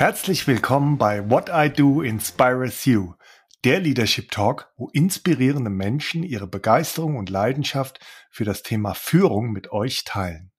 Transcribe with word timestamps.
Herzlich 0.00 0.46
willkommen 0.46 0.96
bei 0.96 1.28
What 1.28 1.50
I 1.52 1.68
Do 1.68 2.00
Inspires 2.00 2.86
You, 2.86 3.12
der 3.64 3.80
Leadership 3.80 4.30
Talk, 4.30 4.72
wo 4.78 4.88
inspirierende 4.94 5.68
Menschen 5.68 6.22
ihre 6.22 6.46
Begeisterung 6.46 7.18
und 7.18 7.28
Leidenschaft 7.28 8.00
für 8.30 8.44
das 8.44 8.62
Thema 8.62 8.94
Führung 8.94 9.52
mit 9.52 9.72
euch 9.72 10.04
teilen. 10.04 10.52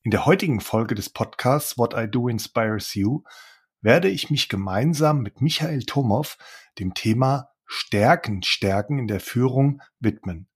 In 0.00 0.10
der 0.10 0.24
heutigen 0.24 0.62
Folge 0.62 0.94
des 0.94 1.10
Podcasts 1.10 1.76
What 1.76 1.92
I 1.94 2.10
Do 2.10 2.28
Inspires 2.28 2.94
You 2.94 3.24
werde 3.82 4.08
ich 4.08 4.30
mich 4.30 4.48
gemeinsam 4.48 5.20
mit 5.20 5.42
Michael 5.42 5.82
Tomow 5.82 6.38
dem 6.78 6.94
Thema 6.94 7.50
Stärken 7.66 8.42
stärken 8.42 8.98
in 8.98 9.06
der 9.06 9.20
Führung 9.20 9.82
widmen 9.98 10.48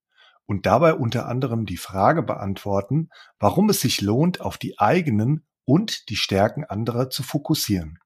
und 0.46 0.64
dabei 0.64 0.94
unter 0.94 1.26
anderem 1.26 1.66
die 1.66 1.76
Frage 1.76 2.22
beantworten, 2.22 3.10
warum 3.38 3.68
es 3.68 3.82
sich 3.82 4.00
lohnt, 4.00 4.40
auf 4.40 4.56
die 4.56 4.78
eigenen 4.78 5.44
und 5.64 6.08
die 6.08 6.16
Stärken 6.16 6.64
anderer 6.64 7.10
zu 7.10 7.22
fokussieren. 7.22 7.98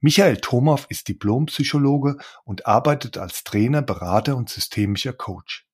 Michael 0.00 0.38
Thomow 0.38 0.86
ist 0.88 1.08
Diplompsychologe 1.08 2.16
und 2.44 2.66
arbeitet 2.66 3.18
als 3.18 3.44
Trainer, 3.44 3.82
Berater 3.82 4.36
und 4.36 4.48
systemischer 4.48 5.12
Coach. 5.12 5.66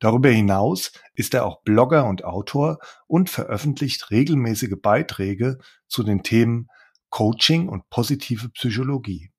Darüber 0.00 0.28
hinaus 0.28 0.92
ist 1.14 1.34
er 1.34 1.46
auch 1.46 1.62
Blogger 1.62 2.06
und 2.06 2.24
Autor 2.24 2.78
und 3.06 3.30
veröffentlicht 3.30 4.10
regelmäßige 4.10 4.74
Beiträge 4.80 5.58
zu 5.86 6.02
den 6.02 6.22
Themen 6.22 6.68
Coaching 7.10 7.68
und 7.68 7.88
positive 7.90 8.48
Psychologie. 8.50 9.30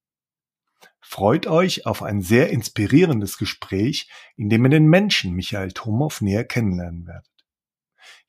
Freut 1.01 1.47
euch 1.47 1.85
auf 1.85 2.01
ein 2.01 2.21
sehr 2.21 2.49
inspirierendes 2.49 3.37
Gespräch, 3.37 4.09
in 4.35 4.49
dem 4.49 4.65
ihr 4.65 4.69
den 4.69 4.87
Menschen 4.87 5.33
Michael 5.33 5.71
Thomow 5.71 6.21
näher 6.21 6.45
kennenlernen 6.45 7.05
werdet. 7.05 7.32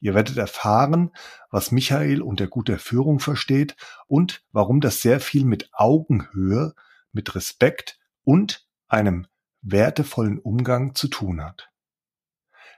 Ihr 0.05 0.15
werdet 0.15 0.37
erfahren, 0.37 1.13
was 1.51 1.71
Michael 1.73 2.21
unter 2.21 2.47
guter 2.47 2.79
Führung 2.79 3.21
versteht 3.21 3.75
und 4.07 4.45
warum 4.53 4.83
das 4.83 5.01
sehr 5.01 5.19
viel 5.19 5.47
mit 5.47 5.71
Augenhöhe, 5.73 6.75
mit 7.13 7.35
Respekt 7.35 7.99
und 8.23 8.69
einem 8.87 9.27
wertevollen 9.63 10.39
Umgang 10.39 10.95
zu 10.95 11.09
tun 11.09 11.43
hat. 11.43 11.71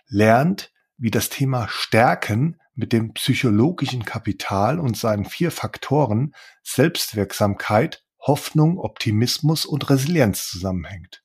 Lernt, 0.07 0.73
wie 0.99 1.11
das 1.11 1.29
Thema 1.29 1.67
Stärken 1.69 2.61
mit 2.77 2.93
dem 2.93 3.13
psychologischen 3.15 4.05
Kapital 4.05 4.79
und 4.79 4.97
seinen 4.97 5.25
vier 5.25 5.51
Faktoren 5.51 6.33
Selbstwirksamkeit, 6.63 8.05
Hoffnung, 8.21 8.79
Optimismus 8.79 9.67
und 9.67 9.91
Resilienz 9.91 10.47
zusammenhängt. 10.49 11.25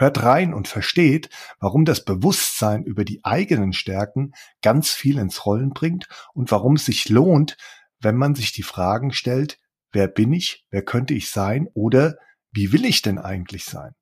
Hört 0.00 0.22
rein 0.22 0.54
und 0.54 0.68
versteht, 0.68 1.28
warum 1.58 1.84
das 1.84 2.04
Bewusstsein 2.04 2.84
über 2.84 3.04
die 3.04 3.24
eigenen 3.24 3.72
Stärken 3.72 4.32
ganz 4.62 4.92
viel 4.92 5.18
ins 5.18 5.44
Rollen 5.44 5.70
bringt 5.70 6.06
und 6.34 6.52
warum 6.52 6.76
es 6.76 6.84
sich 6.84 7.08
lohnt, 7.08 7.56
wenn 7.98 8.14
man 8.14 8.36
sich 8.36 8.52
die 8.52 8.62
Fragen 8.62 9.12
stellt, 9.12 9.58
wer 9.90 10.06
bin 10.06 10.32
ich, 10.32 10.64
wer 10.70 10.84
könnte 10.84 11.14
ich 11.14 11.30
sein 11.30 11.66
oder 11.74 12.16
wie 12.52 12.72
will 12.72 12.84
ich 12.84 13.02
denn 13.02 13.18
eigentlich 13.18 13.64
sein? 13.64 13.92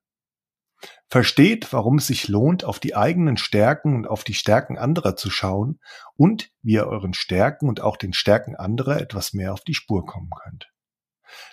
Versteht, 1.09 1.73
warum 1.73 1.97
es 1.97 2.09
sich 2.09 2.29
lohnt, 2.29 2.65
auf 2.65 2.79
die 2.79 2.95
eigenen 2.95 3.39
Stärken 3.39 3.95
und 3.95 4.07
auf 4.07 4.23
die 4.23 4.35
Stärken 4.35 4.77
anderer 4.77 5.17
zu 5.17 5.31
schauen 5.31 5.81
und 6.15 6.51
wie 6.61 6.75
ihr 6.75 6.89
euren 6.89 7.15
Stärken 7.15 7.71
und 7.71 7.81
auch 7.81 7.97
den 7.97 8.13
Stärken 8.13 8.55
anderer 8.55 9.01
etwas 9.01 9.33
mehr 9.33 9.55
auf 9.55 9.63
die 9.63 9.75
Spur 9.75 10.05
kommen 10.05 10.31
könnt. 10.45 10.69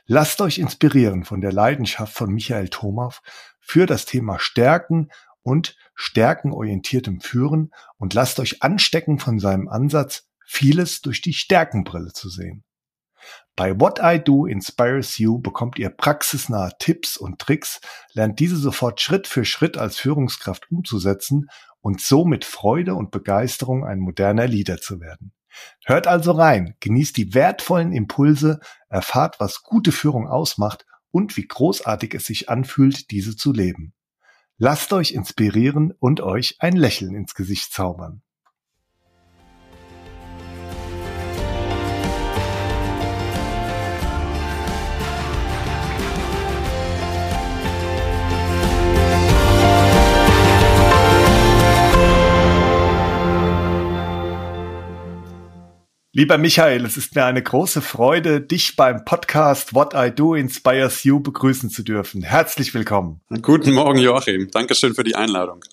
Lasst 0.05 0.41
euch 0.41 0.59
inspirieren 0.59 1.23
von 1.23 1.41
der 1.41 1.51
Leidenschaft 1.51 2.13
von 2.13 2.31
Michael 2.31 2.69
Thomaw 2.69 3.15
für 3.59 3.85
das 3.85 4.05
Thema 4.05 4.39
Stärken 4.39 5.09
und 5.41 5.75
stärkenorientiertem 5.95 7.21
Führen 7.21 7.71
und 7.97 8.13
lasst 8.13 8.39
euch 8.39 8.63
anstecken 8.63 9.19
von 9.19 9.39
seinem 9.39 9.67
Ansatz, 9.67 10.27
vieles 10.45 11.01
durch 11.01 11.21
die 11.21 11.33
Stärkenbrille 11.33 12.13
zu 12.13 12.29
sehen. 12.29 12.63
Bei 13.55 13.79
What 13.79 13.99
I 14.01 14.19
Do 14.19 14.45
Inspires 14.45 15.17
You 15.17 15.39
bekommt 15.39 15.77
ihr 15.77 15.89
praxisnahe 15.89 16.71
Tipps 16.79 17.17
und 17.17 17.39
Tricks, 17.39 17.79
lernt 18.13 18.39
diese 18.39 18.57
sofort 18.57 18.99
Schritt 18.99 19.27
für 19.27 19.45
Schritt 19.45 19.77
als 19.77 19.97
Führungskraft 19.97 20.69
umzusetzen 20.71 21.47
und 21.79 22.01
so 22.01 22.25
mit 22.25 22.45
Freude 22.45 22.95
und 22.95 23.11
Begeisterung 23.11 23.85
ein 23.85 23.99
moderner 23.99 24.47
Leader 24.47 24.77
zu 24.77 24.99
werden. 24.99 25.33
Hört 25.85 26.07
also 26.07 26.31
rein, 26.31 26.75
genießt 26.79 27.15
die 27.17 27.33
wertvollen 27.33 27.91
Impulse, 27.93 28.59
erfahrt, 28.89 29.39
was 29.39 29.63
gute 29.63 29.91
Führung 29.91 30.27
ausmacht 30.27 30.85
und 31.11 31.37
wie 31.37 31.47
großartig 31.47 32.13
es 32.15 32.25
sich 32.25 32.49
anfühlt, 32.49 33.11
diese 33.11 33.35
zu 33.35 33.51
leben. 33.51 33.93
Lasst 34.57 34.93
euch 34.93 35.11
inspirieren 35.11 35.93
und 35.99 36.21
euch 36.21 36.57
ein 36.59 36.75
Lächeln 36.75 37.15
ins 37.15 37.33
Gesicht 37.35 37.73
zaubern. 37.73 38.21
Lieber 56.15 56.37
Michael, 56.37 56.85
es 56.85 56.95
ist 56.95 57.15
mir 57.15 57.25
eine 57.25 57.41
große 57.41 57.81
Freude, 57.81 58.39
dich 58.39 58.75
beim 58.75 59.03
Podcast 59.03 59.73
What 59.73 59.95
I 59.95 60.11
Do 60.11 60.35
Inspires 60.35 61.03
You 61.03 61.19
begrüßen 61.19 61.71
zu 61.71 61.81
dürfen. 61.81 62.21
Herzlich 62.21 62.71
willkommen. 62.75 63.21
Guten 63.41 63.73
Morgen, 63.73 63.97
Joachim. 63.97 64.47
Dankeschön 64.51 64.93
für 64.93 65.03
die 65.03 65.15
Einladung. 65.15 65.65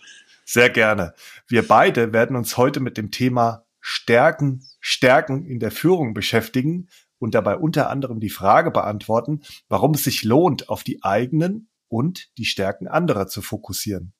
Sehr 0.46 0.70
gerne. 0.70 1.12
Wir 1.46 1.68
beide 1.68 2.14
werden 2.14 2.36
uns 2.36 2.56
heute 2.56 2.80
mit 2.80 2.96
dem 2.96 3.10
Thema 3.10 3.66
Stärken, 3.80 4.64
Stärken 4.80 5.44
in 5.44 5.60
der 5.60 5.70
Führung 5.70 6.14
beschäftigen 6.14 6.88
und 7.18 7.34
dabei 7.34 7.56
unter 7.56 7.90
anderem 7.90 8.18
die 8.18 8.30
Frage 8.30 8.70
beantworten, 8.70 9.42
warum 9.68 9.92
es 9.92 10.04
sich 10.04 10.24
lohnt, 10.24 10.70
auf 10.70 10.84
die 10.84 11.04
eigenen 11.04 11.68
und 11.88 12.30
die 12.38 12.46
Stärken 12.46 12.88
anderer 12.88 13.26
zu 13.26 13.42
fokussieren. 13.42 14.14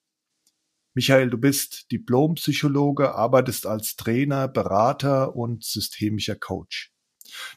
Michael, 0.95 1.31
du 1.31 1.39
bist 1.39 1.93
Diplompsychologe, 1.93 3.15
arbeitest 3.15 3.65
als 3.65 3.95
Trainer, 3.95 4.49
Berater 4.49 5.37
und 5.37 5.63
systemischer 5.63 6.35
Coach. 6.35 6.93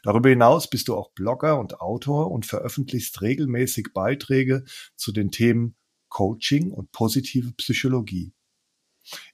Darüber 0.04 0.28
hinaus 0.28 0.70
bist 0.70 0.86
du 0.86 0.94
auch 0.94 1.10
Blogger 1.14 1.58
und 1.58 1.80
Autor 1.80 2.30
und 2.30 2.46
veröffentlichst 2.46 3.22
regelmäßig 3.22 3.88
Beiträge 3.92 4.62
zu 4.94 5.10
den 5.10 5.32
Themen 5.32 5.74
Coaching 6.08 6.70
und 6.70 6.92
positive 6.92 7.52
Psychologie. 7.54 8.32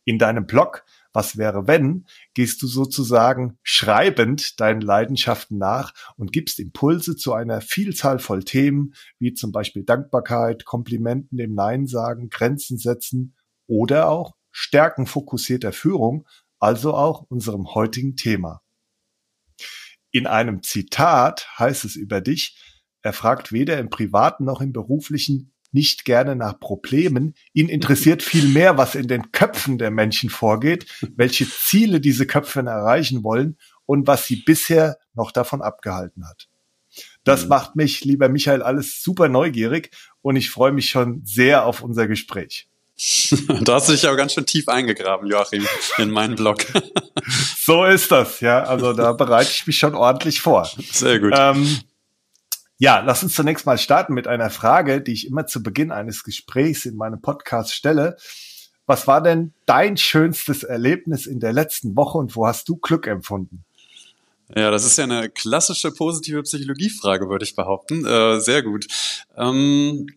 In 0.05 0.19
deinem 0.19 0.47
Blog 0.47 0.85
Was 1.13 1.37
wäre 1.37 1.67
wenn 1.67 2.07
gehst 2.35 2.63
du 2.63 2.67
sozusagen 2.67 3.59
schreibend 3.63 4.61
deinen 4.61 4.81
Leidenschaften 4.81 5.59
nach 5.59 5.93
und 6.17 6.33
gibst 6.33 6.59
Impulse 6.59 7.17
zu 7.17 7.35
einer 7.35 7.61
Vielzahl 7.61 8.19
voll 8.19 8.45
Themen, 8.45 8.95
wie 9.19 9.35
zum 9.35 9.53
Beispiel 9.53 9.85
Dankbarkeit, 9.85 10.65
Komplimenten 10.65 11.37
dem 11.37 11.55
Nein 11.55 11.87
sagen, 11.87 12.31
Grenzen 12.31 12.79
setzen 12.79 13.35
oder 13.71 14.09
auch 14.09 14.35
stärkenfokussierter 14.51 15.73
Führung, 15.73 16.27
also 16.59 16.93
auch 16.93 17.23
unserem 17.29 17.73
heutigen 17.75 18.17
Thema. 18.17 18.61
In 20.11 20.27
einem 20.27 20.63
Zitat 20.63 21.49
heißt 21.59 21.85
es 21.85 21.95
über 21.95 22.21
dich, 22.21 22.59
er 23.03 23.13
fragt 23.13 23.53
weder 23.53 23.79
im 23.79 23.89
privaten 23.89 24.45
noch 24.45 24.61
im 24.61 24.73
beruflichen 24.73 25.53
nicht 25.73 26.05
gerne 26.05 26.35
nach 26.35 26.59
Problemen. 26.59 27.35
Ihn 27.53 27.69
interessiert 27.69 28.25
viel 28.25 28.49
mehr, 28.49 28.77
was 28.77 28.97
in 28.97 29.07
den 29.07 29.31
Köpfen 29.31 29.79
der 29.79 29.93
Menschen 29.93 30.29
vorgeht, 30.29 30.87
welche 31.15 31.49
Ziele 31.49 32.01
diese 32.01 32.27
Köpfe 32.27 32.61
erreichen 32.61 33.23
wollen 33.23 33.57
und 33.87 34.09
was 34.09 34.27
sie 34.27 34.43
bisher 34.43 34.99
noch 35.15 35.31
davon 35.31 35.63
abgehalten 35.63 36.29
hat. 36.29 36.49
Das 37.23 37.45
mhm. 37.45 37.51
macht 37.51 37.77
mich, 37.77 38.05
lieber 38.05 38.29
Michael, 38.29 38.63
alles 38.63 39.01
super 39.01 39.29
neugierig 39.29 39.91
und 40.23 40.35
ich 40.35 40.51
freue 40.51 40.73
mich 40.73 40.91
schon 40.91 41.25
sehr 41.25 41.65
auf 41.65 41.83
unser 41.83 42.09
Gespräch. 42.09 42.70
da 43.63 43.75
hast 43.75 43.89
du 43.89 43.93
dich 43.93 44.07
aber 44.07 44.17
ganz 44.17 44.35
schön 44.35 44.45
tief 44.45 44.69
eingegraben, 44.69 45.27
Joachim, 45.27 45.67
in 45.99 46.11
meinen 46.11 46.37
Blog. 46.37 46.59
so 47.59 47.85
ist 47.85 48.11
das, 48.11 48.41
ja. 48.41 48.65
Also 48.65 48.93
da 48.93 49.13
bereite 49.13 49.51
ich 49.51 49.67
mich 49.67 49.79
schon 49.79 49.95
ordentlich 49.95 50.41
vor. 50.43 50.69
Sehr 50.93 51.19
gut. 51.19 51.33
Ähm, 51.35 51.81
ja, 52.79 53.01
lass 53.01 53.23
uns 53.23 53.35
zunächst 53.35 53.65
mal 53.65 53.79
starten 53.79 54.13
mit 54.13 54.27
einer 54.27 54.51
Frage, 54.51 55.01
die 55.01 55.13
ich 55.13 55.27
immer 55.27 55.47
zu 55.47 55.63
Beginn 55.63 55.93
eines 55.93 56.25
Gesprächs 56.25 56.85
in 56.85 56.97
meinem 56.97 57.23
Podcast 57.23 57.75
stelle. 57.75 58.17
Was 58.87 59.07
war 59.07 59.23
denn 59.23 59.55
dein 59.67 59.97
schönstes 59.97 60.63
Erlebnis 60.63 61.27
in 61.27 61.41
der 61.41 61.53
letzten 61.53 61.97
Woche 61.97 62.19
und 62.19 62.37
wo 62.37 62.47
hast 62.47 62.69
du 62.69 62.77
Glück 62.77 63.07
empfunden? 63.07 63.65
Ja, 64.55 64.71
das 64.71 64.85
ist 64.85 64.99
ja 64.99 65.05
eine 65.05 65.31
klassische 65.31 65.93
positive 65.93 66.43
Psychologiefrage, 66.43 67.29
würde 67.29 67.45
ich 67.45 67.55
behaupten. 67.55 68.05
Äh, 68.05 68.41
sehr 68.41 68.63
gut. 68.63 68.87
Ähm, 69.37 70.09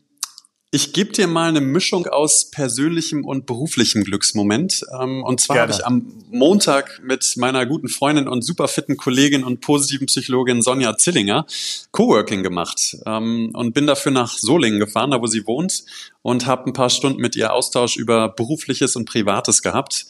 ich 0.74 0.92
gebe 0.92 1.12
dir 1.12 1.28
mal 1.28 1.50
eine 1.50 1.62
Mischung 1.62 2.08
aus 2.08 2.50
persönlichem 2.50 3.26
und 3.26 3.46
beruflichem 3.46 4.04
Glücksmoment. 4.04 4.84
Ähm, 5.00 5.24
und 5.24 5.40
zwar 5.40 5.60
habe 5.60 5.72
ich 5.72 5.86
am 5.86 6.24
Montag 6.32 7.00
mit 7.04 7.38
meiner 7.38 7.68
guten 7.68 7.90
Freundin 7.90 8.28
und 8.28 8.42
super 8.42 8.68
fitten 8.68 8.98
Kollegin 8.98 9.44
und 9.44 9.62
positiven 9.62 10.08
Psychologin 10.08 10.64
Sonja 10.64 10.98
Zillinger 10.98 11.46
Coworking 11.92 12.42
gemacht 12.42 12.98
ähm, 13.06 13.52
und 13.54 13.76
bin 13.76 13.86
dafür 13.86 14.12
nach 14.12 14.36
Solingen 14.40 14.80
gefahren, 14.80 15.12
da 15.12 15.22
wo 15.22 15.28
sie 15.28 15.46
wohnt, 15.46 15.86
und 16.24 16.48
habe 16.48 16.66
ein 16.66 16.74
paar 16.74 16.90
Stunden 16.90 17.22
mit 17.22 17.36
ihr 17.36 17.54
Austausch 17.54 17.96
über 17.96 18.30
berufliches 18.30 18.96
und 18.96 19.06
privates 19.06 19.62
gehabt. 19.62 20.08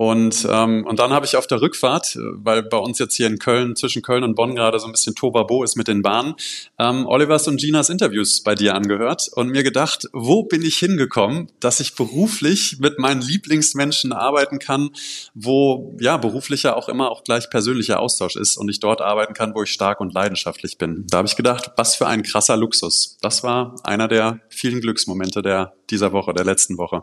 Und, 0.00 0.48
ähm, 0.50 0.86
und 0.86 0.98
dann 0.98 1.12
habe 1.12 1.26
ich 1.26 1.36
auf 1.36 1.46
der 1.46 1.60
Rückfahrt, 1.60 2.16
äh, 2.16 2.20
weil 2.22 2.62
bei 2.62 2.78
uns 2.78 2.98
jetzt 2.98 3.16
hier 3.16 3.26
in 3.26 3.38
Köln, 3.38 3.76
zwischen 3.76 4.00
Köln 4.00 4.24
und 4.24 4.34
Bonn 4.34 4.54
gerade 4.54 4.78
so 4.78 4.86
ein 4.86 4.92
bisschen 4.92 5.14
Tobabo 5.14 5.62
ist 5.62 5.76
mit 5.76 5.88
den 5.88 6.00
Bahnen, 6.00 6.36
ähm, 6.78 7.04
Olivers 7.04 7.46
und 7.48 7.60
Ginas 7.60 7.90
Interviews 7.90 8.42
bei 8.42 8.54
dir 8.54 8.74
angehört 8.74 9.28
und 9.34 9.50
mir 9.50 9.62
gedacht, 9.62 10.08
wo 10.14 10.42
bin 10.42 10.62
ich 10.62 10.78
hingekommen, 10.78 11.52
dass 11.60 11.80
ich 11.80 11.96
beruflich 11.96 12.78
mit 12.80 12.98
meinen 12.98 13.20
Lieblingsmenschen 13.20 14.14
arbeiten 14.14 14.58
kann, 14.58 14.88
wo 15.34 15.94
ja 16.00 16.16
beruflicher 16.16 16.78
auch 16.78 16.88
immer 16.88 17.10
auch 17.10 17.22
gleich 17.22 17.50
persönlicher 17.50 18.00
Austausch 18.00 18.36
ist 18.36 18.56
und 18.56 18.70
ich 18.70 18.80
dort 18.80 19.02
arbeiten 19.02 19.34
kann, 19.34 19.54
wo 19.54 19.64
ich 19.64 19.70
stark 19.70 20.00
und 20.00 20.14
leidenschaftlich 20.14 20.78
bin. 20.78 21.04
Da 21.10 21.18
habe 21.18 21.28
ich 21.28 21.36
gedacht, 21.36 21.72
was 21.76 21.94
für 21.94 22.06
ein 22.06 22.22
krasser 22.22 22.56
Luxus. 22.56 23.18
Das 23.20 23.42
war 23.42 23.74
einer 23.84 24.08
der 24.08 24.40
vielen 24.48 24.80
Glücksmomente 24.80 25.42
der 25.42 25.74
dieser 25.90 26.12
Woche, 26.12 26.32
der 26.32 26.46
letzten 26.46 26.78
Woche. 26.78 27.02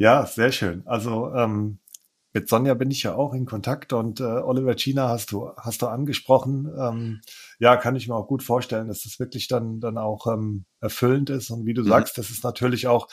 Ja, 0.00 0.24
sehr 0.24 0.50
schön. 0.50 0.82
Also 0.86 1.30
ähm, 1.34 1.78
mit 2.32 2.48
Sonja 2.48 2.72
bin 2.72 2.90
ich 2.90 3.02
ja 3.02 3.16
auch 3.16 3.34
in 3.34 3.44
Kontakt 3.44 3.92
und 3.92 4.18
äh, 4.18 4.24
Oliver 4.24 4.74
China 4.74 5.10
hast 5.10 5.30
du 5.30 5.50
hast 5.58 5.82
du 5.82 5.88
angesprochen. 5.88 6.72
Ähm, 6.74 7.20
ja, 7.58 7.76
kann 7.76 7.96
ich 7.96 8.08
mir 8.08 8.14
auch 8.14 8.26
gut 8.26 8.42
vorstellen, 8.42 8.88
dass 8.88 9.02
das 9.02 9.20
wirklich 9.20 9.46
dann 9.46 9.78
dann 9.78 9.98
auch 9.98 10.26
ähm, 10.26 10.64
erfüllend 10.80 11.28
ist 11.28 11.50
und 11.50 11.66
wie 11.66 11.74
du 11.74 11.82
mhm. 11.82 11.88
sagst, 11.88 12.16
das 12.16 12.30
ist 12.30 12.44
natürlich 12.44 12.86
auch 12.86 13.08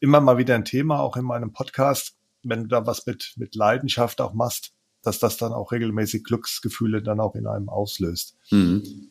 immer 0.00 0.22
mal 0.22 0.38
wieder 0.38 0.54
ein 0.54 0.64
Thema, 0.64 1.00
auch 1.00 1.18
in 1.18 1.24
meinem 1.26 1.52
Podcast, 1.52 2.16
wenn 2.42 2.62
du 2.62 2.68
da 2.68 2.86
was 2.86 3.04
mit 3.04 3.34
mit 3.36 3.54
Leidenschaft 3.54 4.22
auch 4.22 4.32
machst, 4.32 4.72
dass 5.02 5.18
das 5.18 5.36
dann 5.36 5.52
auch 5.52 5.70
regelmäßig 5.70 6.24
Glücksgefühle 6.24 7.02
dann 7.02 7.20
auch 7.20 7.34
in 7.34 7.46
einem 7.46 7.68
auslöst. 7.68 8.38
Mhm. 8.50 9.10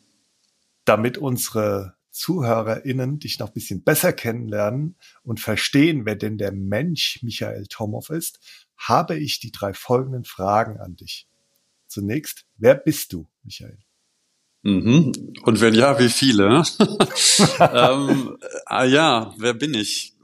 Damit 0.84 1.18
unsere 1.18 1.94
ZuhörerInnen 2.12 3.18
dich 3.18 3.38
noch 3.38 3.48
ein 3.48 3.54
bisschen 3.54 3.82
besser 3.82 4.12
kennenlernen 4.12 4.96
und 5.22 5.40
verstehen, 5.40 6.04
wer 6.04 6.14
denn 6.14 6.38
der 6.38 6.52
Mensch 6.52 7.18
Michael 7.22 7.66
Tomow 7.66 8.08
ist, 8.10 8.38
habe 8.76 9.18
ich 9.18 9.40
die 9.40 9.50
drei 9.50 9.74
folgenden 9.74 10.24
Fragen 10.24 10.78
an 10.78 10.94
dich. 10.96 11.26
Zunächst, 11.88 12.46
wer 12.56 12.74
bist 12.74 13.12
du, 13.12 13.28
Michael? 13.42 13.78
Mhm. 14.62 15.12
Und 15.42 15.60
wenn 15.60 15.74
ja, 15.74 15.98
wie 15.98 16.08
viele? 16.08 16.62
ähm, 17.58 18.38
ah, 18.66 18.84
ja, 18.84 19.34
wer 19.38 19.54
bin 19.54 19.74
ich? 19.74 20.14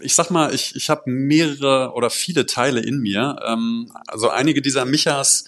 Ich 0.00 0.14
sag 0.14 0.30
mal, 0.30 0.54
ich, 0.54 0.76
ich 0.76 0.88
habe 0.88 1.10
mehrere 1.10 1.92
oder 1.94 2.10
viele 2.10 2.46
Teile 2.46 2.80
in 2.80 3.00
mir. 3.00 3.36
Ähm, 3.44 3.90
also 4.06 4.28
einige 4.28 4.62
dieser 4.62 4.84
Michas 4.84 5.44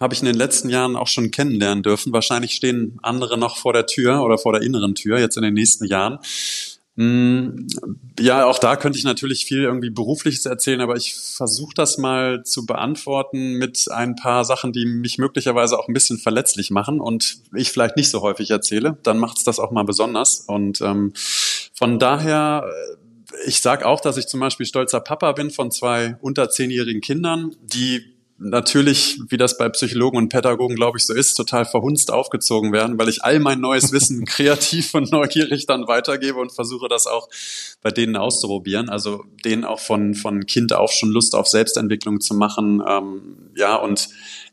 habe 0.00 0.14
ich 0.14 0.20
in 0.20 0.26
den 0.26 0.34
letzten 0.34 0.68
Jahren 0.68 0.96
auch 0.96 1.08
schon 1.08 1.30
kennenlernen 1.30 1.82
dürfen. 1.82 2.12
Wahrscheinlich 2.12 2.52
stehen 2.52 2.98
andere 3.02 3.38
noch 3.38 3.56
vor 3.56 3.72
der 3.72 3.86
Tür 3.86 4.22
oder 4.22 4.38
vor 4.38 4.52
der 4.52 4.62
inneren 4.62 4.94
Tür 4.94 5.18
jetzt 5.18 5.36
in 5.36 5.42
den 5.42 5.54
nächsten 5.54 5.86
Jahren. 5.86 6.18
Mm, 6.94 7.66
ja, 8.18 8.44
auch 8.46 8.58
da 8.58 8.74
könnte 8.74 8.98
ich 8.98 9.04
natürlich 9.04 9.44
viel 9.44 9.62
irgendwie 9.62 9.90
berufliches 9.90 10.46
erzählen, 10.46 10.80
aber 10.80 10.96
ich 10.96 11.14
versuche 11.14 11.74
das 11.74 11.96
mal 11.96 12.42
zu 12.42 12.66
beantworten 12.66 13.54
mit 13.54 13.88
ein 13.90 14.16
paar 14.16 14.44
Sachen, 14.44 14.72
die 14.72 14.84
mich 14.84 15.18
möglicherweise 15.18 15.78
auch 15.78 15.86
ein 15.86 15.94
bisschen 15.94 16.18
verletzlich 16.18 16.70
machen 16.70 17.00
und 17.00 17.38
ich 17.54 17.70
vielleicht 17.70 17.96
nicht 17.96 18.10
so 18.10 18.22
häufig 18.22 18.50
erzähle. 18.50 18.98
Dann 19.04 19.18
macht 19.18 19.38
es 19.38 19.44
das 19.44 19.60
auch 19.60 19.70
mal 19.70 19.84
besonders. 19.84 20.40
Und 20.40 20.80
ähm, 20.80 21.12
von 21.72 21.98
daher 21.98 22.68
ich 23.44 23.60
sage 23.60 23.86
auch, 23.86 24.00
dass 24.00 24.16
ich 24.16 24.26
zum 24.26 24.40
Beispiel 24.40 24.66
stolzer 24.66 25.00
Papa 25.00 25.32
bin 25.32 25.50
von 25.50 25.70
zwei 25.70 26.16
unter 26.20 26.50
zehnjährigen 26.50 27.00
Kindern, 27.00 27.54
die 27.62 28.17
natürlich, 28.38 29.20
wie 29.28 29.36
das 29.36 29.58
bei 29.58 29.68
Psychologen 29.68 30.16
und 30.16 30.28
Pädagogen, 30.28 30.76
glaube 30.76 30.98
ich, 30.98 31.06
so 31.06 31.12
ist, 31.12 31.34
total 31.34 31.64
verhunzt 31.64 32.12
aufgezogen 32.12 32.72
werden, 32.72 32.98
weil 32.98 33.08
ich 33.08 33.24
all 33.24 33.40
mein 33.40 33.60
neues 33.60 33.92
Wissen 33.92 34.24
kreativ 34.26 34.94
und 34.94 35.12
neugierig 35.12 35.66
dann 35.66 35.88
weitergebe 35.88 36.38
und 36.38 36.52
versuche 36.52 36.88
das 36.88 37.06
auch 37.06 37.28
bei 37.82 37.90
denen 37.90 38.16
auszuprobieren. 38.16 38.88
Also 38.88 39.24
denen 39.44 39.64
auch 39.64 39.80
von, 39.80 40.14
von 40.14 40.46
Kind 40.46 40.72
auf 40.72 40.92
schon 40.92 41.10
Lust 41.10 41.34
auf 41.34 41.48
Selbstentwicklung 41.48 42.20
zu 42.20 42.34
machen. 42.34 42.82
Ähm, 42.86 43.50
ja, 43.56 43.74
und 43.76 44.08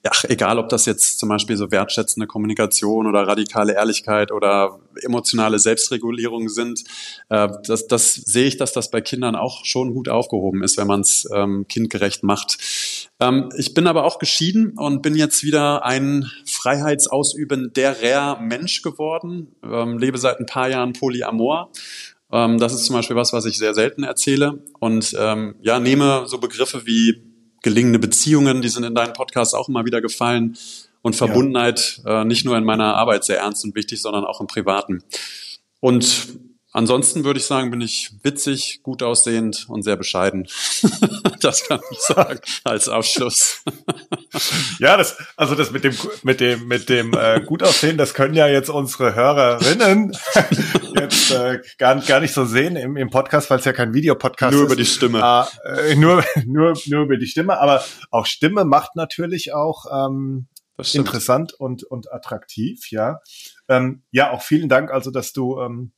ja, 0.05 0.11
egal 0.29 0.59
ob 0.59 0.69
das 0.69 0.85
jetzt 0.85 1.17
zum 1.17 1.29
Beispiel 1.29 1.57
so 1.57 1.71
wertschätzende 1.71 2.27
Kommunikation 2.27 3.07
oder 3.07 3.27
radikale 3.27 3.73
Ehrlichkeit 3.73 4.31
oder 4.31 4.79
emotionale 5.01 5.57
Selbstregulierung 5.57 6.47
sind, 6.47 6.83
äh, 7.29 7.49
das, 7.65 7.87
das 7.87 8.13
sehe 8.13 8.45
ich, 8.45 8.57
dass 8.57 8.71
das 8.71 8.91
bei 8.91 9.01
Kindern 9.01 9.35
auch 9.35 9.65
schon 9.65 9.95
gut 9.95 10.07
aufgehoben 10.07 10.61
ist, 10.61 10.77
wenn 10.77 10.85
man 10.85 11.01
es 11.01 11.27
ähm, 11.33 11.65
kindgerecht 11.67 12.21
macht. 12.21 12.59
Ähm, 13.19 13.49
ich 13.57 13.73
bin 13.73 13.87
aber 13.87 14.03
auch 14.03 14.19
geschieden 14.19 14.77
und 14.77 15.01
bin 15.01 15.15
jetzt 15.15 15.43
wieder 15.43 15.83
ein 15.83 16.29
freiheitsausübender 16.45 18.37
Mensch 18.41 18.83
geworden, 18.83 19.55
ähm, 19.63 19.97
lebe 19.97 20.19
seit 20.19 20.39
ein 20.39 20.45
paar 20.45 20.69
Jahren 20.69 20.93
Polyamor 20.93 21.71
ähm, 22.31 22.57
das 22.57 22.73
ist 22.73 22.85
zum 22.85 22.95
Beispiel 22.95 23.15
was, 23.15 23.33
was 23.33 23.45
ich 23.45 23.57
sehr 23.57 23.75
selten 23.75 24.03
erzähle. 24.03 24.63
Und 24.79 25.15
ähm, 25.17 25.55
ja, 25.61 25.79
nehme 25.79 26.23
so 26.25 26.39
Begriffe 26.39 26.85
wie 26.87 27.21
gelingende 27.65 27.97
Beziehungen, 27.97 28.61
die 28.61 28.69
sind 28.69 28.83
in 28.83 28.93
deinem 28.93 29.13
Podcast 29.13 29.55
auch 29.55 29.67
immer 29.67 29.85
wieder 29.85 29.99
gefallen. 29.99 30.55
Und 31.01 31.15
Verbundenheit 31.15 32.01
ja. 32.05 32.21
äh, 32.21 32.25
nicht 32.25 32.45
nur 32.45 32.57
in 32.57 32.63
meiner 32.63 32.95
Arbeit 32.95 33.23
sehr 33.23 33.39
ernst 33.39 33.65
und 33.65 33.75
wichtig, 33.75 34.01
sondern 34.01 34.23
auch 34.23 34.39
im 34.39 34.47
Privaten. 34.47 35.03
Und 35.79 36.27
Ansonsten 36.75 37.23
würde 37.23 37.39
ich 37.39 37.45
sagen, 37.45 37.71
bin 37.71 37.79
ich 37.79 38.11
witzig, 38.21 38.81
gut 38.83 39.01
aussehend 39.01 39.65
und 39.69 39.83
sehr 39.83 39.95
bescheiden. 39.95 40.45
das 41.39 41.65
kann 41.65 41.79
ich 41.89 41.99
sagen 41.99 42.41
als 42.65 42.89
Abschluss. 42.89 43.63
ja, 44.79 44.97
das, 44.97 45.17
also 45.37 45.55
das 45.55 45.71
mit 45.71 45.85
dem, 45.85 45.95
mit 46.23 46.41
dem, 46.41 46.67
mit 46.67 46.89
dem 46.89 47.13
äh, 47.13 47.39
gut 47.39 47.63
aussehen, 47.63 47.97
das 47.97 48.13
können 48.13 48.33
ja 48.33 48.47
jetzt 48.47 48.69
unsere 48.69 49.15
Hörerinnen 49.15 50.17
jetzt 50.99 51.31
äh, 51.31 51.61
gar, 51.77 51.95
gar 52.01 52.19
nicht 52.19 52.33
so 52.33 52.43
sehen 52.43 52.75
im, 52.75 52.97
im 52.97 53.09
Podcast, 53.09 53.49
weil 53.49 53.59
es 53.59 53.65
ja 53.65 53.71
kein 53.71 53.93
Videopodcast 53.93 54.51
ist. 54.51 54.57
Nur 54.57 54.65
über 54.65 54.75
die 54.75 54.85
Stimme. 54.85 55.47
Äh, 55.63 55.95
nur, 55.95 56.25
nur, 56.43 56.73
nur 56.87 57.03
über 57.03 57.15
die 57.15 57.27
Stimme. 57.27 57.57
Aber 57.57 57.85
auch 58.11 58.25
Stimme 58.25 58.65
macht 58.65 58.97
natürlich 58.97 59.53
auch 59.53 59.85
ähm, 60.09 60.49
interessant 60.91 61.53
und, 61.53 61.85
und 61.85 62.11
attraktiv, 62.11 62.91
ja. 62.91 63.21
Ähm, 63.69 64.03
ja, 64.11 64.31
auch 64.31 64.41
vielen 64.41 64.67
Dank, 64.67 64.91
also 64.91 65.09
dass 65.09 65.31
du 65.31 65.61
ähm, 65.61 65.93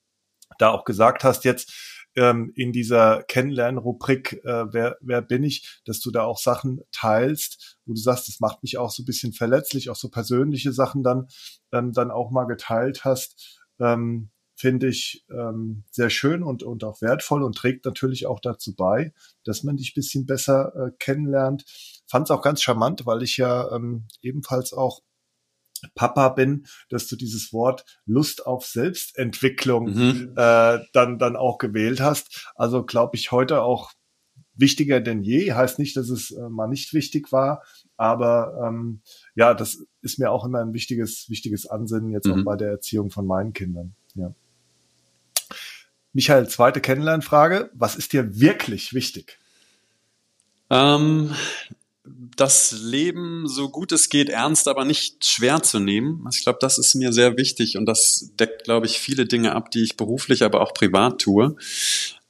da 0.58 0.70
auch 0.70 0.84
gesagt 0.84 1.24
hast 1.24 1.46
jetzt 1.46 1.74
ähm, 2.16 2.52
in 2.56 2.72
dieser 2.72 3.24
Kennenlernen-Rubrik, 3.24 4.42
äh, 4.44 4.74
wer, 4.74 4.98
wer 5.02 5.22
bin 5.22 5.44
ich, 5.44 5.82
dass 5.86 6.00
du 6.00 6.10
da 6.12 6.24
auch 6.24 6.40
Sachen 6.40 6.82
teilst, 6.92 7.78
wo 7.86 7.94
du 7.94 8.00
sagst, 8.00 8.28
das 8.28 8.40
macht 8.40 8.64
mich 8.64 8.78
auch 8.78 8.90
so 8.90 9.04
ein 9.04 9.06
bisschen 9.06 9.34
verletzlich, 9.34 9.90
auch 9.90 9.96
so 9.96 10.10
persönliche 10.10 10.74
Sachen 10.74 11.04
dann, 11.04 11.28
ähm, 11.72 11.94
dann 11.94 12.10
auch 12.10 12.32
mal 12.32 12.46
geteilt 12.46 13.06
hast. 13.06 13.62
Ähm, 13.80 14.32
finde 14.60 14.88
ich 14.88 15.24
ähm, 15.30 15.84
sehr 15.92 16.10
schön 16.10 16.42
und, 16.42 16.64
und 16.64 16.84
auch 16.84 17.00
wertvoll 17.02 17.44
und 17.44 17.56
trägt 17.56 17.86
natürlich 17.86 18.26
auch 18.26 18.40
dazu 18.40 18.76
bei, 18.76 19.14
dass 19.44 19.64
man 19.64 19.78
dich 19.78 19.94
bisschen 19.94 20.26
besser 20.26 20.74
äh, 20.76 20.92
kennenlernt. 20.98 21.64
Fand 22.10 22.28
es 22.28 22.32
auch 22.32 22.42
ganz 22.42 22.64
charmant, 22.64 23.06
weil 23.06 23.22
ich 23.22 23.38
ja 23.38 23.72
ähm, 23.72 24.08
ebenfalls 24.24 24.74
auch 24.74 25.02
Papa 25.96 26.30
bin, 26.30 26.66
dass 26.90 27.08
du 27.08 27.16
dieses 27.16 27.54
Wort 27.54 27.86
Lust 28.06 28.46
auf 28.46 28.66
Selbstentwicklung 28.66 29.94
mhm. 29.94 30.34
äh, 30.36 30.80
dann 30.94 31.20
dann 31.20 31.36
auch 31.36 31.58
gewählt 31.58 32.00
hast. 32.00 32.52
Also 32.56 32.84
glaube 32.84 33.16
ich 33.16 33.32
heute 33.32 33.62
auch 33.62 33.92
wichtiger 34.56 35.00
denn 35.00 35.24
je. 35.24 35.54
Heißt 35.54 35.80
nicht, 35.80 35.96
dass 35.98 36.10
es 36.10 36.32
äh, 36.32 36.50
mal 36.50 36.68
nicht 36.68 36.94
wichtig 36.94 37.32
war, 37.32 37.64
aber 37.96 38.68
ähm, 38.68 39.02
ja, 39.36 39.54
das 39.54 39.86
ist 40.02 40.20
mir 40.20 40.32
auch 40.32 40.46
immer 40.46 40.60
ein 40.60 40.74
wichtiges 40.74 41.30
wichtiges 41.30 41.68
Ansinnen 41.68 42.12
jetzt 42.12 42.28
mhm. 42.28 42.34
auch 42.34 42.44
bei 42.44 42.56
der 42.56 42.72
Erziehung 42.72 43.12
von 43.12 43.26
meinen 43.26 43.54
Kindern. 43.54 43.96
Ja. 44.16 44.34
Michael, 46.14 46.48
zweite 46.48 46.82
Kennenlernfrage: 46.82 47.70
Was 47.74 47.96
ist 47.96 48.14
dir 48.14 48.40
wirklich 48.40 48.94
wichtig? 48.94 49.38
Ähm, 50.70 51.32
das 52.36 52.72
Leben 52.72 53.48
so 53.48 53.70
gut 53.70 53.92
es 53.92 54.10
geht 54.10 54.30
ernst, 54.30 54.68
aber 54.68 54.86
nicht 54.86 55.26
schwer 55.26 55.62
zu 55.62 55.80
nehmen. 55.80 56.28
Ich 56.32 56.44
glaube, 56.44 56.60
das 56.62 56.78
ist 56.78 56.96
mir 56.96 57.14
sehr 57.14 57.38
wichtig 57.38 57.78
und 57.78 57.86
das 57.86 58.32
deckt, 58.40 58.64
glaube 58.64 58.86
ich, 58.86 59.00
viele 59.00 59.26
Dinge 59.26 59.56
ab, 59.56 59.72
die 59.72 59.84
ich 59.84 59.98
beruflich, 59.98 60.44
aber 60.44 60.62
auch 60.62 60.74
privat 60.74 61.20
tue. 61.20 61.56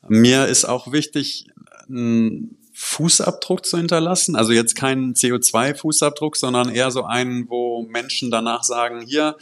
Mir 0.08 0.46
ist 0.48 0.66
auch 0.66 0.92
wichtig, 0.92 1.48
einen 1.90 2.58
Fußabdruck 2.74 3.66
zu 3.66 3.78
hinterlassen. 3.78 4.36
Also 4.36 4.52
jetzt 4.52 4.76
keinen 4.76 5.16
CO2-Fußabdruck, 5.16 6.38
sondern 6.38 6.70
eher 6.70 6.92
so 6.92 7.04
einen, 7.04 7.50
wo 7.50 7.82
Menschen 7.82 8.30
danach 8.30 8.64
sagen, 8.64 9.02
hier, 9.02 9.36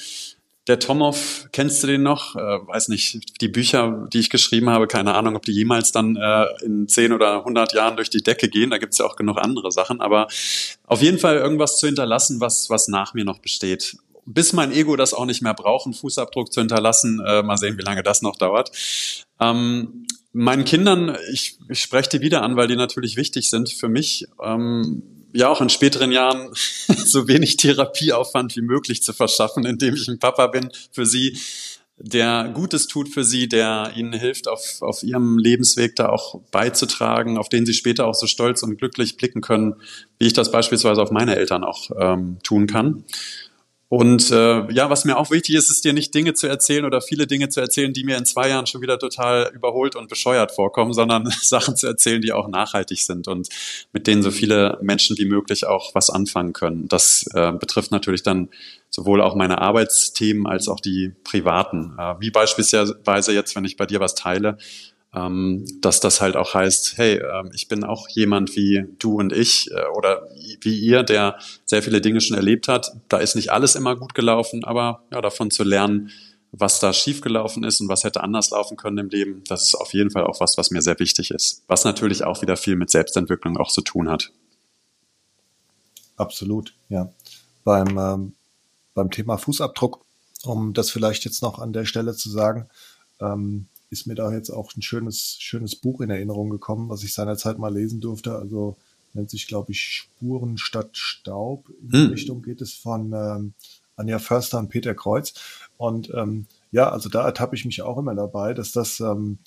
der 0.68 0.80
Tomov, 0.80 1.48
kennst 1.52 1.84
du 1.84 1.88
den 1.88 2.02
noch? 2.02 2.36
Äh, 2.36 2.40
weiß 2.40 2.88
nicht, 2.88 3.40
die 3.42 3.48
Bücher, 3.48 4.08
die 4.12 4.20
ich 4.20 4.30
geschrieben 4.30 4.70
habe, 4.70 4.88
keine 4.88 5.14
Ahnung, 5.14 5.36
ob 5.36 5.44
die 5.44 5.52
jemals 5.52 5.92
dann 5.92 6.16
äh, 6.16 6.46
in 6.64 6.88
10 6.88 7.14
oder 7.14 7.40
100 7.40 7.74
Jahren 7.74 7.96
durch 7.96 8.10
die 8.10 8.24
Decke 8.24 8.50
gehen. 8.50 8.72
Da 8.72 8.80
gibt's 8.80 8.98
ja 8.98 9.06
auch 9.06 9.16
genug 9.16 9.38
andere 9.38 9.72
Sachen. 9.72 10.02
Aber 10.02 10.28
auf 10.86 11.02
jeden 11.02 11.20
Fall 11.20 11.38
irgendwas 11.38 11.78
zu 11.78 11.86
hinterlassen, 11.86 12.40
was, 12.40 12.70
was 12.70 12.88
nach 12.88 13.14
mir 13.14 13.26
noch 13.26 13.40
besteht. 13.40 13.98
Bis 14.26 14.54
mein 14.54 14.72
Ego 14.72 14.96
das 14.96 15.14
auch 15.14 15.26
nicht 15.26 15.44
mehr 15.44 15.54
braucht, 15.54 15.86
einen 15.86 15.94
Fußabdruck 15.94 16.52
zu 16.52 16.62
hinterlassen. 16.62 17.22
Äh, 17.24 17.44
mal 17.44 17.58
sehen, 17.58 17.78
wie 17.78 17.84
lange 17.84 18.02
das 18.02 18.24
noch 18.24 18.36
dauert. 18.36 18.72
Ähm, 19.40 20.08
meinen 20.34 20.66
Kindern, 20.66 21.16
ich, 21.32 21.60
ich 21.70 21.80
spreche 21.80 22.10
die 22.10 22.22
wieder 22.22 22.42
an, 22.42 22.56
weil 22.56 22.68
die 22.68 22.76
natürlich 22.76 23.18
wichtig 23.18 23.52
sind 23.52 23.70
für 23.70 23.88
mich. 23.88 24.26
Ähm, 24.44 25.04
ja 25.36 25.50
auch 25.50 25.62
in 25.62 25.70
späteren 25.70 26.12
Jahren 26.12 26.50
so 27.06 27.28
wenig 27.28 27.58
Therapieaufwand 27.58 28.56
wie 28.56 28.62
möglich 28.62 29.04
zu 29.04 29.14
verschaffen, 29.14 29.66
indem 29.66 29.94
ich 29.94 30.08
ein 30.08 30.20
Papa 30.20 30.48
bin 30.48 30.72
für 30.92 31.06
sie. 31.06 31.38
der 31.98 32.52
Gutes 32.54 32.88
tut 32.88 33.08
für 33.10 33.24
sie, 33.24 33.48
der 33.48 33.94
ihnen 33.96 34.14
hilft, 34.14 34.48
auf, 34.48 34.82
auf 34.82 35.04
ihrem 35.04 35.38
Lebensweg 35.38 35.96
da 35.96 36.10
auch 36.10 36.42
beizutragen, 36.52 37.38
auf 37.38 37.48
den 37.48 37.66
sie 37.66 37.74
später 37.74 38.06
auch 38.06 38.16
so 38.16 38.28
stolz 38.28 38.64
und 38.64 38.78
glücklich 38.78 39.18
blicken 39.18 39.42
können, 39.42 39.76
wie 40.20 40.28
ich 40.28 40.34
das 40.34 40.52
beispielsweise 40.52 41.02
auf 41.02 41.12
meine 41.12 41.36
Eltern 41.36 41.64
auch 41.64 41.90
ähm, 41.98 42.38
tun 42.44 42.68
kann. 42.68 43.04
Und 43.96 44.30
äh, 44.30 44.70
ja, 44.74 44.90
was 44.90 45.06
mir 45.06 45.18
auch 45.18 45.32
wichtig 45.32 45.56
ist, 45.56 45.70
ist 45.70 45.86
dir 45.86 45.94
nicht 45.94 46.14
Dinge 46.14 46.34
zu 46.34 46.48
erzählen 46.48 46.84
oder 46.84 47.00
viele 47.00 47.28
Dinge 47.28 47.48
zu 47.48 47.62
erzählen, 47.62 47.94
die 47.94 48.04
mir 48.04 48.18
in 48.18 48.26
zwei 48.26 48.50
Jahren 48.50 48.68
schon 48.68 48.82
wieder 48.82 49.00
total 49.00 49.50
überholt 49.54 49.96
und 49.96 50.10
bescheuert 50.10 50.52
vorkommen, 50.52 50.92
sondern 50.92 51.30
Sachen 51.42 51.78
zu 51.78 51.88
erzählen, 51.88 52.22
die 52.22 52.34
auch 52.34 52.50
nachhaltig 52.50 53.00
sind 53.00 53.30
und 53.30 53.48
mit 53.94 54.06
denen 54.06 54.22
so 54.22 54.32
viele 54.32 54.78
Menschen 54.82 55.18
wie 55.18 55.24
möglich 55.24 55.66
auch 55.66 55.96
was 55.96 56.10
anfangen 56.10 56.52
können. 56.52 56.90
Das 56.90 57.26
äh, 57.36 57.54
betrifft 57.54 57.92
natürlich 57.92 58.22
dann 58.22 58.50
sowohl 58.90 59.22
auch 59.22 59.34
meine 59.34 59.62
Arbeitsthemen 59.62 60.46
als 60.46 60.68
auch 60.68 60.82
die 60.82 61.14
privaten. 61.24 61.96
Äh, 61.98 62.16
wie 62.20 62.32
beispielsweise 62.32 63.32
jetzt, 63.32 63.56
wenn 63.56 63.64
ich 63.64 63.78
bei 63.78 63.86
dir 63.86 64.02
was 64.02 64.14
teile, 64.14 64.58
ähm, 65.16 65.66
dass 65.82 66.00
das 66.00 66.20
halt 66.20 66.36
auch 66.36 66.54
heißt, 66.54 66.98
hey, 66.98 67.18
äh, 67.18 67.44
ich 67.54 67.68
bin 67.68 67.84
auch 67.84 68.10
jemand 68.10 68.56
wie 68.56 68.86
du 69.00 69.18
und 69.18 69.32
ich 69.32 69.72
äh, 69.72 69.88
oder 69.96 70.28
wie 70.62 70.78
ihr, 70.78 71.04
der 71.04 71.40
sehr 71.64 71.82
viele 71.82 72.02
Dinge 72.02 72.20
schon 72.22 72.36
erlebt 72.36 72.68
hat. 72.68 72.92
Da 73.08 73.18
ist 73.18 73.36
nicht 73.36 73.52
alles 73.52 73.76
immer 73.76 73.96
gut 73.96 74.14
gelaufen, 74.14 74.66
aber 74.66 75.04
ja, 75.12 75.22
davon 75.22 75.52
zu 75.52 75.64
lernen, 75.64 76.12
was 76.52 76.80
da 76.80 76.94
schiefgelaufen 76.94 77.64
ist 77.64 77.82
und 77.82 77.90
was 77.90 78.04
hätte 78.04 78.24
anders 78.24 78.50
laufen 78.50 78.78
können 78.78 78.98
im 78.98 79.10
Leben, 79.10 79.44
das 79.48 79.64
ist 79.64 79.76
auf 79.76 79.94
jeden 79.94 80.12
Fall 80.12 80.26
auch 80.26 80.40
was, 80.40 80.58
was 80.58 80.72
mir 80.72 80.82
sehr 80.82 81.00
wichtig 81.00 81.32
ist. 81.32 81.64
Was 81.68 81.84
natürlich 81.84 82.24
auch 82.24 82.42
wieder 82.42 82.58
viel 82.58 82.76
mit 82.76 82.90
Selbstentwicklung 82.90 83.58
auch 83.58 83.70
zu 83.70 83.82
tun 83.82 84.10
hat. 84.10 84.32
Absolut, 86.18 86.74
ja. 86.90 87.12
Beim, 87.64 87.98
ähm, 87.98 88.34
beim 88.94 89.12
Thema 89.12 89.38
Fußabdruck, 89.38 90.06
um 90.44 90.74
das 90.74 90.92
vielleicht 90.92 91.26
jetzt 91.26 91.42
noch 91.42 91.60
an 91.60 91.74
der 91.74 91.86
Stelle 91.86 92.16
zu 92.16 92.30
sagen, 92.30 92.70
ähm, 93.20 93.68
ist 93.90 94.08
mir 94.08 94.16
da 94.16 94.32
jetzt 94.32 94.50
auch 94.50 94.76
ein 94.76 94.82
schönes, 94.82 95.38
schönes 95.40 95.76
Buch 95.76 96.02
in 96.02 96.10
Erinnerung 96.10 96.50
gekommen, 96.50 96.90
was 96.90 97.04
ich 97.04 97.14
seinerzeit 97.14 97.60
mal 97.60 97.74
lesen 97.74 98.02
durfte. 98.02 98.36
Also 98.36 98.76
nennt 99.14 99.30
sich, 99.30 99.48
glaube 99.48 99.72
ich, 99.72 99.82
Spuren 99.82 100.58
statt 100.58 100.90
Staub. 100.94 101.70
In 101.82 101.90
die 101.90 101.98
hm. 101.98 102.10
Richtung 102.12 102.42
geht 102.42 102.62
es 102.62 102.74
von 102.74 103.14
ähm, 103.14 103.54
Anja 103.96 104.20
Förster 104.20 104.60
und 104.60 104.70
Peter 104.70 104.94
Kreuz. 104.94 105.34
Und 105.78 106.12
ähm, 106.14 106.48
ja, 106.72 106.90
also 106.90 107.10
da 107.10 107.26
ertappe 107.26 107.56
ich 107.56 107.66
mich 107.66 107.82
auch 107.82 107.98
immer 107.98 108.16
dabei, 108.16 108.54
dass 108.54 108.72
das, 108.72 109.00
ähm, 109.00 109.40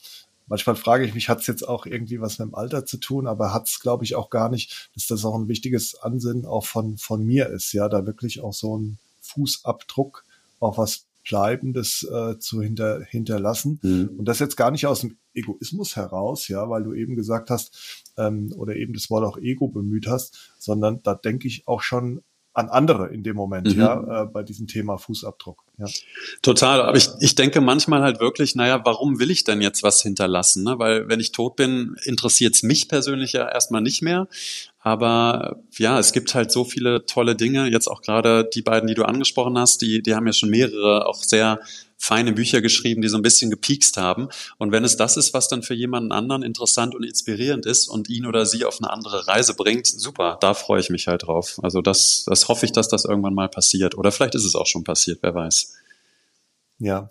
manchmal 0.47 0.77
frage 0.77 1.05
ich 1.05 1.15
mich, 1.15 1.29
hat 1.29 1.41
es 1.41 1.47
jetzt 1.47 1.67
auch 1.67 1.87
irgendwie 1.87 2.21
was 2.21 2.39
mit 2.39 2.49
dem 2.49 2.55
Alter 2.55 2.87
zu 2.87 2.97
tun, 2.97 3.27
aber 3.27 3.53
hat 3.53 3.69
es, 3.69 3.81
glaube 3.81 4.05
ich, 4.05 4.15
auch 4.15 4.31
gar 4.31 4.49
nicht, 4.49 4.91
dass 4.95 5.07
das 5.07 5.25
auch 5.25 5.35
ein 5.35 5.49
wichtiges 5.49 5.97
Ansinnen 5.97 6.47
auch 6.47 6.65
von, 6.65 6.97
von 6.97 7.25
mir 7.25 7.49
ist, 7.49 7.73
ja, 7.73 7.89
da 7.89 8.07
wirklich 8.07 8.41
auch 8.41 8.55
so 8.55 8.79
ein 8.79 8.99
Fußabdruck, 9.21 10.25
auch 10.61 10.79
was 10.79 11.05
Bleibendes 11.29 12.03
äh, 12.11 12.39
zu 12.39 12.63
hinter, 12.63 13.05
hinterlassen. 13.05 13.79
Mhm. 13.83 14.11
Und 14.19 14.25
das 14.27 14.39
jetzt 14.39 14.57
gar 14.57 14.71
nicht 14.71 14.87
aus 14.87 15.03
dem 15.03 15.19
Egoismus 15.35 15.95
heraus, 15.95 16.49
ja, 16.49 16.69
weil 16.69 16.83
du 16.83 16.95
eben 16.95 17.15
gesagt 17.15 17.51
hast, 17.51 18.05
ähm, 18.17 18.53
oder 18.57 18.77
eben 18.77 18.95
das 18.95 19.11
Wort 19.11 19.25
auch 19.25 19.39
Ego 19.39 19.69
bemüht 19.69 20.07
hast, 20.07 20.55
sondern 20.59 21.01
da 21.03 21.15
denke 21.15 21.47
ich 21.47 21.69
auch 21.69 21.83
schon 21.83 22.23
an 22.59 22.69
andere 22.71 23.07
in 23.09 23.23
dem 23.23 23.37
Moment, 23.37 23.73
mhm. 23.73 23.81
ja, 23.81 24.23
äh, 24.23 24.27
bei 24.27 24.43
diesem 24.43 24.67
Thema 24.67 24.99
Fußabdruck. 24.99 25.63
Ja. 25.79 25.87
Total. 26.43 26.83
Aber 26.83 26.97
ich, 26.97 27.09
ich 27.21 27.37
denke 27.37 27.61
manchmal 27.61 28.03
halt 28.03 28.19
wirklich, 28.19 28.57
naja, 28.57 28.81
warum 28.85 29.21
will 29.21 29.31
ich 29.31 29.45
denn 29.45 29.61
jetzt 29.61 29.85
was 29.85 30.03
hinterlassen? 30.03 30.65
Ne? 30.65 30.77
Weil 30.79 31.09
wenn 31.09 31.21
ich 31.21 31.31
tot 31.31 31.55
bin, 31.55 31.95
interessiert 32.03 32.57
es 32.57 32.65
mich 32.65 32.89
persönlich 32.89 33.33
ja 33.33 33.49
erstmal 33.49 33.81
nicht 33.81 34.03
mehr. 34.03 34.27
Aber 34.81 35.61
ja, 35.77 36.01
es 36.01 36.13
gibt 36.13 36.35
halt 36.35 36.51
so 36.51 36.65
viele 36.65 37.07
tolle 37.07 37.37
Dinge. 37.37 37.71
Jetzt 37.71 37.87
auch 37.87 38.03
gerade 38.03 38.49
die 38.53 38.63
beiden, 38.63 38.89
die 38.89 38.95
du 38.95 39.05
angesprochen 39.05 39.57
hast, 39.57 39.81
die, 39.81 40.03
die 40.03 40.17
haben 40.17 40.27
ja 40.27 40.33
schon 40.33 40.51
mehrere 40.51 41.07
auch 41.07 41.23
sehr 41.23 41.61
feine 41.99 42.33
Bücher 42.33 42.63
geschrieben, 42.63 43.03
die 43.03 43.09
so 43.09 43.19
ein 43.19 43.23
bisschen 43.23 43.51
gepiekst 43.51 43.97
haben. 43.97 44.29
Und 44.57 44.73
wenn 44.73 44.85
es 44.85 44.97
das 44.97 45.17
ist, 45.17 45.35
was 45.35 45.49
dann 45.49 45.63
für 45.63 45.75
jemanden 45.75 46.13
anderen 46.13 46.43
interessant 46.43 46.95
und 46.95 47.03
inspirierend 47.03 47.67
ist 47.67 47.89
und 47.89 48.09
ihn 48.09 48.25
oder 48.25 48.47
sie 48.47 48.65
auf 48.65 48.79
eine 48.81 48.91
andere 48.91 49.27
Reise 49.27 49.55
bringt, 49.55 49.87
super, 49.87 50.39
da 50.41 50.55
freue 50.55 50.81
ich 50.81 50.91
mich 50.91 51.09
halt 51.09 51.25
drauf. 51.25 51.59
Also 51.63 51.83
das, 51.83 52.25
das 52.27 52.49
hoffe 52.49 52.65
ich, 52.65 52.73
dass 52.73 52.89
das 52.89 53.05
irgendwann 53.05 53.35
mal 53.35 53.49
passiert. 53.49 53.99
Oder 53.99 54.13
vielleicht 54.13 54.37
ist 54.37 54.45
es 54.45 54.55
auch 54.55 54.67
schon 54.67 54.85
passiert, 54.85 55.19
wer 55.23 55.35
weiß. 55.35 55.75
Ja. 56.79 57.11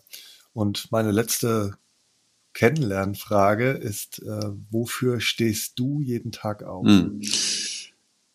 Und 0.54 0.92
meine 0.92 1.12
letzte 1.12 1.78
Kennenlernfrage 2.54 3.72
ist, 3.72 4.20
äh, 4.24 4.50
wofür 4.72 5.20
stehst 5.20 5.78
du 5.78 6.02
jeden 6.02 6.32
Tag 6.32 6.64
auf? 6.64 6.88
Hm. 6.88 7.22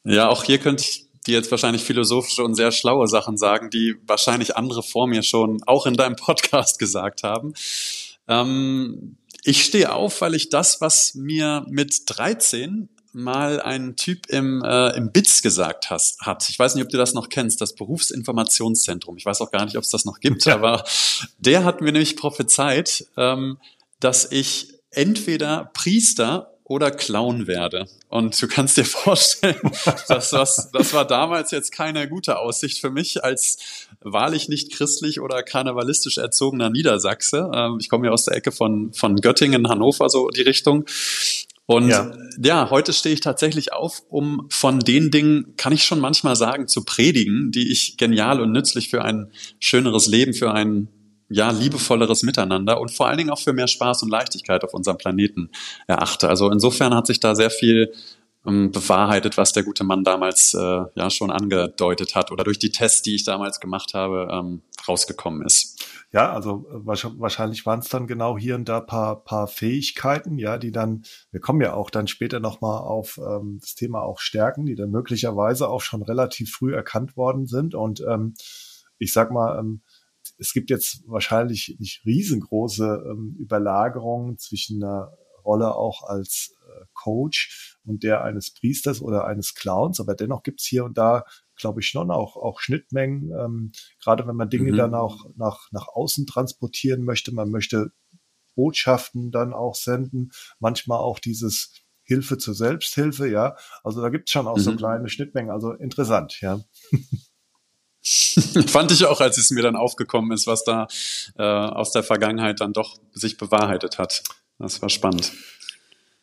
Ja, 0.04 0.28
auch 0.28 0.44
hier 0.44 0.59
könnte 0.59 0.85
ich 0.85 1.09
die 1.26 1.33
jetzt 1.33 1.50
wahrscheinlich 1.50 1.83
philosophische 1.83 2.43
und 2.43 2.55
sehr 2.55 2.73
schlaue 2.73 3.09
Sachen 3.09 3.37
sagen, 3.37 3.71
die 3.71 3.97
wahrscheinlich 4.07 4.57
andere 4.57 4.83
vor 4.83 5.07
mir 5.07 5.23
schon 5.23 5.62
auch 5.67 5.87
in 5.87 5.95
deinem 5.95 6.17
Podcast 6.17 6.79
gesagt 6.79 7.23
haben. 7.23 7.55
Ähm, 8.29 9.17
ich 9.45 9.64
stehe 9.64 9.93
auf, 9.93 10.21
weil 10.21 10.35
ich 10.35 10.49
das, 10.49 10.81
was 10.81 11.14
mir 11.14 11.64
mit 11.69 12.02
13 12.07 12.88
mal 13.12 13.61
ein 13.61 13.97
Typ 13.97 14.26
im, 14.29 14.62
äh, 14.64 14.97
im 14.97 15.12
BITS 15.12 15.43
gesagt 15.43 15.91
has, 15.91 16.17
hat. 16.21 16.49
Ich 16.49 16.59
weiß 16.59 16.75
nicht, 16.75 16.85
ob 16.85 16.91
du 16.91 16.97
das 16.97 17.12
noch 17.12 17.29
kennst, 17.29 17.61
das 17.61 17.75
Berufsinformationszentrum. 17.75 19.17
Ich 19.19 19.26
weiß 19.26 19.41
auch 19.43 19.50
gar 19.50 19.64
nicht, 19.64 19.76
ob 19.76 19.85
es 19.85 19.91
das 19.91 20.05
noch 20.05 20.21
gibt, 20.21 20.45
ja. 20.47 20.55
aber 20.55 20.85
der 21.38 21.64
hat 21.64 21.81
mir 21.81 21.93
nämlich 21.93 22.17
prophezeit, 22.17 23.07
ähm, 23.17 23.59
dass 24.00 24.31
ich 24.31 24.75
entweder 24.91 25.71
Priester 25.75 26.51
oder 26.73 26.91
Clown 26.91 27.47
werde. 27.47 27.87
Und 28.09 28.41
du 28.41 28.49
kannst 28.49 28.79
dir 28.79 28.85
vorstellen, 28.87 29.61
dass 30.09 30.33
was, 30.33 30.71
das 30.73 30.95
war 30.95 31.07
damals 31.07 31.50
jetzt 31.50 31.71
keine 31.71 32.09
gute 32.09 32.38
Aussicht 32.38 32.81
für 32.81 32.91
mich 32.91 33.23
als 33.23 33.59
wahrlich 34.00 34.49
nicht 34.49 34.73
christlich 34.73 35.21
oder 35.21 35.43
karnevalistisch 35.43 36.17
erzogener 36.17 36.71
Niedersachse. 36.71 37.50
Ähm, 37.55 37.76
ich 37.79 37.91
komme 37.91 38.07
ja 38.07 38.12
aus 38.12 38.25
der 38.25 38.37
Ecke 38.37 38.52
von, 38.52 38.95
von 38.95 39.17
Göttingen, 39.17 39.69
Hannover, 39.69 40.09
so 40.09 40.29
die 40.29 40.41
Richtung. 40.41 40.87
Und 41.67 41.91
ja, 41.91 42.11
ja 42.43 42.71
heute 42.71 42.95
stehe 42.95 43.14
ich 43.14 43.21
tatsächlich 43.21 43.75
auf, 43.75 44.02
um 44.09 44.47
von 44.49 44.81
den 44.81 45.11
Dingen, 45.11 45.55
kann 45.59 45.75
ich 45.75 45.85
schon 45.85 46.00
manchmal 46.00 46.37
sagen, 46.37 46.69
zu 46.69 46.85
predigen, 46.85 47.52
die 47.52 47.71
ich 47.71 47.99
genial 47.99 48.41
und 48.41 48.50
nützlich 48.50 48.88
für 48.88 49.05
ein 49.05 49.31
schöneres 49.61 50.07
Leben, 50.07 50.33
für 50.33 50.52
ein 50.52 50.88
ja, 51.33 51.51
liebevolleres 51.51 52.23
Miteinander 52.23 52.81
und 52.81 52.91
vor 52.91 53.09
allen 53.09 53.19
Dingen 53.19 53.31
auch 53.31 53.41
für 53.41 53.53
mehr 53.53 53.69
Spaß 53.69 54.03
und 54.03 54.11
Leichtigkeit 54.11 54.65
auf 54.65 54.75
unserem 54.75 54.99
Planeten 54.99 55.51
erachte. 55.87 56.29
Also 56.29 56.51
insofern 56.51 56.95
hat 56.95 57.07
sich 57.07 57.21
da 57.21 57.35
sehr 57.35 57.51
viel 57.51 57.93
ähm, 58.47 58.73
bewahrheitet, 58.73 59.37
was 59.37 59.53
der 59.53 59.62
gute 59.62 59.85
Mann 59.85 60.05
damals 60.05 60.55
äh, 60.55 60.59
ja 60.95 61.11
schon 61.11 61.31
angedeutet 61.31 62.15
hat 62.15 62.33
oder 62.33 62.45
durch 62.45 62.59
die 62.59 62.73
Tests, 62.73 63.03
die 63.03 63.15
ich 63.15 63.25
damals 63.25 63.61
gemacht 63.61 63.95
habe, 63.95 64.29
ähm, 64.31 64.62
rausgekommen 64.87 65.43
ist. 65.43 65.87
Ja, 66.12 66.33
also 66.33 66.67
äh, 66.71 66.85
wahrscheinlich 66.85 67.65
waren 67.65 67.81
es 67.81 67.89
dann 67.89 68.07
genau 68.07 68.37
hier 68.37 68.57
und 68.57 68.69
da 68.69 68.81
paar, 68.81 69.23
paar 69.25 69.47
Fähigkeiten, 69.47 70.39
ja, 70.39 70.59
die 70.59 70.73
dann, 70.73 71.05
wir 71.31 71.41
kommen 71.41 71.61
ja 71.61 71.75
auch 71.75 71.91
dann 71.91 72.07
später 72.09 72.41
nochmal 72.41 72.83
auf 72.83 73.19
ähm, 73.19 73.59
das 73.61 73.75
Thema 73.75 74.03
auch 74.03 74.19
Stärken, 74.19 74.67
die 74.67 74.75
dann 74.75 74.91
möglicherweise 74.91 75.69
auch 75.69 75.81
schon 75.81 76.03
relativ 76.03 76.53
früh 76.53 76.75
erkannt 76.75 77.17
worden 77.17 77.47
sind. 77.47 77.75
Und 77.75 78.03
ähm, 78.07 78.35
ich 78.99 79.12
sag 79.12 79.31
mal, 79.31 79.59
ähm, 79.59 79.83
es 80.39 80.53
gibt 80.53 80.71
jetzt 80.71 81.03
wahrscheinlich 81.07 81.77
nicht 81.79 82.05
riesengroße 82.05 83.05
ähm, 83.11 83.37
Überlagerungen 83.39 84.39
zwischen 84.39 84.83
einer 84.83 85.12
Rolle 85.45 85.75
auch 85.75 86.05
als 86.05 86.57
äh, 86.67 86.85
Coach 86.95 87.79
und 87.85 88.03
der 88.03 88.23
eines 88.23 88.53
Priesters 88.53 89.01
oder 89.01 89.27
eines 89.27 89.55
Clowns, 89.55 90.01
aber 90.01 90.15
dennoch 90.15 90.43
gibt's 90.43 90.65
hier 90.65 90.85
und 90.85 90.97
da, 90.97 91.25
glaube 91.57 91.81
ich, 91.81 91.89
schon 91.89 92.11
auch, 92.11 92.37
auch 92.37 92.61
Schnittmengen, 92.61 93.31
ähm, 93.39 93.73
gerade 94.03 94.27
wenn 94.27 94.37
man 94.37 94.51
Dinge 94.51 94.73
mhm. 94.73 94.77
dann 94.77 94.95
auch 94.95 95.27
nach, 95.37 95.69
nach 95.73 95.89
außen 95.89 96.27
transportieren 96.27 97.05
möchte, 97.05 97.33
man 97.35 97.51
möchte 97.51 97.93
Botschaften 98.55 99.31
dann 99.31 99.53
auch 99.53 99.75
senden, 99.75 100.31
manchmal 100.59 100.99
auch 100.99 101.19
dieses 101.19 101.73
Hilfe 102.05 102.37
zur 102.37 102.55
Selbsthilfe, 102.55 103.29
ja. 103.29 103.57
Also 103.85 104.03
da 104.03 104.09
gibt's 104.09 104.33
schon 104.33 104.47
auch 104.47 104.57
mhm. 104.57 104.62
so 104.62 104.77
kleine 104.77 105.09
Schnittmengen, 105.09 105.51
also 105.51 105.73
interessant, 105.73 106.41
ja. 106.41 106.61
Fand 108.66 108.90
ich 108.90 109.04
auch, 109.04 109.21
als 109.21 109.38
es 109.38 109.50
mir 109.50 109.62
dann 109.62 109.76
aufgekommen 109.76 110.32
ist, 110.32 110.47
was 110.47 110.64
da 110.64 110.88
äh, 111.38 111.42
aus 111.42 111.92
der 111.92 112.02
Vergangenheit 112.02 112.61
dann 112.61 112.73
doch 112.73 112.99
sich 113.12 113.37
bewahrheitet 113.37 113.99
hat. 113.99 114.23
Das 114.59 114.82
war 114.82 114.88
spannend. 114.88 115.32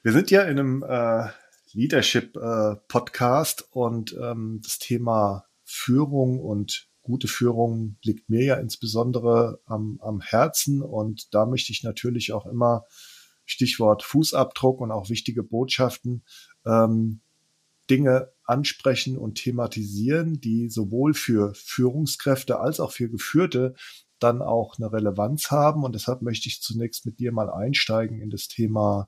Wir 0.02 0.12
sind 0.12 0.32
ja 0.32 0.44
in 0.44 0.60
einem 0.60 0.84
äh, 0.84 1.30
Leadership-Podcast 1.74 3.62
äh, 3.62 3.66
und 3.72 4.16
ähm, 4.22 4.60
das 4.64 4.80
Thema 4.80 5.46
Führung 5.64 6.40
und 6.40 6.88
gute 7.02 7.28
Führung 7.28 7.98
liegt 8.04 8.30
mir 8.30 8.44
ja 8.44 8.56
insbesondere 8.56 9.60
am, 9.66 10.00
am 10.02 10.22
Herzen 10.22 10.82
und 10.82 11.34
da 11.34 11.46
möchte 11.46 11.72
ich 11.72 11.84
natürlich 11.84 12.34
auch 12.34 12.46
immer 12.46 12.86
Stichwort 13.46 14.04
Fußabdruck 14.04 14.80
und 14.82 14.92
auch 14.92 15.10
wichtige 15.10 15.44
Botschaften 15.44 16.24
ähm, 16.66 17.22
Dinge 17.90 18.32
ansprechen 18.50 19.18
und 19.18 19.36
thematisieren, 19.36 20.42
die 20.42 20.70
sowohl 20.70 21.14
für 21.14 21.54
Führungskräfte 21.54 22.60
als 22.60 22.80
auch 22.80 22.92
für 22.92 23.10
Geführte 23.10 23.76
dann 24.20 24.42
auch 24.42 24.78
eine 24.78 24.92
Relevanz 24.92 25.52
haben. 25.52 25.84
Und 25.84 25.96
deshalb 25.96 26.22
möchte 26.22 26.50
ich 26.50 26.62
zunächst 26.62 27.06
mit 27.06 27.20
dir 27.20 27.32
mal 27.32 27.50
einsteigen 27.50 28.20
in 28.20 28.30
das 28.30 28.48
Thema 28.48 29.08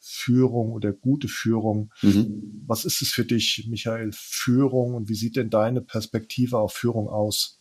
Führung 0.00 0.72
oder 0.72 0.92
gute 0.92 1.28
Führung. 1.28 1.92
Mhm. 2.02 2.62
Was 2.66 2.84
ist 2.84 3.02
es 3.02 3.10
für 3.10 3.24
dich, 3.24 3.66
Michael, 3.68 4.10
Führung 4.12 4.94
und 4.94 5.08
wie 5.08 5.14
sieht 5.14 5.36
denn 5.36 5.50
deine 5.50 5.80
Perspektive 5.80 6.58
auf 6.58 6.72
Führung 6.72 7.08
aus? 7.08 7.60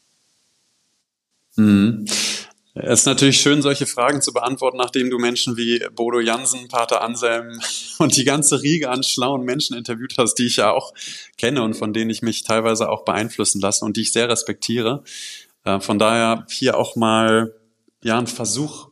Mhm. 1.55 2.05
Es 2.83 3.01
ist 3.01 3.05
natürlich 3.05 3.41
schön, 3.41 3.61
solche 3.61 3.85
Fragen 3.85 4.21
zu 4.21 4.33
beantworten, 4.33 4.77
nachdem 4.77 5.09
du 5.09 5.17
Menschen 5.17 5.57
wie 5.57 5.83
Bodo 5.95 6.19
Jansen, 6.19 6.67
Pater 6.67 7.01
Anselm 7.01 7.59
und 7.97 8.15
die 8.15 8.23
ganze 8.23 8.61
Riege 8.61 8.89
an 8.89 9.03
schlauen 9.03 9.43
Menschen 9.43 9.75
interviewt 9.75 10.15
hast, 10.17 10.35
die 10.35 10.45
ich 10.45 10.57
ja 10.57 10.71
auch 10.71 10.93
kenne 11.37 11.63
und 11.63 11.75
von 11.75 11.93
denen 11.93 12.09
ich 12.09 12.21
mich 12.21 12.43
teilweise 12.43 12.89
auch 12.89 13.03
beeinflussen 13.03 13.61
lasse 13.61 13.83
und 13.83 13.97
die 13.97 14.01
ich 14.01 14.11
sehr 14.11 14.29
respektiere. 14.29 15.03
Äh, 15.63 15.79
von 15.79 15.97
daher 15.97 16.45
hier 16.49 16.77
auch 16.77 16.95
mal 16.95 17.53
ja 18.03 18.17
ein 18.17 18.27
Versuch, 18.27 18.89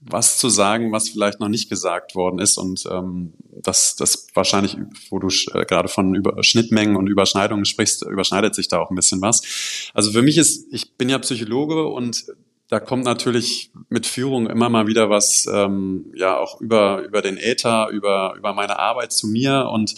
was 0.00 0.38
zu 0.38 0.48
sagen, 0.48 0.92
was 0.92 1.08
vielleicht 1.08 1.40
noch 1.40 1.48
nicht 1.48 1.68
gesagt 1.68 2.14
worden 2.14 2.38
ist 2.38 2.58
und 2.58 2.84
ähm, 2.90 3.32
das, 3.50 3.96
das 3.96 4.28
wahrscheinlich, 4.34 4.76
wo 5.10 5.18
du 5.18 5.28
äh, 5.28 5.64
gerade 5.64 5.88
von 5.88 6.14
über 6.14 6.42
Schnittmengen 6.44 6.96
und 6.96 7.08
Überschneidungen 7.08 7.64
sprichst, 7.64 8.02
überschneidet 8.02 8.54
sich 8.54 8.68
da 8.68 8.78
auch 8.78 8.90
ein 8.90 8.96
bisschen 8.96 9.20
was. 9.20 9.90
Also 9.94 10.12
für 10.12 10.22
mich 10.22 10.38
ist, 10.38 10.66
ich 10.70 10.92
bin 10.96 11.08
ja 11.08 11.18
Psychologe 11.18 11.86
und 11.86 12.26
da 12.68 12.80
kommt 12.80 13.04
natürlich 13.04 13.70
mit 13.88 14.06
Führung 14.06 14.48
immer 14.48 14.68
mal 14.68 14.86
wieder 14.86 15.08
was, 15.08 15.46
ähm, 15.52 16.12
ja 16.14 16.36
auch 16.36 16.60
über 16.60 17.02
über 17.02 17.22
den 17.22 17.36
Äther, 17.36 17.88
über 17.90 18.34
über 18.36 18.52
meine 18.54 18.78
Arbeit 18.78 19.12
zu 19.12 19.26
mir 19.26 19.68
und 19.72 19.94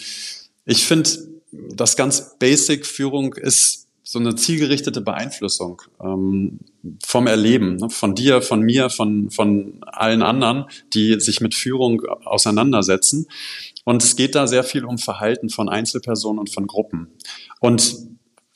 ich 0.65 0.85
finde, 0.85 1.11
das 1.51 1.97
ganz 1.97 2.39
Basic 2.39 2.85
Führung 2.85 3.33
ist 3.35 3.89
so 4.03 4.19
eine 4.19 4.35
zielgerichtete 4.35 5.03
Beeinflussung 5.03 5.83
ähm, 6.03 6.61
vom 7.05 7.27
Erleben, 7.27 7.77
ne? 7.77 7.91
von 7.91 8.15
dir, 8.15 8.41
von 8.41 8.61
mir, 8.61 8.89
von, 8.89 9.31
von 9.31 9.81
allen 9.83 10.23
anderen, 10.23 10.65
die 10.95 11.21
sich 11.21 11.43
mit 11.43 11.55
Führung 11.55 12.03
auseinandersetzen. 12.25 13.27
Und 13.85 14.03
es 14.03 14.17
geht 14.17 14.35
da 14.35 14.47
sehr 14.47 14.65
viel 14.65 14.87
um 14.87 14.97
Verhalten 14.97 15.51
von 15.51 15.69
Einzelpersonen 15.69 16.39
und 16.39 16.49
von 16.49 16.67
Gruppen. 16.67 17.09
Und 17.61 17.97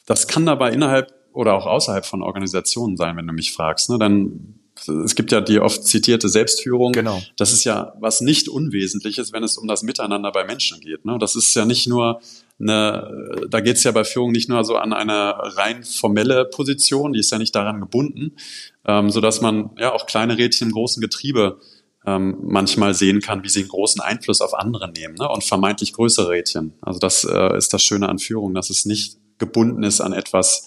das 0.07 0.27
kann 0.27 0.47
dabei 0.47 0.73
innerhalb 0.73 1.13
oder 1.33 1.55
auch 1.55 1.67
außerhalb 1.67 2.05
von 2.05 2.23
Organisationen 2.23 2.97
sein, 2.97 3.17
wenn 3.17 3.27
du 3.27 3.33
mich 3.33 3.53
fragst. 3.53 3.91
Ne? 3.91 3.99
Dann 3.99 4.55
es 4.89 5.15
gibt 5.15 5.33
ja 5.33 5.41
die 5.41 5.61
oft 5.61 5.85
zitierte 5.85 6.29
Selbstführung. 6.29 6.93
Genau. 6.93 7.23
Das 7.37 7.53
ist 7.53 7.65
ja 7.65 7.93
was 8.01 8.21
nicht 8.21 8.49
Unwesentliches, 8.49 9.33
wenn 9.33 9.45
es 9.45 9.59
um 9.59 9.69
das 9.69 9.83
Miteinander 9.83 10.33
bei 10.33 10.45
Menschen 10.45 10.81
geht. 10.81 11.05
Ne? 11.05 11.19
Das 11.19 11.37
ist 11.37 11.55
ja 11.55 11.65
nicht 11.65 11.87
nur 11.87 12.21
eine, 12.61 13.47
da 13.49 13.61
geht 13.61 13.77
es 13.77 13.85
ja 13.85 13.93
bei 13.93 14.05
Führung 14.05 14.33
nicht 14.33 14.49
nur 14.49 14.65
so 14.65 14.77
an 14.77 14.93
eine 14.93 15.35
rein 15.57 15.85
formelle 15.85 16.47
Position, 16.47 17.13
die 17.13 17.21
ist 17.21 17.31
ja 17.31 17.39
nicht 17.39 17.55
daran 17.55 17.81
gebunden, 17.81 18.37
ähm, 18.87 19.11
so 19.11 19.21
dass 19.21 19.41
man 19.41 19.71
ja 19.79 19.93
auch 19.93 20.07
kleine 20.07 20.39
Rädchen 20.39 20.69
im 20.69 20.73
großen 20.73 21.01
Getriebe 21.01 21.59
ähm, 22.07 22.39
manchmal 22.43 22.95
sehen 22.95 23.21
kann, 23.21 23.45
wie 23.45 23.49
sie 23.49 23.61
einen 23.61 23.69
großen 23.69 24.01
Einfluss 24.01 24.41
auf 24.41 24.55
andere 24.55 24.91
nehmen 24.91 25.15
ne? 25.15 25.29
und 25.29 25.45
vermeintlich 25.45 25.93
größere 25.93 26.31
Rädchen. 26.31 26.75
Also 26.81 26.99
das 26.99 27.25
äh, 27.25 27.57
ist 27.57 27.73
das 27.73 27.83
Schöne 27.83 28.09
an 28.09 28.19
Führung, 28.19 28.55
dass 28.55 28.71
es 28.71 28.85
nicht 28.85 29.19
gebunden 29.39 29.83
ist 29.83 30.01
an 30.01 30.13
etwas, 30.13 30.67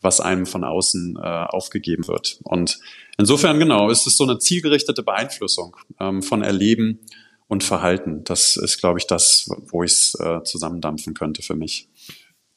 was 0.00 0.20
einem 0.20 0.46
von 0.46 0.64
außen 0.64 1.16
äh, 1.16 1.20
aufgegeben 1.20 2.06
wird. 2.06 2.38
Und 2.44 2.78
insofern 3.18 3.58
genau 3.58 3.90
ist 3.90 4.06
es 4.06 4.16
so 4.16 4.24
eine 4.24 4.38
zielgerichtete 4.38 5.02
Beeinflussung 5.02 5.76
ähm, 5.98 6.22
von 6.22 6.42
Erleben 6.42 7.00
und 7.48 7.64
Verhalten. 7.64 8.24
Das 8.24 8.56
ist, 8.56 8.78
glaube 8.78 8.98
ich, 8.98 9.06
das, 9.06 9.48
wo 9.68 9.82
ich 9.82 9.92
es 9.92 10.14
äh, 10.20 10.42
zusammendampfen 10.42 11.14
könnte 11.14 11.42
für 11.42 11.54
mich. 11.54 11.88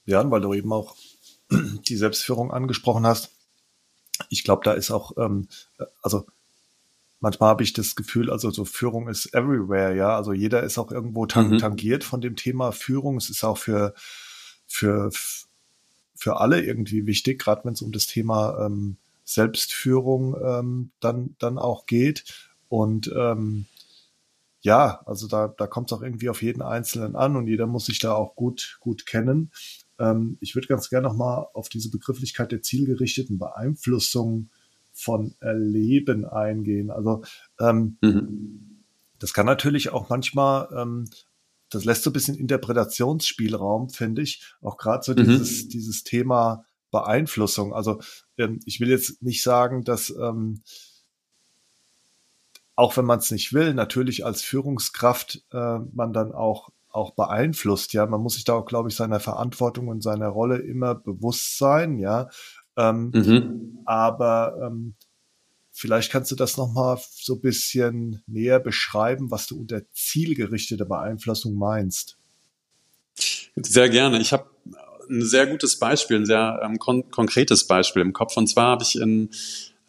Ja, 0.05 0.29
weil 0.29 0.41
du 0.41 0.53
eben 0.53 0.73
auch 0.73 0.95
die 1.49 1.95
Selbstführung 1.95 2.51
angesprochen 2.51 3.05
hast. 3.05 3.31
Ich 4.29 4.43
glaube, 4.43 4.63
da 4.65 4.73
ist 4.73 4.91
auch, 4.91 5.17
ähm, 5.17 5.47
also 6.01 6.25
manchmal 7.19 7.49
habe 7.49 7.63
ich 7.63 7.73
das 7.73 7.95
Gefühl, 7.95 8.29
also 8.29 8.49
so 8.51 8.65
Führung 8.65 9.07
ist 9.07 9.33
everywhere, 9.33 9.95
ja. 9.95 10.15
Also 10.15 10.33
jeder 10.33 10.63
ist 10.63 10.77
auch 10.77 10.91
irgendwo 10.91 11.25
tang 11.25 11.51
mhm. 11.51 11.57
tangiert 11.59 12.03
von 12.03 12.21
dem 12.21 12.35
Thema 12.35 12.71
Führung. 12.71 13.17
Es 13.17 13.29
ist 13.29 13.43
auch 13.43 13.57
für, 13.57 13.93
für, 14.67 15.11
für 16.19 16.41
alle 16.41 16.61
irgendwie 16.61 17.05
wichtig, 17.07 17.39
gerade 17.39 17.63
wenn 17.63 17.73
es 17.73 17.81
um 17.81 17.93
das 17.93 18.05
Thema 18.05 18.65
ähm, 18.65 18.97
Selbstführung 19.23 20.35
ähm, 20.43 20.91
dann, 20.99 21.35
dann 21.39 21.57
auch 21.57 21.85
geht. 21.85 22.25
Und 22.67 23.09
ähm, 23.15 23.65
ja, 24.59 25.01
also 25.05 25.27
da, 25.27 25.47
da 25.47 25.65
kommt 25.65 25.89
es 25.89 25.97
auch 25.97 26.01
irgendwie 26.01 26.27
auf 26.27 26.41
jeden 26.41 26.61
Einzelnen 26.61 27.15
an 27.15 27.37
und 27.37 27.47
jeder 27.47 27.67
muss 27.67 27.85
sich 27.85 27.99
da 27.99 28.13
auch 28.13 28.35
gut, 28.35 28.77
gut 28.81 29.05
kennen. 29.05 29.51
Ähm, 29.97 30.37
ich 30.41 30.55
würde 30.55 30.67
ganz 30.67 30.89
gerne 30.89 31.07
nochmal 31.07 31.47
auf 31.53 31.69
diese 31.69 31.89
Begrifflichkeit 31.89 32.51
der 32.51 32.61
zielgerichteten 32.61 33.39
Beeinflussung 33.39 34.49
von 34.91 35.35
Erleben 35.39 36.25
eingehen. 36.25 36.91
Also 36.91 37.23
ähm, 37.61 37.97
mhm. 38.01 38.81
das 39.19 39.33
kann 39.33 39.45
natürlich 39.45 39.91
auch 39.91 40.09
manchmal, 40.09 40.67
ähm, 40.75 41.05
das 41.69 41.85
lässt 41.85 42.03
so 42.03 42.09
ein 42.09 42.13
bisschen 42.13 42.35
Interpretationsspielraum, 42.35 43.89
finde 43.89 44.21
ich, 44.21 44.53
auch 44.61 44.77
gerade 44.77 45.03
so 45.03 45.11
mhm. 45.13 45.17
dieses, 45.17 45.67
dieses 45.67 46.03
Thema 46.03 46.65
Beeinflussung. 46.91 47.73
Also 47.73 48.01
ähm, 48.37 48.59
ich 48.65 48.79
will 48.79 48.89
jetzt 48.89 49.21
nicht 49.21 49.43
sagen, 49.43 49.83
dass 49.83 50.09
ähm, 50.09 50.61
auch 52.75 52.95
wenn 52.95 53.05
man 53.05 53.19
es 53.19 53.29
nicht 53.29 53.53
will, 53.53 53.73
natürlich 53.73 54.25
als 54.25 54.41
Führungskraft 54.41 55.43
äh, 55.51 55.79
man 55.91 56.13
dann 56.13 56.31
auch 56.31 56.69
auch 56.91 57.11
beeinflusst. 57.11 57.93
Ja, 57.93 58.05
man 58.07 58.21
muss 58.21 58.33
sich 58.33 58.43
da 58.43 58.53
auch, 58.53 58.65
glaube 58.65 58.89
ich, 58.89 58.95
seiner 58.95 59.19
Verantwortung 59.19 59.89
und 59.89 60.01
seiner 60.01 60.27
Rolle 60.27 60.57
immer 60.57 60.95
bewusst 60.95 61.57
sein. 61.57 61.99
Ja, 61.99 62.29
ähm, 62.77 63.11
mhm. 63.13 63.79
aber 63.85 64.57
ähm, 64.63 64.95
vielleicht 65.79 66.11
kannst 66.11 66.29
du 66.29 66.35
das 66.35 66.57
noch 66.57 66.73
mal 66.73 66.99
so 67.09 67.35
ein 67.35 67.41
bisschen 67.41 68.21
näher 68.27 68.59
beschreiben, 68.59 69.31
was 69.31 69.47
du 69.47 69.57
unter 69.57 69.81
zielgerichtete 69.93 70.85
Beeinflussung 70.85 71.53
meinst. 71.53 72.17
Sehr 73.55 73.87
gerne. 73.87 74.19
Ich 74.19 74.33
habe 74.33 74.49
ein 75.09 75.21
sehr 75.25 75.47
gutes 75.47 75.79
Beispiel, 75.79 76.17
ein 76.17 76.25
sehr 76.25 76.59
ähm, 76.63 76.79
kon 76.79 77.09
konkretes 77.11 77.65
Beispiel 77.65 78.01
im 78.01 78.11
Kopf. 78.11 78.35
Und 78.35 78.47
zwar 78.47 78.71
habe 78.71 78.83
ich 78.83 78.97
in 78.97 79.29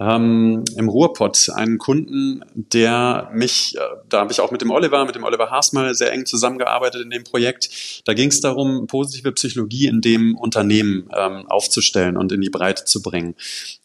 ähm, 0.01 0.65
im 0.77 0.89
Ruhrpott 0.89 1.51
einen 1.55 1.77
Kunden, 1.77 2.43
der 2.55 3.31
mich, 3.35 3.77
äh, 3.77 3.81
da 4.09 4.21
habe 4.21 4.33
ich 4.33 4.41
auch 4.41 4.51
mit 4.51 4.63
dem 4.63 4.71
Oliver, 4.71 5.05
mit 5.05 5.15
dem 5.15 5.25
Oliver 5.25 5.51
Haas 5.51 5.75
mal 5.75 5.95
sehr 5.95 6.11
eng 6.13 6.25
zusammengearbeitet 6.25 7.03
in 7.03 7.11
dem 7.11 7.23
Projekt. 7.23 8.03
Da 8.07 8.15
ging 8.15 8.31
es 8.31 8.41
darum, 8.41 8.87
positive 8.87 9.33
Psychologie 9.33 9.87
in 9.87 10.01
dem 10.01 10.37
Unternehmen 10.37 11.09
ähm, 11.15 11.47
aufzustellen 11.49 12.17
und 12.17 12.33
in 12.33 12.41
die 12.41 12.49
Breite 12.49 12.87
zu 12.87 13.03
bringen. 13.03 13.35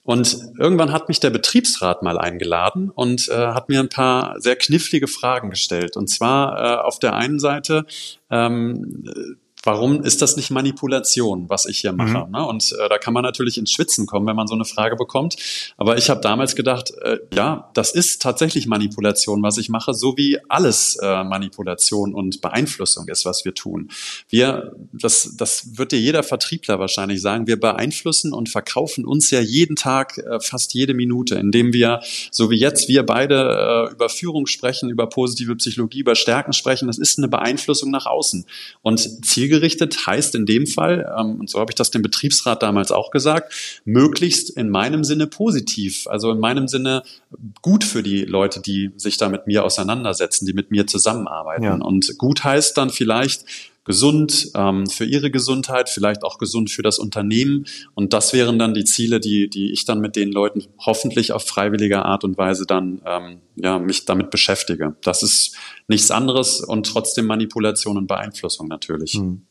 Und 0.03 0.37
irgendwann 0.57 0.93
hat 0.93 1.09
mich 1.09 1.19
der 1.19 1.31
Betriebsrat 1.31 2.01
mal 2.01 2.17
eingeladen 2.17 2.89
und 2.89 3.27
äh, 3.27 3.33
hat 3.33 3.67
mir 3.67 3.81
ein 3.81 3.89
paar 3.89 4.39
sehr 4.39 4.55
knifflige 4.55 5.07
Fragen 5.07 5.49
gestellt. 5.49 5.97
Und 5.97 6.07
zwar 6.07 6.57
äh, 6.57 6.81
auf 6.81 6.99
der 6.99 7.15
einen 7.15 7.39
Seite 7.39 7.85
ähm, 8.29 9.03
warum 9.65 10.03
ist 10.03 10.21
das 10.21 10.37
nicht 10.37 10.51
Manipulation, 10.51 11.49
was 11.49 11.65
ich 11.65 11.79
hier 11.79 11.91
mache? 11.91 12.25
Mhm. 12.25 12.31
Ne? 12.31 12.45
Und 12.45 12.71
äh, 12.71 12.87
da 12.87 12.97
kann 12.97 13.13
man 13.13 13.23
natürlich 13.23 13.57
ins 13.57 13.71
Schwitzen 13.71 14.05
kommen, 14.05 14.27
wenn 14.27 14.35
man 14.35 14.47
so 14.47 14.53
eine 14.53 14.63
Frage 14.63 14.95
bekommt. 14.95 15.35
Aber 15.75 15.97
ich 15.97 16.09
habe 16.09 16.21
damals 16.21 16.55
gedacht, 16.55 16.93
äh, 17.01 17.17
ja, 17.33 17.71
das 17.73 17.91
ist 17.91 18.21
tatsächlich 18.21 18.67
Manipulation, 18.67 19.41
was 19.41 19.57
ich 19.57 19.69
mache, 19.69 19.93
so 19.93 20.15
wie 20.17 20.37
alles 20.49 20.97
äh, 21.01 21.23
Manipulation 21.23 22.13
und 22.13 22.41
Beeinflussung 22.41 23.07
ist, 23.07 23.25
was 23.25 23.43
wir 23.43 23.55
tun. 23.55 23.89
Wir, 24.29 24.75
das, 24.93 25.33
das 25.35 25.77
wird 25.77 25.91
dir 25.91 25.99
jeder 25.99 26.21
Vertriebler 26.21 26.79
wahrscheinlich 26.79 27.21
sagen, 27.21 27.47
wir 27.47 27.59
beeinflussen 27.59 28.33
und 28.33 28.49
verkaufen 28.49 29.03
uns 29.03 29.31
ja 29.31 29.41
jeden 29.41 29.75
Tag, 29.75 30.19
äh, 30.19 30.39
fast 30.39 30.75
jede 30.75 30.93
Minute, 30.93 31.35
indem 31.35 31.73
wir, 31.73 32.01
so 32.29 32.51
wie 32.51 32.59
jetzt 32.59 32.87
wir 32.87 33.03
beide 33.03 33.87
äh, 33.89 33.93
über 33.93 34.09
Führung 34.09 34.45
sprechen, 34.45 34.91
über 34.91 35.09
positive 35.09 35.55
Psychologie, 35.55 35.99
über 36.01 36.13
Stärken 36.13 36.53
sprechen, 36.53 36.87
das 36.87 36.99
ist 36.99 37.17
eine 37.17 37.27
Beeinflussung 37.27 37.89
nach 37.89 38.05
außen. 38.05 38.45
Und 38.83 39.25
Zielgerichtet 39.25 39.54
zielgerichtet 39.55 40.05
heißt 40.05 40.35
in 40.35 40.45
dem 40.45 40.67
Fall, 40.67 41.11
ähm, 41.17 41.39
und 41.39 41.49
so 41.49 41.59
habe 41.59 41.71
ich 41.71 41.75
das 41.75 41.91
dem 41.91 42.01
Betriebsrat 42.01 42.61
damals 42.61 42.91
auch 42.91 43.11
gesagt, 43.11 43.81
möglichst 43.85 44.49
in 44.49 44.69
meinem 44.69 45.03
Sinne 45.03 45.27
positiv, 45.27 46.07
also 46.07 46.31
in 46.31 46.39
meinem 46.39 46.67
Sinne 46.67 47.03
gut 47.61 47.83
für 47.83 48.03
die 48.03 48.25
Leute, 48.25 48.61
die 48.61 48.91
sich 48.97 49.17
da 49.17 49.29
mit 49.29 49.47
mir 49.47 49.63
auseinandersetzen, 49.63 50.45
die 50.45 50.53
mit 50.53 50.71
mir 50.71 50.87
zusammenarbeiten. 50.87 51.63
Ja. 51.63 51.75
Und 51.75 52.17
gut 52.17 52.43
heißt 52.43 52.77
dann 52.77 52.89
vielleicht, 52.89 53.45
gesund 53.85 54.51
ähm, 54.55 54.87
für 54.87 55.05
ihre 55.05 55.31
Gesundheit, 55.31 55.89
vielleicht 55.89 56.23
auch 56.23 56.37
gesund 56.37 56.69
für 56.71 56.81
das 56.81 56.99
Unternehmen. 56.99 57.65
Und 57.93 58.11
das 58.11 58.33
wären 58.33 58.59
dann 58.59 58.73
die 58.73 58.83
Ziele, 58.83 59.19
die, 59.19 59.47
die 59.49 59.71
ich 59.71 59.85
dann 59.85 60.01
mit 60.01 60.15
den 60.15 60.31
Leuten 60.31 60.65
hoffentlich 60.79 61.31
auf 61.31 61.45
freiwillige 61.45 62.03
Art 62.03 62.23
und 62.23 62.37
Weise 62.37 62.65
dann 62.65 63.01
ähm, 63.05 63.37
ja, 63.55 63.79
mich 63.79 64.05
damit 64.05 64.31
beschäftige. 64.31 64.95
Das 65.03 65.23
ist 65.23 65.55
nichts 65.87 66.11
anderes 66.11 66.61
und 66.61 66.87
trotzdem 66.87 67.25
Manipulation 67.25 67.97
und 67.97 68.07
Beeinflussung 68.07 68.67
natürlich. 68.67 69.13
Hm. 69.13 69.45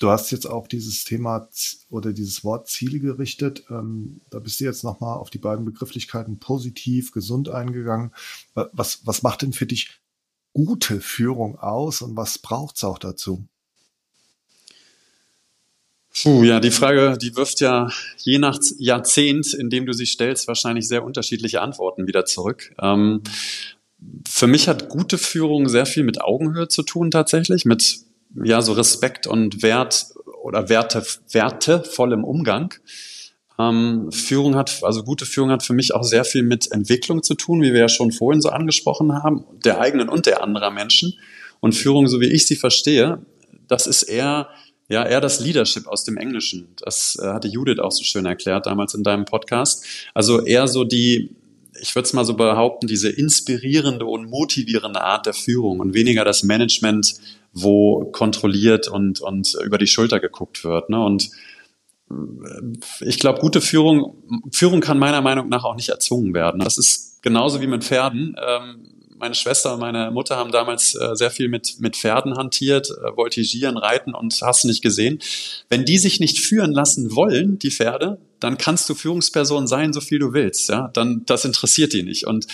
Du 0.00 0.10
hast 0.10 0.32
jetzt 0.32 0.46
auch 0.46 0.66
dieses 0.66 1.04
Thema 1.04 1.48
oder 1.88 2.12
dieses 2.12 2.42
Wort 2.42 2.68
Ziele 2.68 2.98
gerichtet. 2.98 3.64
Ähm, 3.70 4.20
da 4.28 4.40
bist 4.40 4.58
du 4.58 4.64
jetzt 4.64 4.82
nochmal 4.82 5.18
auf 5.18 5.30
die 5.30 5.38
beiden 5.38 5.64
Begrifflichkeiten 5.64 6.40
positiv, 6.40 7.12
gesund 7.12 7.48
eingegangen. 7.48 8.10
Was, 8.54 9.06
was 9.06 9.22
macht 9.22 9.42
denn 9.42 9.52
für 9.52 9.66
dich 9.66 10.00
gute 10.54 11.00
Führung 11.00 11.58
aus 11.58 12.00
und 12.00 12.16
was 12.16 12.38
braucht 12.38 12.76
es 12.76 12.84
auch 12.84 12.98
dazu? 12.98 13.46
Puh, 16.22 16.44
ja, 16.44 16.60
die 16.60 16.70
Frage, 16.70 17.18
die 17.20 17.34
wirft 17.36 17.60
ja 17.60 17.90
je 18.18 18.38
nach 18.38 18.58
Jahrzehnt, 18.78 19.52
in 19.52 19.68
dem 19.68 19.84
du 19.84 19.92
sie 19.92 20.06
stellst, 20.06 20.46
wahrscheinlich 20.46 20.86
sehr 20.86 21.04
unterschiedliche 21.04 21.60
Antworten 21.60 22.06
wieder 22.06 22.24
zurück. 22.24 22.72
Ähm, 22.80 23.22
für 24.28 24.46
mich 24.46 24.68
hat 24.68 24.88
gute 24.88 25.18
Führung 25.18 25.68
sehr 25.68 25.86
viel 25.86 26.04
mit 26.04 26.20
Augenhöhe 26.20 26.68
zu 26.68 26.82
tun 26.82 27.10
tatsächlich, 27.10 27.64
mit 27.64 27.98
ja 28.44 28.62
so 28.62 28.72
Respekt 28.72 29.26
und 29.26 29.62
Wert 29.62 30.06
oder 30.42 30.68
Werte, 30.68 31.04
wertevollem 31.30 32.22
Umgang. 32.22 32.74
Ähm, 33.58 34.10
Führung 34.10 34.56
hat, 34.56 34.80
also 34.82 35.04
gute 35.04 35.26
Führung 35.26 35.50
hat 35.50 35.62
für 35.62 35.74
mich 35.74 35.94
auch 35.94 36.02
sehr 36.02 36.24
viel 36.24 36.42
mit 36.42 36.72
Entwicklung 36.72 37.22
zu 37.22 37.34
tun, 37.34 37.62
wie 37.62 37.72
wir 37.72 37.80
ja 37.80 37.88
schon 37.88 38.10
vorhin 38.10 38.40
so 38.40 38.48
angesprochen 38.48 39.12
haben, 39.22 39.44
der 39.64 39.80
eigenen 39.80 40.08
und 40.08 40.26
der 40.26 40.42
anderer 40.42 40.70
Menschen. 40.70 41.14
Und 41.60 41.74
Führung, 41.74 42.08
so 42.08 42.20
wie 42.20 42.26
ich 42.26 42.46
sie 42.46 42.56
verstehe, 42.56 43.24
das 43.68 43.86
ist 43.86 44.02
eher, 44.02 44.48
ja, 44.88 45.06
eher 45.06 45.20
das 45.20 45.40
Leadership 45.40 45.86
aus 45.86 46.04
dem 46.04 46.16
Englischen. 46.16 46.68
Das 46.84 47.16
äh, 47.22 47.26
hatte 47.26 47.48
Judith 47.48 47.78
auch 47.78 47.92
so 47.92 48.02
schön 48.04 48.26
erklärt 48.26 48.66
damals 48.66 48.94
in 48.94 49.04
deinem 49.04 49.24
Podcast. 49.24 49.84
Also 50.14 50.44
eher 50.44 50.66
so 50.66 50.84
die, 50.84 51.30
ich 51.80 51.94
würde 51.94 52.06
es 52.06 52.12
mal 52.12 52.24
so 52.24 52.34
behaupten, 52.34 52.88
diese 52.88 53.08
inspirierende 53.08 54.04
und 54.04 54.28
motivierende 54.28 55.00
Art 55.00 55.26
der 55.26 55.34
Führung 55.34 55.80
und 55.80 55.94
weniger 55.94 56.24
das 56.24 56.42
Management, 56.42 57.14
wo 57.52 58.04
kontrolliert 58.06 58.88
und, 58.88 59.20
und 59.20 59.56
über 59.64 59.78
die 59.78 59.86
Schulter 59.86 60.18
geguckt 60.18 60.64
wird. 60.64 60.90
Ne? 60.90 61.02
Und 61.02 61.30
ich 63.00 63.18
glaube, 63.18 63.40
gute 63.40 63.60
Führung, 63.60 64.16
Führung 64.52 64.80
kann 64.80 64.98
meiner 64.98 65.20
Meinung 65.20 65.48
nach 65.48 65.64
auch 65.64 65.76
nicht 65.76 65.88
erzwungen 65.88 66.34
werden. 66.34 66.60
Das 66.60 66.78
ist 66.78 67.22
genauso 67.22 67.60
wie 67.60 67.66
mit 67.66 67.84
Pferden. 67.84 68.36
Ähm, 68.44 68.94
meine 69.16 69.34
Schwester 69.34 69.74
und 69.74 69.80
meine 69.80 70.10
Mutter 70.10 70.36
haben 70.36 70.52
damals 70.52 70.94
äh, 70.94 71.14
sehr 71.14 71.30
viel 71.30 71.48
mit, 71.48 71.76
mit 71.78 71.96
Pferden 71.96 72.36
hantiert, 72.36 72.90
äh, 72.90 73.12
voltigieren, 73.14 73.76
reiten 73.76 74.14
und 74.14 74.38
hast 74.42 74.64
nicht 74.64 74.82
gesehen. 74.82 75.18
Wenn 75.68 75.84
die 75.84 75.98
sich 75.98 76.20
nicht 76.20 76.40
führen 76.40 76.72
lassen 76.72 77.14
wollen, 77.14 77.58
die 77.58 77.70
Pferde, 77.70 78.18
dann 78.40 78.58
kannst 78.58 78.88
du 78.88 78.94
Führungsperson 78.94 79.66
sein, 79.66 79.92
so 79.92 80.00
viel 80.00 80.18
du 80.18 80.32
willst. 80.32 80.68
Ja, 80.68 80.90
dann 80.92 81.22
das 81.26 81.44
interessiert 81.44 81.92
die 81.92 82.02
nicht. 82.02 82.26
Und 82.26 82.46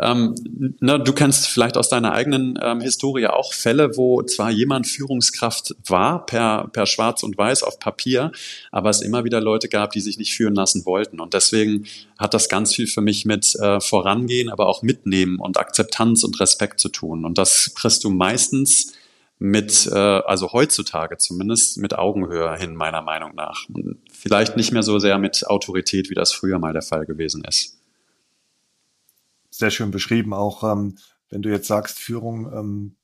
ähm, 0.00 0.34
na, 0.80 0.98
du 0.98 1.12
kennst 1.12 1.46
vielleicht 1.46 1.76
aus 1.76 1.88
deiner 1.88 2.12
eigenen 2.12 2.58
ähm, 2.62 2.80
Historie 2.80 3.26
auch 3.26 3.52
Fälle, 3.52 3.96
wo 3.96 4.22
zwar 4.22 4.50
jemand 4.50 4.86
Führungskraft 4.86 5.74
war 5.86 6.26
per 6.26 6.68
per 6.72 6.86
Schwarz 6.86 7.22
und 7.22 7.36
Weiß 7.36 7.62
auf 7.62 7.78
Papier, 7.78 8.32
aber 8.72 8.90
es 8.90 9.00
immer 9.00 9.24
wieder 9.24 9.40
Leute 9.40 9.68
gab, 9.68 9.92
die 9.92 10.00
sich 10.00 10.18
nicht 10.18 10.34
führen 10.34 10.54
lassen 10.54 10.84
wollten. 10.86 11.20
Und 11.20 11.34
deswegen 11.34 11.86
hat 12.18 12.34
das 12.34 12.48
ganz 12.48 12.74
viel 12.74 12.86
für 12.86 13.00
mich 13.00 13.24
mit 13.24 13.54
äh, 13.56 13.80
Vorangehen, 13.80 14.48
aber 14.48 14.68
auch 14.68 14.82
Mitnehmen 14.82 15.38
und 15.38 15.58
Akzeptanz 15.58 16.24
und 16.24 16.40
Respekt 16.40 16.80
zu 16.80 16.88
tun. 16.88 17.24
Und 17.24 17.38
das 17.38 17.72
kriegst 17.74 18.04
du 18.04 18.10
meistens 18.10 18.92
mit, 19.38 19.86
äh, 19.86 19.98
also 19.98 20.52
heutzutage 20.52 21.18
zumindest, 21.18 21.78
mit 21.78 21.98
Augenhöhe 21.98 22.56
hin, 22.56 22.74
meiner 22.74 23.02
Meinung 23.02 23.34
nach. 23.34 23.68
Und 23.68 23.98
vielleicht 24.12 24.56
nicht 24.56 24.72
mehr 24.72 24.82
so 24.82 24.98
sehr 24.98 25.18
mit 25.18 25.46
Autorität, 25.48 26.10
wie 26.10 26.14
das 26.14 26.32
früher 26.32 26.58
mal 26.58 26.72
der 26.72 26.82
Fall 26.82 27.04
gewesen 27.06 27.44
ist. 27.44 27.78
Sehr 29.50 29.70
schön 29.70 29.90
beschrieben, 29.90 30.32
auch 30.32 30.62
ähm, 30.64 30.98
wenn 31.30 31.42
du 31.42 31.50
jetzt 31.50 31.66
sagst, 31.66 31.98
Führung 31.98 32.52
ähm, 32.52 32.96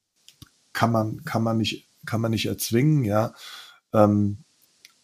kann 0.73 0.93
man, 0.93 1.25
kann 1.25 1.43
man 1.43 1.59
nicht, 1.59 1.89
kann 2.07 2.21
man 2.21 2.31
nicht 2.31 2.47
erzwingen, 2.47 3.05
ja. 3.05 3.35
Ähm, 3.93 4.39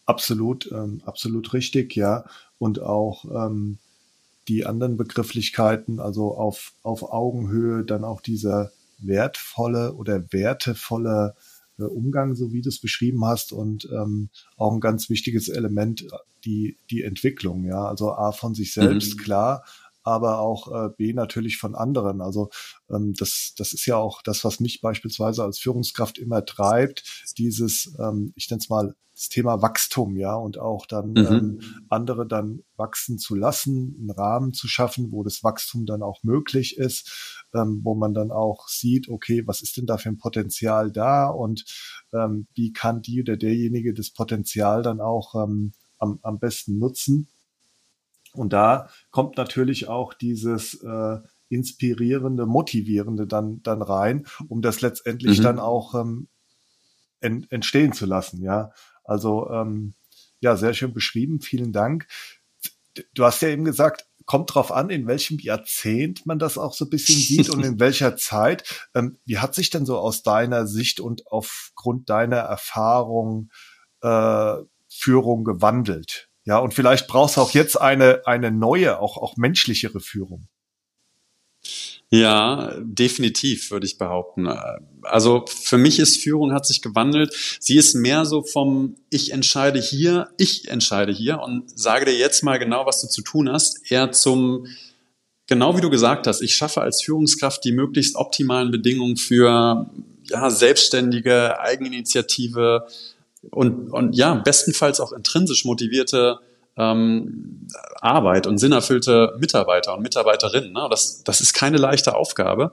absolut, 0.05 0.71
ähm, 0.71 1.01
absolut 1.05 1.53
richtig, 1.53 1.95
ja. 1.95 2.25
Und 2.57 2.81
auch 2.81 3.25
ähm, 3.25 3.79
die 4.47 4.65
anderen 4.65 4.97
Begrifflichkeiten, 4.97 5.99
also 5.99 6.35
auf, 6.35 6.73
auf 6.83 7.11
Augenhöhe, 7.11 7.83
dann 7.83 8.03
auch 8.03 8.21
dieser 8.21 8.71
wertvolle 8.99 9.93
oder 9.93 10.31
wertevolle 10.31 11.35
äh, 11.79 11.83
Umgang, 11.83 12.35
so 12.35 12.51
wie 12.51 12.61
du 12.61 12.69
es 12.69 12.79
beschrieben 12.79 13.25
hast, 13.25 13.51
und 13.51 13.87
ähm, 13.91 14.29
auch 14.55 14.73
ein 14.73 14.79
ganz 14.79 15.09
wichtiges 15.09 15.49
Element, 15.49 16.07
die, 16.45 16.77
die 16.89 17.03
Entwicklung, 17.03 17.65
ja. 17.65 17.85
Also 17.85 18.13
A 18.13 18.31
von 18.31 18.53
sich 18.53 18.73
selbst, 18.73 19.15
mhm. 19.15 19.21
klar, 19.21 19.63
aber 20.03 20.39
auch 20.39 20.71
äh, 20.71 20.89
B 20.95 21.13
natürlich 21.13 21.57
von 21.57 21.75
anderen. 21.75 22.21
Also 22.21 22.49
ähm, 22.89 23.13
das, 23.13 23.53
das 23.57 23.73
ist 23.73 23.85
ja 23.85 23.97
auch 23.97 24.21
das, 24.21 24.45
was 24.45 24.59
mich 24.59 24.79
beispielsweise 24.79 25.43
als 25.43 25.59
Führungskraft 25.59 26.17
immer 26.17 26.45
treibt, 26.45 27.25
dieses, 27.37 27.93
ähm, 27.99 28.31
ich 28.35 28.49
nenne 28.49 28.59
es 28.61 28.69
mal, 28.69 28.95
das 29.13 29.29
Thema 29.29 29.63
Wachstum, 29.63 30.15
ja, 30.15 30.35
und 30.35 30.59
auch 30.59 30.85
dann 30.85 31.09
mhm. 31.09 31.17
ähm, 31.17 31.59
andere 31.89 32.27
dann 32.27 32.63
wachsen 32.75 33.17
zu 33.17 33.33
lassen, 33.33 33.95
einen 33.99 34.11
Rahmen 34.11 34.53
zu 34.53 34.67
schaffen, 34.67 35.11
wo 35.11 35.23
das 35.23 35.43
Wachstum 35.43 35.87
dann 35.87 36.03
auch 36.03 36.23
möglich 36.23 36.77
ist, 36.77 37.36
ähm, 37.53 37.81
wo 37.83 37.95
man 37.95 38.13
dann 38.13 38.31
auch 38.31 38.67
sieht, 38.67 39.09
okay, 39.09 39.43
was 39.45 39.61
ist 39.61 39.77
denn 39.77 39.85
da 39.85 39.97
für 39.97 40.09
ein 40.09 40.17
Potenzial 40.17 40.91
da 40.91 41.27
und 41.27 41.65
ähm, 42.13 42.47
wie 42.53 42.73
kann 42.73 43.01
die 43.01 43.21
oder 43.21 43.37
derjenige 43.37 43.93
das 43.93 44.11
Potenzial 44.11 44.83
dann 44.83 45.01
auch 45.01 45.35
ähm, 45.35 45.73
am, 45.97 46.19
am 46.21 46.39
besten 46.39 46.77
nutzen. 46.77 47.27
Und 48.33 48.53
da 48.53 48.89
kommt 49.09 49.37
natürlich 49.37 49.87
auch 49.87 50.13
dieses 50.13 50.75
äh, 50.83 51.17
inspirierende, 51.49 52.45
motivierende 52.45 53.25
dann 53.25 53.61
dann 53.63 53.81
rein, 53.81 54.27
um 54.47 54.61
das 54.61 54.81
letztendlich 54.81 55.39
mhm. 55.39 55.43
dann 55.43 55.59
auch 55.59 55.95
ähm, 55.95 56.27
ent, 57.19 57.51
entstehen 57.51 57.93
zu 57.93 58.05
lassen. 58.05 58.41
Ja, 58.41 58.71
also 59.03 59.49
ähm, 59.49 59.93
ja, 60.39 60.55
sehr 60.55 60.73
schön 60.73 60.93
beschrieben. 60.93 61.41
Vielen 61.41 61.71
Dank. 61.71 62.07
Du 63.13 63.23
hast 63.23 63.41
ja 63.41 63.49
eben 63.49 63.65
gesagt, 63.65 64.07
kommt 64.27 64.53
drauf 64.53 64.71
an, 64.71 64.91
in 64.91 65.07
welchem 65.07 65.39
Jahrzehnt 65.39 66.25
man 66.25 66.37
das 66.37 66.57
auch 66.57 66.73
so 66.73 66.85
ein 66.85 66.89
bisschen 66.89 67.15
sieht 67.15 67.49
und 67.49 67.63
in 67.63 67.79
welcher 67.79 68.17
Zeit. 68.17 68.87
Ähm, 68.93 69.17
wie 69.25 69.39
hat 69.39 69.55
sich 69.55 69.71
denn 69.71 69.85
so 69.85 69.97
aus 69.97 70.21
deiner 70.21 70.67
Sicht 70.67 70.99
und 70.99 71.25
aufgrund 71.27 72.09
deiner 72.09 72.37
Erfahrung 72.37 73.49
äh, 74.03 74.55
Führung 74.89 75.45
gewandelt? 75.45 76.29
Ja, 76.43 76.59
und 76.59 76.73
vielleicht 76.73 77.07
brauchst 77.07 77.37
du 77.37 77.41
auch 77.41 77.51
jetzt 77.51 77.79
eine, 77.79 78.21
eine 78.25 78.51
neue, 78.51 78.99
auch, 78.99 79.17
auch 79.17 79.37
menschlichere 79.37 80.01
Führung. 80.01 80.47
Ja, 82.09 82.73
definitiv, 82.79 83.69
würde 83.69 83.85
ich 83.85 83.97
behaupten. 83.97 84.47
Also 85.01 85.45
für 85.47 85.77
mich 85.77 85.99
ist 85.99 86.21
Führung 86.21 86.53
hat 86.53 86.65
sich 86.65 86.81
gewandelt. 86.81 87.35
Sie 87.59 87.75
ist 87.75 87.95
mehr 87.95 88.25
so 88.25 88.43
vom 88.43 88.95
Ich 89.09 89.33
entscheide 89.33 89.79
hier, 89.79 90.29
ich 90.37 90.69
entscheide 90.69 91.11
hier 91.11 91.39
und 91.39 91.69
sage 91.77 92.05
dir 92.05 92.17
jetzt 92.17 92.43
mal 92.43 92.59
genau, 92.59 92.85
was 92.85 93.01
du 93.01 93.07
zu 93.07 93.21
tun 93.21 93.51
hast, 93.51 93.91
eher 93.91 94.11
zum 94.13 94.67
genau 95.47 95.75
wie 95.75 95.81
du 95.81 95.89
gesagt 95.89 96.27
hast, 96.27 96.41
ich 96.41 96.55
schaffe 96.55 96.81
als 96.81 97.01
Führungskraft 97.03 97.63
die 97.65 97.73
möglichst 97.73 98.15
optimalen 98.15 98.71
Bedingungen 98.71 99.17
für 99.17 99.89
ja, 100.29 100.49
selbstständige 100.49 101.59
Eigeninitiative, 101.59 102.87
und, 103.51 103.89
und 103.91 104.15
ja, 104.15 104.35
bestenfalls 104.35 104.99
auch 104.99 105.11
intrinsisch 105.11 105.65
motivierte 105.65 106.39
ähm, 106.77 107.67
Arbeit 108.01 108.47
und 108.47 108.57
sinnerfüllte 108.57 109.35
Mitarbeiter 109.39 109.95
und 109.95 110.01
Mitarbeiterinnen. 110.03 110.71
Ne? 110.71 110.87
Das, 110.89 111.23
das 111.23 111.41
ist 111.41 111.53
keine 111.53 111.77
leichte 111.77 112.15
Aufgabe. 112.15 112.71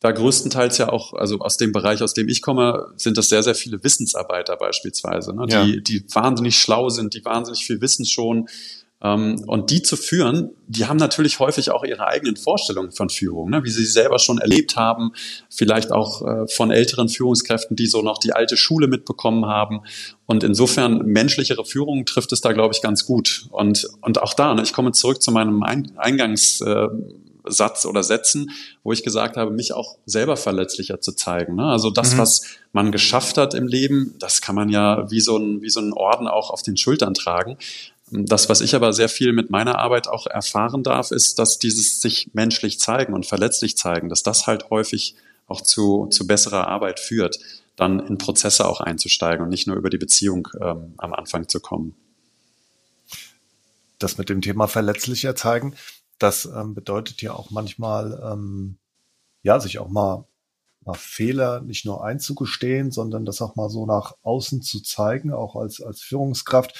Da 0.00 0.12
größtenteils 0.12 0.78
ja 0.78 0.90
auch, 0.90 1.14
also 1.14 1.38
aus 1.40 1.56
dem 1.56 1.72
Bereich, 1.72 2.02
aus 2.02 2.12
dem 2.12 2.28
ich 2.28 2.42
komme, 2.42 2.92
sind 2.96 3.16
das 3.16 3.30
sehr, 3.30 3.42
sehr 3.42 3.54
viele 3.54 3.82
Wissensarbeiter 3.82 4.56
beispielsweise, 4.56 5.34
ne? 5.34 5.46
die, 5.46 5.74
ja. 5.74 5.80
die 5.80 6.04
wahnsinnig 6.12 6.58
schlau 6.58 6.90
sind, 6.90 7.14
die 7.14 7.24
wahnsinnig 7.24 7.64
viel 7.64 7.80
Wissen 7.80 8.04
schon 8.04 8.48
und 9.12 9.70
die 9.70 9.82
zu 9.82 9.96
führen, 9.96 10.50
die 10.66 10.86
haben 10.86 10.96
natürlich 10.96 11.38
häufig 11.38 11.70
auch 11.70 11.84
ihre 11.84 12.06
eigenen 12.06 12.36
Vorstellungen 12.36 12.90
von 12.90 13.10
Führung, 13.10 13.50
ne? 13.50 13.62
wie 13.62 13.70
sie 13.70 13.84
selber 13.84 14.18
schon 14.18 14.38
erlebt 14.38 14.76
haben, 14.76 15.12
vielleicht 15.50 15.92
auch 15.92 16.26
äh, 16.26 16.48
von 16.48 16.70
älteren 16.70 17.10
Führungskräften, 17.10 17.76
die 17.76 17.86
so 17.86 18.00
noch 18.00 18.16
die 18.16 18.32
alte 18.32 18.56
Schule 18.56 18.86
mitbekommen 18.86 19.44
haben. 19.44 19.82
Und 20.24 20.42
insofern 20.42 21.04
menschlichere 21.04 21.66
Führung 21.66 22.06
trifft 22.06 22.32
es 22.32 22.40
da, 22.40 22.52
glaube 22.52 22.72
ich, 22.74 22.80
ganz 22.80 23.04
gut. 23.04 23.46
Und, 23.50 23.86
und 24.00 24.22
auch 24.22 24.32
da, 24.32 24.54
ne, 24.54 24.62
ich 24.62 24.72
komme 24.72 24.92
zurück 24.92 25.20
zu 25.20 25.32
meinem 25.32 25.62
Eingangs. 25.62 26.62
Äh, 26.62 26.88
Satz 27.46 27.84
oder 27.84 28.02
Sätzen, 28.02 28.50
wo 28.82 28.92
ich 28.92 29.02
gesagt 29.02 29.36
habe, 29.36 29.50
mich 29.50 29.72
auch 29.72 29.98
selber 30.06 30.36
verletzlicher 30.36 31.00
zu 31.00 31.12
zeigen. 31.12 31.56
Ne? 31.56 31.66
Also 31.66 31.90
das, 31.90 32.14
mhm. 32.14 32.18
was 32.18 32.42
man 32.72 32.90
geschafft 32.90 33.36
hat 33.36 33.54
im 33.54 33.66
Leben, 33.66 34.14
das 34.18 34.40
kann 34.40 34.54
man 34.54 34.70
ja 34.70 35.10
wie 35.10 35.20
so 35.20 35.36
ein, 35.36 35.60
wie 35.60 35.70
so 35.70 35.80
ein 35.80 35.92
Orden 35.92 36.26
auch 36.26 36.50
auf 36.50 36.62
den 36.62 36.76
Schultern 36.76 37.14
tragen. 37.14 37.58
Das, 38.10 38.48
was 38.48 38.60
ich 38.60 38.74
aber 38.74 38.92
sehr 38.92 39.08
viel 39.08 39.32
mit 39.32 39.50
meiner 39.50 39.78
Arbeit 39.78 40.08
auch 40.08 40.26
erfahren 40.26 40.82
darf, 40.82 41.10
ist, 41.10 41.38
dass 41.38 41.58
dieses 41.58 42.00
sich 42.02 42.30
menschlich 42.34 42.78
zeigen 42.78 43.14
und 43.14 43.24
verletzlich 43.24 43.76
zeigen, 43.76 44.08
dass 44.08 44.22
das 44.22 44.46
halt 44.46 44.70
häufig 44.70 45.14
auch 45.46 45.62
zu, 45.62 46.06
zu 46.06 46.26
besserer 46.26 46.68
Arbeit 46.68 47.00
führt, 47.00 47.38
dann 47.76 48.00
in 48.00 48.18
Prozesse 48.18 48.66
auch 48.66 48.80
einzusteigen 48.80 49.42
und 49.42 49.48
nicht 49.48 49.66
nur 49.66 49.76
über 49.76 49.90
die 49.90 49.98
Beziehung 49.98 50.48
ähm, 50.60 50.94
am 50.98 51.12
Anfang 51.14 51.48
zu 51.48 51.60
kommen. 51.60 51.96
Das 53.98 54.18
mit 54.18 54.28
dem 54.28 54.42
Thema 54.42 54.68
verletzlicher 54.68 55.34
zeigen, 55.34 55.74
das 56.18 56.44
ähm, 56.44 56.74
bedeutet 56.74 57.22
ja 57.22 57.32
auch 57.32 57.50
manchmal, 57.50 58.20
ähm, 58.22 58.76
ja, 59.42 59.60
sich 59.60 59.78
auch 59.78 59.88
mal 59.88 60.26
mal 60.84 60.94
Fehler 60.94 61.60
nicht 61.60 61.84
nur 61.84 62.04
einzugestehen, 62.04 62.90
sondern 62.90 63.24
das 63.24 63.40
auch 63.40 63.56
mal 63.56 63.70
so 63.70 63.86
nach 63.86 64.14
außen 64.22 64.62
zu 64.62 64.80
zeigen, 64.80 65.32
auch 65.32 65.56
als, 65.56 65.80
als 65.80 66.00
Führungskraft. 66.00 66.78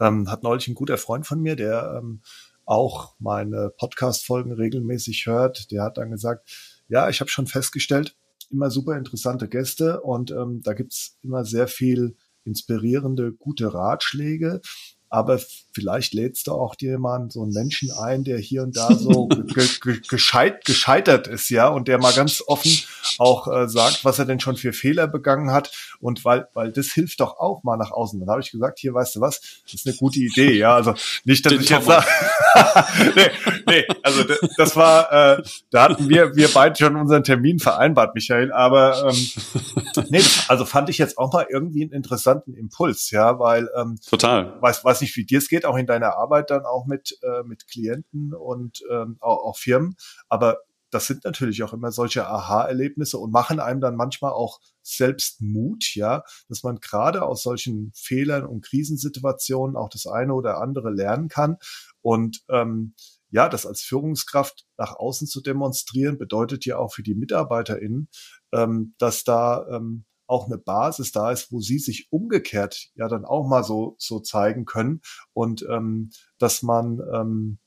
Ähm, 0.00 0.30
hat 0.30 0.42
neulich 0.42 0.68
ein 0.68 0.74
guter 0.74 0.98
Freund 0.98 1.26
von 1.26 1.40
mir, 1.40 1.56
der 1.56 1.98
ähm, 1.98 2.20
auch 2.64 3.14
meine 3.18 3.70
Podcast-Folgen 3.76 4.52
regelmäßig 4.52 5.26
hört, 5.26 5.70
der 5.70 5.84
hat 5.84 5.98
dann 5.98 6.10
gesagt, 6.10 6.50
ja, 6.88 7.08
ich 7.08 7.20
habe 7.20 7.30
schon 7.30 7.46
festgestellt, 7.46 8.16
immer 8.50 8.70
super 8.70 8.96
interessante 8.96 9.48
Gäste 9.48 10.00
und 10.02 10.30
ähm, 10.30 10.60
da 10.62 10.72
gibt's 10.72 11.16
immer 11.22 11.44
sehr 11.44 11.68
viel 11.68 12.16
inspirierende, 12.44 13.32
gute 13.32 13.72
Ratschläge 13.72 14.60
aber 15.08 15.40
vielleicht 15.72 16.14
lädst 16.14 16.46
du 16.46 16.52
auch 16.52 16.74
dir 16.74 16.98
mal 16.98 17.28
so 17.30 17.42
einen 17.42 17.52
Menschen 17.52 17.90
ein, 17.92 18.24
der 18.24 18.38
hier 18.38 18.62
und 18.62 18.76
da 18.76 18.92
so 18.94 19.28
ge 19.54 19.66
ge 19.82 20.00
gescheit, 20.08 20.64
gescheitert 20.64 21.28
ist, 21.28 21.48
ja, 21.48 21.68
und 21.68 21.88
der 21.88 21.98
mal 21.98 22.12
ganz 22.12 22.42
offen 22.46 22.72
auch 23.18 23.46
äh, 23.48 23.68
sagt, 23.68 24.04
was 24.04 24.18
er 24.18 24.24
denn 24.24 24.40
schon 24.40 24.56
für 24.56 24.72
Fehler 24.72 25.06
begangen 25.06 25.50
hat. 25.50 25.70
Und 26.00 26.24
weil, 26.24 26.48
weil 26.54 26.72
das 26.72 26.88
hilft 26.88 27.20
doch 27.20 27.38
auch 27.38 27.62
mal 27.62 27.76
nach 27.76 27.90
außen. 27.90 28.20
Dann 28.20 28.28
habe 28.28 28.40
ich 28.40 28.50
gesagt, 28.50 28.78
hier 28.78 28.94
weißt 28.94 29.16
du 29.16 29.20
was, 29.20 29.40
das 29.64 29.74
ist 29.74 29.86
eine 29.86 29.96
gute 29.96 30.18
Idee. 30.20 30.52
Ja, 30.52 30.74
also 30.74 30.94
nicht, 31.24 31.44
dass 31.44 31.52
Den 31.52 31.62
ich 31.62 31.70
jetzt 31.70 31.86
sage. 31.86 32.06
nee, 33.16 33.30
nee, 33.66 33.86
also 34.02 34.24
das 34.56 34.76
war, 34.76 35.12
äh, 35.12 35.42
da 35.70 35.84
hatten 35.84 36.08
wir, 36.08 36.34
wir 36.36 36.48
beide 36.48 36.76
schon 36.76 36.96
unseren 36.96 37.24
Termin 37.24 37.58
vereinbart, 37.58 38.14
Michael. 38.14 38.52
Aber 38.52 39.10
ähm, 39.10 40.04
nee, 40.08 40.22
also 40.48 40.64
fand 40.64 40.88
ich 40.88 40.98
jetzt 40.98 41.18
auch 41.18 41.32
mal 41.32 41.46
irgendwie 41.50 41.82
einen 41.82 41.92
interessanten 41.92 42.54
Impuls, 42.54 43.10
ja, 43.10 43.38
weil 43.38 43.68
ähm, 43.76 43.98
total. 44.08 44.60
Weiß, 44.60 44.84
weiß 44.84 45.00
nicht, 45.00 45.16
wie 45.16 45.24
dir 45.24 45.38
es 45.38 45.48
geht, 45.48 45.64
auch 45.64 45.76
in 45.76 45.86
deiner 45.86 46.16
Arbeit 46.16 46.50
dann 46.50 46.64
auch 46.64 46.86
mit 46.86 47.18
äh, 47.22 47.42
mit 47.44 47.66
Klienten 47.68 48.34
und 48.34 48.82
ähm, 48.90 49.16
auch, 49.20 49.44
auch 49.44 49.56
Firmen. 49.56 49.96
Aber 50.28 50.58
das 50.90 51.06
sind 51.06 51.24
natürlich 51.24 51.62
auch 51.62 51.72
immer 51.72 51.90
solche 51.90 52.26
Aha-Erlebnisse 52.26 53.18
und 53.18 53.32
machen 53.32 53.60
einem 53.60 53.80
dann 53.80 53.96
manchmal 53.96 54.32
auch 54.32 54.60
selbst 54.82 55.40
Mut, 55.40 55.94
ja, 55.94 56.22
dass 56.48 56.62
man 56.62 56.76
gerade 56.76 57.22
aus 57.22 57.42
solchen 57.42 57.92
Fehlern 57.94 58.46
und 58.46 58.64
Krisensituationen 58.64 59.76
auch 59.76 59.88
das 59.88 60.06
eine 60.06 60.34
oder 60.34 60.60
andere 60.60 60.90
lernen 60.90 61.28
kann. 61.28 61.56
Und 62.02 62.42
ähm, 62.48 62.94
ja, 63.30 63.48
das 63.48 63.66
als 63.66 63.82
Führungskraft 63.82 64.66
nach 64.76 64.94
außen 64.94 65.26
zu 65.26 65.40
demonstrieren, 65.40 66.18
bedeutet 66.18 66.64
ja 66.64 66.78
auch 66.78 66.92
für 66.92 67.02
die 67.02 67.14
MitarbeiterInnen, 67.14 68.08
ähm, 68.52 68.94
dass 68.98 69.24
da 69.24 69.66
ähm, 69.68 70.04
auch 70.28 70.46
eine 70.46 70.58
Basis 70.58 71.12
da 71.12 71.30
ist, 71.30 71.52
wo 71.52 71.60
sie 71.60 71.78
sich 71.78 72.08
umgekehrt 72.10 72.88
ja 72.94 73.08
dann 73.08 73.24
auch 73.24 73.46
mal 73.46 73.64
so, 73.64 73.94
so 73.98 74.20
zeigen 74.20 74.64
können 74.64 75.00
und 75.32 75.64
ähm, 75.68 76.10
dass 76.38 76.62
man 76.62 77.00
ähm, 77.12 77.58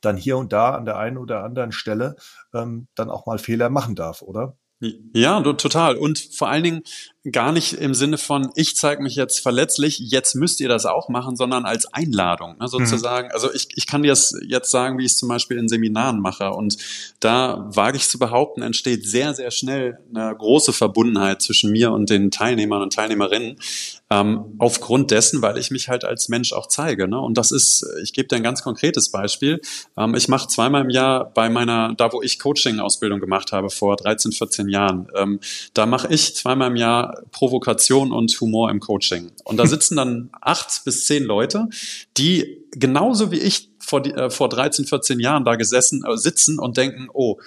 dann 0.00 0.16
hier 0.16 0.38
und 0.38 0.52
da 0.52 0.74
an 0.74 0.84
der 0.84 0.98
einen 0.98 1.18
oder 1.18 1.44
anderen 1.44 1.72
Stelle 1.72 2.16
ähm, 2.54 2.88
dann 2.94 3.10
auch 3.10 3.26
mal 3.26 3.38
Fehler 3.38 3.70
machen 3.70 3.94
darf, 3.94 4.22
oder? 4.22 4.56
Ja, 4.80 5.42
total. 5.42 5.96
Und 5.96 6.18
vor 6.18 6.48
allen 6.48 6.62
Dingen 6.64 6.82
gar 7.30 7.52
nicht 7.52 7.74
im 7.74 7.92
Sinne 7.92 8.16
von, 8.16 8.50
ich 8.54 8.76
zeige 8.76 9.02
mich 9.02 9.14
jetzt 9.14 9.40
verletzlich, 9.40 9.98
jetzt 9.98 10.34
müsst 10.34 10.58
ihr 10.60 10.70
das 10.70 10.86
auch 10.86 11.10
machen, 11.10 11.36
sondern 11.36 11.66
als 11.66 11.92
Einladung, 11.92 12.56
ne, 12.58 12.66
sozusagen. 12.66 13.28
Mhm. 13.28 13.34
Also 13.34 13.52
ich, 13.52 13.68
ich 13.74 13.86
kann 13.86 14.02
dir 14.02 14.08
das 14.08 14.34
jetzt 14.46 14.70
sagen, 14.70 14.96
wie 14.96 15.04
ich 15.04 15.12
es 15.12 15.18
zum 15.18 15.28
Beispiel 15.28 15.58
in 15.58 15.68
Seminaren 15.68 16.20
mache. 16.20 16.52
Und 16.52 16.78
da 17.20 17.68
wage 17.68 17.98
ich 17.98 18.08
zu 18.08 18.18
behaupten, 18.18 18.62
entsteht 18.62 19.06
sehr, 19.06 19.34
sehr 19.34 19.50
schnell 19.50 19.98
eine 20.14 20.34
große 20.34 20.72
Verbundenheit 20.72 21.42
zwischen 21.42 21.72
mir 21.72 21.92
und 21.92 22.08
den 22.08 22.30
Teilnehmern 22.30 22.80
und 22.80 22.94
Teilnehmerinnen. 22.94 23.56
Ähm, 24.12 24.56
aufgrund 24.58 25.12
dessen, 25.12 25.40
weil 25.40 25.56
ich 25.56 25.70
mich 25.70 25.88
halt 25.88 26.04
als 26.04 26.28
Mensch 26.28 26.52
auch 26.52 26.66
zeige. 26.66 27.06
Ne? 27.06 27.20
Und 27.20 27.38
das 27.38 27.52
ist, 27.52 27.86
ich 28.02 28.12
gebe 28.12 28.26
dir 28.26 28.36
ein 28.36 28.42
ganz 28.42 28.62
konkretes 28.62 29.12
Beispiel. 29.12 29.60
Ähm, 29.96 30.16
ich 30.16 30.26
mache 30.26 30.48
zweimal 30.48 30.82
im 30.82 30.90
Jahr 30.90 31.26
bei 31.32 31.48
meiner, 31.48 31.94
da 31.94 32.12
wo 32.12 32.20
ich 32.20 32.40
Coaching-Ausbildung 32.40 33.20
gemacht 33.20 33.52
habe 33.52 33.70
vor 33.70 33.94
13, 33.94 34.32
14 34.32 34.68
Jahren, 34.70 35.08
ähm, 35.16 35.40
da 35.74 35.86
mache 35.86 36.08
ich 36.12 36.34
zweimal 36.34 36.70
im 36.70 36.76
Jahr 36.76 37.22
Provokation 37.32 38.12
und 38.12 38.32
Humor 38.40 38.70
im 38.70 38.80
Coaching. 38.80 39.30
Und 39.44 39.56
da 39.56 39.66
sitzen 39.66 39.96
dann 39.96 40.30
acht 40.40 40.84
bis 40.84 41.06
zehn 41.06 41.24
Leute, 41.24 41.68
die 42.16 42.58
genauso 42.72 43.30
wie 43.30 43.38
ich 43.38 43.70
vor, 43.78 44.00
die, 44.00 44.12
äh, 44.12 44.30
vor 44.30 44.48
13, 44.48 44.86
14 44.86 45.20
Jahren 45.20 45.44
da 45.44 45.56
gesessen, 45.56 46.04
äh, 46.06 46.16
sitzen 46.16 46.58
und 46.58 46.76
denken, 46.76 47.08
oh, 47.12 47.38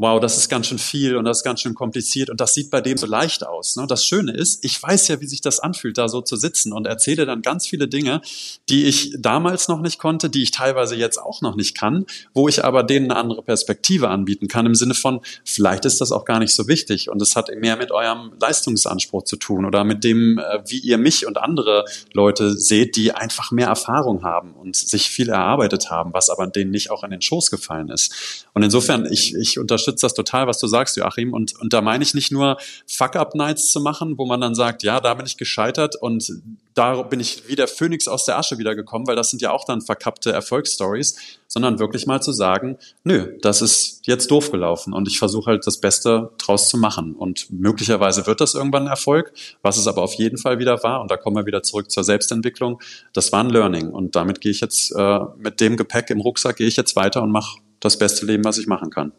wow, 0.00 0.18
das 0.18 0.38
ist 0.38 0.48
ganz 0.48 0.66
schön 0.66 0.78
viel 0.78 1.14
und 1.14 1.26
das 1.26 1.38
ist 1.38 1.44
ganz 1.44 1.60
schön 1.60 1.74
kompliziert 1.74 2.30
und 2.30 2.40
das 2.40 2.54
sieht 2.54 2.70
bei 2.70 2.80
dem 2.80 2.96
so 2.96 3.06
leicht 3.06 3.46
aus. 3.46 3.76
Ne? 3.76 3.84
Das 3.86 4.06
Schöne 4.06 4.32
ist, 4.32 4.64
ich 4.64 4.82
weiß 4.82 5.08
ja, 5.08 5.20
wie 5.20 5.26
sich 5.26 5.42
das 5.42 5.60
anfühlt, 5.60 5.98
da 5.98 6.08
so 6.08 6.22
zu 6.22 6.36
sitzen 6.36 6.72
und 6.72 6.86
erzähle 6.86 7.26
dann 7.26 7.42
ganz 7.42 7.66
viele 7.66 7.86
Dinge, 7.86 8.22
die 8.70 8.86
ich 8.86 9.14
damals 9.18 9.68
noch 9.68 9.82
nicht 9.82 9.98
konnte, 9.98 10.30
die 10.30 10.42
ich 10.42 10.52
teilweise 10.52 10.96
jetzt 10.96 11.18
auch 11.18 11.42
noch 11.42 11.54
nicht 11.54 11.76
kann, 11.76 12.06
wo 12.32 12.48
ich 12.48 12.64
aber 12.64 12.82
denen 12.82 13.10
eine 13.10 13.20
andere 13.20 13.42
Perspektive 13.42 14.08
anbieten 14.08 14.48
kann, 14.48 14.64
im 14.64 14.74
Sinne 14.74 14.94
von, 14.94 15.20
vielleicht 15.44 15.84
ist 15.84 16.00
das 16.00 16.12
auch 16.12 16.24
gar 16.24 16.38
nicht 16.38 16.54
so 16.54 16.66
wichtig 16.66 17.10
und 17.10 17.20
es 17.20 17.36
hat 17.36 17.50
mehr 17.54 17.76
mit 17.76 17.92
eurem 17.92 18.32
Leistungsanspruch 18.40 19.24
zu 19.24 19.36
tun 19.36 19.66
oder 19.66 19.84
mit 19.84 20.02
dem, 20.02 20.38
äh, 20.38 20.60
wie 20.66 20.78
ihr 20.78 20.96
mich 20.96 21.26
und 21.26 21.36
andere 21.36 21.84
Leute 22.14 22.56
seht, 22.56 22.96
die 22.96 23.12
einfach 23.12 23.50
mehr 23.50 23.66
Erfahrung 23.66 24.22
haben 24.22 24.54
und 24.54 24.76
sich 24.76 25.10
viel 25.10 25.28
erarbeitet 25.28 25.90
haben, 25.90 26.14
was 26.14 26.30
aber 26.30 26.46
denen 26.46 26.70
nicht 26.70 26.90
auch 26.90 27.04
in 27.04 27.10
den 27.10 27.20
Schoß 27.20 27.50
gefallen 27.50 27.90
ist. 27.90 28.46
Und 28.54 28.62
insofern, 28.62 29.04
ich, 29.04 29.34
ich 29.34 29.58
unterstütze 29.58 29.89
unterstütze 29.90 30.06
das 30.06 30.14
total, 30.14 30.46
was 30.46 30.58
du 30.58 30.66
sagst, 30.66 30.96
Joachim. 30.96 31.32
Und, 31.32 31.58
und 31.60 31.72
da 31.72 31.80
meine 31.80 32.02
ich 32.02 32.14
nicht 32.14 32.32
nur 32.32 32.56
Fuck-Up-Nights 32.86 33.70
zu 33.70 33.80
machen, 33.80 34.16
wo 34.16 34.26
man 34.26 34.40
dann 34.40 34.54
sagt, 34.54 34.82
ja, 34.82 35.00
da 35.00 35.14
bin 35.14 35.26
ich 35.26 35.36
gescheitert 35.36 35.96
und 35.96 36.30
da 36.74 37.02
bin 37.02 37.20
ich 37.20 37.48
wie 37.48 37.56
der 37.56 37.68
Phönix 37.68 38.06
aus 38.06 38.24
der 38.24 38.38
Asche 38.38 38.58
wiedergekommen, 38.58 39.06
weil 39.06 39.16
das 39.16 39.30
sind 39.30 39.42
ja 39.42 39.50
auch 39.50 39.64
dann 39.64 39.80
verkappte 39.80 40.32
Erfolgsstories, 40.32 41.16
sondern 41.48 41.78
wirklich 41.80 42.06
mal 42.06 42.22
zu 42.22 42.32
sagen, 42.32 42.78
nö, 43.02 43.36
das 43.42 43.60
ist 43.60 44.06
jetzt 44.06 44.30
doof 44.30 44.52
gelaufen 44.52 44.92
und 44.92 45.08
ich 45.08 45.18
versuche 45.18 45.50
halt 45.50 45.66
das 45.66 45.78
Beste 45.78 46.30
draus 46.38 46.68
zu 46.68 46.78
machen. 46.78 47.14
Und 47.14 47.50
möglicherweise 47.50 48.26
wird 48.26 48.40
das 48.40 48.54
irgendwann 48.54 48.84
ein 48.84 48.90
Erfolg, 48.90 49.32
was 49.62 49.76
es 49.76 49.86
aber 49.86 50.02
auf 50.02 50.14
jeden 50.14 50.38
Fall 50.38 50.58
wieder 50.58 50.82
war. 50.82 51.00
Und 51.00 51.10
da 51.10 51.16
kommen 51.16 51.36
wir 51.36 51.46
wieder 51.46 51.62
zurück 51.62 51.90
zur 51.90 52.04
Selbstentwicklung. 52.04 52.80
Das 53.12 53.32
war 53.32 53.42
ein 53.42 53.50
Learning. 53.50 53.90
Und 53.90 54.14
damit 54.14 54.40
gehe 54.40 54.52
ich 54.52 54.60
jetzt 54.60 54.92
äh, 54.92 55.18
mit 55.38 55.60
dem 55.60 55.76
Gepäck 55.76 56.10
im 56.10 56.20
Rucksack, 56.20 56.56
gehe 56.56 56.68
ich 56.68 56.76
jetzt 56.76 56.94
weiter 56.94 57.22
und 57.22 57.32
mache 57.32 57.58
das 57.80 57.98
beste 57.98 58.26
Leben, 58.26 58.44
was 58.44 58.58
ich 58.58 58.66
machen 58.66 58.90
kann. 58.90 59.12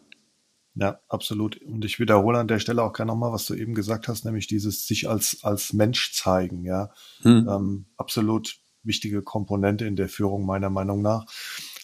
Ja, 0.74 1.00
absolut. 1.08 1.60
Und 1.60 1.84
ich 1.84 2.00
wiederhole 2.00 2.38
an 2.38 2.48
der 2.48 2.58
Stelle 2.58 2.82
auch 2.82 2.94
gerne 2.94 3.12
nochmal, 3.12 3.32
was 3.32 3.44
du 3.44 3.54
eben 3.54 3.74
gesagt 3.74 4.08
hast, 4.08 4.24
nämlich 4.24 4.46
dieses 4.46 4.86
sich 4.86 5.08
als, 5.08 5.38
als 5.42 5.72
Mensch 5.72 6.12
zeigen, 6.14 6.64
ja. 6.64 6.90
Hm. 7.22 7.46
Ähm, 7.48 7.86
absolut 7.96 8.56
wichtige 8.82 9.22
Komponente 9.22 9.84
in 9.84 9.96
der 9.96 10.08
Führung, 10.08 10.46
meiner 10.46 10.70
Meinung 10.70 11.02
nach. 11.02 11.26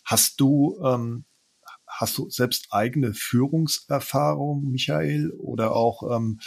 Hast 0.04 0.40
du, 0.40 0.80
ähm, 0.82 1.24
hast 1.86 2.16
du 2.16 2.30
selbst 2.30 2.68
eigene 2.70 3.12
Führungserfahrung, 3.12 4.70
Michael, 4.70 5.32
oder 5.32 5.76
auch 5.76 6.16
ähm, 6.16 6.40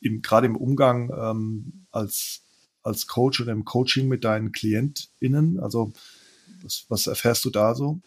im, 0.00 0.22
gerade 0.22 0.46
im 0.46 0.56
Umgang 0.56 1.10
ähm, 1.16 1.86
als, 1.90 2.42
als 2.82 3.06
Coach 3.06 3.42
oder 3.42 3.52
im 3.52 3.66
Coaching 3.66 4.08
mit 4.08 4.24
deinen 4.24 4.52
KlientInnen? 4.52 5.60
Also, 5.60 5.92
was, 6.62 6.86
was 6.88 7.06
erfährst 7.06 7.44
du 7.44 7.50
da 7.50 7.74
so? 7.74 8.00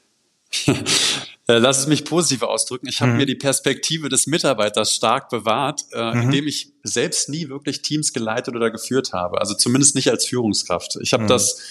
Äh, 1.50 1.60
lass 1.60 1.80
es 1.80 1.88
mich 1.88 2.04
positiv 2.04 2.44
ausdrücken. 2.44 2.88
Ich 2.88 3.02
habe 3.02 3.12
mhm. 3.12 3.18
mir 3.18 3.26
die 3.26 3.36
Perspektive 3.36 4.10
des 4.10 4.28
Mitarbeiters 4.28 4.92
stark 4.92 5.30
bewahrt, 5.30 5.86
äh, 5.94 6.14
mhm. 6.14 6.22
indem 6.24 6.48
ich 6.48 6.74
selbst 6.84 7.30
nie 7.30 7.48
wirklich 7.48 7.82
Teams 7.82 8.12
geleitet 8.12 8.56
oder 8.56 8.70
geführt 8.70 9.14
habe. 9.14 9.40
Also 9.40 9.54
zumindest 9.54 9.96
nicht 9.96 10.10
als 10.10 10.26
Führungskraft. 10.26 10.98
Ich 11.02 11.14
habe 11.14 11.24
mhm. 11.24 11.28
das 11.30 11.62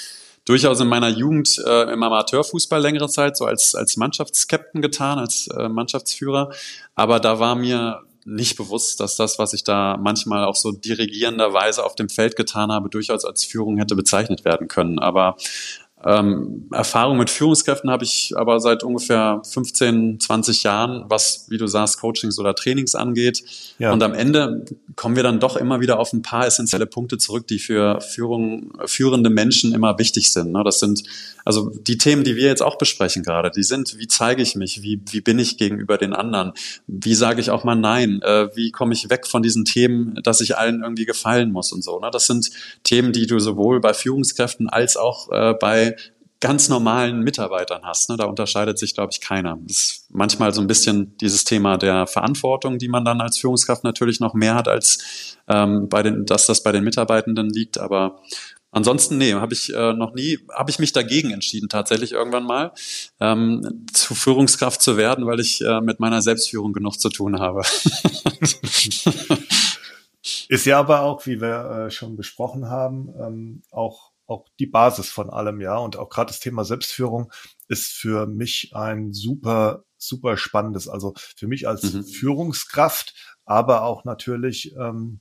durchaus 0.47 0.81
in 0.81 0.89
meiner 0.89 1.09
Jugend 1.09 1.59
äh, 1.67 1.93
im 1.93 2.03
Amateurfußball 2.03 2.81
längere 2.81 3.09
Zeit 3.09 3.37
so 3.37 3.45
als, 3.45 3.75
als 3.75 3.97
Mannschaftskapitän 3.99 4.81
getan, 4.81 5.19
als 5.19 5.49
äh, 5.49 5.69
Mannschaftsführer. 5.69 6.53
Aber 6.95 7.21
da 7.21 7.39
war 7.39 7.55
mir 7.55 8.03
nicht 8.25 8.57
bewusst, 8.57 8.99
dass 8.99 9.17
das, 9.17 9.39
was 9.39 9.53
ich 9.53 9.63
da 9.63 9.97
manchmal 10.01 10.45
auch 10.45 10.57
so 10.57 10.73
dirigierenderweise 10.73 11.85
auf 11.85 11.95
dem 11.95 12.09
Feld 12.09 12.35
getan 12.35 12.73
habe, 12.73 12.89
durchaus 12.89 13.25
als 13.25 13.45
Führung 13.45 13.77
hätte 13.77 13.95
bezeichnet 13.95 14.45
werden 14.45 14.67
können. 14.69 14.99
Aber 14.99 15.37
ähm, 16.05 16.69
Erfahrung 16.73 17.17
mit 17.17 17.31
Führungskräften 17.31 17.91
habe 17.91 18.05
ich 18.05 18.35
aber 18.37 18.61
seit 18.61 18.85
ungefähr 18.85 19.41
15, 19.51 20.21
20 20.21 20.63
Jahren, 20.63 21.07
was, 21.09 21.47
wie 21.49 21.57
du 21.57 21.67
sagst, 21.67 22.01
Coachings 22.01 22.39
oder 22.39 22.55
Trainings 22.55 22.95
angeht. 22.95 23.43
Ja. 23.79 23.93
Und 23.93 24.03
am 24.03 24.13
Ende 24.13 24.67
kommen 24.95 25.17
wir 25.17 25.23
dann 25.23 25.41
doch 25.41 25.57
immer 25.57 25.81
wieder 25.81 25.99
auf 25.99 26.13
ein 26.13 26.21
paar 26.21 26.47
essentielle 26.47 26.87
Punkte 26.87 27.17
zurück, 27.17 27.47
die 27.47 27.59
für 27.59 28.01
Führung, 28.03 28.73
führende 28.85 29.31
Menschen 29.31 29.73
immer 29.73 29.99
wichtig 29.99 30.33
sind. 30.33 30.53
Ne? 30.53 30.63
Das 30.65 30.81
sind 30.81 31.03
also 31.47 31.71
die 31.71 31.97
Themen, 31.97 32.25
die 32.25 32.35
wir 32.35 32.49
jetzt 32.49 32.63
auch 32.63 32.77
besprechen 32.77 33.23
gerade, 33.23 33.51
die 33.53 33.63
sind, 33.63 33.99
wie 33.99 34.09
zeige 34.09 34.43
ich 34.43 34.57
mich, 34.57 34.83
wie, 34.83 35.01
wie 35.11 35.21
bin 35.21 35.39
ich 35.39 35.59
gegenüber 35.59 35.97
den 35.97 36.13
anderen, 36.13 36.53
wie 36.89 37.15
sage 37.15 37.41
ich 37.41 37.51
auch 37.51 37.63
mal 37.63 37.77
Nein, 37.77 38.21
äh, 38.23 38.49
wie 38.57 38.73
komme 38.73 38.93
ich 38.95 39.11
weg 39.11 39.27
von 39.27 39.43
diesen 39.43 39.65
Themen, 39.65 40.19
dass 40.25 40.41
ich 40.41 40.59
allen 40.59 40.83
irgendwie 40.83 41.05
gefallen 41.05 41.53
muss 41.53 41.73
und 41.73 41.85
so. 41.85 42.01
Ne? 42.01 42.11
Das 42.13 42.27
sind 42.27 42.51
Themen, 42.83 43.13
die 43.13 43.27
du 43.27 43.39
sowohl 43.39 43.81
bei 43.81 43.95
Führungskräften 43.95 44.69
als 44.69 44.97
auch 44.97 45.31
äh, 45.31 45.55
bei 45.55 45.96
ganz 46.41 46.69
normalen 46.69 47.21
Mitarbeitern 47.21 47.83
hast. 47.85 48.11
Ne? 48.11 48.17
Da 48.17 48.25
unterscheidet 48.25 48.79
sich, 48.79 48.95
glaube 48.95 49.11
ich, 49.13 49.21
keiner. 49.21 49.59
Das 49.67 49.77
ist 49.77 50.07
manchmal 50.11 50.53
so 50.53 50.61
ein 50.61 50.67
bisschen 50.67 51.17
dieses 51.19 51.45
Thema 51.45 51.79
der 51.79 52.07
Verantwortung, 52.07 52.79
die 52.79 52.89
man 52.89 53.05
dann 53.05 53.21
als 53.21 53.39
Führungskraft 53.39 53.85
natürlich 53.85 54.21
noch 54.21 54.35
mehr 54.35 54.55
hat, 54.55 54.69
als 54.69 55.37
ähm, 55.49 55.89
bei 55.89 56.03
den, 56.03 56.27
dass 56.27 56.47
das 56.47 56.63
bei 56.63 56.73
den 56.73 56.85
Mitarbeitenden 56.85 57.51
liegt. 57.51 57.79
Aber 57.79 58.21
Ansonsten, 58.73 59.17
nee, 59.17 59.33
habe 59.33 59.55
ich 59.55 59.73
äh, 59.73 59.95
noch 59.95 60.13
nie, 60.13 60.39
habe 60.53 60.71
ich 60.71 60.79
mich 60.79 60.93
dagegen 60.93 61.31
entschieden, 61.31 61.71
tatsächlich 61.71 62.13
irgendwann 62.13 62.45
mal 62.45 62.73
ähm, 63.21 63.87
zu 63.91 64.15
Führungskraft 64.15 64.83
zu 64.83 64.99
werden, 64.99 65.25
weil 65.25 65.41
ich 65.41 65.63
äh, 65.63 65.81
mit 65.81 65.99
meiner 65.99 66.21
Selbstführung 66.21 66.75
genug 66.75 67.01
zu 67.01 67.09
tun 67.09 67.41
habe. 67.41 67.63
Ist 70.49 70.67
ja 70.67 70.79
aber 70.79 71.01
auch, 71.01 71.25
wie 71.25 71.41
wir 71.41 71.87
äh, 71.87 71.91
schon 71.91 72.17
besprochen 72.17 72.69
haben, 72.69 73.15
ähm, 73.19 73.63
auch 73.71 74.11
auch 74.27 74.47
die 74.59 74.67
Basis 74.67 75.09
von 75.09 75.31
allem, 75.31 75.61
ja. 75.61 75.77
Und 75.79 75.97
auch 75.97 76.09
gerade 76.09 76.29
das 76.29 76.41
Thema 76.41 76.65
Selbstführung 76.65 77.33
ist 77.69 77.93
für 77.93 78.27
mich 78.27 78.73
ein 78.75 79.13
super, 79.13 79.85
super 79.97 80.37
spannendes. 80.37 80.89
Also 80.89 81.15
für 81.37 81.47
mich 81.47 81.69
als 81.69 81.83
mhm. 81.93 82.05
Führungskraft, 82.05 83.15
aber 83.45 83.83
auch 83.83 84.05
natürlich 84.05 84.75
ähm, 84.77 85.21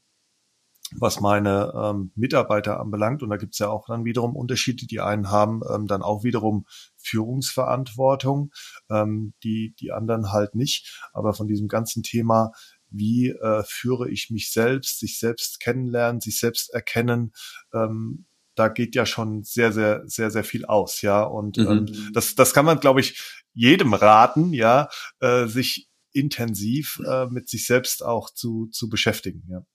was 0.92 1.20
meine 1.20 1.74
ähm, 1.76 2.12
Mitarbeiter 2.16 2.80
anbelangt. 2.80 3.24
Und 3.24 3.30
da 3.30 3.38
gibt's 3.38 3.60
ja 3.60 3.70
auch 3.70 3.88
dann 3.88 4.06
wiederum 4.06 4.36
Unterschiede. 4.36 4.86
Die 4.86 5.02
einen 5.02 5.30
haben 5.30 5.62
ähm, 5.74 5.88
dann 5.88 6.02
auch 6.02 6.24
wiederum 6.24 6.66
Führungsverantwortung, 6.98 8.52
ähm, 8.90 9.34
die, 9.44 9.76
die 9.80 9.92
anderen 9.92 10.32
halt 10.32 10.56
nicht. 10.56 11.02
Aber 11.14 11.34
von 11.34 11.48
diesem 11.48 11.68
ganzen 11.68 12.04
Thema, 12.04 12.52
wie 12.90 13.30
äh, 13.30 13.64
führe 13.66 14.10
ich 14.10 14.30
mich 14.30 14.52
selbst, 14.52 15.00
sich 15.00 15.20
selbst 15.20 15.60
kennenlernen, 15.60 16.22
sich 16.22 16.40
selbst 16.40 16.74
erkennen. 16.74 17.34
Ähm, 17.74 18.26
da 18.56 18.70
geht 18.70 18.96
ja 18.96 19.06
schon 19.06 19.44
sehr, 19.44 19.72
sehr, 19.72 20.04
sehr, 20.06 20.32
sehr 20.32 20.44
viel 20.44 20.66
aus, 20.66 21.02
ja. 21.02 21.24
Und 21.24 21.58
mhm. 21.58 21.68
ähm, 21.68 22.12
das, 22.14 22.36
das 22.36 22.54
kann 22.54 22.66
man, 22.66 22.80
glaube 22.80 23.02
ich, 23.02 23.44
jedem 23.54 23.94
raten, 23.94 24.54
ja, 24.54 24.90
äh, 25.20 25.48
sich 25.48 25.90
intensiv 26.12 27.02
äh, 27.06 27.26
mit 27.28 27.50
sich 27.50 27.68
selbst 27.68 28.04
auch 28.04 28.30
zu, 28.30 28.68
zu 28.68 28.90
beschäftigen, 28.90 29.44
ja. 29.50 29.66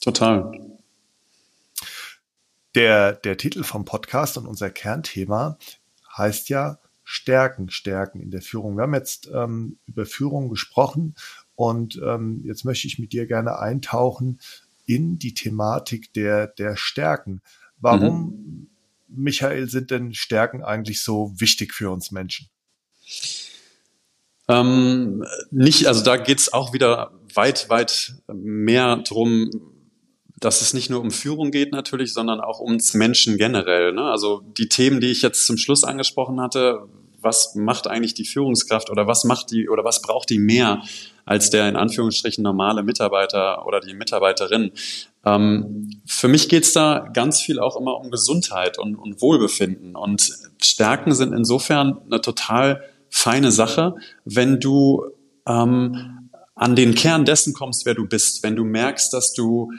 Total. 0.00 0.50
Der, 2.74 3.12
der 3.12 3.36
Titel 3.36 3.62
vom 3.62 3.84
Podcast 3.84 4.38
und 4.38 4.46
unser 4.46 4.70
Kernthema 4.70 5.58
heißt 6.16 6.48
ja 6.48 6.78
Stärken, 7.04 7.68
Stärken 7.68 8.20
in 8.20 8.30
der 8.30 8.42
Führung. 8.42 8.76
Wir 8.76 8.82
haben 8.82 8.94
jetzt 8.94 9.30
ähm, 9.32 9.78
über 9.86 10.06
Führung 10.06 10.48
gesprochen 10.48 11.14
und 11.54 12.00
ähm, 12.02 12.42
jetzt 12.44 12.64
möchte 12.64 12.86
ich 12.86 12.98
mit 12.98 13.12
dir 13.12 13.26
gerne 13.26 13.58
eintauchen 13.58 14.40
in 14.86 15.18
die 15.18 15.34
Thematik 15.34 16.12
der, 16.12 16.46
der 16.46 16.76
Stärken. 16.76 17.42
Warum, 17.82 18.14
mhm. 18.14 18.70
Michael, 19.08 19.68
sind 19.68 19.90
denn 19.90 20.14
Stärken 20.14 20.62
eigentlich 20.62 21.02
so 21.02 21.34
wichtig 21.36 21.74
für 21.74 21.90
uns 21.90 22.12
Menschen? 22.12 22.48
Ähm, 24.48 25.24
nicht, 25.50 25.86
also 25.86 26.02
da 26.02 26.16
geht's 26.16 26.52
auch 26.52 26.72
wieder 26.72 27.12
weit, 27.34 27.68
weit 27.68 28.14
mehr 28.32 28.96
drum, 28.96 29.50
dass 30.38 30.62
es 30.62 30.74
nicht 30.74 30.90
nur 30.90 31.00
um 31.00 31.10
Führung 31.10 31.50
geht 31.50 31.72
natürlich, 31.72 32.12
sondern 32.12 32.40
auch 32.40 32.60
ums 32.60 32.94
Menschen 32.94 33.36
generell. 33.36 33.92
Ne? 33.92 34.02
Also 34.02 34.42
die 34.56 34.68
Themen, 34.68 35.00
die 35.00 35.10
ich 35.10 35.22
jetzt 35.22 35.46
zum 35.46 35.56
Schluss 35.56 35.84
angesprochen 35.84 36.40
hatte, 36.40 36.88
was 37.20 37.54
macht 37.54 37.86
eigentlich 37.86 38.14
die 38.14 38.24
Führungskraft 38.24 38.90
oder 38.90 39.06
was 39.06 39.24
macht 39.24 39.50
die 39.50 39.68
oder 39.68 39.84
was 39.84 40.02
braucht 40.02 40.30
die 40.30 40.38
mehr 40.38 40.82
als 41.24 41.50
der 41.50 41.68
in 41.68 41.76
Anführungsstrichen 41.76 42.42
normale 42.42 42.82
Mitarbeiter 42.82 43.64
oder 43.66 43.80
die 43.80 43.94
Mitarbeiterin. 43.94 44.72
Ähm, 45.24 46.00
für 46.06 46.28
mich 46.28 46.48
geht's 46.48 46.72
da 46.72 47.08
ganz 47.12 47.40
viel 47.40 47.60
auch 47.60 47.76
immer 47.76 47.98
um 47.98 48.10
Gesundheit 48.10 48.78
und, 48.78 48.96
und 48.96 49.20
Wohlbefinden. 49.20 49.96
Und 49.96 50.32
Stärken 50.60 51.14
sind 51.14 51.32
insofern 51.32 51.98
eine 52.06 52.20
total 52.20 52.82
feine 53.08 53.52
Sache, 53.52 53.94
wenn 54.24 54.58
du 54.58 55.04
ähm, 55.46 56.28
an 56.54 56.76
den 56.76 56.94
Kern 56.94 57.24
dessen 57.24 57.54
kommst, 57.54 57.86
wer 57.86 57.94
du 57.94 58.06
bist, 58.06 58.42
wenn 58.42 58.56
du 58.56 58.64
merkst, 58.64 59.12
dass 59.12 59.32
du 59.32 59.70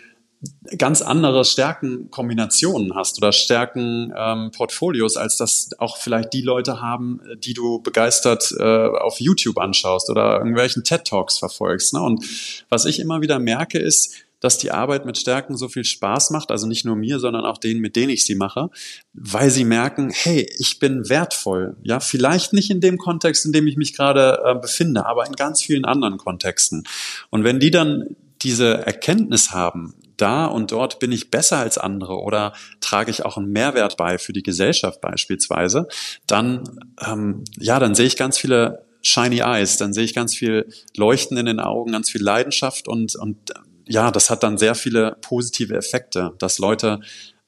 ganz 0.77 1.01
andere 1.01 1.45
Stärkenkombinationen 1.45 2.95
hast 2.95 3.17
oder 3.17 3.31
Stärkenportfolios, 3.31 5.15
ähm, 5.15 5.21
als 5.21 5.37
das 5.37 5.69
auch 5.77 5.97
vielleicht 5.97 6.33
die 6.33 6.41
Leute 6.41 6.81
haben, 6.81 7.21
die 7.37 7.53
du 7.53 7.81
begeistert 7.81 8.53
äh, 8.59 8.63
auf 8.63 9.19
YouTube 9.19 9.57
anschaust 9.57 10.09
oder 10.09 10.37
irgendwelchen 10.37 10.83
TED 10.83 11.05
Talks 11.05 11.37
verfolgst. 11.37 11.93
Ne? 11.93 12.01
Und 12.01 12.25
was 12.69 12.85
ich 12.85 12.99
immer 12.99 13.21
wieder 13.21 13.39
merke, 13.39 13.79
ist, 13.79 14.22
dass 14.43 14.57
die 14.57 14.71
Arbeit 14.71 15.05
mit 15.05 15.17
Stärken 15.17 15.55
so 15.55 15.69
viel 15.69 15.85
Spaß 15.85 16.31
macht, 16.31 16.51
also 16.51 16.67
nicht 16.67 16.83
nur 16.83 16.97
mir, 16.97 17.19
sondern 17.19 17.45
auch 17.45 17.57
denen, 17.57 17.79
mit 17.79 17.95
denen 17.95 18.09
ich 18.09 18.25
sie 18.25 18.35
mache, 18.35 18.69
weil 19.13 19.49
sie 19.49 19.63
merken, 19.63 20.11
hey, 20.13 20.45
ich 20.59 20.79
bin 20.79 21.07
wertvoll. 21.07 21.77
Ja, 21.81 22.01
vielleicht 22.01 22.51
nicht 22.51 22.69
in 22.69 22.81
dem 22.81 22.97
Kontext, 22.97 23.45
in 23.45 23.53
dem 23.53 23.67
ich 23.67 23.77
mich 23.77 23.95
gerade 23.95 24.41
äh, 24.45 24.55
befinde, 24.55 25.05
aber 25.05 25.25
in 25.25 25.33
ganz 25.33 25.61
vielen 25.61 25.85
anderen 25.85 26.17
Kontexten. 26.17 26.83
Und 27.29 27.45
wenn 27.45 27.61
die 27.61 27.71
dann 27.71 28.17
diese 28.41 28.85
Erkenntnis 28.85 29.51
haben, 29.51 29.93
da 30.17 30.45
und 30.45 30.73
dort 30.73 30.99
bin 30.99 31.13
ich 31.13 31.31
besser 31.31 31.59
als 31.59 31.77
andere 31.77 32.19
oder 32.19 32.51
trage 32.81 33.11
ich 33.11 33.23
auch 33.23 33.37
einen 33.37 33.49
Mehrwert 33.49 33.95
bei 33.95 34.17
für 34.17 34.33
die 34.33 34.43
Gesellschaft 34.43 34.99
beispielsweise, 34.99 35.87
dann, 36.27 36.63
ähm, 36.99 37.45
ja, 37.57 37.79
dann 37.79 37.95
sehe 37.95 38.07
ich 38.07 38.17
ganz 38.17 38.37
viele 38.37 38.85
shiny 39.01 39.39
eyes, 39.39 39.77
dann 39.77 39.93
sehe 39.93 40.03
ich 40.03 40.13
ganz 40.13 40.35
viel 40.35 40.67
Leuchten 40.97 41.37
in 41.37 41.45
den 41.45 41.61
Augen, 41.61 41.93
ganz 41.93 42.09
viel 42.09 42.21
Leidenschaft 42.21 42.89
und, 42.89 43.15
und 43.15 43.53
ja, 43.93 44.09
das 44.09 44.31
hat 44.31 44.41
dann 44.41 44.57
sehr 44.57 44.73
viele 44.73 45.17
positive 45.21 45.75
Effekte, 45.75 46.33
dass 46.39 46.57
Leute 46.57 46.99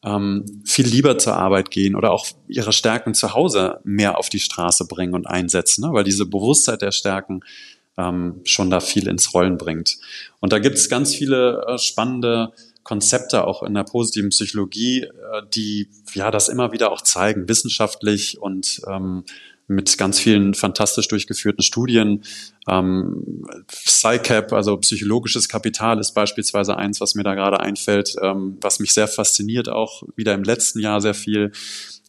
ähm, 0.04 0.46
viel 0.64 0.86
lieber 0.86 1.18
zur 1.18 1.36
Arbeit 1.36 1.72
gehen 1.72 1.96
oder 1.96 2.12
auch 2.12 2.28
ihre 2.48 2.72
Stärken 2.72 3.16
zu 3.16 3.34
Hause 3.34 3.80
mehr 3.84 4.20
auf 4.20 4.30
die 4.30 4.40
Straße 4.40 4.86
bringen 4.86 5.16
und 5.16 5.26
einsetzen, 5.26 5.82
ne? 5.84 5.92
weil 5.92 6.04
diese 6.04 6.28
Bewusstheit 6.28 6.84
der 6.84 6.92
Stärken 6.92 7.40
ähm, 7.98 8.42
schon 8.44 8.70
da 8.70 8.80
viel 8.80 9.08
ins 9.08 9.34
Rollen 9.34 9.58
bringt. 9.58 9.98
Und 10.40 10.54
da 10.54 10.60
gibt 10.60 10.76
es 10.76 10.88
ganz 10.88 11.16
viele 11.16 11.66
äh, 11.68 11.80
spannende 11.80 12.54
Konzepte 12.84 13.48
auch 13.48 13.64
in 13.64 13.74
der 13.74 13.84
positiven 13.84 14.30
Psychologie, 14.30 15.02
äh, 15.02 15.42
die 15.56 15.90
ja 16.14 16.30
das 16.30 16.48
immer 16.48 16.72
wieder 16.74 16.92
auch 16.92 17.02
zeigen, 17.02 17.50
wissenschaftlich 17.50 18.40
und 18.40 18.82
ähm, 18.88 19.24
mit 19.68 19.98
ganz 19.98 20.20
vielen 20.20 20.54
fantastisch 20.54 21.08
durchgeführten 21.08 21.64
Studien. 21.64 22.24
Ähm, 22.68 23.46
PsyCap, 23.68 24.54
also 24.54 24.78
psychologisches 24.78 25.50
Kapital, 25.50 26.00
ist 26.00 26.14
beispielsweise 26.14 26.78
eins, 26.78 27.02
was 27.02 27.16
mir 27.16 27.24
da 27.24 27.36
gerade 27.36 27.60
einfällt, 27.60 28.16
ähm, 28.22 28.58
was 28.62 28.80
mich 28.80 28.94
sehr 28.94 29.08
fasziniert, 29.08 29.70
auch 29.70 30.04
wieder 30.16 30.34
im 30.34 30.44
letzten 30.44 30.80
Jahr 30.80 31.02
sehr 31.02 31.16
viel, 31.16 31.52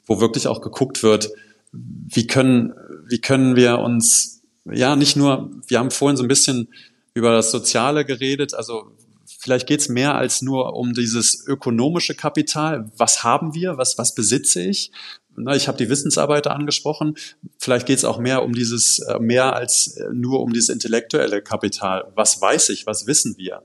wo 0.07 0.21
wirklich 0.21 0.47
auch 0.47 0.61
geguckt 0.61 1.03
wird, 1.03 1.31
wie 1.73 2.27
können, 2.27 2.75
wie 3.09 3.21
können 3.21 3.57
wir 3.57 3.79
uns 3.79 4.37
ja, 4.73 4.97
nicht 4.97 5.17
nur, 5.17 5.51
wir 5.69 5.79
haben 5.79 5.91
vorhin 5.91 6.17
so 6.17 6.25
ein 6.25 6.29
bisschen 6.29 6.69
über 7.15 7.33
das 7.33 7.51
Soziale 7.51 8.05
geredet, 8.05 8.55
also 8.55 8.91
vielleicht 9.25 9.67
geht's 9.67 9.89
mehr 9.89 10.15
als 10.15 10.43
nur 10.43 10.75
um 10.75 10.93
dieses 10.93 11.47
ökonomische 11.47 12.15
Kapital. 12.15 12.91
Was 12.97 13.23
haben 13.23 13.55
wir? 13.55 13.79
Was, 13.79 13.99
was 13.99 14.15
besitze 14.15 14.63
ich? 14.63 14.91
Ich 15.55 15.69
habe 15.69 15.79
die 15.79 15.89
Wissensarbeiter 15.89 16.55
angesprochen. 16.55 17.17
Vielleicht 17.59 17.87
geht's 17.87 18.05
auch 18.05 18.19
mehr 18.19 18.43
um 18.43 18.53
dieses, 18.53 19.01
äh, 19.01 19.19
mehr 19.19 19.55
als 19.55 19.97
äh, 19.97 20.09
nur 20.13 20.41
um 20.41 20.53
dieses 20.53 20.69
intellektuelle 20.69 21.43
Kapital. 21.43 22.11
Was 22.15 22.41
weiß 22.41 22.71
ich? 22.71 22.87
Was 22.87 23.07
wissen 23.07 23.37
wir? 23.37 23.63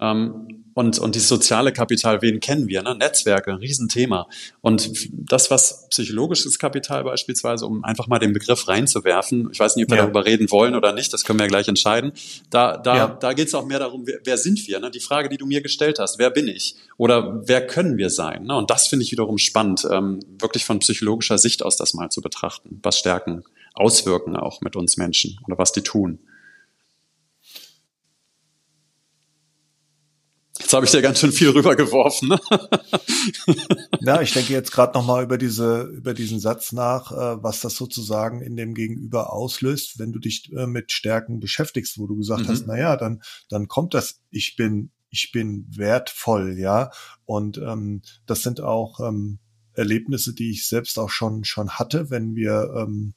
Ähm, 0.00 0.64
und, 0.78 0.96
und 1.00 1.16
dieses 1.16 1.26
soziale 1.26 1.72
Kapital, 1.72 2.22
wen 2.22 2.38
kennen 2.38 2.68
wir? 2.68 2.84
Ne? 2.84 2.94
Netzwerke, 2.94 3.50
ein 3.50 3.56
Riesenthema. 3.56 4.28
Und 4.60 5.08
das, 5.12 5.50
was 5.50 5.88
psychologisches 5.88 6.56
Kapital 6.60 7.02
beispielsweise, 7.02 7.66
um 7.66 7.82
einfach 7.82 8.06
mal 8.06 8.20
den 8.20 8.32
Begriff 8.32 8.68
reinzuwerfen, 8.68 9.48
ich 9.52 9.58
weiß 9.58 9.74
nicht, 9.74 9.86
ob 9.86 9.90
wir 9.90 9.96
ja. 9.96 10.02
darüber 10.04 10.24
reden 10.24 10.48
wollen 10.52 10.76
oder 10.76 10.92
nicht, 10.92 11.12
das 11.12 11.24
können 11.24 11.40
wir 11.40 11.46
ja 11.46 11.48
gleich 11.48 11.66
entscheiden. 11.66 12.12
Da, 12.50 12.76
da, 12.76 12.96
ja. 12.96 13.08
da 13.08 13.32
geht 13.32 13.48
es 13.48 13.54
auch 13.54 13.66
mehr 13.66 13.80
darum, 13.80 14.06
wer, 14.06 14.20
wer 14.22 14.38
sind 14.38 14.68
wir? 14.68 14.78
Ne? 14.78 14.92
Die 14.92 15.00
Frage, 15.00 15.28
die 15.28 15.36
du 15.36 15.46
mir 15.46 15.62
gestellt 15.62 15.98
hast, 15.98 16.20
wer 16.20 16.30
bin 16.30 16.46
ich? 16.46 16.76
Oder 16.96 17.42
wer 17.44 17.66
können 17.66 17.96
wir 17.96 18.10
sein? 18.10 18.44
Ne? 18.44 18.56
Und 18.56 18.70
das 18.70 18.86
finde 18.86 19.04
ich 19.04 19.10
wiederum 19.10 19.38
spannend, 19.38 19.84
ähm, 19.90 20.20
wirklich 20.38 20.64
von 20.64 20.78
psychologischer 20.78 21.38
Sicht 21.38 21.64
aus 21.64 21.76
das 21.76 21.92
mal 21.94 22.08
zu 22.10 22.20
betrachten. 22.20 22.78
Was 22.84 23.00
Stärken 23.00 23.42
auswirken 23.74 24.36
auch 24.36 24.60
mit 24.60 24.76
uns 24.76 24.96
Menschen 24.96 25.40
oder 25.44 25.58
was 25.58 25.72
die 25.72 25.82
tun. 25.82 26.20
Jetzt 30.58 30.72
habe 30.72 30.86
ich 30.86 30.92
dir 30.92 31.02
ganz 31.02 31.20
schön 31.20 31.32
viel 31.32 31.50
rübergeworfen. 31.50 32.28
Ne? 32.28 32.40
ja, 34.00 34.20
ich 34.20 34.32
denke 34.32 34.52
jetzt 34.52 34.72
gerade 34.72 34.96
noch 34.98 35.06
mal 35.06 35.22
über 35.22 35.38
diese 35.38 35.82
über 35.82 36.14
diesen 36.14 36.40
Satz 36.40 36.72
nach, 36.72 37.12
äh, 37.12 37.42
was 37.42 37.60
das 37.60 37.76
sozusagen 37.76 38.42
in 38.42 38.56
dem 38.56 38.74
Gegenüber 38.74 39.32
auslöst, 39.32 39.98
wenn 39.98 40.12
du 40.12 40.18
dich 40.18 40.52
äh, 40.52 40.66
mit 40.66 40.92
Stärken 40.92 41.40
beschäftigst, 41.40 41.98
wo 41.98 42.06
du 42.06 42.16
gesagt 42.16 42.42
mhm. 42.42 42.48
hast, 42.48 42.66
na 42.66 42.78
ja, 42.78 42.96
dann 42.96 43.22
dann 43.48 43.68
kommt 43.68 43.94
das, 43.94 44.20
ich 44.30 44.56
bin 44.56 44.90
ich 45.10 45.32
bin 45.32 45.66
wertvoll, 45.70 46.58
ja, 46.58 46.90
und 47.24 47.58
ähm, 47.58 48.02
das 48.26 48.42
sind 48.42 48.60
auch 48.60 49.00
ähm, 49.00 49.38
Erlebnisse, 49.74 50.34
die 50.34 50.50
ich 50.50 50.66
selbst 50.66 50.98
auch 50.98 51.10
schon 51.10 51.44
schon 51.44 51.70
hatte, 51.70 52.10
wenn 52.10 52.34
wir 52.34 52.74
ähm, 52.76 53.14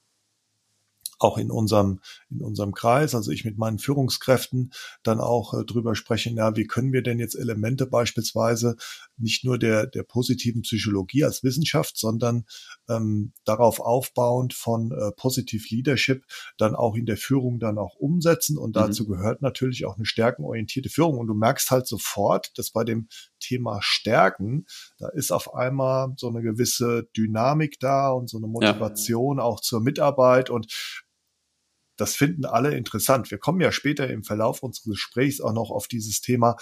auch 1.23 1.37
in 1.37 1.51
unserem, 1.51 1.99
in 2.29 2.41
unserem 2.41 2.73
Kreis, 2.73 3.15
also 3.15 3.31
ich 3.31 3.45
mit 3.45 3.57
meinen 3.57 3.79
Führungskräften 3.79 4.73
dann 5.03 5.19
auch 5.19 5.53
äh, 5.53 5.65
drüber 5.65 5.95
sprechen, 5.95 6.37
ja, 6.37 6.55
wie 6.55 6.65
können 6.65 6.93
wir 6.93 7.03
denn 7.03 7.19
jetzt 7.19 7.35
Elemente 7.35 7.85
beispielsweise 7.85 8.75
nicht 9.17 9.43
nur 9.43 9.57
der, 9.57 9.87
der 9.87 10.03
positiven 10.03 10.63
Psychologie 10.63 11.23
als 11.23 11.43
Wissenschaft, 11.43 11.97
sondern 11.97 12.45
ähm, 12.89 13.33
darauf 13.45 13.79
aufbauend 13.79 14.53
von 14.53 14.91
äh, 14.91 15.11
Positive 15.15 15.63
Leadership 15.69 16.25
dann 16.57 16.75
auch 16.75 16.95
in 16.95 17.05
der 17.05 17.17
Führung 17.17 17.59
dann 17.59 17.77
auch 17.77 17.95
umsetzen. 17.95 18.57
Und 18.57 18.75
dazu 18.75 19.03
mhm. 19.03 19.13
gehört 19.13 19.41
natürlich 19.41 19.85
auch 19.85 19.97
eine 19.97 20.05
stärkenorientierte 20.05 20.89
Führung. 20.89 21.17
Und 21.17 21.27
du 21.27 21.33
merkst 21.33 21.71
halt 21.71 21.87
sofort, 21.87 22.57
dass 22.57 22.71
bei 22.71 22.83
dem 22.83 23.07
Thema 23.39 23.79
Stärken, 23.81 24.65
da 24.97 25.09
ist 25.09 25.31
auf 25.31 25.53
einmal 25.53 26.13
so 26.17 26.27
eine 26.27 26.41
gewisse 26.41 27.07
Dynamik 27.15 27.79
da 27.79 28.09
und 28.11 28.29
so 28.29 28.37
eine 28.37 28.47
Motivation 28.47 29.37
ja. 29.37 29.43
auch 29.43 29.59
zur 29.59 29.81
Mitarbeit. 29.81 30.49
Und 30.49 31.00
das 32.01 32.15
finden 32.15 32.45
alle 32.45 32.75
interessant. 32.75 33.29
Wir 33.29 33.37
kommen 33.37 33.61
ja 33.61 33.71
später 33.71 34.09
im 34.09 34.23
Verlauf 34.23 34.63
unseres 34.63 34.89
Gesprächs 34.89 35.39
auch 35.39 35.53
noch 35.53 35.69
auf 35.69 35.87
dieses 35.87 36.19
Thema. 36.19 36.55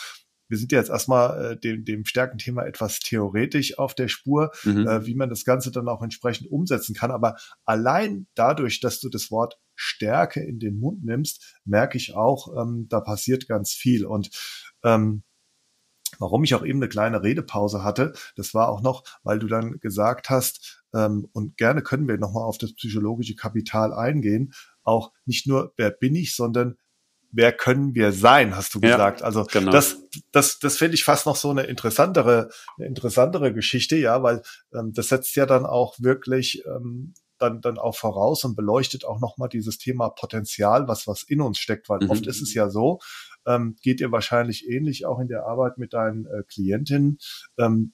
Wir 0.50 0.58
sind 0.58 0.74
ja 0.74 0.80
jetzt 0.80 0.90
erstmal 0.90 1.54
äh, 1.54 1.58
dem, 1.58 1.86
dem 1.86 2.04
Stärkenthema 2.04 2.66
etwas 2.66 3.00
theoretisch 3.00 3.78
auf 3.80 3.96
der 3.96 4.10
Spur, 4.10 4.52
mhm. 4.66 4.86
äh, 4.86 5.06
wie 5.06 5.16
man 5.16 5.30
das 5.30 5.46
Ganze 5.46 5.72
dann 5.72 5.88
auch 5.88 6.02
entsprechend 6.02 6.52
umsetzen 6.52 6.94
kann. 6.94 7.12
Aber 7.12 7.38
allein 7.64 8.28
dadurch, 8.36 8.82
dass 8.82 9.00
du 9.00 9.08
das 9.08 9.32
Wort 9.32 9.58
Stärke 9.76 10.42
in 10.42 10.60
den 10.60 10.78
Mund 10.78 11.06
nimmst, 11.06 11.56
merke 11.64 11.98
ich 11.98 12.16
auch, 12.16 12.54
ähm, 12.62 12.88
da 12.90 13.00
passiert 13.00 13.48
ganz 13.48 13.72
viel. 13.72 14.06
Und 14.06 14.32
ähm, 14.84 15.24
warum 16.18 16.44
ich 16.44 16.54
auch 16.54 16.66
eben 16.66 16.80
eine 16.80 16.90
kleine 16.90 17.24
Redepause 17.24 17.82
hatte, 17.82 18.12
das 18.36 18.54
war 18.54 18.68
auch 18.68 18.82
noch, 18.82 19.06
weil 19.24 19.40
du 19.40 19.48
dann 19.48 19.80
gesagt 19.80 20.30
hast, 20.30 20.84
ähm, 20.94 21.28
und 21.34 21.58
gerne 21.58 21.82
können 21.82 22.08
wir 22.08 22.18
nochmal 22.18 22.44
auf 22.44 22.58
das 22.58 22.74
psychologische 22.74 23.36
Kapital 23.36 23.94
eingehen, 23.94 24.54
auch 24.84 25.12
nicht 25.26 25.48
nur, 25.48 25.74
wer 25.78 25.92
bin 25.92 26.16
ich, 26.16 26.36
sondern 26.36 26.78
wer 27.32 27.52
können 27.54 27.94
wir 27.96 28.12
sein, 28.12 28.56
hast 28.56 28.74
du 28.74 28.80
gesagt. 28.80 29.22
Ja, 29.22 29.26
also 29.26 29.46
genau. 29.46 29.72
das, 29.72 29.98
das, 30.32 30.60
das 30.60 30.78
finde 30.78 30.96
ich 30.96 31.04
fast 31.04 31.26
noch 31.26 31.36
so 31.36 31.50
eine 31.52 31.64
interessantere, 31.64 32.50
eine 32.78 32.88
interessantere 32.88 33.54
Geschichte, 33.54 33.96
ja, 33.98 34.24
weil 34.24 34.42
ähm, 34.74 34.94
das 34.94 35.10
setzt 35.10 35.36
ja 35.36 35.46
dann 35.46 35.66
auch 35.66 35.96
wirklich 36.00 36.64
ähm, 36.66 37.14
dann, 37.38 37.62
dann 37.62 37.78
auch 37.78 37.96
voraus 37.96 38.44
und 38.44 38.56
beleuchtet 38.56 39.06
auch 39.06 39.20
nochmal 39.20 39.50
dieses 39.50 39.78
Thema 39.78 40.10
Potenzial, 40.10 40.88
was, 40.88 41.08
was 41.08 41.24
in 41.24 41.42
uns 41.42 41.58
steckt, 41.58 41.90
weil 41.90 42.00
mhm. 42.02 42.10
oft 42.10 42.28
ist 42.28 42.42
es 42.42 42.54
ja 42.54 42.70
so, 42.70 43.00
ähm, 43.46 43.76
geht 43.82 44.00
dir 44.00 44.12
wahrscheinlich 44.12 44.68
ähnlich 44.70 45.06
auch 45.06 45.20
in 45.20 45.28
der 45.28 45.46
Arbeit 45.46 45.78
mit 45.78 45.94
deinen 45.94 46.26
äh, 46.26 46.44
Klientinnen. 46.48 47.18
Ähm, 47.58 47.94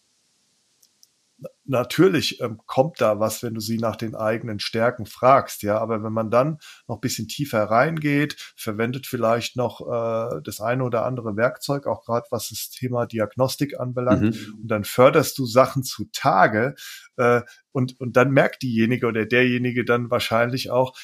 natürlich 1.64 2.42
ähm, 2.42 2.60
kommt 2.66 3.02
da 3.02 3.20
was, 3.20 3.44
wenn 3.44 3.54
du 3.54 3.60
sie 3.60 3.78
nach 3.78 3.96
den 3.96 4.16
eigenen 4.16 4.60
Stärken 4.60 5.06
fragst, 5.06 5.64
ja, 5.64 5.80
aber 5.80 6.04
wenn 6.04 6.14
man 6.14 6.30
dann 6.30 6.60
noch 6.88 7.00
bisschen 7.00 7.28
tiefer 7.28 7.64
reingeht, 7.64 8.36
verwendet 8.56 9.08
vielleicht 9.08 9.56
noch 9.56 9.82
äh, 9.82 10.42
das 10.44 10.62
eine 10.62 10.84
oder 10.84 11.06
andere 11.06 11.36
Werkzeug, 11.36 11.88
auch 11.88 12.04
gerade 12.06 12.28
was 12.32 12.50
das 12.50 12.70
Thema 12.70 13.06
Diagnostik 13.06 13.80
anbelangt, 13.80 14.36
mhm. 14.36 14.60
und 14.62 14.68
dann 14.68 14.84
förderst 14.84 15.38
du 15.38 15.46
Sachen 15.46 15.84
zutage 15.84 16.76
äh, 17.18 17.42
und, 17.72 18.00
und 18.00 18.16
dann 18.18 18.32
merkt 18.32 18.62
diejenige 18.64 19.08
oder 19.08 19.26
derjenige 19.26 19.86
dann 19.86 20.10
wahrscheinlich 20.10 20.72
auch, 20.72 20.98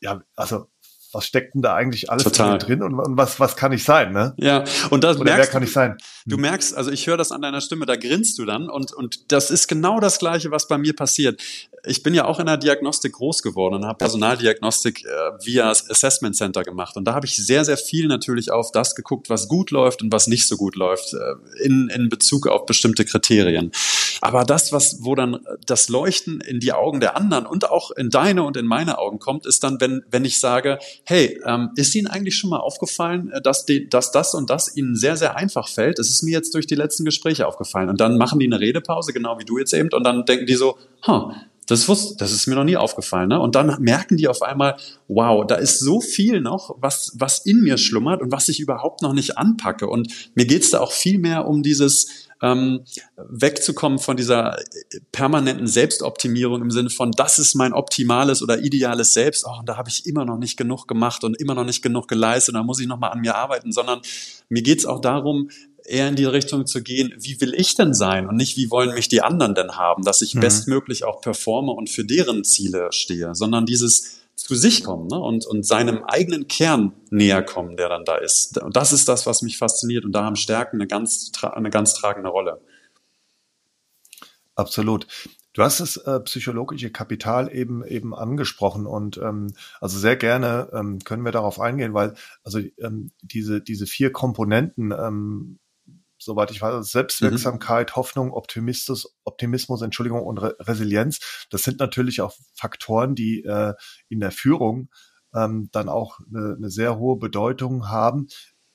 ja, 0.00 0.22
also 0.36 0.68
was 1.14 1.26
steckt 1.26 1.54
denn 1.54 1.62
da 1.62 1.74
eigentlich 1.74 2.10
alles 2.10 2.24
Total. 2.24 2.58
drin 2.58 2.82
und, 2.82 2.94
und, 2.94 3.16
was, 3.16 3.40
was 3.40 3.56
kann 3.56 3.72
ich 3.72 3.84
sein, 3.84 4.12
ne? 4.12 4.34
Ja, 4.36 4.64
und 4.90 5.04
das 5.04 5.16
Oder 5.16 5.24
merkst, 5.24 5.48
wer 5.48 5.52
kann 5.52 5.62
ich 5.62 5.72
sein? 5.72 5.96
Du 6.26 6.36
merkst, 6.36 6.76
also 6.76 6.90
ich 6.90 7.06
höre 7.06 7.16
das 7.16 7.32
an 7.32 7.42
deiner 7.42 7.60
Stimme, 7.60 7.86
da 7.86 7.96
grinst 7.96 8.38
du 8.38 8.44
dann 8.44 8.68
und, 8.68 8.92
und 8.92 9.32
das 9.32 9.50
ist 9.50 9.68
genau 9.68 10.00
das 10.00 10.18
Gleiche, 10.18 10.50
was 10.50 10.68
bei 10.68 10.78
mir 10.78 10.94
passiert. 10.94 11.40
Ich 11.86 12.02
bin 12.02 12.14
ja 12.14 12.24
auch 12.24 12.40
in 12.40 12.46
der 12.46 12.56
Diagnostik 12.56 13.12
groß 13.12 13.42
geworden 13.42 13.74
und 13.74 13.84
habe 13.84 13.98
Personaldiagnostik 13.98 15.04
äh, 15.04 15.08
via 15.44 15.70
Assessment 15.70 16.34
Center 16.34 16.62
gemacht 16.62 16.96
und 16.96 17.04
da 17.04 17.14
habe 17.14 17.26
ich 17.26 17.36
sehr, 17.36 17.64
sehr 17.64 17.76
viel 17.76 18.06
natürlich 18.06 18.50
auf 18.50 18.72
das 18.72 18.94
geguckt, 18.94 19.28
was 19.30 19.48
gut 19.48 19.70
läuft 19.70 20.02
und 20.02 20.12
was 20.12 20.26
nicht 20.26 20.48
so 20.48 20.56
gut 20.56 20.76
läuft 20.76 21.12
äh, 21.12 21.64
in, 21.64 21.88
in 21.90 22.08
Bezug 22.08 22.46
auf 22.46 22.66
bestimmte 22.66 23.04
Kriterien. 23.04 23.70
Aber 24.20 24.44
das, 24.44 24.72
was, 24.72 24.98
wo 25.00 25.14
dann 25.14 25.40
das 25.66 25.88
Leuchten 25.90 26.40
in 26.40 26.58
die 26.60 26.72
Augen 26.72 27.00
der 27.00 27.16
anderen 27.16 27.44
und 27.44 27.70
auch 27.70 27.90
in 27.90 28.08
deine 28.08 28.42
und 28.44 28.56
in 28.56 28.66
meine 28.66 28.96
Augen 28.96 29.18
kommt, 29.18 29.44
ist 29.44 29.62
dann, 29.64 29.80
wenn, 29.80 30.02
wenn 30.10 30.24
ich 30.24 30.40
sage, 30.40 30.78
hey, 31.06 31.40
ähm, 31.44 31.70
ist 31.76 31.94
Ihnen 31.94 32.06
eigentlich 32.06 32.36
schon 32.36 32.50
mal 32.50 32.58
aufgefallen, 32.58 33.30
äh, 33.30 33.40
dass, 33.40 33.66
die, 33.66 33.88
dass 33.88 34.10
das 34.10 34.34
und 34.34 34.50
das 34.50 34.76
Ihnen 34.76 34.96
sehr, 34.96 35.16
sehr 35.16 35.36
einfach 35.36 35.68
fällt? 35.68 35.98
Es 35.98 36.10
ist 36.10 36.22
mir 36.22 36.32
jetzt 36.32 36.54
durch 36.54 36.66
die 36.66 36.74
letzten 36.74 37.04
Gespräche 37.04 37.46
aufgefallen. 37.46 37.88
Und 37.88 38.00
dann 38.00 38.18
machen 38.18 38.38
die 38.38 38.46
eine 38.46 38.60
Redepause, 38.60 39.12
genau 39.12 39.38
wie 39.38 39.44
du 39.44 39.58
jetzt 39.58 39.72
eben, 39.74 39.90
und 39.92 40.04
dann 40.04 40.24
denken 40.24 40.46
die 40.46 40.54
so, 40.54 40.78
huh, 41.06 41.32
das, 41.66 41.88
wusste, 41.88 42.16
das 42.18 42.32
ist 42.32 42.46
mir 42.46 42.54
noch 42.54 42.64
nie 42.64 42.76
aufgefallen. 42.76 43.28
Ne? 43.28 43.40
Und 43.40 43.54
dann 43.54 43.80
merken 43.80 44.16
die 44.16 44.28
auf 44.28 44.42
einmal, 44.42 44.76
wow, 45.08 45.46
da 45.46 45.56
ist 45.56 45.80
so 45.80 46.00
viel 46.00 46.40
noch, 46.40 46.76
was, 46.80 47.12
was 47.14 47.38
in 47.38 47.62
mir 47.62 47.78
schlummert 47.78 48.20
und 48.20 48.32
was 48.32 48.48
ich 48.48 48.60
überhaupt 48.60 49.02
noch 49.02 49.14
nicht 49.14 49.38
anpacke. 49.38 49.88
Und 49.88 50.30
mir 50.34 50.46
geht's 50.46 50.70
da 50.70 50.80
auch 50.80 50.92
viel 50.92 51.18
mehr 51.18 51.46
um 51.46 51.62
dieses 51.62 52.23
ähm, 52.44 52.80
wegzukommen 53.16 53.98
von 53.98 54.16
dieser 54.16 54.58
permanenten 55.12 55.66
Selbstoptimierung 55.66 56.60
im 56.60 56.70
Sinne 56.70 56.90
von, 56.90 57.10
das 57.12 57.38
ist 57.38 57.54
mein 57.54 57.72
optimales 57.72 58.42
oder 58.42 58.60
ideales 58.60 59.14
Selbst. 59.14 59.46
Oh, 59.46 59.58
und 59.60 59.68
da 59.68 59.76
habe 59.78 59.88
ich 59.88 60.06
immer 60.06 60.26
noch 60.26 60.36
nicht 60.36 60.58
genug 60.58 60.86
gemacht 60.86 61.24
und 61.24 61.40
immer 61.40 61.54
noch 61.54 61.64
nicht 61.64 61.82
genug 61.82 62.06
geleistet. 62.06 62.54
Da 62.54 62.62
muss 62.62 62.80
ich 62.80 62.86
noch 62.86 62.98
mal 62.98 63.08
an 63.08 63.22
mir 63.22 63.34
arbeiten, 63.34 63.72
sondern 63.72 64.00
mir 64.50 64.62
geht's 64.62 64.84
auch 64.84 65.00
darum, 65.00 65.48
eher 65.86 66.08
in 66.08 66.16
die 66.16 66.24
Richtung 66.24 66.66
zu 66.66 66.82
gehen, 66.82 67.14
wie 67.18 67.40
will 67.40 67.54
ich 67.54 67.74
denn 67.74 67.94
sein 67.94 68.28
und 68.28 68.36
nicht, 68.36 68.56
wie 68.56 68.70
wollen 68.70 68.94
mich 68.94 69.08
die 69.08 69.22
anderen 69.22 69.54
denn 69.54 69.76
haben, 69.76 70.02
dass 70.02 70.22
ich 70.22 70.34
mhm. 70.34 70.40
bestmöglich 70.40 71.04
auch 71.04 71.20
performe 71.20 71.72
und 71.72 71.90
für 71.90 72.04
deren 72.04 72.44
Ziele 72.44 72.88
stehe, 72.90 73.34
sondern 73.34 73.66
dieses 73.66 74.23
zu 74.34 74.54
sich 74.54 74.84
kommen 74.84 75.06
ne? 75.06 75.18
und, 75.18 75.46
und 75.46 75.66
seinem 75.66 76.04
eigenen 76.04 76.48
Kern 76.48 76.92
näher 77.10 77.42
kommen, 77.42 77.76
der 77.76 77.88
dann 77.88 78.04
da 78.04 78.16
ist. 78.16 78.60
Und 78.60 78.76
das 78.76 78.92
ist 78.92 79.08
das, 79.08 79.26
was 79.26 79.42
mich 79.42 79.58
fasziniert 79.58 80.04
und 80.04 80.12
da 80.12 80.24
haben 80.24 80.36
Stärken 80.36 80.76
eine 80.76 80.86
ganz, 80.86 81.30
eine 81.42 81.70
ganz 81.70 81.94
tragende 81.94 82.28
Rolle. 82.28 82.60
Absolut. 84.54 85.06
Du 85.54 85.62
hast 85.62 85.78
das 85.78 85.96
äh, 85.98 86.18
psychologische 86.20 86.90
Kapital 86.90 87.54
eben 87.54 87.84
eben 87.84 88.12
angesprochen 88.12 88.86
und 88.86 89.18
ähm, 89.18 89.54
also 89.80 89.98
sehr 90.00 90.16
gerne 90.16 90.68
ähm, 90.72 90.98
können 90.98 91.24
wir 91.24 91.30
darauf 91.30 91.60
eingehen, 91.60 91.94
weil 91.94 92.14
also 92.42 92.58
ähm, 92.78 93.12
diese 93.22 93.60
diese 93.60 93.86
vier 93.86 94.10
Komponenten 94.10 94.90
ähm, 94.90 95.60
soweit 96.24 96.50
ich 96.50 96.60
weiß, 96.60 96.90
Selbstwirksamkeit, 96.90 97.90
mhm. 97.90 97.96
Hoffnung, 97.96 98.32
Optimismus, 98.32 99.16
Optimismus, 99.24 99.82
Entschuldigung 99.82 100.22
und 100.24 100.38
Re 100.38 100.56
Resilienz. 100.60 101.46
Das 101.50 101.62
sind 101.62 101.78
natürlich 101.78 102.20
auch 102.20 102.34
Faktoren, 102.54 103.14
die 103.14 103.44
äh, 103.44 103.74
in 104.08 104.20
der 104.20 104.30
Führung 104.30 104.88
ähm, 105.34 105.68
dann 105.72 105.88
auch 105.88 106.20
eine, 106.28 106.54
eine 106.56 106.70
sehr 106.70 106.98
hohe 106.98 107.16
Bedeutung 107.16 107.88
haben. 107.88 108.28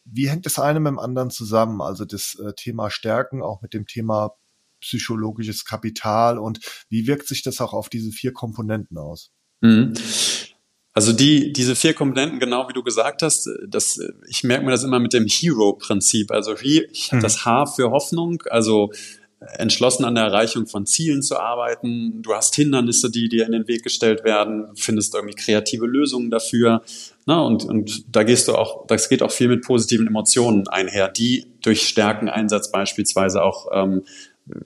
Wie 0.06 0.30
hängt 0.30 0.46
das 0.46 0.60
eine 0.60 0.80
mit 0.80 0.92
dem 0.92 1.00
anderen 1.00 1.30
zusammen? 1.30 1.82
Also 1.82 2.06
das 2.06 2.36
äh, 2.36 2.54
Thema 2.54 2.90
Stärken 2.90 3.42
auch 3.42 3.62
mit 3.62 3.74
dem 3.74 3.86
Thema 3.86 4.32
psychologisches 4.82 5.66
Kapital 5.66 6.38
und 6.38 6.60
wie 6.90 7.06
wirkt 7.06 7.28
sich 7.28 7.44
das 7.44 7.60
auch 7.62 7.74
auf 7.74 7.90
diese 7.90 8.12
vier 8.12 8.34
Komponenten 8.34 8.98
aus? 8.98 9.32
Mhm. 9.62 9.94
Also 11.00 11.14
die, 11.14 11.54
diese 11.54 11.78
vier 11.78 11.94
Komponenten, 11.94 12.40
genau 12.40 12.68
wie 12.68 12.74
du 12.74 12.84
gesagt 12.84 13.22
hast, 13.22 13.50
das, 13.66 14.02
ich 14.28 14.44
merke 14.44 14.66
mir 14.66 14.72
das 14.72 14.84
immer 14.84 15.00
mit 15.00 15.14
dem 15.14 15.28
Hero-Prinzip. 15.28 16.30
Also 16.30 16.60
wie, 16.60 16.90
hm. 17.08 17.22
das 17.22 17.46
H 17.46 17.68
für 17.68 17.92
Hoffnung, 17.92 18.44
also 18.50 18.92
entschlossen 19.40 20.04
an 20.04 20.16
der 20.16 20.26
Erreichung 20.26 20.68
von 20.68 20.86
Zielen 20.86 21.22
zu 21.22 21.40
arbeiten. 21.40 22.22
Du 22.22 22.34
hast 22.34 22.54
Hindernisse, 22.54 23.10
die 23.10 23.30
dir 23.30 23.46
in 23.46 23.54
den 23.54 23.66
Weg 23.70 23.84
gestellt 23.84 24.26
werden, 24.26 24.68
findest 24.76 25.16
irgendwie 25.16 25.36
kreative 25.36 25.86
Lösungen 25.86 26.32
dafür. 26.32 26.82
Na, 27.26 27.40
und, 27.44 27.64
und 27.64 28.04
da 28.14 28.24
gehst 28.24 28.50
du 28.50 28.56
auch, 28.56 28.86
das 28.88 29.08
geht 29.08 29.24
auch 29.24 29.32
viel 29.32 29.48
mit 29.48 29.64
positiven 29.64 30.06
Emotionen 30.06 30.68
einher, 30.68 31.08
die 31.08 31.46
durch 31.62 31.88
Stärkeneinsatz 31.88 32.72
beispielsweise 32.72 33.42
auch 33.42 33.68
ähm, 33.72 34.04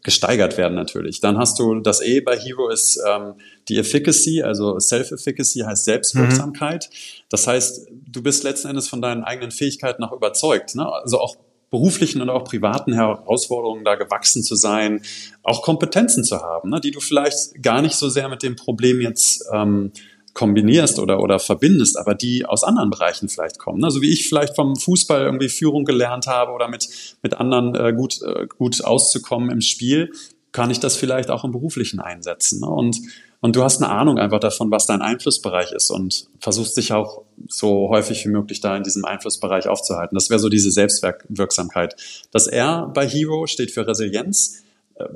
gesteigert 0.01 0.57
werden 0.57 0.75
natürlich. 0.75 1.19
Dann 1.19 1.37
hast 1.37 1.59
du 1.59 1.79
das 1.79 2.01
E 2.01 2.21
bei 2.21 2.37
Hero 2.37 2.69
ist 2.69 2.99
ähm, 3.07 3.35
die 3.69 3.77
Efficacy, 3.77 4.41
also 4.41 4.79
Self-Efficacy 4.79 5.59
heißt 5.59 5.85
Selbstwirksamkeit. 5.85 6.89
Mhm. 6.89 6.95
Das 7.29 7.47
heißt, 7.47 7.87
du 7.91 8.23
bist 8.23 8.43
letzten 8.43 8.69
Endes 8.69 8.87
von 8.87 9.01
deinen 9.01 9.23
eigenen 9.23 9.51
Fähigkeiten 9.51 10.03
auch 10.03 10.11
überzeugt. 10.11 10.75
Ne? 10.75 10.85
Also 10.91 11.19
auch 11.19 11.35
beruflichen 11.69 12.21
und 12.21 12.29
auch 12.29 12.43
privaten 12.43 12.93
Herausforderungen 12.93 13.83
da 13.83 13.95
gewachsen 13.95 14.43
zu 14.43 14.55
sein, 14.55 15.01
auch 15.41 15.63
Kompetenzen 15.63 16.23
zu 16.23 16.39
haben, 16.39 16.69
ne? 16.69 16.79
die 16.79 16.91
du 16.91 16.99
vielleicht 16.99 17.63
gar 17.63 17.81
nicht 17.81 17.95
so 17.95 18.09
sehr 18.09 18.29
mit 18.29 18.43
dem 18.43 18.55
Problem 18.55 19.01
jetzt 19.01 19.43
ähm, 19.51 19.91
kombinierst 20.33 20.99
oder, 20.99 21.19
oder 21.19 21.39
verbindest, 21.39 21.97
aber 21.97 22.15
die 22.15 22.45
aus 22.45 22.63
anderen 22.63 22.89
Bereichen 22.89 23.29
vielleicht 23.29 23.59
kommen. 23.59 23.79
Ne? 23.79 23.91
So 23.91 24.01
wie 24.01 24.11
ich 24.11 24.27
vielleicht 24.27 24.55
vom 24.55 24.75
Fußball 24.75 25.21
irgendwie 25.21 25.49
Führung 25.49 25.85
gelernt 25.85 26.27
habe 26.27 26.51
oder 26.53 26.67
mit, 26.67 26.89
mit 27.21 27.35
anderen 27.35 27.75
äh, 27.75 27.93
gut, 27.93 28.21
äh, 28.23 28.47
gut 28.47 28.83
auszukommen 28.83 29.51
im 29.51 29.61
Spiel, 29.61 30.11
kann 30.51 30.71
ich 30.71 30.79
das 30.79 30.95
vielleicht 30.95 31.29
auch 31.29 31.43
im 31.43 31.51
Beruflichen 31.51 31.99
einsetzen. 31.99 32.61
Ne? 32.61 32.67
Und, 32.67 32.99
und 33.41 33.55
du 33.55 33.63
hast 33.63 33.81
eine 33.81 33.91
Ahnung 33.91 34.17
einfach 34.17 34.39
davon, 34.39 34.71
was 34.71 34.87
dein 34.87 35.01
Einflussbereich 35.01 35.71
ist 35.71 35.91
und 35.91 36.27
versuchst 36.39 36.77
dich 36.77 36.93
auch 36.93 37.23
so 37.47 37.89
häufig 37.89 38.25
wie 38.25 38.29
möglich 38.29 38.59
da 38.59 38.75
in 38.75 38.83
diesem 38.83 39.05
Einflussbereich 39.05 39.67
aufzuhalten. 39.67 40.15
Das 40.15 40.29
wäre 40.29 40.39
so 40.39 40.49
diese 40.49 40.71
Selbstwirksamkeit. 40.71 41.95
Das 42.31 42.47
R 42.47 42.89
bei 42.93 43.07
Hero 43.07 43.45
steht 43.45 43.71
für 43.71 43.85
Resilienz 43.85 44.62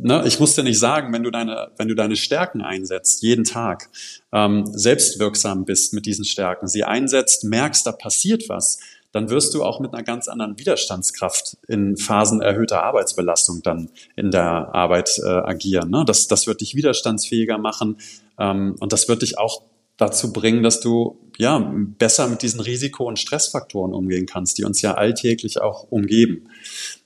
ne, 0.01 0.23
ich 0.25 0.39
muss 0.39 0.55
dir 0.55 0.63
nicht 0.63 0.80
sagen, 0.80 1.13
wenn 1.13 1.23
du 1.23 1.32
deine, 1.32 1.71
wenn 1.78 1.88
du 1.88 1.95
deine 1.95 2.15
Stärken 2.15 2.61
einsetzt, 2.61 3.21
jeden 3.21 3.43
Tag, 3.43 3.89
ähm, 4.32 4.65
selbstwirksam 4.65 5.65
bist 5.65 5.93
mit 5.93 6.05
diesen 6.05 6.25
Stärken, 6.25 6.67
sie 6.67 6.84
einsetzt, 6.84 7.43
merkst, 7.43 7.86
da 7.86 7.91
passiert 7.91 8.49
was, 8.49 8.80
dann 9.11 9.30
wirst 9.30 9.53
du 9.53 9.63
auch 9.63 9.80
mit 9.80 9.93
einer 9.93 10.03
ganz 10.03 10.28
anderen 10.28 10.59
Widerstandskraft 10.59 11.57
in 11.67 11.97
Phasen 11.97 12.41
erhöhter 12.41 12.84
Arbeitsbelastung 12.84 13.61
dann 13.63 13.89
in 14.15 14.32
der 14.32 14.75
Arbeit 14.75 15.17
äh, 15.23 15.28
agieren. 15.28 15.89
Ne? 15.89 16.03
Das, 16.05 16.28
das 16.28 16.45
wird 16.45 16.61
dich 16.61 16.75
widerstandsfähiger 16.75 17.57
machen 17.57 17.97
ähm, 18.38 18.75
und 18.80 18.93
das 18.93 19.07
wird 19.07 19.21
dich 19.21 19.38
auch 19.38 19.63
dazu 19.97 20.32
bringen, 20.32 20.61
dass 20.61 20.80
du 20.80 21.17
ja 21.38 21.57
besser 21.97 22.28
mit 22.28 22.43
diesen 22.43 22.59
Risiko- 22.59 23.07
und 23.07 23.17
Stressfaktoren 23.17 23.93
umgehen 23.93 24.28
kannst, 24.28 24.57
die 24.57 24.63
uns 24.63 24.82
ja 24.82 24.93
alltäglich 24.93 25.59
auch 25.61 25.88
umgeben. 25.89 26.47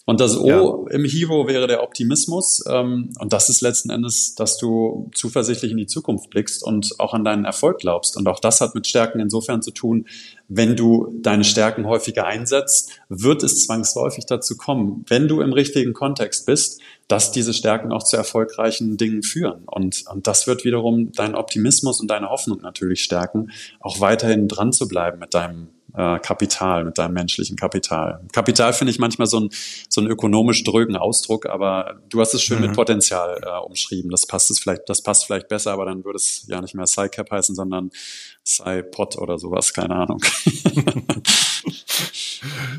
Und 0.06 0.20
das 0.20 0.38
O 0.38 0.88
ja. 0.90 0.96
im 0.96 1.06
Hero 1.06 1.48
wäre 1.48 1.68
der 1.68 1.84
Optimismus. 1.84 2.64
Ähm, 2.68 3.14
und 3.20 3.34
das 3.34 3.50
ist 3.50 3.62
letzten 3.62 3.92
Endes, 3.92 4.36
dass 4.36 4.58
du 4.58 5.12
zuversichtlich 5.14 5.72
in 5.72 5.78
die 5.78 5.86
Zukunft 5.86 6.30
blickst 6.30 6.64
und 6.64 7.00
auch 7.00 7.14
an 7.14 7.24
deinen 7.24 7.46
Erfolg 7.46 7.80
glaubst. 7.80 8.18
Und 8.18 8.28
auch 8.28 8.40
das 8.40 8.62
hat 8.62 8.74
mit 8.74 8.88
Stärken 8.88 9.20
insofern 9.20 9.62
zu 9.62 9.72
tun, 9.72 10.08
wenn 10.48 10.76
du 10.76 11.14
deine 11.22 11.44
Stärken 11.44 11.86
häufiger 11.88 12.26
einsetzt, 12.26 12.90
wird 13.10 13.44
es 13.44 13.66
zwangsläufig 13.66 14.26
dazu 14.26 14.58
kommen, 14.58 15.06
wenn 15.08 15.28
du 15.28 15.40
im 15.40 15.54
richtigen 15.54 15.94
Kontext 15.94 16.46
bist, 16.46 16.82
dass 17.08 17.32
diese 17.32 17.54
Stärken 17.54 17.92
auch 17.92 18.04
zu 18.04 18.18
erfolgreichen 18.18 18.98
Dingen 18.98 19.24
führen. 19.24 19.64
Und, 19.66 20.04
und 20.12 20.28
das 20.28 20.48
wird 20.48 20.66
wiederum 20.66 21.12
deinen 21.12 21.36
Optimismus 21.36 22.02
und 22.02 22.10
deine 22.10 22.30
Hoffnung 22.30 22.60
natürlich 22.62 23.04
stärken, 23.04 23.52
auch 23.80 24.00
weiterhin 24.00 24.48
dran 24.48 24.74
zu 24.74 24.88
bleiben 24.88 25.20
mit 25.20 25.34
deinem 25.34 25.70
äh, 25.96 26.20
Kapital, 26.20 26.86
mit 26.86 26.98
deinem 26.98 27.14
menschlichen 27.14 27.58
Kapital. 27.58 28.22
Kapital 28.32 28.74
finde 28.74 28.92
ich 28.92 29.00
manchmal 29.00 29.28
so 29.28 29.40
ein, 29.40 29.50
so 29.90 30.02
ein 30.02 30.08
ökonomisch 30.08 30.64
drögen 30.64 30.96
Ausdruck, 30.96 31.46
aber 31.46 32.00
du 32.10 32.20
hast 32.22 32.34
es 32.34 32.42
schön 32.42 32.60
mhm. 32.60 32.68
mit 32.68 32.76
Potenzial 32.76 33.42
äh, 33.44 33.60
umschrieben. 33.66 34.12
Das 34.12 34.26
passt 34.26 34.52
es 34.52 34.60
vielleicht, 34.60 34.90
das 34.90 35.02
passt 35.02 35.26
vielleicht 35.26 35.48
besser, 35.48 35.72
aber 35.72 35.86
dann 35.86 36.04
würde 36.04 36.18
es 36.18 36.46
ja 36.48 36.62
nicht 36.62 36.76
mehr 36.76 36.88
SciCap 36.88 37.32
heißen, 37.32 37.56
sondern 37.56 37.92
SciPod 38.46 39.18
oder 39.18 39.38
sowas, 39.38 39.74
keine 39.74 39.96
Ahnung. 39.96 40.22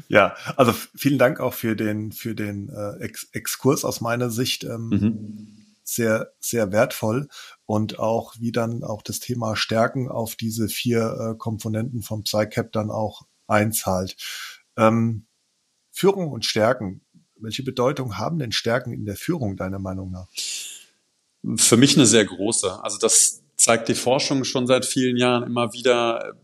Ja, 0.09 0.35
also 0.57 0.75
vielen 0.95 1.19
Dank 1.19 1.41
auch 1.41 1.55
für 1.55 1.77
den, 1.77 2.13
für 2.13 2.35
den 2.35 2.69
äh, 2.69 3.03
Ex 3.05 3.29
Exkurs 3.33 3.85
aus 3.85 4.01
meiner 4.01 4.31
Sicht. 4.31 4.65
Ähm, 4.65 4.89
mhm. 4.89 5.49
Sehr, 5.85 6.33
sehr 6.39 6.71
wertvoll 6.73 7.29
und 7.73 7.99
auch 7.99 8.35
wie 8.39 8.53
dann 8.53 8.85
auch 8.85 9.01
das 9.01 9.18
Thema 9.18 9.57
Stärken 9.57 10.11
auf 10.11 10.37
diese 10.37 10.68
vier 10.68 11.33
äh, 11.33 11.39
Komponenten 11.39 12.03
vom 12.03 12.23
PsyCap 12.23 12.70
dann 12.70 12.91
auch 12.91 13.23
einzahlt. 13.47 14.14
Ähm, 14.77 15.25
Führung 15.91 16.31
und 16.33 16.45
Stärken. 16.45 17.01
Welche 17.37 17.62
Bedeutung 17.62 18.18
haben 18.18 18.39
denn 18.39 18.53
Stärken 18.53 18.93
in 18.93 19.07
der 19.07 19.16
Führung 19.16 19.57
deiner 19.57 19.79
Meinung 19.79 20.11
nach? 20.11 20.29
Für 21.57 21.79
mich 21.79 21.97
eine 21.97 22.05
sehr 22.05 22.27
große. 22.27 22.85
Also 22.85 22.99
das 22.99 23.43
zeigt 23.57 23.89
die 23.89 23.95
Forschung 23.95 24.45
schon 24.45 24.66
seit 24.66 24.85
vielen 24.85 25.16
Jahren 25.16 25.43
immer 25.43 25.73
wieder 25.73 26.35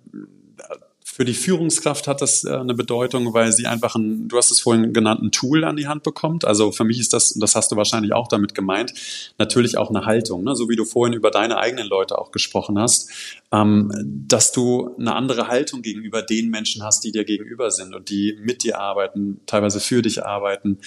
für 1.18 1.24
die 1.24 1.34
Führungskraft 1.34 2.06
hat 2.06 2.22
das 2.22 2.44
äh, 2.44 2.52
eine 2.52 2.74
Bedeutung, 2.74 3.34
weil 3.34 3.50
sie 3.50 3.66
einfach 3.66 3.96
ein, 3.96 4.28
du 4.28 4.36
hast 4.36 4.52
es 4.52 4.60
vorhin 4.60 4.92
genannt, 4.92 5.20
ein 5.20 5.32
Tool 5.32 5.64
an 5.64 5.74
die 5.74 5.88
Hand 5.88 6.04
bekommt. 6.04 6.44
Also 6.44 6.70
für 6.70 6.84
mich 6.84 7.00
ist 7.00 7.12
das, 7.12 7.34
das 7.34 7.56
hast 7.56 7.72
du 7.72 7.76
wahrscheinlich 7.76 8.12
auch 8.12 8.28
damit 8.28 8.54
gemeint, 8.54 8.94
natürlich 9.36 9.78
auch 9.78 9.90
eine 9.90 10.06
Haltung, 10.06 10.44
ne? 10.44 10.54
so 10.54 10.68
wie 10.68 10.76
du 10.76 10.84
vorhin 10.84 11.14
über 11.14 11.32
deine 11.32 11.58
eigenen 11.58 11.88
Leute 11.88 12.18
auch 12.18 12.30
gesprochen 12.30 12.78
hast, 12.78 13.10
ähm, 13.50 13.90
dass 14.28 14.52
du 14.52 14.94
eine 14.96 15.16
andere 15.16 15.48
Haltung 15.48 15.82
gegenüber 15.82 16.22
den 16.22 16.50
Menschen 16.50 16.84
hast, 16.84 17.02
die 17.02 17.10
dir 17.10 17.24
gegenüber 17.24 17.72
sind 17.72 17.96
und 17.96 18.10
die 18.10 18.38
mit 18.40 18.62
dir 18.62 18.78
arbeiten, 18.78 19.40
teilweise 19.46 19.80
für 19.80 20.02
dich 20.02 20.24
arbeiten. 20.24 20.78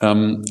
Ähm, 0.00 0.44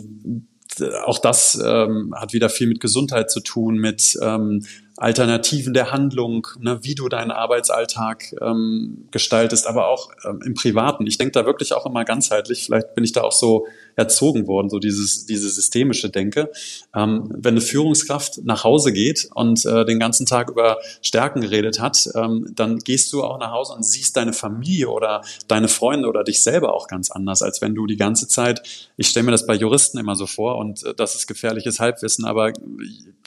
auch 1.05 1.19
das 1.19 1.61
ähm, 1.63 2.15
hat 2.17 2.34
wieder 2.34 2.49
viel 2.49 2.65
mit 2.65 2.80
Gesundheit 2.80 3.30
zu 3.30 3.41
tun, 3.41 3.76
mit 3.76 4.17
ähm, 4.19 4.65
Alternativen 5.01 5.73
der 5.73 5.91
Handlung, 5.91 6.47
ne, 6.59 6.79
wie 6.83 6.93
du 6.93 7.09
deinen 7.09 7.31
Arbeitsalltag 7.31 8.35
ähm, 8.39 9.07
gestaltest, 9.09 9.65
aber 9.65 9.87
auch 9.87 10.11
ähm, 10.23 10.41
im 10.45 10.53
Privaten. 10.53 11.07
Ich 11.07 11.17
denke 11.17 11.31
da 11.31 11.43
wirklich 11.43 11.73
auch 11.73 11.87
immer 11.87 12.05
ganzheitlich. 12.05 12.65
Vielleicht 12.65 12.93
bin 12.93 13.03
ich 13.03 13.11
da 13.11 13.21
auch 13.21 13.31
so 13.31 13.65
erzogen 14.01 14.47
worden, 14.47 14.69
so 14.69 14.79
dieses 14.79 15.25
diese 15.25 15.49
systemische 15.49 16.09
Denke. 16.09 16.51
Ähm, 16.95 17.29
wenn 17.29 17.53
eine 17.53 17.61
Führungskraft 17.61 18.43
nach 18.43 18.63
Hause 18.63 18.91
geht 18.91 19.29
und 19.33 19.65
äh, 19.65 19.85
den 19.85 19.99
ganzen 19.99 20.25
Tag 20.25 20.49
über 20.49 20.77
Stärken 21.01 21.41
geredet 21.41 21.79
hat, 21.79 22.09
ähm, 22.15 22.51
dann 22.55 22.79
gehst 22.79 23.13
du 23.13 23.23
auch 23.23 23.39
nach 23.39 23.51
Hause 23.51 23.73
und 23.73 23.85
siehst 23.85 24.17
deine 24.17 24.33
Familie 24.33 24.89
oder 24.89 25.21
deine 25.47 25.67
Freunde 25.67 26.07
oder 26.07 26.23
dich 26.23 26.41
selber 26.43 26.73
auch 26.73 26.87
ganz 26.87 27.11
anders, 27.11 27.41
als 27.41 27.61
wenn 27.61 27.75
du 27.75 27.85
die 27.85 27.97
ganze 27.97 28.27
Zeit. 28.27 28.61
Ich 28.97 29.07
stelle 29.07 29.25
mir 29.25 29.31
das 29.31 29.45
bei 29.45 29.55
Juristen 29.55 29.97
immer 29.97 30.15
so 30.15 30.25
vor 30.25 30.57
und 30.57 30.83
äh, 30.83 30.93
das 30.95 31.15
ist 31.15 31.27
gefährliches 31.27 31.79
Halbwissen, 31.79 32.25
aber 32.25 32.51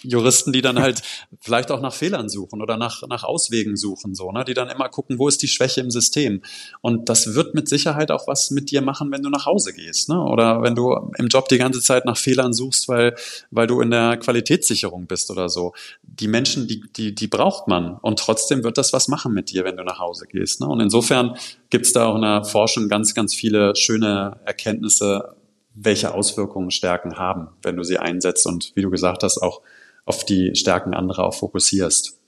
Juristen, 0.02 0.52
die 0.52 0.62
dann 0.62 0.80
halt 0.80 1.02
vielleicht 1.40 1.70
auch 1.70 1.80
nach 1.80 1.94
Fehlern 1.94 2.28
suchen 2.28 2.62
oder 2.62 2.76
nach, 2.76 3.06
nach 3.08 3.24
Auswegen 3.24 3.76
suchen, 3.76 4.14
so, 4.14 4.30
ne? 4.32 4.44
die 4.44 4.54
dann 4.54 4.68
immer 4.68 4.88
gucken, 4.88 5.18
wo 5.18 5.28
ist 5.28 5.42
die 5.42 5.48
Schwäche 5.48 5.80
im 5.80 5.90
System. 5.90 6.42
Und 6.80 7.08
das 7.08 7.34
wird 7.34 7.54
mit 7.54 7.68
Sicherheit 7.68 8.10
auch 8.10 8.26
was 8.26 8.50
mit 8.50 8.70
dir 8.70 8.82
machen, 8.82 9.10
wenn 9.10 9.22
du 9.22 9.30
nach 9.30 9.46
Hause 9.46 9.72
gehst. 9.72 10.08
Ne? 10.08 10.20
Oder 10.20 10.62
wenn 10.64 10.74
du 10.74 11.12
im 11.16 11.28
Job 11.28 11.48
die 11.48 11.58
ganze 11.58 11.80
Zeit 11.80 12.04
nach 12.04 12.16
Fehlern 12.16 12.52
suchst, 12.52 12.88
weil, 12.88 13.14
weil 13.52 13.68
du 13.68 13.80
in 13.80 13.92
der 13.92 14.16
Qualitätssicherung 14.16 15.06
bist 15.06 15.30
oder 15.30 15.48
so. 15.48 15.72
Die 16.02 16.26
Menschen, 16.26 16.66
die, 16.66 16.82
die, 16.96 17.14
die 17.14 17.28
braucht 17.28 17.68
man. 17.68 17.98
Und 17.98 18.18
trotzdem 18.18 18.64
wird 18.64 18.76
das 18.76 18.92
was 18.92 19.06
machen 19.06 19.32
mit 19.32 19.52
dir, 19.52 19.64
wenn 19.64 19.76
du 19.76 19.84
nach 19.84 20.00
Hause 20.00 20.26
gehst. 20.26 20.60
Ne? 20.60 20.66
Und 20.66 20.80
insofern 20.80 21.36
gibt 21.70 21.86
es 21.86 21.92
da 21.92 22.06
auch 22.06 22.16
in 22.16 22.22
der 22.22 22.44
Forschung 22.44 22.88
ganz, 22.88 23.14
ganz 23.14 23.34
viele 23.34 23.76
schöne 23.76 24.40
Erkenntnisse, 24.44 25.36
welche 25.74 26.14
Auswirkungen 26.14 26.72
Stärken 26.72 27.18
haben, 27.18 27.48
wenn 27.62 27.76
du 27.76 27.84
sie 27.84 27.98
einsetzt 27.98 28.46
und 28.46 28.72
wie 28.74 28.82
du 28.82 28.90
gesagt 28.90 29.22
hast, 29.22 29.38
auch 29.38 29.60
auf 30.04 30.24
die 30.24 30.54
Stärken 30.54 30.94
anderer 30.94 31.24
auch 31.24 31.34
fokussierst. 31.34 32.18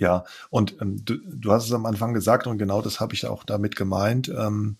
Ja, 0.00 0.24
und 0.50 0.80
ähm, 0.80 1.04
du, 1.04 1.16
du 1.16 1.50
hast 1.50 1.66
es 1.66 1.72
am 1.72 1.84
Anfang 1.84 2.14
gesagt 2.14 2.46
und 2.46 2.58
genau 2.58 2.82
das 2.82 3.00
habe 3.00 3.14
ich 3.14 3.26
auch 3.26 3.42
damit 3.42 3.74
gemeint. 3.74 4.28
Ähm, 4.28 4.76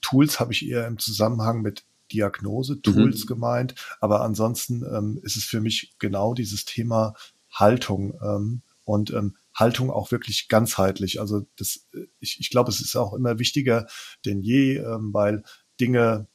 Tools 0.00 0.40
habe 0.40 0.52
ich 0.52 0.66
eher 0.66 0.86
im 0.86 0.98
Zusammenhang 0.98 1.62
mit 1.62 1.84
Diagnose-Tools 2.12 3.24
mhm. 3.24 3.26
gemeint, 3.26 3.74
aber 4.00 4.22
ansonsten 4.22 4.84
ähm, 4.84 5.20
ist 5.22 5.36
es 5.36 5.44
für 5.44 5.60
mich 5.60 5.94
genau 5.98 6.34
dieses 6.34 6.64
Thema 6.64 7.14
Haltung 7.50 8.18
ähm, 8.22 8.62
und 8.84 9.10
ähm, 9.10 9.36
Haltung 9.54 9.90
auch 9.90 10.10
wirklich 10.10 10.48
ganzheitlich. 10.48 11.20
Also 11.20 11.46
das, 11.56 11.88
äh, 11.94 12.06
ich, 12.18 12.40
ich 12.40 12.50
glaube, 12.50 12.70
es 12.70 12.80
ist 12.80 12.96
auch 12.96 13.14
immer 13.14 13.38
wichtiger 13.38 13.86
denn 14.24 14.42
je, 14.42 14.78
ähm, 14.78 15.12
weil 15.12 15.42
Dinge 15.80 16.26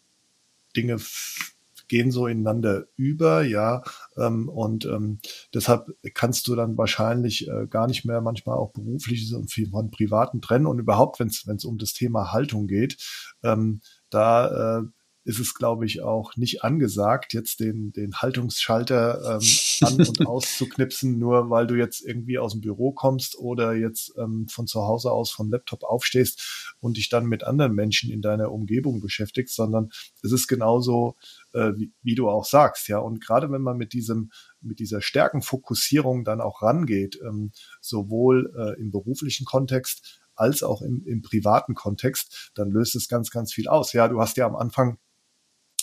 Dinge 0.76 0.98
gehen 1.88 2.12
so 2.12 2.28
ineinander 2.28 2.86
über, 2.96 3.44
ja, 3.44 3.84
ähm, 4.18 4.50
und 4.50 4.86
ähm, 4.86 5.20
deshalb 5.54 5.96
kannst 6.14 6.48
du 6.48 6.56
dann 6.56 6.78
wahrscheinlich 6.78 7.48
äh, 7.48 7.68
gar 7.68 7.88
nicht 7.88 8.06
mehr 8.06 8.22
manchmal 8.22 8.58
auch 8.58 8.72
berufliches 8.72 9.34
und 9.34 9.52
von 9.52 9.92
privaten 9.92 10.42
trennen 10.42 10.66
und 10.66 10.80
überhaupt, 10.80 11.20
wenn 11.20 11.28
es 11.28 11.66
um 11.66 11.78
das 11.78 11.94
Thema 11.94 12.32
Haltung 12.32 12.68
geht, 12.68 12.98
ähm, 13.44 13.82
da 14.10 14.80
äh, 14.80 14.84
ist 15.26 15.40
es, 15.40 15.56
glaube 15.56 15.86
ich, 15.88 16.02
auch 16.02 16.36
nicht 16.38 16.64
angesagt, 16.64 17.34
jetzt 17.34 17.60
den, 17.60 17.92
den 17.92 18.14
Haltungsschalter 18.14 19.40
ähm, 19.42 19.48
an- 19.82 20.08
und 20.08 20.28
auszuknipsen, 20.28 21.18
nur 21.18 21.50
weil 21.50 21.66
du 21.66 21.74
jetzt 21.74 22.06
irgendwie 22.06 22.38
aus 22.38 22.52
dem 22.52 22.62
Büro 22.62 22.92
kommst 22.92 23.38
oder 23.38 23.74
jetzt 23.74 24.14
ähm, 24.18 24.48
von 24.48 24.68
zu 24.68 24.84
Hause 24.84 25.12
aus 25.12 25.32
vom 25.32 25.50
Laptop 25.50 25.84
aufstehst 25.84 26.65
und 26.86 26.98
dich 26.98 27.10
dann 27.10 27.26
mit 27.26 27.44
anderen 27.44 27.74
Menschen 27.74 28.12
in 28.12 28.22
deiner 28.22 28.52
Umgebung 28.52 29.02
beschäftigst, 29.02 29.56
sondern 29.56 29.90
es 30.22 30.32
ist 30.32 30.48
genauso, 30.48 31.16
äh, 31.54 31.72
wie, 31.76 31.92
wie 32.04 32.14
du 32.14 32.30
auch 32.30 32.46
sagst, 32.46 32.88
ja. 32.88 33.00
Und 33.00 33.26
gerade 33.26 33.52
wenn 33.52 33.64
man 33.64 33.76
mit 33.76 33.92
diesem, 33.94 34.32
mit 34.62 34.78
dieser 34.78 35.02
Stärkenfokussierung 35.02 36.24
dann 36.24 36.42
auch 36.42 36.62
rangeht, 36.62 37.20
ähm, 37.28 37.52
sowohl 37.82 38.54
äh, 38.56 38.80
im 38.80 38.92
beruflichen 38.92 39.46
Kontext 39.46 40.22
als 40.36 40.62
auch 40.62 40.84
im, 40.84 41.04
im 41.08 41.24
privaten 41.24 41.74
Kontext, 41.74 42.52
dann 42.54 42.70
löst 42.70 42.96
es 42.96 43.08
ganz, 43.08 43.32
ganz 43.32 43.52
viel 43.52 43.68
aus. 43.68 43.94
Ja, 43.94 44.08
du 44.08 44.22
hast 44.22 44.38
ja 44.38 44.46
am 44.46 44.56
Anfang 44.56 45.00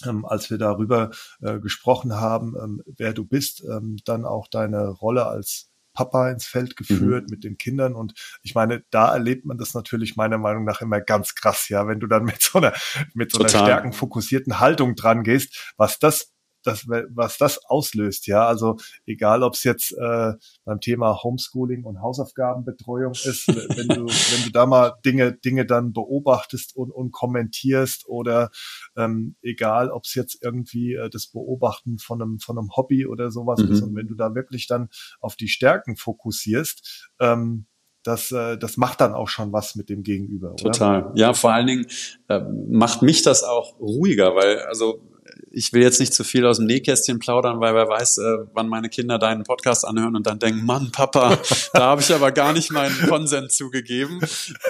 ähm, 0.06 0.24
als 0.24 0.50
wir 0.50 0.58
darüber 0.58 1.10
äh, 1.40 1.58
gesprochen 1.58 2.14
haben, 2.14 2.54
ähm, 2.62 2.82
wer 2.86 3.12
du 3.12 3.24
bist, 3.24 3.64
ähm, 3.64 3.98
dann 4.04 4.24
auch 4.24 4.46
deine 4.48 4.88
Rolle 4.88 5.26
als 5.26 5.71
Papa 5.92 6.30
ins 6.30 6.46
Feld 6.46 6.76
geführt 6.76 7.24
mhm. 7.24 7.30
mit 7.30 7.44
den 7.44 7.58
Kindern. 7.58 7.94
Und 7.94 8.14
ich 8.42 8.54
meine, 8.54 8.84
da 8.90 9.12
erlebt 9.12 9.44
man 9.44 9.58
das 9.58 9.74
natürlich 9.74 10.16
meiner 10.16 10.38
Meinung 10.38 10.64
nach 10.64 10.80
immer 10.80 11.00
ganz 11.00 11.34
krass, 11.34 11.68
ja, 11.68 11.86
wenn 11.86 12.00
du 12.00 12.06
dann 12.06 12.24
mit 12.24 12.42
so 12.42 12.58
einer, 12.58 12.72
mit 13.14 13.32
so 13.32 13.38
einer 13.38 13.48
stärkenfokussierten 13.48 14.60
Haltung 14.60 14.96
dran 14.96 15.22
gehst, 15.22 15.72
was 15.76 15.98
das 15.98 16.31
das, 16.62 16.86
was 16.88 17.38
das 17.38 17.64
auslöst, 17.64 18.26
ja. 18.26 18.46
Also 18.46 18.76
egal, 19.06 19.42
ob 19.42 19.54
es 19.54 19.64
jetzt 19.64 19.92
äh, 19.92 20.32
beim 20.64 20.80
Thema 20.80 21.22
Homeschooling 21.22 21.84
und 21.84 22.00
Hausaufgabenbetreuung 22.00 23.12
ist, 23.12 23.48
wenn 23.48 23.88
du, 23.88 24.06
wenn 24.06 24.44
du 24.44 24.50
da 24.52 24.66
mal 24.66 24.94
Dinge, 25.04 25.32
Dinge 25.32 25.66
dann 25.66 25.92
beobachtest 25.92 26.76
und, 26.76 26.90
und 26.90 27.12
kommentierst 27.12 28.08
oder 28.08 28.50
ähm, 28.96 29.36
egal, 29.42 29.90
ob 29.90 30.04
es 30.04 30.14
jetzt 30.14 30.42
irgendwie 30.42 30.94
äh, 30.94 31.10
das 31.10 31.26
Beobachten 31.26 31.98
von 31.98 32.22
einem, 32.22 32.38
von 32.38 32.58
einem 32.58 32.76
Hobby 32.76 33.06
oder 33.06 33.30
sowas 33.30 33.60
mhm. 33.60 33.72
ist 33.72 33.82
und 33.82 33.94
wenn 33.94 34.06
du 34.06 34.14
da 34.14 34.34
wirklich 34.34 34.66
dann 34.66 34.88
auf 35.20 35.36
die 35.36 35.48
Stärken 35.48 35.96
fokussierst, 35.96 37.10
ähm, 37.20 37.66
das, 38.04 38.32
äh, 38.32 38.58
das 38.58 38.76
macht 38.76 39.00
dann 39.00 39.14
auch 39.14 39.28
schon 39.28 39.52
was 39.52 39.76
mit 39.76 39.88
dem 39.88 40.02
Gegenüber. 40.02 40.52
Oder? 40.52 40.72
Total. 40.72 41.12
Ja, 41.14 41.34
vor 41.34 41.52
allen 41.52 41.66
Dingen 41.66 41.86
äh, 42.28 42.40
macht 42.68 43.02
mich 43.02 43.22
das 43.22 43.44
auch 43.44 43.78
ruhiger, 43.78 44.34
weil 44.34 44.60
also 44.60 45.02
ich 45.50 45.72
will 45.72 45.82
jetzt 45.82 46.00
nicht 46.00 46.14
zu 46.14 46.24
viel 46.24 46.46
aus 46.46 46.58
dem 46.58 46.66
Nähkästchen 46.66 47.18
plaudern, 47.18 47.60
weil 47.60 47.74
wer 47.74 47.88
weiß, 47.88 48.18
äh, 48.18 48.38
wann 48.52 48.68
meine 48.68 48.88
Kinder 48.88 49.18
deinen 49.18 49.44
Podcast 49.44 49.86
anhören 49.86 50.16
und 50.16 50.26
dann 50.26 50.38
denken, 50.38 50.64
Mann, 50.64 50.90
Papa, 50.92 51.38
da 51.72 51.80
habe 51.80 52.00
ich 52.00 52.12
aber 52.12 52.32
gar 52.32 52.52
nicht 52.52 52.72
meinen 52.72 52.96
Konsens 53.08 53.56
zugegeben. 53.56 54.20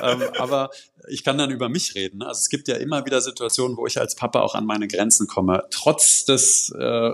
Ähm, 0.02 0.22
aber 0.38 0.70
ich 1.08 1.24
kann 1.24 1.38
dann 1.38 1.50
über 1.50 1.68
mich 1.68 1.94
reden. 1.94 2.18
Ne? 2.18 2.26
Also 2.26 2.40
es 2.40 2.48
gibt 2.48 2.68
ja 2.68 2.76
immer 2.76 3.04
wieder 3.06 3.20
Situationen, 3.20 3.76
wo 3.76 3.86
ich 3.86 3.98
als 3.98 4.14
Papa 4.14 4.40
auch 4.40 4.54
an 4.54 4.66
meine 4.66 4.88
Grenzen 4.88 5.26
komme. 5.26 5.64
Trotz 5.70 6.24
des 6.24 6.72
äh, 6.78 7.10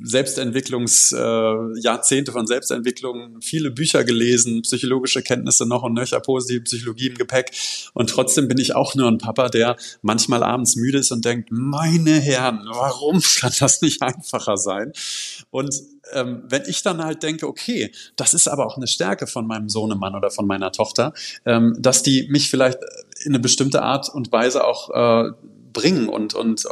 Selbstentwicklungsjahrzehnte 0.00 2.30
äh, 2.30 2.32
von 2.32 2.46
Selbstentwicklung, 2.46 3.40
viele 3.40 3.72
Bücher 3.72 4.04
gelesen, 4.04 4.62
psychologische 4.62 5.22
Kenntnisse 5.22 5.66
noch 5.66 5.82
und 5.82 5.94
nöcher, 5.94 6.20
positive 6.20 6.62
Psychologie 6.62 7.08
im 7.08 7.16
Gepäck. 7.16 7.50
Und 7.94 8.10
trotzdem 8.10 8.46
bin 8.46 8.58
ich 8.58 8.76
auch 8.76 8.94
nur 8.94 9.08
ein 9.08 9.18
Papa, 9.18 9.48
der 9.48 9.76
manchmal 10.02 10.44
abends 10.44 10.76
müde 10.76 10.98
ist 10.98 11.10
und 11.10 11.24
denkt, 11.24 11.48
meine 11.50 12.20
Herren, 12.20 12.60
warum 12.70 13.20
kann 13.40 13.52
das 13.58 13.82
nicht 13.82 14.00
einfacher 14.02 14.56
sein? 14.56 14.92
Und 15.50 15.74
ähm, 16.12 16.42
wenn 16.48 16.62
ich 16.66 16.82
dann 16.82 17.04
halt 17.04 17.22
denke, 17.22 17.48
okay, 17.48 17.92
das 18.16 18.34
ist 18.34 18.48
aber 18.48 18.66
auch 18.66 18.76
eine 18.76 18.86
Stärke 18.86 19.26
von 19.26 19.46
meinem 19.46 19.68
Sohnemann 19.68 20.14
oder 20.14 20.30
von 20.30 20.46
meiner 20.46 20.72
Tochter, 20.72 21.12
ähm, 21.44 21.76
dass 21.78 22.02
die 22.02 22.28
mich 22.28 22.50
vielleicht 22.50 22.78
in 23.24 23.32
eine 23.32 23.40
bestimmte 23.40 23.82
Art 23.82 24.08
und 24.08 24.32
Weise 24.32 24.64
auch 24.64 24.90
äh, 24.90 25.32
bringen 25.80 26.08
und, 26.08 26.34
und 26.34 26.64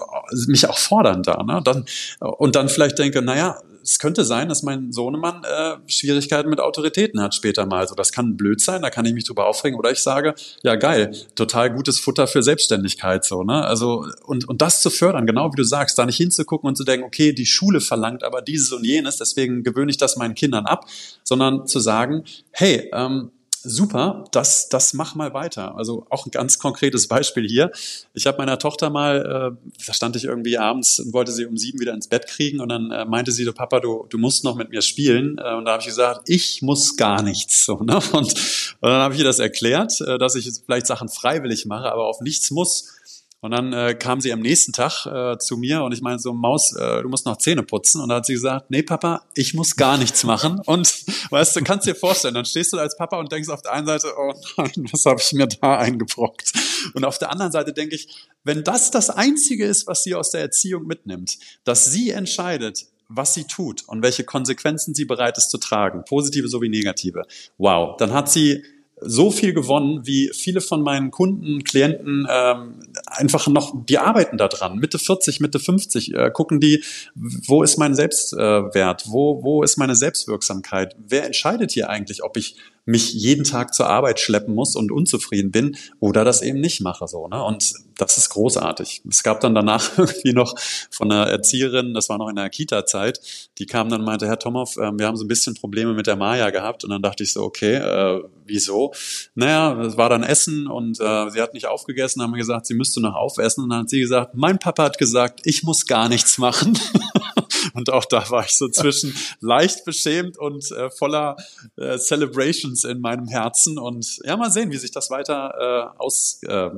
mich 0.48 0.68
auch 0.68 0.78
fordern 0.78 1.22
da. 1.22 1.42
Ne? 1.42 1.60
Dann, 1.64 1.84
und 2.20 2.56
dann 2.56 2.68
vielleicht 2.68 2.98
denke, 2.98 3.22
naja, 3.22 3.58
es 3.86 4.00
könnte 4.00 4.24
sein, 4.24 4.48
dass 4.48 4.64
mein 4.64 4.90
Sohnemann 4.90 5.44
äh, 5.44 5.76
Schwierigkeiten 5.86 6.50
mit 6.50 6.60
Autoritäten 6.60 7.20
hat 7.20 7.34
später 7.34 7.66
mal. 7.66 7.78
Also 7.78 7.94
das 7.94 8.10
kann 8.10 8.36
blöd 8.36 8.60
sein, 8.60 8.82
da 8.82 8.90
kann 8.90 9.04
ich 9.04 9.14
mich 9.14 9.24
drüber 9.24 9.46
aufregen. 9.46 9.78
Oder 9.78 9.92
ich 9.92 10.00
sage, 10.00 10.34
ja 10.64 10.74
geil, 10.74 11.14
total 11.36 11.72
gutes 11.72 12.00
Futter 12.00 12.26
für 12.26 12.42
Selbstständigkeit 12.42 13.24
so. 13.24 13.44
Ne? 13.44 13.64
Also 13.64 14.04
und 14.24 14.48
und 14.48 14.60
das 14.60 14.82
zu 14.82 14.90
fördern, 14.90 15.26
genau 15.26 15.52
wie 15.52 15.56
du 15.56 15.64
sagst, 15.64 15.98
da 15.98 16.04
nicht 16.04 16.16
hinzugucken 16.16 16.68
und 16.68 16.76
zu 16.76 16.84
denken, 16.84 17.06
okay, 17.06 17.32
die 17.32 17.46
Schule 17.46 17.80
verlangt 17.80 18.24
aber 18.24 18.42
dieses 18.42 18.72
und 18.72 18.84
jenes, 18.84 19.18
deswegen 19.18 19.62
gewöhne 19.62 19.90
ich 19.90 19.98
das 19.98 20.16
meinen 20.16 20.34
Kindern 20.34 20.66
ab, 20.66 20.86
sondern 21.22 21.66
zu 21.66 21.78
sagen, 21.78 22.24
hey, 22.50 22.90
ähm, 22.92 23.30
super, 23.66 24.24
das, 24.32 24.68
das 24.68 24.94
mach 24.94 25.14
mal 25.14 25.34
weiter. 25.34 25.76
Also 25.76 26.06
auch 26.10 26.26
ein 26.26 26.30
ganz 26.30 26.58
konkretes 26.58 27.08
Beispiel 27.08 27.46
hier. 27.46 27.70
Ich 28.14 28.26
habe 28.26 28.38
meiner 28.38 28.58
Tochter 28.58 28.90
mal, 28.90 29.56
äh, 29.56 29.70
da 29.86 29.92
stand 29.92 30.16
ich 30.16 30.24
irgendwie 30.24 30.58
abends 30.58 31.00
und 31.00 31.12
wollte 31.12 31.32
sie 31.32 31.46
um 31.46 31.56
sieben 31.56 31.80
wieder 31.80 31.94
ins 31.94 32.08
Bett 32.08 32.26
kriegen 32.26 32.60
und 32.60 32.68
dann 32.68 32.90
äh, 32.90 33.04
meinte 33.04 33.32
sie, 33.32 33.44
du 33.44 33.52
Papa, 33.52 33.80
du, 33.80 34.06
du 34.08 34.18
musst 34.18 34.44
noch 34.44 34.56
mit 34.56 34.70
mir 34.70 34.82
spielen. 34.82 35.38
Äh, 35.38 35.54
und 35.54 35.64
da 35.64 35.72
habe 35.72 35.80
ich 35.80 35.88
gesagt, 35.88 36.28
ich 36.28 36.62
muss 36.62 36.96
gar 36.96 37.22
nichts. 37.22 37.64
So, 37.64 37.76
ne? 37.80 37.96
und, 37.96 38.14
und 38.14 38.34
dann 38.80 39.02
habe 39.02 39.14
ich 39.14 39.20
ihr 39.20 39.26
das 39.26 39.38
erklärt, 39.38 40.00
äh, 40.00 40.18
dass 40.18 40.34
ich 40.34 40.50
vielleicht 40.64 40.86
Sachen 40.86 41.08
freiwillig 41.08 41.66
mache, 41.66 41.90
aber 41.90 42.06
auf 42.06 42.20
nichts 42.20 42.50
muss. 42.50 42.92
Und 43.40 43.50
dann 43.50 43.72
äh, 43.72 43.94
kam 43.94 44.20
sie 44.20 44.32
am 44.32 44.40
nächsten 44.40 44.72
Tag 44.72 45.06
äh, 45.06 45.38
zu 45.38 45.56
mir 45.56 45.82
und 45.82 45.92
ich 45.92 46.00
meine 46.00 46.18
so, 46.18 46.32
Maus, 46.32 46.72
äh, 46.74 47.02
du 47.02 47.08
musst 47.08 47.26
noch 47.26 47.36
Zähne 47.36 47.62
putzen. 47.62 48.00
Und 48.00 48.08
da 48.08 48.16
hat 48.16 48.26
sie 48.26 48.32
gesagt, 48.32 48.70
nee, 48.70 48.82
Papa, 48.82 49.22
ich 49.34 49.54
muss 49.54 49.76
gar 49.76 49.98
nichts 49.98 50.24
machen. 50.24 50.60
Und 50.64 51.04
weißt 51.30 51.54
du, 51.54 51.62
kannst 51.62 51.86
dir 51.86 51.94
vorstellen, 51.94 52.34
dann 52.34 52.46
stehst 52.46 52.72
du 52.72 52.78
als 52.78 52.96
Papa 52.96 53.18
und 53.18 53.30
denkst 53.30 53.48
auf 53.50 53.62
der 53.62 53.72
einen 53.72 53.86
Seite, 53.86 54.08
oh 54.18 54.32
nein, 54.56 54.88
was 54.90 55.04
habe 55.04 55.20
ich 55.20 55.32
mir 55.32 55.46
da 55.46 55.78
eingebrockt? 55.78 56.52
Und 56.94 57.04
auf 57.04 57.18
der 57.18 57.30
anderen 57.30 57.52
Seite 57.52 57.72
denke 57.72 57.94
ich, 57.94 58.08
wenn 58.42 58.64
das 58.64 58.90
das 58.90 59.10
Einzige 59.10 59.66
ist, 59.66 59.86
was 59.86 60.02
sie 60.02 60.14
aus 60.14 60.30
der 60.30 60.40
Erziehung 60.40 60.86
mitnimmt, 60.86 61.38
dass 61.64 61.86
sie 61.86 62.10
entscheidet, 62.10 62.86
was 63.08 63.34
sie 63.34 63.44
tut 63.44 63.82
und 63.86 64.02
welche 64.02 64.24
Konsequenzen 64.24 64.94
sie 64.94 65.04
bereit 65.04 65.38
ist 65.38 65.50
zu 65.50 65.58
tragen, 65.58 66.04
positive 66.08 66.48
sowie 66.48 66.68
negative. 66.68 67.24
Wow, 67.58 67.96
dann 67.98 68.12
hat 68.12 68.30
sie 68.30 68.64
so 68.98 69.30
viel 69.30 69.52
gewonnen, 69.52 70.06
wie 70.06 70.30
viele 70.34 70.60
von 70.60 70.82
meinen 70.82 71.10
Kunden, 71.10 71.64
Klienten 71.64 72.26
ähm, 72.30 72.80
einfach 73.06 73.46
noch, 73.46 73.74
die 73.84 73.98
arbeiten 73.98 74.38
da 74.38 74.48
dran, 74.48 74.78
Mitte 74.78 74.98
40, 74.98 75.40
Mitte 75.40 75.58
50, 75.58 76.14
äh, 76.14 76.30
gucken 76.30 76.60
die, 76.60 76.82
wo 77.14 77.62
ist 77.62 77.76
mein 77.76 77.94
Selbstwert, 77.94 79.06
äh, 79.06 79.10
wo, 79.10 79.42
wo 79.42 79.62
ist 79.62 79.76
meine 79.76 79.94
Selbstwirksamkeit, 79.94 80.96
wer 80.98 81.26
entscheidet 81.26 81.72
hier 81.72 81.90
eigentlich, 81.90 82.24
ob 82.24 82.36
ich 82.38 82.56
mich 82.86 83.12
jeden 83.12 83.44
Tag 83.44 83.74
zur 83.74 83.88
Arbeit 83.88 84.20
schleppen 84.20 84.54
muss 84.54 84.76
und 84.76 84.90
unzufrieden 84.90 85.50
bin 85.50 85.76
oder 86.00 86.24
das 86.24 86.40
eben 86.40 86.60
nicht 86.60 86.80
mache 86.80 87.06
so. 87.08 87.28
Ne? 87.28 87.42
Und 87.42 87.74
das 87.98 88.16
ist 88.16 88.28
großartig. 88.30 89.02
Es 89.08 89.22
gab 89.22 89.40
dann 89.40 89.54
danach 89.54 89.90
irgendwie 89.98 90.32
noch 90.32 90.54
von 90.90 91.10
einer 91.10 91.28
Erzieherin, 91.28 91.94
das 91.94 92.08
war 92.08 92.18
noch 92.18 92.28
in 92.28 92.36
der 92.36 92.48
Kita-Zeit, 92.48 93.20
die 93.58 93.66
kam 93.66 93.88
dann 93.88 94.00
und 94.00 94.06
meinte, 94.06 94.26
Herr 94.26 94.38
Tomhoff, 94.38 94.76
äh, 94.76 94.92
wir 94.92 95.06
haben 95.06 95.16
so 95.16 95.24
ein 95.24 95.28
bisschen 95.28 95.54
Probleme 95.54 95.94
mit 95.94 96.06
der 96.06 96.16
Maya 96.16 96.50
gehabt. 96.50 96.84
Und 96.84 96.90
dann 96.90 97.02
dachte 97.02 97.24
ich 97.24 97.32
so, 97.32 97.42
okay, 97.42 97.74
äh, 97.74 98.22
wieso? 98.44 98.92
Naja, 99.34 99.80
es 99.82 99.96
war 99.96 100.08
dann 100.08 100.22
Essen 100.22 100.66
und 100.66 101.00
äh, 101.00 101.30
sie 101.30 101.40
hat 101.40 101.54
nicht 101.54 101.66
aufgegessen, 101.66 102.22
haben 102.22 102.32
wir 102.32 102.38
gesagt, 102.38 102.66
sie 102.66 102.74
müsste 102.74 103.00
noch 103.00 103.14
aufessen. 103.14 103.64
Und 103.64 103.70
dann 103.70 103.80
hat 103.80 103.90
sie 103.90 104.00
gesagt, 104.00 104.34
mein 104.34 104.58
Papa 104.58 104.84
hat 104.84 104.98
gesagt, 104.98 105.40
ich 105.44 105.62
muss 105.62 105.86
gar 105.86 106.08
nichts 106.08 106.38
machen. 106.38 106.78
Und 107.74 107.90
auch 107.90 108.04
da 108.04 108.28
war 108.30 108.44
ich 108.44 108.56
so 108.56 108.68
zwischen 108.68 109.14
leicht 109.40 109.84
beschämt 109.84 110.38
und 110.38 110.70
äh, 110.72 110.90
voller 110.90 111.36
äh, 111.76 111.98
Celebrations 111.98 112.84
in 112.84 113.00
meinem 113.00 113.26
Herzen. 113.28 113.78
Und 113.78 114.18
ja, 114.24 114.36
mal 114.36 114.50
sehen, 114.50 114.70
wie 114.70 114.76
sich 114.76 114.90
das 114.90 115.10
weiter 115.10 115.94
äh, 115.96 115.98
aus, 115.98 116.40
äh, 116.42 116.70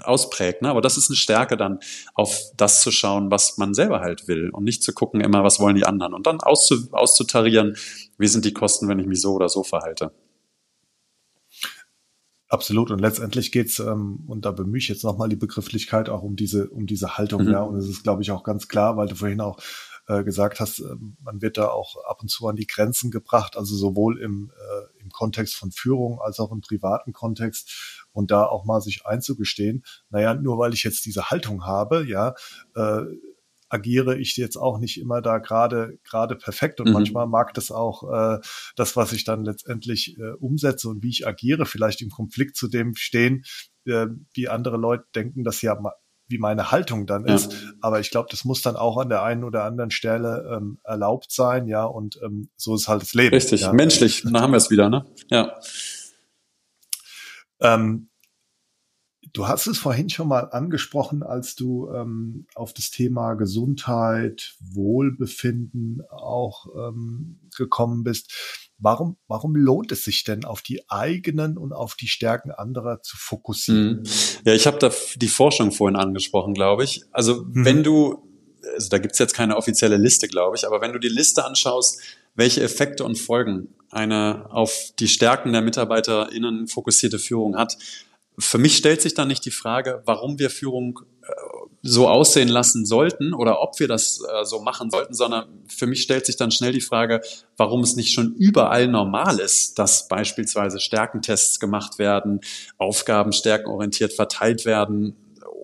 ausprägt. 0.00 0.62
Ne? 0.62 0.70
Aber 0.70 0.80
das 0.80 0.96
ist 0.96 1.10
eine 1.10 1.16
Stärke, 1.16 1.56
dann 1.56 1.80
auf 2.14 2.40
das 2.56 2.82
zu 2.82 2.90
schauen, 2.90 3.30
was 3.30 3.58
man 3.58 3.74
selber 3.74 4.00
halt 4.00 4.28
will 4.28 4.50
und 4.50 4.64
nicht 4.64 4.82
zu 4.82 4.92
gucken 4.92 5.20
immer, 5.20 5.44
was 5.44 5.60
wollen 5.60 5.76
die 5.76 5.86
anderen. 5.86 6.14
Und 6.14 6.26
dann 6.26 6.40
auszu 6.40 6.88
auszutarieren, 6.92 7.76
wie 8.18 8.28
sind 8.28 8.44
die 8.44 8.52
Kosten, 8.52 8.88
wenn 8.88 8.98
ich 8.98 9.06
mich 9.06 9.20
so 9.20 9.34
oder 9.34 9.48
so 9.48 9.62
verhalte. 9.62 10.12
Absolut. 12.48 12.90
Und 12.90 13.00
letztendlich 13.00 13.50
geht's 13.50 13.80
ähm, 13.80 14.20
und 14.28 14.44
da 14.44 14.52
bemühe 14.52 14.78
ich 14.78 14.88
jetzt 14.88 15.02
nochmal 15.02 15.28
die 15.28 15.36
Begrifflichkeit 15.36 16.08
auch 16.08 16.22
um 16.22 16.36
diese, 16.36 16.68
um 16.68 16.86
diese 16.86 17.18
Haltung, 17.18 17.44
mhm. 17.44 17.50
ja. 17.50 17.62
Und 17.62 17.76
es 17.76 17.88
ist, 17.88 18.04
glaube 18.04 18.22
ich, 18.22 18.30
auch 18.30 18.44
ganz 18.44 18.68
klar, 18.68 18.96
weil 18.96 19.08
du 19.08 19.16
vorhin 19.16 19.40
auch 19.40 19.58
äh, 20.08 20.24
gesagt 20.24 20.60
hast, 20.60 20.80
äh, 20.80 20.96
man 21.22 21.42
wird 21.42 21.58
da 21.58 21.68
auch 21.68 21.96
ab 22.04 22.22
und 22.22 22.28
zu 22.28 22.46
an 22.46 22.56
die 22.56 22.66
Grenzen 22.66 23.10
gebracht, 23.10 23.56
also 23.56 23.76
sowohl 23.76 24.20
im, 24.20 24.52
äh, 24.56 25.02
im 25.02 25.10
Kontext 25.10 25.56
von 25.56 25.72
Führung 25.72 26.20
als 26.20 26.40
auch 26.40 26.52
im 26.52 26.60
privaten 26.60 27.12
Kontext 27.12 28.06
und 28.12 28.30
da 28.30 28.44
auch 28.44 28.64
mal 28.64 28.80
sich 28.80 29.06
einzugestehen, 29.06 29.84
naja, 30.10 30.34
nur 30.34 30.58
weil 30.58 30.74
ich 30.74 30.84
jetzt 30.84 31.04
diese 31.06 31.30
Haltung 31.30 31.64
habe, 31.64 32.06
ja, 32.06 32.34
äh, 32.74 33.02
agiere 33.68 34.16
ich 34.16 34.36
jetzt 34.36 34.56
auch 34.56 34.78
nicht 34.78 35.00
immer 35.00 35.20
da 35.20 35.38
gerade 35.38 35.98
gerade 36.04 36.36
perfekt 36.36 36.80
und 36.80 36.88
mhm. 36.88 36.92
manchmal 36.92 37.26
mag 37.26 37.52
das 37.54 37.70
auch 37.70 38.04
äh, 38.12 38.40
das, 38.76 38.96
was 38.96 39.12
ich 39.12 39.24
dann 39.24 39.44
letztendlich 39.44 40.16
äh, 40.18 40.32
umsetze 40.38 40.88
und 40.88 41.02
wie 41.02 41.10
ich 41.10 41.26
agiere, 41.26 41.66
vielleicht 41.66 42.00
im 42.02 42.10
Konflikt 42.10 42.56
zu 42.56 42.68
dem 42.68 42.94
stehen, 42.94 43.44
äh, 43.86 44.06
wie 44.34 44.48
andere 44.48 44.76
Leute 44.76 45.04
denken, 45.14 45.42
dass 45.42 45.62
ja 45.62 45.76
wie 46.28 46.38
meine 46.38 46.70
Haltung 46.70 47.06
dann 47.06 47.24
ist. 47.24 47.74
Aber 47.80 48.00
ich 48.00 48.10
glaube, 48.10 48.28
das 48.30 48.44
muss 48.44 48.62
dann 48.62 48.76
auch 48.76 48.98
an 48.98 49.08
der 49.08 49.22
einen 49.22 49.44
oder 49.44 49.64
anderen 49.64 49.90
Stelle 49.90 50.56
ähm, 50.56 50.78
erlaubt 50.84 51.30
sein, 51.30 51.66
ja, 51.66 51.84
und 51.84 52.18
ähm, 52.22 52.48
so 52.56 52.74
ist 52.74 52.88
halt 52.88 53.02
das 53.02 53.14
Leben. 53.14 53.34
Richtig, 53.34 53.62
ja. 53.62 53.72
menschlich, 53.72 54.22
da 54.24 54.40
haben 54.40 54.52
wir 54.52 54.58
es 54.58 54.70
wieder, 54.70 54.88
ne? 54.88 55.06
Ja. 55.30 55.54
Ähm, 57.60 58.08
du 59.32 59.48
hast 59.48 59.66
es 59.66 59.78
vorhin 59.78 60.08
schon 60.10 60.28
mal 60.28 60.50
angesprochen, 60.50 61.22
als 61.22 61.54
du 61.54 61.90
ähm, 61.90 62.46
auf 62.54 62.72
das 62.72 62.90
Thema 62.90 63.34
Gesundheit, 63.34 64.54
Wohlbefinden 64.60 66.02
auch 66.10 66.66
ähm, 66.74 67.40
gekommen 67.56 68.02
bist 68.02 68.65
Warum, 68.78 69.16
warum 69.26 69.56
lohnt 69.56 69.90
es 69.92 70.04
sich 70.04 70.24
denn, 70.24 70.44
auf 70.44 70.60
die 70.60 70.88
eigenen 70.90 71.56
und 71.56 71.72
auf 71.72 71.94
die 71.94 72.08
Stärken 72.08 72.50
anderer 72.50 73.00
zu 73.02 73.16
fokussieren? 73.16 74.00
Mhm. 74.00 74.04
Ja, 74.44 74.52
ich 74.52 74.66
habe 74.66 74.78
da 74.78 74.90
die 75.16 75.28
Forschung 75.28 75.72
vorhin 75.72 75.96
angesprochen, 75.96 76.52
glaube 76.52 76.84
ich. 76.84 77.02
Also 77.10 77.44
mhm. 77.44 77.64
wenn 77.64 77.82
du, 77.82 78.28
also 78.74 78.88
da 78.90 78.98
gibt's 78.98 79.18
jetzt 79.18 79.34
keine 79.34 79.56
offizielle 79.56 79.96
Liste, 79.96 80.28
glaube 80.28 80.56
ich, 80.56 80.66
aber 80.66 80.82
wenn 80.82 80.92
du 80.92 80.98
die 80.98 81.08
Liste 81.08 81.44
anschaust, 81.44 82.00
welche 82.34 82.62
Effekte 82.62 83.04
und 83.04 83.16
Folgen 83.16 83.74
eine 83.90 84.50
auf 84.50 84.92
die 84.98 85.08
Stärken 85.08 85.52
der 85.52 85.62
MitarbeiterInnen 85.62 86.68
fokussierte 86.68 87.18
Führung 87.18 87.56
hat, 87.56 87.78
für 88.38 88.58
mich 88.58 88.76
stellt 88.76 89.00
sich 89.00 89.14
dann 89.14 89.28
nicht 89.28 89.44
die 89.46 89.50
Frage, 89.50 90.02
warum 90.04 90.38
wir 90.38 90.50
Führung 90.50 91.00
äh, 91.22 91.32
so 91.86 92.08
aussehen 92.08 92.48
lassen 92.48 92.84
sollten 92.84 93.32
oder 93.34 93.60
ob 93.60 93.78
wir 93.78 93.88
das 93.88 94.20
äh, 94.20 94.44
so 94.44 94.60
machen 94.60 94.90
sollten, 94.90 95.14
sondern 95.14 95.46
für 95.68 95.86
mich 95.86 96.02
stellt 96.02 96.26
sich 96.26 96.36
dann 96.36 96.50
schnell 96.50 96.72
die 96.72 96.80
Frage, 96.80 97.20
warum 97.56 97.82
es 97.82 97.96
nicht 97.96 98.12
schon 98.12 98.34
überall 98.34 98.88
normal 98.88 99.38
ist, 99.38 99.78
dass 99.78 100.08
beispielsweise 100.08 100.80
Stärkentests 100.80 101.60
gemacht 101.60 101.98
werden, 101.98 102.40
Aufgaben 102.78 103.32
stärkenorientiert 103.32 104.12
verteilt 104.12 104.64
werden 104.64 105.16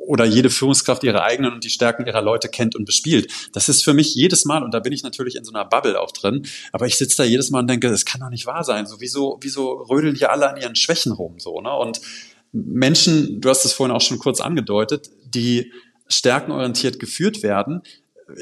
oder 0.06 0.24
jede 0.24 0.50
Führungskraft 0.50 1.04
ihre 1.04 1.22
eigenen 1.22 1.52
und 1.52 1.64
die 1.64 1.70
Stärken 1.70 2.06
ihrer 2.06 2.22
Leute 2.22 2.48
kennt 2.48 2.74
und 2.74 2.84
bespielt. 2.84 3.32
Das 3.52 3.68
ist 3.68 3.84
für 3.84 3.94
mich 3.94 4.14
jedes 4.14 4.44
Mal, 4.44 4.62
und 4.62 4.74
da 4.74 4.80
bin 4.80 4.92
ich 4.92 5.02
natürlich 5.02 5.36
in 5.36 5.44
so 5.44 5.52
einer 5.52 5.64
Bubble 5.64 6.00
auch 6.00 6.10
drin, 6.10 6.46
aber 6.72 6.86
ich 6.86 6.96
sitze 6.96 7.18
da 7.18 7.24
jedes 7.24 7.50
Mal 7.50 7.60
und 7.60 7.68
denke, 7.68 7.88
das 7.88 8.04
kann 8.04 8.20
doch 8.20 8.30
nicht 8.30 8.46
wahr 8.46 8.64
sein. 8.64 8.86
So, 8.86 9.00
wieso, 9.00 9.38
wieso 9.40 9.72
rödeln 9.72 10.16
hier 10.16 10.32
alle 10.32 10.48
an 10.48 10.60
ihren 10.60 10.76
Schwächen 10.76 11.12
rum? 11.12 11.38
So, 11.38 11.60
ne? 11.60 11.72
Und 11.72 12.00
Menschen, 12.52 13.40
du 13.40 13.48
hast 13.48 13.64
es 13.64 13.72
vorhin 13.72 13.94
auch 13.94 14.00
schon 14.00 14.18
kurz 14.18 14.40
angedeutet, 14.40 15.10
die 15.24 15.72
stärkenorientiert 16.08 16.98
geführt 16.98 17.42
werden. 17.42 17.82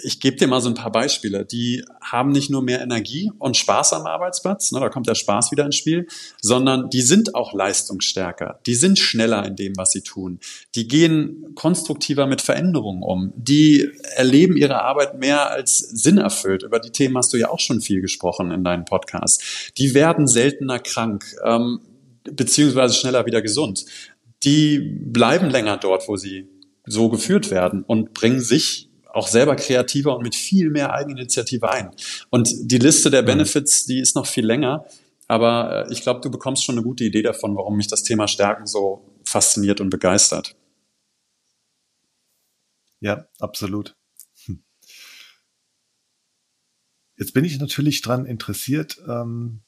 Ich 0.04 0.20
gebe 0.20 0.36
dir 0.36 0.46
mal 0.46 0.60
so 0.60 0.68
ein 0.68 0.74
paar 0.74 0.92
Beispiele. 0.92 1.44
Die 1.44 1.84
haben 2.00 2.30
nicht 2.30 2.50
nur 2.50 2.62
mehr 2.62 2.80
Energie 2.80 3.32
und 3.38 3.56
Spaß 3.56 3.94
am 3.94 4.06
Arbeitsplatz, 4.06 4.70
ne, 4.72 4.78
da 4.78 4.88
kommt 4.88 5.08
der 5.08 5.14
Spaß 5.14 5.50
wieder 5.50 5.64
ins 5.64 5.76
Spiel, 5.76 6.06
sondern 6.40 6.90
die 6.90 7.00
sind 7.00 7.34
auch 7.34 7.54
leistungsstärker. 7.54 8.60
Die 8.66 8.74
sind 8.74 8.98
schneller 8.98 9.44
in 9.46 9.56
dem, 9.56 9.72
was 9.76 9.90
sie 9.90 10.02
tun. 10.02 10.38
Die 10.74 10.86
gehen 10.86 11.54
konstruktiver 11.54 12.26
mit 12.26 12.40
Veränderungen 12.40 13.02
um. 13.02 13.32
Die 13.34 13.90
erleben 14.14 14.56
ihre 14.56 14.82
Arbeit 14.82 15.18
mehr 15.18 15.50
als 15.50 15.78
sinnerfüllt. 15.78 16.62
Über 16.62 16.78
die 16.78 16.90
Themen 16.90 17.16
hast 17.16 17.32
du 17.32 17.36
ja 17.36 17.48
auch 17.48 17.60
schon 17.60 17.80
viel 17.80 18.00
gesprochen 18.00 18.52
in 18.52 18.62
deinem 18.62 18.84
Podcast. 18.84 19.72
Die 19.78 19.94
werden 19.94 20.26
seltener 20.26 20.78
krank. 20.78 21.24
Ähm, 21.42 21.80
beziehungsweise 22.24 22.94
schneller 22.94 23.26
wieder 23.26 23.42
gesund. 23.42 23.84
Die 24.42 24.78
bleiben 24.78 25.50
länger 25.50 25.76
dort, 25.76 26.08
wo 26.08 26.16
sie 26.16 26.48
so 26.90 27.08
geführt 27.08 27.50
werden 27.50 27.82
und 27.84 28.14
bringen 28.14 28.40
sich 28.40 28.90
auch 29.12 29.28
selber 29.28 29.56
kreativer 29.56 30.16
und 30.16 30.22
mit 30.22 30.34
viel 30.34 30.70
mehr 30.70 30.92
Eigeninitiative 30.92 31.70
ein. 31.70 31.90
Und 32.30 32.52
die 32.60 32.78
Liste 32.78 33.10
der 33.10 33.22
mhm. 33.22 33.26
Benefits, 33.26 33.84
die 33.84 34.00
ist 34.00 34.14
noch 34.14 34.26
viel 34.26 34.46
länger. 34.46 34.86
Aber 35.26 35.86
äh, 35.86 35.92
ich 35.92 36.02
glaube, 36.02 36.20
du 36.20 36.30
bekommst 36.30 36.64
schon 36.64 36.74
eine 36.74 36.82
gute 36.82 37.04
Idee 37.04 37.22
davon, 37.22 37.56
warum 37.56 37.76
mich 37.76 37.88
das 37.88 38.02
Thema 38.02 38.28
Stärken 38.28 38.66
so 38.66 39.04
fasziniert 39.24 39.80
und 39.80 39.90
begeistert. 39.90 40.56
Ja, 43.00 43.26
absolut. 43.38 43.96
Hm. 44.44 44.62
Jetzt 47.16 47.32
bin 47.32 47.44
ich 47.44 47.58
natürlich 47.58 48.02
dran 48.02 48.26
interessiert, 48.26 49.00
ähm, 49.08 49.62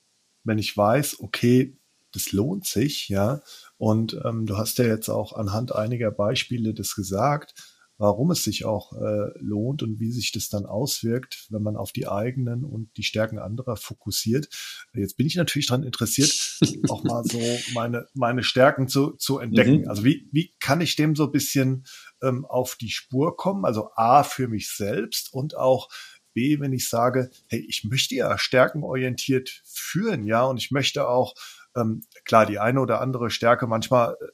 wenn 0.45 0.59
ich 0.59 0.77
weiß, 0.77 1.21
okay, 1.21 1.77
das 2.13 2.33
lohnt 2.33 2.67
sich, 2.67 3.09
ja. 3.09 3.41
Und 3.83 4.17
ähm, 4.25 4.47
du 4.47 4.59
hast 4.59 4.79
ja 4.79 4.85
jetzt 4.85 5.09
auch 5.09 5.33
anhand 5.33 5.75
einiger 5.75 6.13
Beispiele 6.13 6.73
das 6.73 6.95
gesagt, 6.95 7.53
warum 7.99 8.31
es 8.31 8.45
sich 8.45 8.65
auch 8.65 8.93
äh, 8.93 9.37
lohnt 9.41 9.83
und 9.83 9.99
wie 9.99 10.13
sich 10.13 10.31
das 10.31 10.49
dann 10.49 10.67
auswirkt, 10.67 11.49
wenn 11.51 11.65
man 11.65 11.75
auf 11.77 11.91
die 11.91 12.07
eigenen 12.07 12.63
und 12.63 12.97
die 12.97 13.03
Stärken 13.03 13.41
anderer 13.41 13.75
fokussiert. 13.75 14.49
Jetzt 14.95 15.17
bin 15.17 15.27
ich 15.27 15.35
natürlich 15.35 15.67
daran 15.67 15.83
interessiert, 15.83 16.61
auch 16.91 17.03
mal 17.03 17.25
so 17.25 17.41
meine, 17.75 18.07
meine 18.15 18.45
Stärken 18.45 18.87
zu, 18.87 19.17
zu 19.17 19.41
entdecken. 19.41 19.81
Mhm. 19.81 19.89
Also 19.89 20.05
wie, 20.05 20.29
wie 20.31 20.55
kann 20.61 20.81
ich 20.81 20.95
dem 20.95 21.17
so 21.17 21.25
ein 21.25 21.33
bisschen 21.33 21.85
ähm, 22.23 22.45
auf 22.45 22.77
die 22.77 22.91
Spur 22.91 23.37
kommen? 23.37 23.65
Also 23.65 23.91
A 23.97 24.23
für 24.23 24.47
mich 24.47 24.71
selbst 24.71 25.35
und 25.35 25.57
auch 25.57 25.89
B, 26.35 26.61
wenn 26.61 26.73
ich 26.73 26.89
sage, 26.89 27.31
hey, 27.49 27.67
ich 27.69 27.83
möchte 27.83 28.15
ja 28.15 28.39
stärkenorientiert 28.39 29.61
führen, 29.65 30.25
ja, 30.25 30.45
und 30.45 30.59
ich 30.59 30.71
möchte 30.71 31.09
auch 31.09 31.35
ähm, 31.77 32.03
klar, 32.25 32.47
die 32.47 32.59
eine 32.59 32.81
oder 32.81 33.01
andere 33.01 33.31
Stärke 33.31 33.67
manchmal 33.67 34.17
äh, 34.21 34.27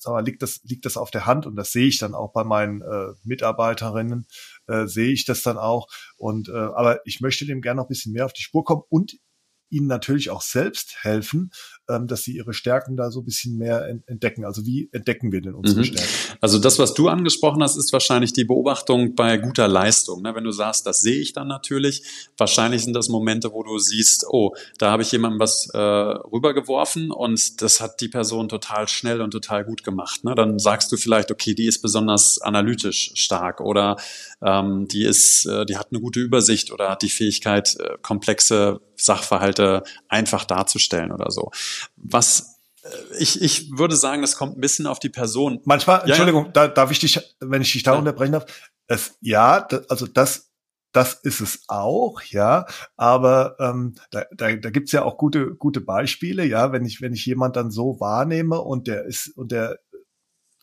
sag 0.00 0.12
mal, 0.12 0.24
liegt 0.24 0.42
das, 0.42 0.60
liegt 0.64 0.86
das 0.86 0.96
auf 0.96 1.10
der 1.10 1.26
Hand 1.26 1.46
und 1.46 1.56
das 1.56 1.72
sehe 1.72 1.86
ich 1.86 1.98
dann 1.98 2.14
auch 2.14 2.32
bei 2.32 2.42
meinen 2.42 2.80
äh, 2.80 3.12
Mitarbeiterinnen, 3.22 4.26
äh, 4.66 4.86
sehe 4.86 5.12
ich 5.12 5.26
das 5.26 5.42
dann 5.42 5.58
auch. 5.58 5.88
Und 6.16 6.48
äh, 6.48 6.52
aber 6.52 7.00
ich 7.06 7.20
möchte 7.20 7.44
dem 7.44 7.60
gerne 7.60 7.76
noch 7.76 7.84
ein 7.84 7.88
bisschen 7.88 8.12
mehr 8.12 8.24
auf 8.24 8.32
die 8.32 8.42
Spur 8.42 8.64
kommen 8.64 8.82
und 8.88 9.18
ihnen 9.68 9.86
natürlich 9.86 10.30
auch 10.30 10.42
selbst 10.42 11.04
helfen, 11.04 11.50
ähm, 11.90 12.06
dass 12.06 12.22
sie 12.22 12.36
ihre 12.36 12.52
Stärken 12.52 12.96
da 12.96 13.10
so 13.10 13.20
ein 13.20 13.24
bisschen 13.24 13.56
mehr 13.56 13.88
entdecken. 14.06 14.44
Also 14.44 14.64
wie 14.64 14.88
entdecken 14.92 15.32
wir 15.32 15.40
denn 15.40 15.54
unsere 15.54 15.80
mhm. 15.80 15.84
Stärken? 15.84 16.08
Also 16.40 16.58
das, 16.58 16.78
was 16.78 16.94
du 16.94 17.08
angesprochen 17.08 17.62
hast, 17.62 17.76
ist 17.76 17.92
wahrscheinlich 17.92 18.32
die 18.32 18.44
Beobachtung 18.44 19.14
bei 19.14 19.36
guter 19.36 19.68
Leistung. 19.68 20.22
Ne? 20.22 20.34
Wenn 20.34 20.44
du 20.44 20.52
sagst, 20.52 20.86
das 20.86 21.00
sehe 21.00 21.20
ich 21.20 21.32
dann 21.32 21.48
natürlich, 21.48 22.02
wahrscheinlich 22.36 22.84
sind 22.84 22.94
das 22.94 23.08
Momente, 23.08 23.52
wo 23.52 23.62
du 23.62 23.78
siehst, 23.78 24.26
oh, 24.28 24.54
da 24.78 24.90
habe 24.90 25.02
ich 25.02 25.12
jemandem 25.12 25.40
was 25.40 25.68
äh, 25.72 25.78
rübergeworfen 25.78 27.10
und 27.10 27.60
das 27.62 27.80
hat 27.80 28.00
die 28.00 28.08
Person 28.08 28.48
total 28.48 28.88
schnell 28.88 29.20
und 29.20 29.32
total 29.32 29.64
gut 29.64 29.84
gemacht. 29.84 30.24
Ne? 30.24 30.34
Dann 30.34 30.58
sagst 30.58 30.92
du 30.92 30.96
vielleicht, 30.96 31.30
okay, 31.30 31.54
die 31.54 31.66
ist 31.66 31.82
besonders 31.82 32.40
analytisch 32.40 33.12
stark 33.14 33.60
oder 33.60 33.96
ähm, 34.42 34.86
die 34.88 35.04
ist, 35.04 35.46
äh, 35.46 35.66
die 35.66 35.76
hat 35.76 35.88
eine 35.90 36.00
gute 36.00 36.20
Übersicht 36.20 36.72
oder 36.72 36.90
hat 36.90 37.02
die 37.02 37.10
Fähigkeit, 37.10 37.76
äh, 37.78 37.96
komplexe 38.02 38.80
Sachverhalte 39.04 39.82
einfach 40.08 40.44
darzustellen 40.44 41.12
oder 41.12 41.30
so. 41.30 41.50
Was 41.96 42.60
äh, 42.82 42.88
ich, 43.18 43.42
ich 43.42 43.70
würde 43.76 43.96
sagen, 43.96 44.22
das 44.22 44.36
kommt 44.36 44.56
ein 44.56 44.60
bisschen 44.60 44.86
auf 44.86 44.98
die 44.98 45.08
Person. 45.08 45.60
Manchmal, 45.64 46.02
Entschuldigung, 46.04 46.46
ja. 46.46 46.52
Da, 46.52 46.68
darf 46.68 46.90
ich 46.90 46.98
dich, 46.98 47.20
wenn 47.40 47.62
ich 47.62 47.72
dich 47.72 47.82
da 47.82 47.92
ja. 47.92 47.98
unterbrechen 47.98 48.32
darf, 48.32 48.46
es, 48.86 49.16
ja, 49.20 49.66
also 49.88 50.06
das, 50.06 50.50
das 50.92 51.14
ist 51.14 51.40
es 51.40 51.62
auch, 51.68 52.20
ja, 52.22 52.66
aber 52.96 53.56
ähm, 53.60 53.94
da, 54.10 54.24
da, 54.32 54.52
da 54.56 54.70
gibt 54.70 54.90
ja 54.90 55.04
auch 55.04 55.16
gute, 55.16 55.54
gute 55.54 55.80
Beispiele, 55.80 56.44
ja, 56.44 56.72
wenn 56.72 56.84
ich, 56.84 57.00
wenn 57.00 57.12
ich 57.12 57.24
jemand 57.26 57.54
dann 57.54 57.70
so 57.70 58.00
wahrnehme 58.00 58.60
und 58.60 58.88
der 58.88 59.04
ist, 59.04 59.28
und 59.36 59.52
der 59.52 59.78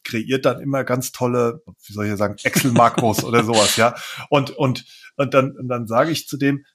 kreiert 0.03 0.45
dann 0.45 0.59
immer 0.59 0.83
ganz 0.83 1.11
tolle, 1.11 1.61
wie 1.85 1.93
soll 1.93 2.07
ich 2.07 2.17
sagen, 2.17 2.35
Excel-Makros 2.41 3.23
oder 3.23 3.43
sowas, 3.43 3.77
ja. 3.77 3.95
Und, 4.29 4.51
und, 4.51 4.85
und 5.15 5.33
dann, 5.33 5.55
und 5.55 5.67
dann 5.69 5.87
sage 5.87 6.11
ich 6.11 6.27
zu 6.27 6.37
dem, 6.37 6.65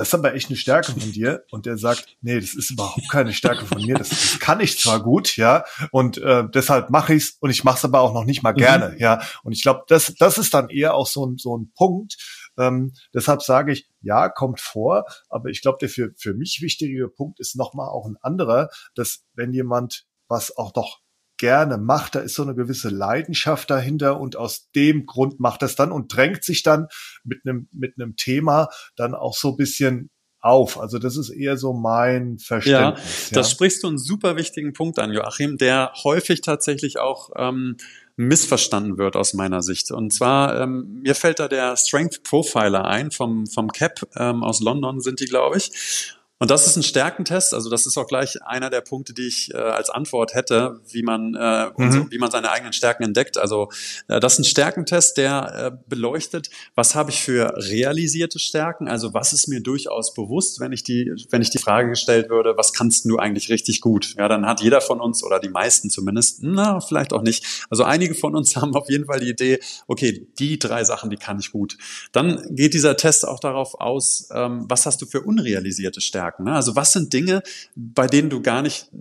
das 0.00 0.08
ist 0.08 0.14
aber 0.14 0.34
echt 0.34 0.48
eine 0.48 0.56
Stärke 0.56 0.92
von 0.92 1.12
dir. 1.12 1.44
Und 1.50 1.66
der 1.66 1.76
sagt, 1.76 2.16
nee, 2.22 2.40
das 2.40 2.54
ist 2.54 2.70
überhaupt 2.70 3.10
keine 3.10 3.34
Stärke 3.34 3.66
von 3.66 3.82
mir. 3.82 3.96
Das, 3.96 4.08
das 4.08 4.38
kann 4.40 4.58
ich 4.60 4.78
zwar 4.78 5.02
gut, 5.02 5.36
ja, 5.36 5.66
und 5.90 6.16
äh, 6.16 6.44
deshalb 6.54 6.88
mache 6.88 7.12
ich's 7.12 7.36
und 7.40 7.50
ich 7.50 7.64
mache 7.64 7.76
es 7.76 7.84
aber 7.84 8.00
auch 8.00 8.14
noch 8.14 8.24
nicht 8.24 8.42
mal 8.42 8.52
gerne, 8.52 8.92
mhm. 8.92 8.98
ja. 8.98 9.20
Und 9.42 9.52
ich 9.52 9.60
glaube, 9.60 9.82
das, 9.88 10.14
das 10.18 10.38
ist 10.38 10.54
dann 10.54 10.70
eher 10.70 10.94
auch 10.94 11.06
so 11.06 11.26
ein, 11.26 11.36
so 11.36 11.54
ein 11.54 11.70
Punkt. 11.76 12.16
Ähm, 12.56 12.94
deshalb 13.12 13.42
sage 13.42 13.72
ich, 13.72 13.90
ja, 14.00 14.30
kommt 14.30 14.62
vor, 14.62 15.04
aber 15.28 15.50
ich 15.50 15.60
glaube, 15.60 15.76
der 15.82 15.90
für, 15.90 16.14
für 16.16 16.32
mich 16.32 16.62
wichtige 16.62 17.06
Punkt 17.08 17.38
ist 17.38 17.54
nochmal 17.54 17.90
auch 17.90 18.06
ein 18.06 18.16
anderer, 18.22 18.70
dass 18.94 19.26
wenn 19.34 19.52
jemand 19.52 20.06
was 20.28 20.56
auch 20.56 20.72
doch 20.72 21.00
gerne 21.40 21.78
macht. 21.78 22.14
Da 22.14 22.20
ist 22.20 22.34
so 22.34 22.42
eine 22.42 22.54
gewisse 22.54 22.90
Leidenschaft 22.90 23.70
dahinter 23.70 24.20
und 24.20 24.36
aus 24.36 24.70
dem 24.76 25.06
Grund 25.06 25.40
macht 25.40 25.62
es 25.62 25.74
dann 25.74 25.90
und 25.90 26.14
drängt 26.14 26.44
sich 26.44 26.62
dann 26.62 26.86
mit 27.24 27.40
einem, 27.44 27.68
mit 27.72 27.94
einem 27.98 28.14
Thema 28.14 28.68
dann 28.94 29.14
auch 29.14 29.34
so 29.34 29.52
ein 29.52 29.56
bisschen 29.56 30.10
auf. 30.40 30.78
Also 30.78 30.98
das 30.98 31.16
ist 31.16 31.30
eher 31.30 31.56
so 31.56 31.72
mein 31.72 32.38
Verständnis. 32.38 33.30
Ja, 33.30 33.34
das 33.36 33.48
ja. 33.48 33.54
sprichst 33.54 33.82
du 33.82 33.88
einen 33.88 33.98
super 33.98 34.36
wichtigen 34.36 34.74
Punkt 34.74 34.98
an, 34.98 35.12
Joachim, 35.12 35.56
der 35.56 35.92
häufig 36.04 36.42
tatsächlich 36.42 36.98
auch 36.98 37.30
ähm, 37.36 37.76
missverstanden 38.16 38.98
wird 38.98 39.16
aus 39.16 39.32
meiner 39.32 39.62
Sicht. 39.62 39.90
Und 39.90 40.12
zwar, 40.12 40.60
ähm, 40.60 41.00
mir 41.02 41.14
fällt 41.14 41.40
da 41.40 41.48
der 41.48 41.74
Strength 41.76 42.22
Profiler 42.22 42.84
ein 42.84 43.10
vom, 43.10 43.46
vom 43.46 43.68
CAP 43.68 44.06
ähm, 44.16 44.42
aus 44.42 44.60
London 44.60 45.00
sind 45.00 45.20
die, 45.20 45.26
glaube 45.26 45.56
ich. 45.56 46.14
Und 46.40 46.50
das 46.50 46.66
ist 46.66 46.74
ein 46.74 46.82
Stärkentest. 46.82 47.52
Also 47.52 47.68
das 47.68 47.84
ist 47.84 47.98
auch 47.98 48.06
gleich 48.06 48.42
einer 48.42 48.70
der 48.70 48.80
Punkte, 48.80 49.12
die 49.12 49.28
ich 49.28 49.52
äh, 49.52 49.58
als 49.58 49.90
Antwort 49.90 50.32
hätte, 50.32 50.80
wie 50.88 51.02
man, 51.02 51.34
äh, 51.34 51.66
mhm. 51.76 52.10
wie 52.10 52.16
man 52.16 52.30
seine 52.30 52.50
eigenen 52.50 52.72
Stärken 52.72 53.02
entdeckt. 53.02 53.36
Also 53.36 53.68
äh, 54.08 54.20
das 54.20 54.32
ist 54.32 54.38
ein 54.38 54.44
Stärkentest, 54.44 55.18
der 55.18 55.72
äh, 55.74 55.78
beleuchtet, 55.86 56.48
was 56.74 56.94
habe 56.94 57.10
ich 57.10 57.20
für 57.20 57.52
realisierte 57.56 58.38
Stärken. 58.38 58.88
Also 58.88 59.12
was 59.12 59.34
ist 59.34 59.48
mir 59.48 59.60
durchaus 59.62 60.14
bewusst, 60.14 60.60
wenn 60.60 60.72
ich 60.72 60.82
die, 60.82 61.12
wenn 61.28 61.42
ich 61.42 61.50
die 61.50 61.58
Frage 61.58 61.90
gestellt 61.90 62.30
würde, 62.30 62.56
was 62.56 62.72
kannst 62.72 63.04
du 63.04 63.18
eigentlich 63.18 63.50
richtig 63.50 63.82
gut? 63.82 64.14
Ja, 64.16 64.26
dann 64.26 64.46
hat 64.46 64.62
jeder 64.62 64.80
von 64.80 64.98
uns 64.98 65.22
oder 65.22 65.40
die 65.40 65.50
meisten 65.50 65.90
zumindest, 65.90 66.38
na 66.40 66.80
vielleicht 66.80 67.12
auch 67.12 67.22
nicht. 67.22 67.66
Also 67.68 67.84
einige 67.84 68.14
von 68.14 68.34
uns 68.34 68.56
haben 68.56 68.74
auf 68.74 68.88
jeden 68.88 69.04
Fall 69.04 69.20
die 69.20 69.28
Idee, 69.28 69.60
okay, 69.86 70.26
die 70.38 70.58
drei 70.58 70.84
Sachen, 70.84 71.10
die 71.10 71.16
kann 71.16 71.38
ich 71.38 71.52
gut. 71.52 71.76
Dann 72.12 72.42
geht 72.48 72.72
dieser 72.72 72.96
Test 72.96 73.28
auch 73.28 73.40
darauf 73.40 73.78
aus, 73.78 74.30
ähm, 74.32 74.64
was 74.70 74.86
hast 74.86 75.02
du 75.02 75.06
für 75.06 75.20
unrealisierte 75.20 76.00
Stärken? 76.00 76.29
Stärken. 76.30 76.44
Ne? 76.44 76.52
Also 76.52 76.76
was 76.76 76.92
sind 76.92 77.12
Dinge, 77.12 77.42
bei 77.74 78.06
denen 78.06 78.30
du 78.30 78.40
gar 78.40 78.62
nicht 78.62 78.90
äh, 78.92 78.98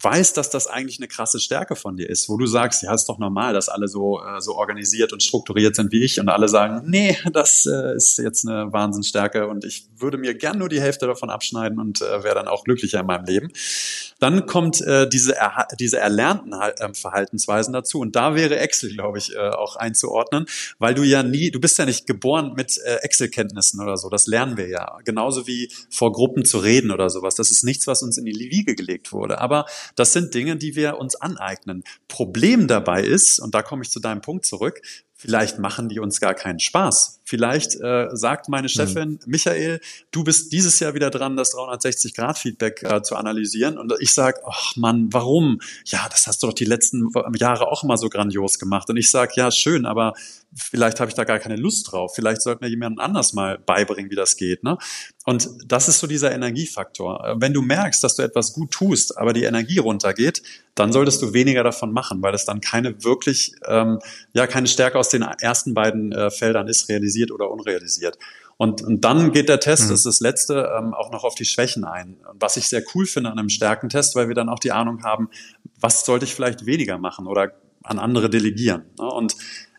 weißt, 0.00 0.36
dass 0.36 0.50
das 0.50 0.66
eigentlich 0.66 0.98
eine 0.98 1.08
krasse 1.08 1.40
Stärke 1.40 1.76
von 1.76 1.96
dir 1.96 2.08
ist, 2.08 2.28
wo 2.28 2.36
du 2.36 2.46
sagst, 2.46 2.82
ja, 2.82 2.94
ist 2.94 3.08
doch 3.08 3.18
normal, 3.18 3.54
dass 3.54 3.68
alle 3.68 3.88
so, 3.88 4.20
äh, 4.20 4.40
so 4.40 4.56
organisiert 4.56 5.12
und 5.12 5.22
strukturiert 5.22 5.76
sind 5.76 5.92
wie 5.92 6.02
ich 6.02 6.20
und 6.20 6.28
alle 6.28 6.48
sagen, 6.48 6.82
nee, 6.86 7.16
das 7.32 7.66
äh, 7.66 7.94
ist 7.96 8.18
jetzt 8.18 8.46
eine 8.46 8.72
Wahnsinnsstärke 8.72 9.48
und 9.48 9.64
ich 9.64 9.88
würde 9.96 10.18
mir 10.18 10.34
gern 10.34 10.58
nur 10.58 10.68
die 10.68 10.80
Hälfte 10.80 11.06
davon 11.06 11.30
abschneiden 11.30 11.78
und 11.78 12.00
äh, 12.00 12.22
wäre 12.22 12.34
dann 12.34 12.48
auch 12.48 12.64
glücklicher 12.64 13.00
in 13.00 13.06
meinem 13.06 13.24
Leben. 13.24 13.52
Dann 14.20 14.46
kommt 14.46 14.80
äh, 14.80 15.08
diese, 15.08 15.36
er 15.36 15.68
diese 15.78 15.98
erlernten 15.98 16.52
äh, 16.52 16.94
Verhaltensweisen 16.94 17.72
dazu 17.72 18.00
und 18.00 18.16
da 18.16 18.34
wäre 18.34 18.58
Excel, 18.58 18.92
glaube 18.92 19.18
ich, 19.18 19.34
äh, 19.34 19.38
auch 19.38 19.76
einzuordnen, 19.76 20.46
weil 20.78 20.94
du 20.94 21.02
ja 21.02 21.22
nie, 21.22 21.50
du 21.50 21.60
bist 21.60 21.78
ja 21.78 21.84
nicht 21.84 22.06
geboren 22.06 22.54
mit 22.56 22.78
äh, 22.78 22.96
Excel-Kenntnissen 22.96 23.80
oder 23.80 23.96
so, 23.96 24.08
das 24.08 24.26
lernen 24.26 24.56
wir 24.56 24.68
ja. 24.68 24.98
Genauso 25.04 25.46
wie 25.46 25.70
vor 25.90 26.12
Gruppen 26.12 26.44
zu 26.44 26.58
reden 26.58 26.90
oder 26.90 27.10
sowas. 27.10 27.34
Das 27.34 27.50
ist 27.50 27.64
nichts, 27.64 27.86
was 27.86 28.02
uns 28.02 28.18
in 28.18 28.24
die 28.24 28.38
Wiege 28.38 28.74
gelegt 28.74 29.12
wurde. 29.12 29.40
Aber 29.40 29.66
das 29.94 30.12
sind 30.12 30.34
Dinge, 30.34 30.56
die 30.56 30.76
wir 30.76 30.98
uns 30.98 31.16
aneignen. 31.16 31.84
Problem 32.08 32.68
dabei 32.68 33.02
ist, 33.02 33.38
und 33.38 33.54
da 33.54 33.62
komme 33.62 33.82
ich 33.82 33.90
zu 33.90 34.00
deinem 34.00 34.20
Punkt 34.20 34.46
zurück, 34.46 34.80
vielleicht 35.18 35.58
machen 35.58 35.88
die 35.88 35.98
uns 35.98 36.20
gar 36.20 36.34
keinen 36.34 36.60
Spaß. 36.60 37.20
Vielleicht 37.24 37.74
äh, 37.80 38.08
sagt 38.12 38.48
meine 38.48 38.68
Chefin, 38.68 39.10
mhm. 39.10 39.18
Michael, 39.26 39.80
du 40.12 40.22
bist 40.22 40.52
dieses 40.52 40.78
Jahr 40.78 40.94
wieder 40.94 41.10
dran, 41.10 41.36
das 41.36 41.52
360-Grad-Feedback 41.54 42.84
äh, 42.84 43.02
zu 43.02 43.16
analysieren. 43.16 43.78
Und 43.78 43.92
ich 43.98 44.14
sage, 44.14 44.40
ach 44.46 44.76
Mann, 44.76 45.12
warum? 45.12 45.60
Ja, 45.84 46.08
das 46.08 46.28
hast 46.28 46.42
du 46.42 46.46
doch 46.46 46.54
die 46.54 46.64
letzten 46.64 47.10
Jahre 47.36 47.66
auch 47.66 47.82
immer 47.82 47.98
so 47.98 48.08
grandios 48.08 48.60
gemacht. 48.60 48.88
Und 48.88 48.96
ich 48.96 49.10
sage, 49.10 49.32
ja, 49.34 49.50
schön, 49.50 49.86
aber 49.86 50.14
vielleicht 50.54 51.00
habe 51.00 51.08
ich 51.08 51.14
da 51.14 51.24
gar 51.24 51.38
keine 51.38 51.56
Lust 51.56 51.92
drauf. 51.92 52.14
Vielleicht 52.14 52.42
sollten 52.42 52.62
wir 52.62 52.68
jemandem 52.68 53.00
anders 53.00 53.32
mal 53.32 53.58
beibringen, 53.58 54.10
wie 54.10 54.16
das 54.16 54.36
geht. 54.36 54.64
Ne? 54.64 54.78
Und 55.24 55.48
das 55.66 55.88
ist 55.88 55.98
so 55.98 56.06
dieser 56.06 56.32
Energiefaktor. 56.32 57.36
Wenn 57.38 57.52
du 57.52 57.62
merkst, 57.62 58.02
dass 58.02 58.16
du 58.16 58.22
etwas 58.22 58.52
gut 58.52 58.70
tust, 58.70 59.18
aber 59.18 59.32
die 59.32 59.44
Energie 59.44 59.78
runtergeht, 59.78 60.42
dann 60.74 60.92
solltest 60.92 61.20
du 61.22 61.32
weniger 61.32 61.64
davon 61.64 61.92
machen, 61.92 62.22
weil 62.22 62.34
es 62.34 62.44
dann 62.44 62.60
keine 62.60 63.04
wirklich, 63.04 63.52
ähm, 63.66 63.98
ja, 64.32 64.46
keine 64.46 64.68
Stärke 64.68 64.98
aus 64.98 65.08
den 65.08 65.22
ersten 65.22 65.74
beiden 65.74 66.12
äh, 66.12 66.30
Feldern 66.30 66.68
ist, 66.68 66.88
realisiert 66.88 67.08
realisiert 67.08 67.30
oder 67.30 67.50
unrealisiert. 67.50 68.18
Und, 68.56 68.82
und 68.82 69.04
dann 69.04 69.32
geht 69.32 69.48
der 69.48 69.60
Test, 69.60 69.84
mhm. 69.84 69.90
das 69.90 70.00
ist 70.00 70.06
das 70.06 70.20
letzte, 70.20 70.70
ähm, 70.76 70.92
auch 70.92 71.12
noch 71.12 71.24
auf 71.24 71.34
die 71.34 71.44
Schwächen 71.44 71.84
ein. 71.84 72.16
Was 72.34 72.56
ich 72.56 72.68
sehr 72.68 72.82
cool 72.94 73.06
finde 73.06 73.30
an 73.30 73.38
einem 73.38 73.48
Stärkentest, 73.48 74.16
weil 74.16 74.28
wir 74.28 74.34
dann 74.34 74.48
auch 74.48 74.58
die 74.58 74.72
Ahnung 74.72 75.04
haben, 75.04 75.28
was 75.80 76.04
sollte 76.04 76.24
ich 76.24 76.34
vielleicht 76.34 76.66
weniger 76.66 76.98
machen 76.98 77.26
oder 77.26 77.52
an 77.84 77.98
andere 77.98 78.28
delegieren. 78.28 78.82
Ne? 78.98 79.06
Und 79.06 79.36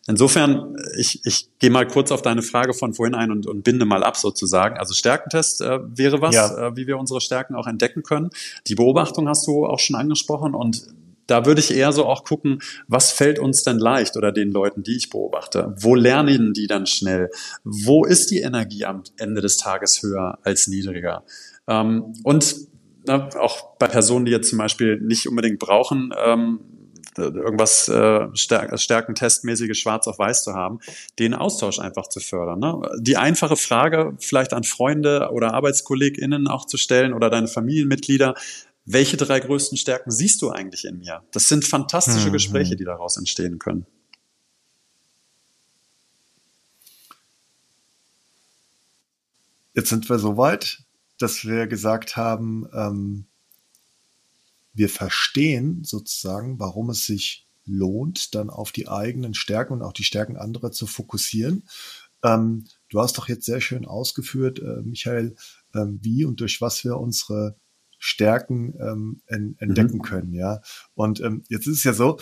insofern, 0.09 0.75
ich, 0.97 1.21
ich 1.25 1.49
gehe 1.59 1.69
mal 1.69 1.87
kurz 1.87 2.11
auf 2.11 2.21
deine 2.21 2.41
Frage 2.41 2.73
von 2.73 2.93
vorhin 2.93 3.15
ein 3.15 3.31
und, 3.31 3.47
und 3.47 3.63
binde 3.63 3.85
mal 3.85 4.03
ab 4.03 4.17
sozusagen. 4.17 4.77
Also 4.77 4.93
Stärkentest 4.93 5.61
äh, 5.61 5.79
wäre 5.85 6.21
was, 6.21 6.35
ja. 6.35 6.67
äh, 6.67 6.75
wie 6.75 6.87
wir 6.87 6.97
unsere 6.97 7.21
Stärken 7.21 7.55
auch 7.55 7.67
entdecken 7.67 8.03
können. 8.03 8.31
Die 8.67 8.75
Beobachtung 8.75 9.29
hast 9.29 9.47
du 9.47 9.65
auch 9.65 9.79
schon 9.79 9.95
angesprochen 9.95 10.53
und 10.55 10.87
da 11.27 11.45
würde 11.45 11.61
ich 11.61 11.71
eher 11.71 11.91
so 11.91 12.05
auch 12.05 12.23
gucken, 12.23 12.59
was 12.87 13.11
fällt 13.11 13.37
uns 13.37 13.61
denn 13.63 13.77
leicht 13.77 14.17
oder 14.17 14.31
den 14.31 14.51
Leuten, 14.51 14.81
die 14.81 14.97
ich 14.97 15.11
beobachte? 15.11 15.75
Wo 15.77 15.93
lernen 15.93 16.53
die 16.53 16.65
dann 16.65 16.87
schnell? 16.87 17.29
Wo 17.63 18.03
ist 18.03 18.31
die 18.31 18.39
Energie 18.39 18.85
am 18.85 19.03
Ende 19.17 19.39
des 19.41 19.57
Tages 19.57 20.01
höher 20.01 20.39
als 20.41 20.67
niedriger? 20.67 21.23
Ähm, 21.67 22.15
und 22.23 22.55
na, 23.05 23.29
auch 23.39 23.77
bei 23.77 23.87
Personen, 23.87 24.25
die 24.25 24.31
jetzt 24.31 24.49
zum 24.49 24.57
Beispiel 24.57 24.99
nicht 24.99 25.27
unbedingt 25.27 25.59
brauchen, 25.59 26.13
ähm, 26.17 26.59
irgendwas 27.19 27.87
äh, 27.87 28.27
stärken 28.35 29.15
testmäßiges 29.15 29.77
Schwarz 29.77 30.07
auf 30.07 30.19
Weiß 30.19 30.43
zu 30.43 30.53
haben, 30.53 30.79
den 31.19 31.33
Austausch 31.33 31.79
einfach 31.79 32.07
zu 32.07 32.19
fördern. 32.19 32.59
Ne? 32.59 32.81
Die 32.99 33.17
einfache 33.17 33.55
Frage 33.55 34.15
vielleicht 34.19 34.53
an 34.53 34.63
Freunde 34.63 35.29
oder 35.31 35.53
ArbeitskollegInnen 35.53 36.47
auch 36.47 36.65
zu 36.65 36.77
stellen 36.77 37.13
oder 37.13 37.29
deine 37.29 37.47
Familienmitglieder, 37.47 38.35
welche 38.85 39.17
drei 39.17 39.39
größten 39.39 39.77
Stärken 39.77 40.09
siehst 40.09 40.41
du 40.41 40.49
eigentlich 40.49 40.85
in 40.85 40.99
mir? 40.99 41.21
Das 41.31 41.47
sind 41.47 41.65
fantastische 41.65 42.29
mhm. 42.29 42.33
Gespräche, 42.33 42.75
die 42.75 42.85
daraus 42.85 43.17
entstehen 43.17 43.59
können. 43.59 43.85
Jetzt 49.75 49.89
sind 49.89 50.09
wir 50.09 50.19
so 50.19 50.37
weit, 50.37 50.79
dass 51.19 51.45
wir 51.45 51.67
gesagt 51.67 52.17
haben, 52.17 52.67
ähm, 52.73 53.25
wir 54.73 54.89
verstehen 54.89 55.83
sozusagen, 55.83 56.59
warum 56.59 56.89
es 56.89 57.05
sich 57.05 57.47
lohnt, 57.65 58.33
dann 58.35 58.49
auf 58.49 58.71
die 58.71 58.87
eigenen 58.87 59.33
Stärken 59.33 59.73
und 59.73 59.81
auch 59.81 59.93
die 59.93 60.03
Stärken 60.03 60.37
anderer 60.37 60.71
zu 60.71 60.87
fokussieren. 60.87 61.67
Ähm, 62.23 62.65
du 62.89 62.99
hast 62.99 63.17
doch 63.17 63.27
jetzt 63.29 63.45
sehr 63.45 63.61
schön 63.61 63.85
ausgeführt, 63.85 64.59
äh, 64.59 64.81
Michael, 64.81 65.35
äh, 65.73 65.85
wie 65.85 66.25
und 66.25 66.39
durch 66.41 66.61
was 66.61 66.83
wir 66.83 66.97
unsere 66.97 67.55
Stärken 67.97 68.73
ähm, 68.79 69.21
entdecken 69.27 69.97
mhm. 69.97 70.01
können, 70.01 70.33
ja. 70.33 70.61
Und 70.95 71.19
ähm, 71.19 71.43
jetzt 71.49 71.67
ist 71.67 71.77
es 71.79 71.83
ja 71.83 71.93
so, 71.93 72.17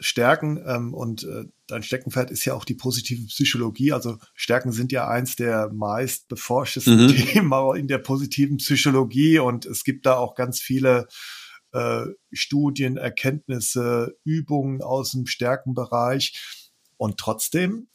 Stärken 0.00 0.62
ähm, 0.64 0.94
und 0.94 1.24
äh, 1.24 1.44
dein 1.66 1.82
Steckenpferd 1.82 2.30
ist 2.30 2.44
ja 2.44 2.54
auch 2.54 2.64
die 2.64 2.74
positive 2.74 3.26
Psychologie. 3.26 3.92
Also 3.92 4.18
Stärken 4.34 4.70
sind 4.70 4.92
ja 4.92 5.08
eins 5.08 5.34
der 5.34 5.70
meist 5.72 6.28
beforschtesten 6.28 7.06
mhm. 7.06 7.08
Themen 7.16 7.76
in 7.76 7.88
der 7.88 7.98
positiven 7.98 8.58
Psychologie 8.58 9.40
und 9.40 9.66
es 9.66 9.84
gibt 9.84 10.06
da 10.06 10.16
auch 10.16 10.34
ganz 10.34 10.60
viele 10.60 11.08
äh, 11.72 12.06
Studien, 12.32 12.96
Erkenntnisse, 12.96 14.16
Übungen 14.24 14.82
aus 14.82 15.12
dem 15.12 15.26
Stärkenbereich. 15.26 16.66
Und 16.96 17.18
trotzdem 17.18 17.88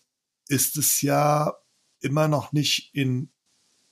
ist 0.47 0.77
es 0.77 1.01
ja 1.01 1.53
immer 1.99 2.27
noch 2.27 2.51
nicht 2.51 2.93
in 2.93 3.33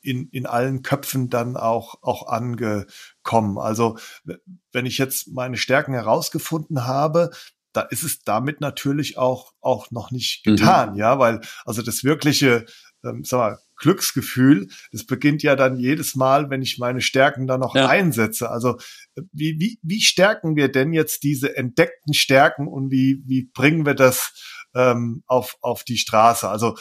in, 0.03 0.29
in 0.29 0.45
allen 0.45 0.81
Köpfen 0.81 1.29
dann 1.29 1.55
auch, 1.55 1.95
auch 2.01 2.27
angekommen. 2.27 3.57
Also 3.57 3.97
wenn 4.71 4.85
ich 4.85 4.97
jetzt 4.97 5.27
meine 5.27 5.57
Stärken 5.57 5.93
herausgefunden 5.93 6.85
habe, 6.85 7.31
da 7.73 7.81
ist 7.81 8.03
es 8.03 8.23
damit 8.23 8.61
natürlich 8.61 9.17
auch, 9.17 9.53
auch 9.61 9.91
noch 9.91 10.11
nicht 10.11 10.45
mhm. 10.45 10.55
getan, 10.55 10.91
mhm. 10.91 10.97
ja, 10.97 11.19
weil 11.19 11.41
also 11.65 11.81
das 11.81 12.03
wirkliche, 12.03 12.65
ähm, 13.03 13.23
sag 13.23 13.37
mal, 13.37 13.59
Glücksgefühl, 13.81 14.67
das 14.91 15.05
beginnt 15.05 15.43
ja 15.43 15.55
dann 15.55 15.75
jedes 15.75 16.15
Mal, 16.15 16.49
wenn 16.49 16.61
ich 16.61 16.77
meine 16.77 17.01
Stärken 17.01 17.47
dann 17.47 17.59
noch 17.59 17.75
ja. 17.75 17.87
einsetze. 17.87 18.49
Also 18.49 18.77
wie, 19.33 19.59
wie, 19.59 19.79
wie 19.81 20.01
stärken 20.01 20.55
wir 20.55 20.71
denn 20.71 20.93
jetzt 20.93 21.23
diese 21.23 21.57
entdeckten 21.57 22.13
Stärken 22.13 22.67
und 22.67 22.91
wie, 22.91 23.23
wie 23.25 23.49
bringen 23.53 23.85
wir 23.85 23.95
das 23.95 24.33
ähm, 24.75 25.23
auf, 25.25 25.57
auf 25.61 25.83
die 25.83 25.97
Straße? 25.97 26.47
Also 26.47 26.75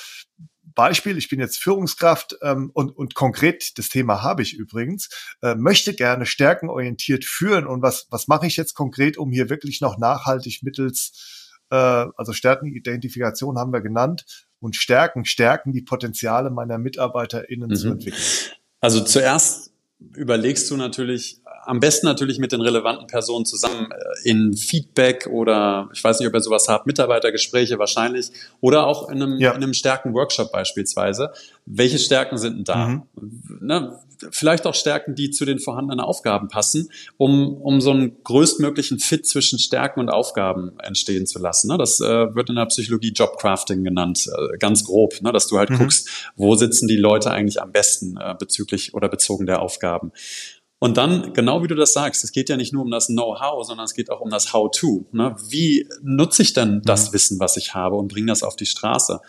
Beispiel, 0.74 1.18
ich 1.18 1.28
bin 1.28 1.40
jetzt 1.40 1.58
Führungskraft 1.58 2.36
ähm, 2.42 2.70
und, 2.74 2.96
und 2.96 3.14
konkret, 3.14 3.78
das 3.78 3.88
Thema 3.88 4.22
habe 4.22 4.42
ich 4.42 4.54
übrigens, 4.54 5.08
äh, 5.42 5.54
möchte 5.54 5.94
gerne 5.94 6.26
stärkenorientiert 6.26 7.24
führen. 7.24 7.66
Und 7.66 7.82
was, 7.82 8.06
was 8.10 8.28
mache 8.28 8.46
ich 8.46 8.56
jetzt 8.56 8.74
konkret, 8.74 9.18
um 9.18 9.32
hier 9.32 9.50
wirklich 9.50 9.80
noch 9.80 9.98
nachhaltig 9.98 10.60
mittels, 10.62 11.50
äh, 11.70 11.76
also 11.76 12.32
Stärkenidentifikation 12.32 13.58
haben 13.58 13.72
wir 13.72 13.80
genannt, 13.80 14.46
und 14.60 14.76
Stärken, 14.76 15.24
Stärken 15.24 15.72
die 15.72 15.82
Potenziale 15.82 16.50
meiner 16.50 16.78
MitarbeiterInnen 16.78 17.70
mhm. 17.70 17.74
zu 17.76 17.88
entwickeln? 17.88 18.22
Also 18.80 19.00
zuerst 19.00 19.72
überlegst 20.14 20.70
du 20.70 20.76
natürlich, 20.76 21.40
am 21.64 21.80
besten 21.80 22.06
natürlich 22.06 22.38
mit 22.38 22.52
den 22.52 22.60
relevanten 22.60 23.06
Personen 23.06 23.44
zusammen 23.44 23.88
äh, 23.90 24.28
in 24.28 24.56
Feedback 24.56 25.26
oder 25.26 25.88
ich 25.92 26.02
weiß 26.02 26.18
nicht, 26.18 26.28
ob 26.28 26.34
ihr 26.34 26.40
sowas 26.40 26.68
habt, 26.68 26.86
Mitarbeitergespräche 26.86 27.78
wahrscheinlich 27.78 28.30
oder 28.60 28.86
auch 28.86 29.08
in 29.08 29.22
einem, 29.22 29.38
ja. 29.38 29.50
in 29.50 29.62
einem 29.62 29.74
Stärken-Workshop 29.74 30.52
beispielsweise. 30.52 31.32
Welche 31.66 31.98
Stärken 31.98 32.38
sind 32.38 32.56
denn 32.56 32.64
da? 32.64 32.86
Mhm. 32.88 33.02
Ne, 33.60 33.98
vielleicht 34.30 34.66
auch 34.66 34.74
Stärken, 34.74 35.14
die 35.14 35.30
zu 35.30 35.44
den 35.44 35.58
vorhandenen 35.58 36.00
Aufgaben 36.00 36.48
passen, 36.48 36.90
um, 37.16 37.56
um 37.56 37.80
so 37.80 37.90
einen 37.90 38.22
größtmöglichen 38.22 38.98
Fit 38.98 39.26
zwischen 39.26 39.58
Stärken 39.58 40.00
und 40.00 40.08
Aufgaben 40.08 40.78
entstehen 40.80 41.26
zu 41.26 41.38
lassen. 41.38 41.68
Ne? 41.68 41.78
Das 41.78 42.00
äh, 42.00 42.34
wird 42.34 42.50
in 42.50 42.56
der 42.56 42.66
Psychologie 42.66 43.12
Jobcrafting 43.12 43.84
genannt, 43.84 44.26
äh, 44.26 44.58
ganz 44.58 44.84
grob, 44.84 45.20
ne? 45.22 45.32
dass 45.32 45.46
du 45.46 45.58
halt 45.58 45.70
mhm. 45.70 45.78
guckst, 45.78 46.08
wo 46.36 46.54
sitzen 46.54 46.88
die 46.88 46.96
Leute 46.96 47.30
eigentlich 47.30 47.62
am 47.62 47.72
besten 47.72 48.16
äh, 48.16 48.34
bezüglich 48.38 48.94
oder 48.94 49.08
bezogen 49.08 49.46
der 49.46 49.62
Aufgaben. 49.62 50.12
Und 50.80 50.96
dann, 50.96 51.34
genau 51.34 51.62
wie 51.62 51.68
du 51.68 51.74
das 51.74 51.92
sagst, 51.92 52.24
es 52.24 52.32
geht 52.32 52.48
ja 52.48 52.56
nicht 52.56 52.72
nur 52.72 52.82
um 52.82 52.90
das 52.90 53.08
Know-how, 53.08 53.64
sondern 53.66 53.84
es 53.84 53.92
geht 53.92 54.10
auch 54.10 54.20
um 54.20 54.30
das 54.30 54.54
How-to. 54.54 55.04
Ne? 55.12 55.36
Wie 55.48 55.86
nutze 56.02 56.40
ich 56.40 56.54
denn 56.54 56.80
das 56.84 57.08
mhm. 57.08 57.14
Wissen, 57.14 57.38
was 57.38 57.58
ich 57.58 57.74
habe 57.74 57.96
und 57.96 58.08
bringe 58.08 58.28
das 58.28 58.42
auf 58.42 58.56
die 58.56 58.66
Straße? 58.66 59.20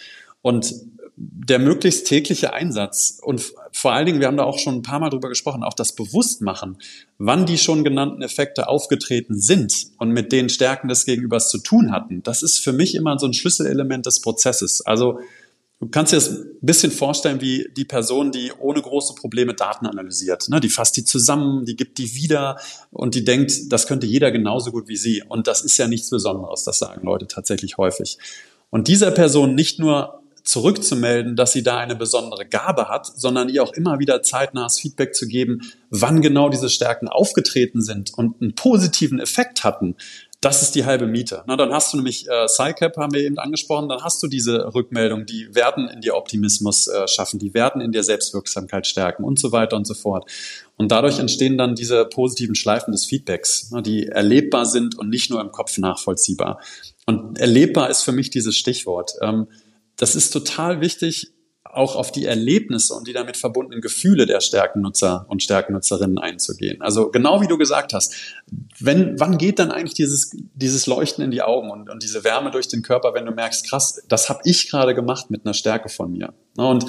Und 0.42 0.74
der 1.18 1.60
möglichst 1.60 2.08
tägliche 2.08 2.54
Einsatz 2.54 3.20
und 3.22 3.54
vor 3.74 3.92
allen 3.92 4.06
Dingen, 4.06 4.22
wir 4.22 4.28
haben 4.28 4.38
da 4.38 4.46
auch 4.46 4.58
schon 4.58 4.76
ein 4.76 4.82
paar 4.82 5.00
Mal 5.00 5.10
drüber 5.10 5.28
gesprochen, 5.28 5.62
auch 5.62 5.74
das 5.74 5.94
Bewusstmachen, 5.94 6.78
wann 7.18 7.46
die 7.46 7.58
schon 7.58 7.84
genannten 7.84 8.22
Effekte 8.22 8.70
aufgetreten 8.70 9.40
sind 9.40 9.92
und 9.98 10.12
mit 10.12 10.32
den 10.32 10.50
Stärken 10.50 10.88
des 10.88 11.06
Gegenübers 11.06 11.50
zu 11.50 11.60
tun 11.60 11.92
hatten, 11.92 12.24
das 12.24 12.44
ist 12.44 12.60
für 12.60 12.74
mich 12.74 12.96
immer 12.96 13.20
so 13.20 13.28
ein 13.28 13.34
Schlüsselelement 13.34 14.06
des 14.06 14.22
Prozesses. 14.22 14.82
Also 14.86 15.20
Du 15.82 15.88
kannst 15.88 16.14
dir 16.14 16.18
das 16.18 16.30
ein 16.30 16.60
bisschen 16.62 16.92
vorstellen 16.92 17.42
wie 17.42 17.68
die 17.76 17.86
Person, 17.86 18.32
die 18.32 18.52
ohne 18.60 18.84
große 18.84 19.16
Probleme 19.16 19.56
Daten 19.56 19.88
analysiert. 19.88 20.48
Ne? 20.48 20.60
Die 20.60 20.70
fasst 20.70 20.96
die 20.96 21.04
zusammen, 21.04 21.66
die 21.66 21.76
gibt 21.76 21.98
die 21.98 22.14
wieder 22.14 22.60
und 22.92 23.16
die 23.16 23.24
denkt, 23.24 23.52
das 23.74 23.88
könnte 23.88 24.06
jeder 24.06 24.32
genauso 24.32 24.72
gut 24.72 24.88
wie 24.88 24.96
sie. 24.96 25.24
Und 25.28 25.48
das 25.48 25.62
ist 25.62 25.78
ja 25.80 25.88
nichts 25.88 26.12
Besonderes, 26.12 26.64
das 26.66 26.78
sagen 26.78 27.04
Leute 27.04 27.26
tatsächlich 27.26 27.78
häufig. 27.78 28.20
Und 28.70 28.88
dieser 28.88 29.10
Person 29.10 29.56
nicht 29.56 29.80
nur 29.80 30.22
zurückzumelden, 30.44 31.36
dass 31.36 31.52
sie 31.52 31.64
da 31.64 31.78
eine 31.78 31.96
besondere 31.96 32.46
Gabe 32.46 32.88
hat, 32.88 33.12
sondern 33.16 33.50
ihr 33.50 33.64
auch 33.64 33.74
immer 33.74 33.98
wieder 33.98 34.22
zeitnahes 34.22 34.80
Feedback 34.80 35.16
zu 35.16 35.28
geben, 35.28 35.62
wann 35.90 36.22
genau 36.22 36.50
diese 36.50 36.70
Stärken 36.70 37.08
aufgetreten 37.08 37.82
sind 37.82 38.14
und 38.14 38.40
einen 38.40 38.54
positiven 38.54 39.20
Effekt 39.20 39.64
hatten, 39.64 39.96
das 40.42 40.64
ist 40.64 40.74
die 40.74 40.86
halbe 40.86 41.06
Miete. 41.06 41.44
Na, 41.46 41.56
dann 41.56 41.72
hast 41.72 41.94
du 41.94 41.98
nämlich 41.98 42.28
äh, 42.28 42.48
SciCap, 42.48 42.98
haben 42.98 43.14
wir 43.14 43.22
eben 43.22 43.38
angesprochen, 43.38 43.88
dann 43.90 44.04
hast 44.04 44.24
du 44.24 44.28
diese 44.28 44.74
Rückmeldung, 44.74 45.28
die 45.28 45.54
werden 45.54 45.88
in 45.88 46.02
dir 46.02 46.16
Optimismus 46.16 46.88
äh, 46.88 47.08
schaffen, 47.08 47.40
die 47.40 47.54
werden 47.54 47.80
in 47.80 47.92
dir 47.92 48.04
Selbstwirksamkeit 48.04 48.88
stärken 48.88 49.24
und 49.24 49.38
so 49.38 49.52
weiter 49.52 49.76
und 49.78 49.86
so 49.86 49.94
fort. 49.94 50.30
Und 50.78 50.92
dadurch 50.92 51.20
entstehen 51.20 51.60
dann 51.60 51.76
diese 51.76 52.06
positiven 52.06 52.56
Schleifen 52.56 52.92
des 52.92 53.06
Feedbacks, 53.06 53.70
ne, 53.70 53.84
die 53.84 54.08
erlebbar 54.08 54.66
sind 54.66 54.98
und 54.98 55.10
nicht 55.10 55.30
nur 55.30 55.40
im 55.42 55.52
Kopf 55.52 55.78
nachvollziehbar. 55.78 56.60
Und 57.06 57.38
erlebbar 57.38 57.92
ist 57.92 58.02
für 58.02 58.12
mich 58.12 58.32
dieses 58.32 58.56
Stichwort. 58.56 59.14
Ähm, 59.22 59.48
das 59.96 60.16
ist 60.16 60.32
total 60.32 60.82
wichtig, 60.82 61.32
auch 61.74 61.96
auf 61.96 62.12
die 62.12 62.26
Erlebnisse 62.26 62.94
und 62.94 63.08
die 63.08 63.14
damit 63.14 63.38
verbundenen 63.38 63.82
Gefühle 63.82 64.26
der 64.26 64.42
Stärkennutzer 64.42 65.26
und 65.30 65.42
Stärkennutzerinnen 65.44 66.18
einzugehen. 66.18 66.82
Also 66.82 67.10
genau 67.10 67.42
wie 67.42 67.48
du 67.48 67.58
gesagt 67.58 67.94
hast, 67.94 68.14
wenn, 68.80 69.20
wann 69.20 69.38
geht 69.38 69.60
dann 69.60 69.72
eigentlich 69.72 69.94
dieses, 69.94 70.36
dieses 70.54 70.88
Leuchten 70.88 71.24
in 71.24 71.32
die 71.32 71.42
Augen 71.42 71.72
und, 71.72 71.90
und 71.90 72.04
diese 72.04 72.24
Wärme 72.24 72.52
durch 72.52 72.68
den 72.68 72.82
Körper, 72.82 73.14
wenn 73.14 73.26
du 73.26 73.32
merkst, 73.32 73.70
krass, 73.70 74.04
das 74.08 74.30
habe 74.30 74.42
ich 74.44 74.70
gerade 74.70 74.96
gemacht 74.96 75.30
mit 75.30 75.46
einer 75.46 75.54
Stärke 75.54 75.90
von 75.90 76.12
mir. 76.12 76.34
Und 76.58 76.86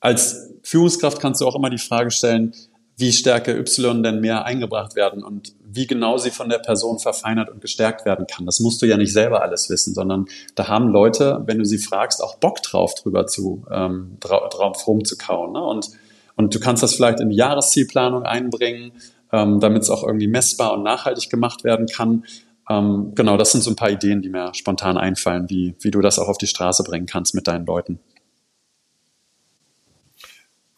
als 0.00 0.50
Führungskraft 0.62 1.20
kannst 1.20 1.40
du 1.40 1.46
auch 1.46 1.56
immer 1.56 1.70
die 1.70 1.78
Frage 1.78 2.10
stellen, 2.10 2.54
wie 2.98 3.12
Stärke 3.12 3.56
Y 3.56 4.02
denn 4.02 4.20
mehr 4.20 4.44
eingebracht 4.44 4.96
werden 4.96 5.22
und 5.22 5.54
wie 5.62 5.86
genau 5.86 6.18
sie 6.18 6.32
von 6.32 6.48
der 6.48 6.58
Person 6.58 6.98
verfeinert 6.98 7.48
und 7.48 7.60
gestärkt 7.60 8.04
werden 8.04 8.26
kann. 8.26 8.44
Das 8.44 8.58
musst 8.58 8.82
du 8.82 8.86
ja 8.86 8.96
nicht 8.96 9.12
selber 9.12 9.40
alles 9.40 9.70
wissen, 9.70 9.94
sondern 9.94 10.26
da 10.56 10.66
haben 10.66 10.88
Leute, 10.88 11.42
wenn 11.46 11.58
du 11.58 11.64
sie 11.64 11.78
fragst, 11.78 12.22
auch 12.22 12.38
Bock 12.38 12.60
drauf, 12.62 12.96
drüber 12.96 13.26
zu 13.26 13.64
ähm, 13.70 14.16
drauf 14.18 14.86
rumzukauen. 14.86 15.52
Ne? 15.52 15.62
Und, 15.62 15.90
und 16.34 16.54
du 16.54 16.58
kannst 16.58 16.82
das 16.82 16.94
vielleicht 16.94 17.20
in 17.20 17.30
die 17.30 17.36
Jahreszielplanung 17.36 18.24
einbringen, 18.24 18.90
ähm, 19.32 19.60
damit 19.60 19.82
es 19.82 19.90
auch 19.90 20.02
irgendwie 20.02 20.26
messbar 20.26 20.72
und 20.72 20.82
nachhaltig 20.82 21.30
gemacht 21.30 21.62
werden 21.62 21.86
kann. 21.86 22.24
Ähm, 22.68 23.12
genau, 23.14 23.36
das 23.36 23.52
sind 23.52 23.62
so 23.62 23.70
ein 23.70 23.76
paar 23.76 23.90
Ideen, 23.90 24.22
die 24.22 24.28
mir 24.28 24.52
spontan 24.54 24.98
einfallen, 24.98 25.48
wie, 25.48 25.76
wie 25.80 25.92
du 25.92 26.00
das 26.00 26.18
auch 26.18 26.28
auf 26.28 26.38
die 26.38 26.48
Straße 26.48 26.82
bringen 26.82 27.06
kannst 27.06 27.34
mit 27.34 27.46
deinen 27.46 27.64
Leuten. 27.64 28.00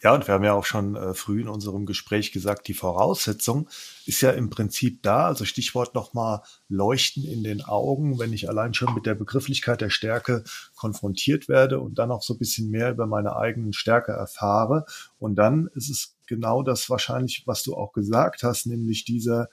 Ja, 0.03 0.15
und 0.15 0.27
wir 0.27 0.33
haben 0.33 0.43
ja 0.43 0.53
auch 0.53 0.65
schon 0.65 0.95
äh, 0.95 1.13
früh 1.13 1.41
in 1.41 1.47
unserem 1.47 1.85
Gespräch 1.85 2.31
gesagt, 2.31 2.67
die 2.67 2.73
Voraussetzung 2.73 3.69
ist 4.07 4.21
ja 4.21 4.31
im 4.31 4.49
Prinzip 4.49 5.03
da. 5.03 5.27
Also 5.27 5.45
Stichwort 5.45 5.93
nochmal 5.93 6.41
Leuchten 6.69 7.23
in 7.23 7.43
den 7.43 7.61
Augen, 7.61 8.17
wenn 8.17 8.33
ich 8.33 8.49
allein 8.49 8.73
schon 8.73 8.95
mit 8.95 9.05
der 9.05 9.13
Begrifflichkeit 9.13 9.79
der 9.79 9.91
Stärke 9.91 10.43
konfrontiert 10.75 11.47
werde 11.47 11.79
und 11.79 11.99
dann 11.99 12.09
auch 12.09 12.23
so 12.23 12.33
ein 12.33 12.39
bisschen 12.39 12.71
mehr 12.71 12.89
über 12.89 13.05
meine 13.05 13.35
eigenen 13.35 13.73
Stärke 13.73 14.11
erfahre. 14.11 14.85
Und 15.19 15.35
dann 15.35 15.69
ist 15.75 15.91
es 15.91 16.15
genau 16.25 16.63
das 16.63 16.89
wahrscheinlich, 16.89 17.43
was 17.45 17.61
du 17.61 17.75
auch 17.75 17.93
gesagt 17.93 18.41
hast, 18.41 18.65
nämlich 18.65 19.05
dieser, 19.05 19.49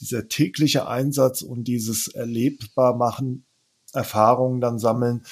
dieser 0.00 0.26
tägliche 0.26 0.88
Einsatz 0.88 1.42
und 1.42 1.64
dieses 1.64 2.08
erlebbar 2.08 2.96
machen, 2.96 3.44
Erfahrungen 3.92 4.62
dann 4.62 4.78
sammeln, 4.78 5.22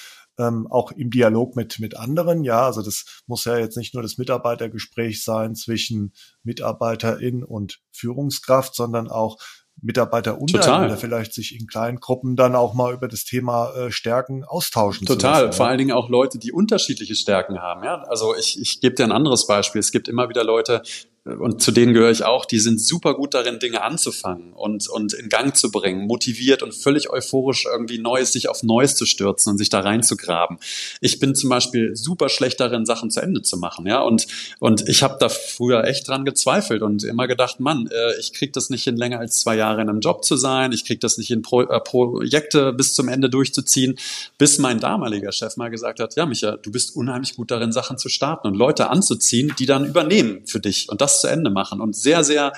ähm, 0.41 0.67
auch 0.71 0.93
im 0.93 1.11
Dialog 1.11 1.57
mit, 1.57 1.79
mit 1.79 1.97
anderen. 1.97 2.45
Ja, 2.45 2.67
also 2.67 2.83
das 2.83 3.23
muss 3.27 3.45
ja 3.45 3.59
jetzt 3.59 3.77
nicht 3.77 3.95
nur 3.95 4.03
das 4.03 4.19
Mitarbeitergespräch 4.19 5.23
sein 5.23 5.55
zwischen 5.55 6.13
Mitarbeiterin 6.43 7.45
und 7.45 7.81
Führungskraft, 7.93 8.75
sondern 8.75 9.09
auch 9.09 9.39
Mitarbeiter 9.83 10.41
untereinander 10.41 10.97
vielleicht 10.97 11.33
sich 11.33 11.59
in 11.59 11.67
kleinen 11.67 12.01
Gruppen 12.01 12.37
dann 12.37 12.55
auch 12.55 12.75
mal 12.75 12.93
über 12.93 13.09
das 13.09 13.25
Thema 13.25 13.73
äh, 13.75 13.91
Stärken 13.91 14.45
austauschen. 14.45 15.07
Total, 15.07 15.47
lassen, 15.47 15.57
vor 15.57 15.67
allen 15.69 15.79
Dingen 15.79 15.93
auch 15.93 16.09
Leute, 16.11 16.39
die 16.39 16.53
unterschiedliche 16.53 17.15
Stärken 17.15 17.61
haben. 17.61 17.83
Ja, 17.85 18.03
also 18.09 18.35
ich, 18.37 18.61
ich 18.61 18.81
gebe 18.81 18.95
dir 18.95 19.05
ein 19.05 19.13
anderes 19.13 19.47
Beispiel. 19.47 19.79
Es 19.79 19.91
gibt 19.91 20.09
immer 20.09 20.29
wieder 20.29 20.45
Leute, 20.45 20.83
und 21.25 21.61
zu 21.61 21.71
denen 21.71 21.93
gehöre 21.93 22.11
ich 22.11 22.25
auch, 22.25 22.47
die 22.47 22.59
sind 22.59 22.81
super 22.81 23.13
gut 23.13 23.35
darin, 23.35 23.59
Dinge 23.59 23.83
anzufangen 23.83 24.55
und, 24.55 24.89
und 24.89 25.13
in 25.13 25.29
Gang 25.29 25.55
zu 25.55 25.71
bringen, 25.71 26.07
motiviert 26.07 26.63
und 26.63 26.75
völlig 26.75 27.11
euphorisch 27.11 27.67
irgendwie 27.71 27.99
Neues, 27.99 28.33
sich 28.33 28.49
auf 28.49 28.63
Neues 28.63 28.97
zu 28.97 29.05
stürzen 29.05 29.51
und 29.51 29.59
sich 29.59 29.69
da 29.69 29.81
reinzugraben. 29.81 30.57
Ich 31.03 31.19
bin 31.19 31.35
zum 31.35 31.51
Beispiel 31.51 31.95
super 31.95 32.31
schlecht 32.31 32.59
darin, 32.59 32.87
Sachen 32.87 33.11
zu 33.11 33.21
Ende 33.21 33.43
zu 33.43 33.59
machen, 33.59 33.87
ja, 33.87 34.01
und, 34.01 34.27
und 34.61 34.89
ich 34.89 35.03
habe 35.03 35.19
da 35.21 35.29
früher 35.29 35.85
echt 35.85 36.09
dran 36.09 36.25
gezweifelt 36.25 36.81
und 36.81 37.05
immer 37.05 37.27
gedacht, 37.27 37.61
Mann, 37.61 37.87
äh, 37.93 38.19
ich 38.19 38.33
krieg 38.33 38.55
das 38.55 38.71
nicht 38.71 38.85
hin, 38.85 38.97
länger 38.97 39.19
als 39.19 39.41
zwei 39.41 39.57
Jahre 39.57 39.83
in 39.83 39.91
einem 39.91 40.01
Job 40.01 40.25
zu 40.25 40.37
sein, 40.37 40.73
ich 40.73 40.87
krieg 40.87 41.01
das 41.01 41.19
nicht 41.19 41.29
hin, 41.29 41.43
Pro, 41.43 41.61
äh, 41.61 41.81
Projekte 41.81 42.73
bis 42.73 42.95
zum 42.95 43.09
Ende 43.09 43.29
durchzuziehen, 43.29 43.99
bis 44.39 44.57
mein 44.57 44.81
damaliger 44.81 45.33
Chef 45.33 45.59
mal 45.59 45.69
gesagt 45.69 46.01
hat, 46.01 46.17
ja, 46.17 46.25
Micha, 46.25 46.57
du 46.57 46.73
bist 46.73 46.97
unheimlich 46.97 47.37
gut 47.37 47.51
darin, 47.51 47.73
Sachen 47.73 47.99
zu 47.99 48.09
starten 48.09 48.47
und 48.47 48.55
Leute 48.55 48.89
anzuziehen, 48.89 49.53
die 49.59 49.67
dann 49.67 49.85
übernehmen 49.85 50.47
für 50.47 50.61
dich 50.61 50.89
und 50.89 51.03
das 51.03 51.10
zu 51.19 51.27
Ende 51.27 51.51
machen 51.51 51.81
und 51.81 51.97
sehr, 51.97 52.23
sehr 52.23 52.53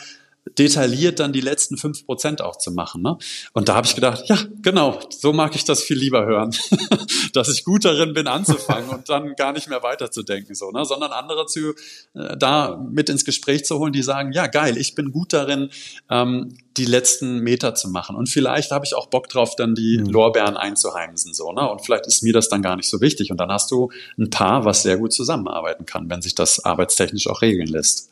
detailliert 0.58 1.20
dann 1.20 1.32
die 1.32 1.40
letzten 1.40 1.76
fünf 1.76 2.04
Prozent 2.04 2.42
auch 2.42 2.58
zu 2.58 2.72
machen. 2.72 3.02
Ne? 3.02 3.16
Und 3.52 3.68
da 3.68 3.76
habe 3.76 3.86
ich 3.86 3.94
gedacht, 3.94 4.24
ja, 4.26 4.38
genau, 4.60 4.98
so 5.10 5.32
mag 5.32 5.54
ich 5.54 5.64
das 5.64 5.82
viel 5.82 5.96
lieber 5.96 6.26
hören, 6.26 6.54
dass 7.32 7.48
ich 7.48 7.64
gut 7.64 7.84
darin 7.84 8.12
bin, 8.12 8.26
anzufangen 8.26 8.90
und 8.90 9.08
dann 9.08 9.34
gar 9.36 9.52
nicht 9.52 9.68
mehr 9.68 9.82
weiterzudenken, 9.82 10.54
so, 10.54 10.70
ne? 10.70 10.84
sondern 10.84 11.12
andere 11.12 11.46
zu 11.46 11.74
äh, 12.14 12.36
da 12.36 12.76
mit 12.90 13.08
ins 13.08 13.24
Gespräch 13.24 13.64
zu 13.64 13.78
holen, 13.78 13.92
die 13.92 14.02
sagen, 14.02 14.32
ja, 14.32 14.48
geil, 14.48 14.76
ich 14.76 14.94
bin 14.94 15.12
gut 15.12 15.32
darin, 15.32 15.70
ähm, 16.10 16.56
die 16.76 16.86
letzten 16.86 17.38
Meter 17.38 17.74
zu 17.74 17.88
machen. 17.88 18.16
Und 18.16 18.28
vielleicht 18.28 18.72
habe 18.72 18.84
ich 18.84 18.94
auch 18.94 19.06
Bock 19.06 19.28
drauf, 19.28 19.54
dann 19.56 19.74
die 19.74 19.98
mhm. 19.98 20.06
Lorbeeren 20.06 20.56
einzuheimsen, 20.56 21.34
so, 21.34 21.52
ne? 21.52 21.70
Und 21.70 21.84
vielleicht 21.84 22.06
ist 22.06 22.22
mir 22.22 22.32
das 22.32 22.48
dann 22.48 22.62
gar 22.62 22.76
nicht 22.76 22.88
so 22.88 23.00
wichtig. 23.00 23.30
Und 23.30 23.38
dann 23.38 23.52
hast 23.52 23.70
du 23.70 23.90
ein 24.18 24.30
Paar, 24.30 24.64
was 24.64 24.82
sehr 24.82 24.96
gut 24.96 25.12
zusammenarbeiten 25.12 25.86
kann, 25.86 26.08
wenn 26.08 26.22
sich 26.22 26.34
das 26.34 26.64
arbeitstechnisch 26.64 27.28
auch 27.28 27.42
regeln 27.42 27.68
lässt. 27.68 28.11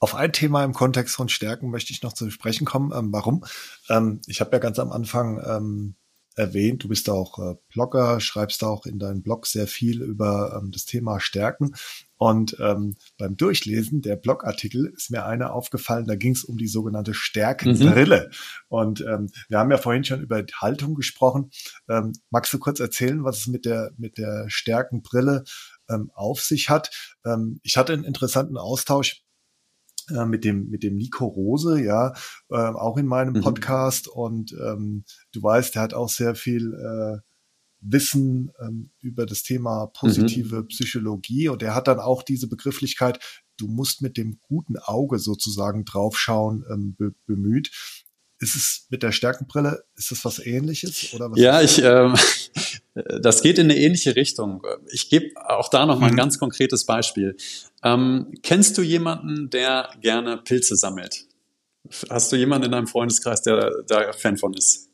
Auf 0.00 0.14
ein 0.14 0.32
Thema 0.32 0.64
im 0.64 0.74
Kontext 0.74 1.16
von 1.16 1.28
Stärken 1.28 1.70
möchte 1.70 1.92
ich 1.92 2.02
noch 2.02 2.12
zu 2.12 2.30
sprechen 2.30 2.64
kommen. 2.64 2.92
Ähm, 2.96 3.12
warum? 3.12 3.44
Ähm, 3.88 4.20
ich 4.26 4.40
habe 4.40 4.52
ja 4.52 4.58
ganz 4.58 4.78
am 4.78 4.92
Anfang 4.92 5.42
ähm, 5.44 5.94
erwähnt, 6.36 6.84
du 6.84 6.88
bist 6.88 7.10
auch 7.10 7.38
äh, 7.40 7.56
Blogger, 7.68 8.20
schreibst 8.20 8.62
auch 8.62 8.86
in 8.86 9.00
deinem 9.00 9.22
Blog 9.22 9.48
sehr 9.48 9.66
viel 9.66 10.02
über 10.02 10.56
ähm, 10.56 10.70
das 10.70 10.84
Thema 10.84 11.18
Stärken. 11.18 11.74
Und 12.16 12.56
ähm, 12.60 12.94
beim 13.16 13.36
Durchlesen 13.36 14.02
der 14.02 14.14
Blogartikel 14.14 14.86
ist 14.86 15.10
mir 15.10 15.24
einer 15.24 15.52
aufgefallen, 15.52 16.06
da 16.06 16.14
ging 16.14 16.32
es 16.32 16.44
um 16.44 16.58
die 16.58 16.68
sogenannte 16.68 17.12
Stärkenbrille. 17.12 18.28
Mhm. 18.30 18.34
Und 18.68 19.00
ähm, 19.00 19.30
wir 19.48 19.58
haben 19.58 19.70
ja 19.72 19.78
vorhin 19.78 20.04
schon 20.04 20.20
über 20.20 20.44
Haltung 20.60 20.94
gesprochen. 20.94 21.50
Magst 22.30 22.52
du 22.52 22.58
kurz 22.58 22.80
erzählen, 22.80 23.22
was 23.22 23.38
es 23.38 23.46
mit 23.46 23.64
der, 23.64 23.92
mit 23.98 24.18
der 24.18 24.46
Stärkenbrille 24.48 25.44
auf 26.12 26.40
sich 26.40 26.68
hat? 26.70 26.90
Ich 27.62 27.76
hatte 27.76 27.92
einen 27.92 28.02
interessanten 28.02 28.56
Austausch 28.56 29.22
äh, 30.10 30.24
mit 30.24 30.44
dem 30.44 30.68
mit 30.68 30.82
dem 30.82 30.96
Nico 30.96 31.26
Rose, 31.26 31.80
ja, 31.82 32.12
äh, 32.50 32.56
auch 32.56 32.96
in 32.96 33.06
meinem 33.06 33.34
mhm. 33.34 33.40
Podcast 33.40 34.08
und 34.08 34.52
ähm, 34.52 35.04
du 35.32 35.42
weißt, 35.42 35.74
der 35.74 35.82
hat 35.82 35.94
auch 35.94 36.08
sehr 36.08 36.34
viel 36.34 36.74
äh, 36.74 37.18
Wissen 37.80 38.50
ähm, 38.60 38.90
über 39.00 39.26
das 39.26 39.42
Thema 39.42 39.86
positive 39.86 40.62
mhm. 40.62 40.68
Psychologie 40.68 41.48
und 41.48 41.62
er 41.62 41.74
hat 41.74 41.88
dann 41.88 42.00
auch 42.00 42.22
diese 42.22 42.48
Begrifflichkeit, 42.48 43.20
du 43.56 43.68
musst 43.68 44.02
mit 44.02 44.16
dem 44.16 44.38
guten 44.40 44.78
Auge 44.78 45.18
sozusagen 45.18 45.84
draufschauen, 45.84 46.64
ähm, 46.72 46.94
be 46.96 47.14
bemüht. 47.26 47.70
Ist 48.40 48.54
es 48.54 48.86
mit 48.88 49.02
der 49.02 49.10
Stärkenbrille, 49.10 49.82
ist 49.96 50.12
das 50.12 50.24
was 50.24 50.38
ähnliches? 50.38 51.12
Oder 51.12 51.32
was 51.32 51.40
ja, 51.40 51.60
ich, 51.60 51.82
ähm, 51.82 52.14
das 53.20 53.42
geht 53.42 53.58
in 53.58 53.64
eine 53.64 53.76
ähnliche 53.76 54.14
Richtung. 54.14 54.62
Ich 54.92 55.10
gebe 55.10 55.30
auch 55.44 55.68
da 55.68 55.86
noch 55.86 55.98
mal 55.98 56.06
ein 56.06 56.12
mhm. 56.12 56.18
ganz 56.18 56.38
konkretes 56.38 56.86
Beispiel. 56.86 57.36
Ähm, 57.82 58.32
kennst 58.42 58.76
du 58.78 58.82
jemanden, 58.82 59.50
der 59.50 59.90
gerne 60.00 60.38
Pilze 60.38 60.76
sammelt? 60.76 61.26
Hast 62.10 62.32
du 62.32 62.36
jemanden 62.36 62.66
in 62.66 62.72
deinem 62.72 62.86
Freundeskreis, 62.86 63.42
der 63.42 63.82
da 63.86 64.12
Fan 64.12 64.36
von 64.36 64.52
ist? 64.54 64.88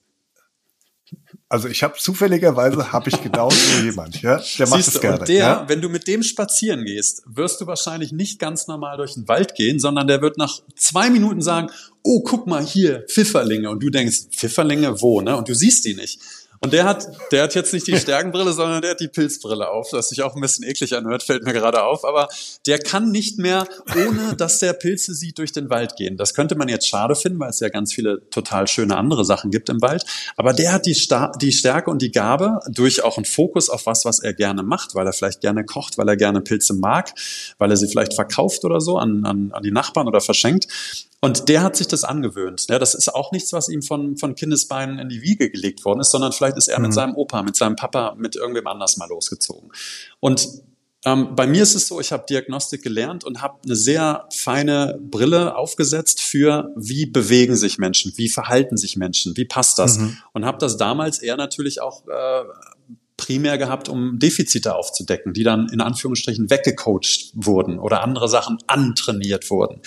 Also 1.48 1.68
ich 1.68 1.82
habe 1.82 1.94
zufälligerweise 1.98 2.92
habe 2.92 3.10
ich 3.10 3.22
genau 3.22 3.50
so 3.50 3.80
jemand, 3.84 4.22
ja, 4.22 4.42
der 4.58 4.68
macht 4.68 4.82
Siehst 4.82 4.96
es 4.96 5.00
gerne. 5.00 5.20
Und 5.20 5.28
der, 5.28 5.36
ja? 5.36 5.64
wenn 5.68 5.80
du 5.80 5.88
mit 5.88 6.08
dem 6.08 6.22
spazieren 6.22 6.84
gehst, 6.84 7.22
wirst 7.26 7.60
du 7.60 7.66
wahrscheinlich 7.66 8.12
nicht 8.12 8.38
ganz 8.38 8.66
normal 8.66 8.96
durch 8.96 9.14
den 9.14 9.28
Wald 9.28 9.54
gehen, 9.54 9.78
sondern 9.78 10.06
der 10.06 10.20
wird 10.22 10.38
nach 10.38 10.60
zwei 10.76 11.10
Minuten 11.10 11.42
sagen, 11.42 11.70
oh, 12.02 12.22
guck 12.22 12.46
mal 12.46 12.64
hier, 12.64 13.04
Pfifferlinge. 13.08 13.70
Und 13.70 13.82
du 13.82 13.90
denkst, 13.90 14.28
Pfifferlinge 14.32 15.00
wo, 15.00 15.20
ne? 15.20 15.36
Und 15.36 15.48
du 15.48 15.54
siehst 15.54 15.84
die 15.84 15.94
nicht. 15.94 16.20
Und 16.64 16.72
der 16.72 16.84
hat, 16.84 17.06
der 17.30 17.42
hat 17.42 17.54
jetzt 17.54 17.74
nicht 17.74 17.86
die 17.86 17.98
Stärkenbrille, 17.98 18.54
sondern 18.54 18.80
der 18.80 18.92
hat 18.92 19.00
die 19.00 19.08
Pilzbrille 19.08 19.68
auf, 19.68 19.92
was 19.92 20.08
sich 20.08 20.22
auch 20.22 20.34
ein 20.34 20.40
bisschen 20.40 20.64
eklig 20.64 20.96
anhört, 20.96 21.22
fällt 21.22 21.44
mir 21.44 21.52
gerade 21.52 21.82
auf. 21.82 22.06
Aber 22.06 22.28
der 22.66 22.78
kann 22.78 23.10
nicht 23.10 23.38
mehr, 23.38 23.68
ohne 23.94 24.34
dass 24.34 24.60
der 24.60 24.72
Pilze 24.72 25.14
sieht, 25.14 25.36
durch 25.36 25.52
den 25.52 25.68
Wald 25.68 25.96
gehen. 25.96 26.16
Das 26.16 26.32
könnte 26.32 26.54
man 26.54 26.68
jetzt 26.68 26.88
schade 26.88 27.16
finden, 27.16 27.38
weil 27.38 27.50
es 27.50 27.60
ja 27.60 27.68
ganz 27.68 27.92
viele 27.92 28.28
total 28.30 28.66
schöne 28.66 28.96
andere 28.96 29.26
Sachen 29.26 29.50
gibt 29.50 29.68
im 29.68 29.82
Wald. 29.82 30.06
Aber 30.38 30.54
der 30.54 30.72
hat 30.72 30.86
die, 30.86 30.94
Sta 30.94 31.32
die 31.38 31.52
Stärke 31.52 31.90
und 31.90 32.00
die 32.00 32.12
Gabe, 32.12 32.60
durch 32.68 33.04
auch 33.04 33.18
einen 33.18 33.26
Fokus 33.26 33.68
auf 33.68 33.84
was, 33.84 34.06
was 34.06 34.20
er 34.20 34.32
gerne 34.32 34.62
macht, 34.62 34.94
weil 34.94 35.06
er 35.06 35.12
vielleicht 35.12 35.42
gerne 35.42 35.66
kocht, 35.66 35.98
weil 35.98 36.08
er 36.08 36.16
gerne 36.16 36.40
Pilze 36.40 36.72
mag, 36.72 37.12
weil 37.58 37.70
er 37.70 37.76
sie 37.76 37.88
vielleicht 37.88 38.14
verkauft 38.14 38.64
oder 38.64 38.80
so 38.80 38.96
an, 38.96 39.26
an, 39.26 39.52
an 39.52 39.62
die 39.62 39.70
Nachbarn 39.70 40.08
oder 40.08 40.22
verschenkt, 40.22 40.66
und 41.24 41.48
der 41.48 41.62
hat 41.62 41.74
sich 41.74 41.88
das 41.88 42.04
angewöhnt. 42.04 42.66
Ja, 42.68 42.78
das 42.78 42.94
ist 42.94 43.08
auch 43.08 43.32
nichts, 43.32 43.52
was 43.54 43.70
ihm 43.70 43.80
von, 43.80 44.18
von 44.18 44.34
Kindesbeinen 44.34 44.98
in 44.98 45.08
die 45.08 45.22
Wiege 45.22 45.50
gelegt 45.50 45.84
worden 45.84 46.00
ist, 46.00 46.10
sondern 46.10 46.32
vielleicht 46.32 46.58
ist 46.58 46.68
er 46.68 46.78
mhm. 46.78 46.86
mit 46.86 46.94
seinem 46.94 47.14
Opa, 47.14 47.42
mit 47.42 47.56
seinem 47.56 47.76
Papa, 47.76 48.14
mit 48.18 48.36
irgendwem 48.36 48.66
anders 48.66 48.98
mal 48.98 49.08
losgezogen. 49.08 49.70
Und 50.20 50.46
ähm, 51.06 51.34
bei 51.34 51.46
mir 51.46 51.62
ist 51.62 51.74
es 51.74 51.88
so, 51.88 51.98
ich 51.98 52.12
habe 52.12 52.24
Diagnostik 52.28 52.82
gelernt 52.82 53.24
und 53.24 53.40
habe 53.40 53.58
eine 53.64 53.74
sehr 53.74 54.26
feine 54.34 54.98
Brille 55.00 55.56
aufgesetzt 55.56 56.20
für, 56.20 56.72
wie 56.76 57.06
bewegen 57.06 57.56
sich 57.56 57.78
Menschen, 57.78 58.12
wie 58.16 58.28
verhalten 58.28 58.76
sich 58.76 58.96
Menschen, 58.96 59.34
wie 59.36 59.46
passt 59.46 59.78
das. 59.78 59.98
Mhm. 59.98 60.18
Und 60.34 60.44
habe 60.44 60.58
das 60.58 60.76
damals 60.76 61.20
eher 61.20 61.38
natürlich 61.38 61.80
auch 61.80 62.06
äh, 62.06 62.44
primär 63.16 63.58
gehabt, 63.58 63.88
um 63.88 64.18
Defizite 64.18 64.74
aufzudecken, 64.74 65.32
die 65.32 65.44
dann 65.44 65.68
in 65.68 65.80
Anführungsstrichen 65.80 66.50
weggecoacht 66.50 67.32
wurden 67.34 67.78
oder 67.78 68.02
andere 68.02 68.28
Sachen 68.28 68.58
antrainiert 68.66 69.50
wurden. 69.50 69.80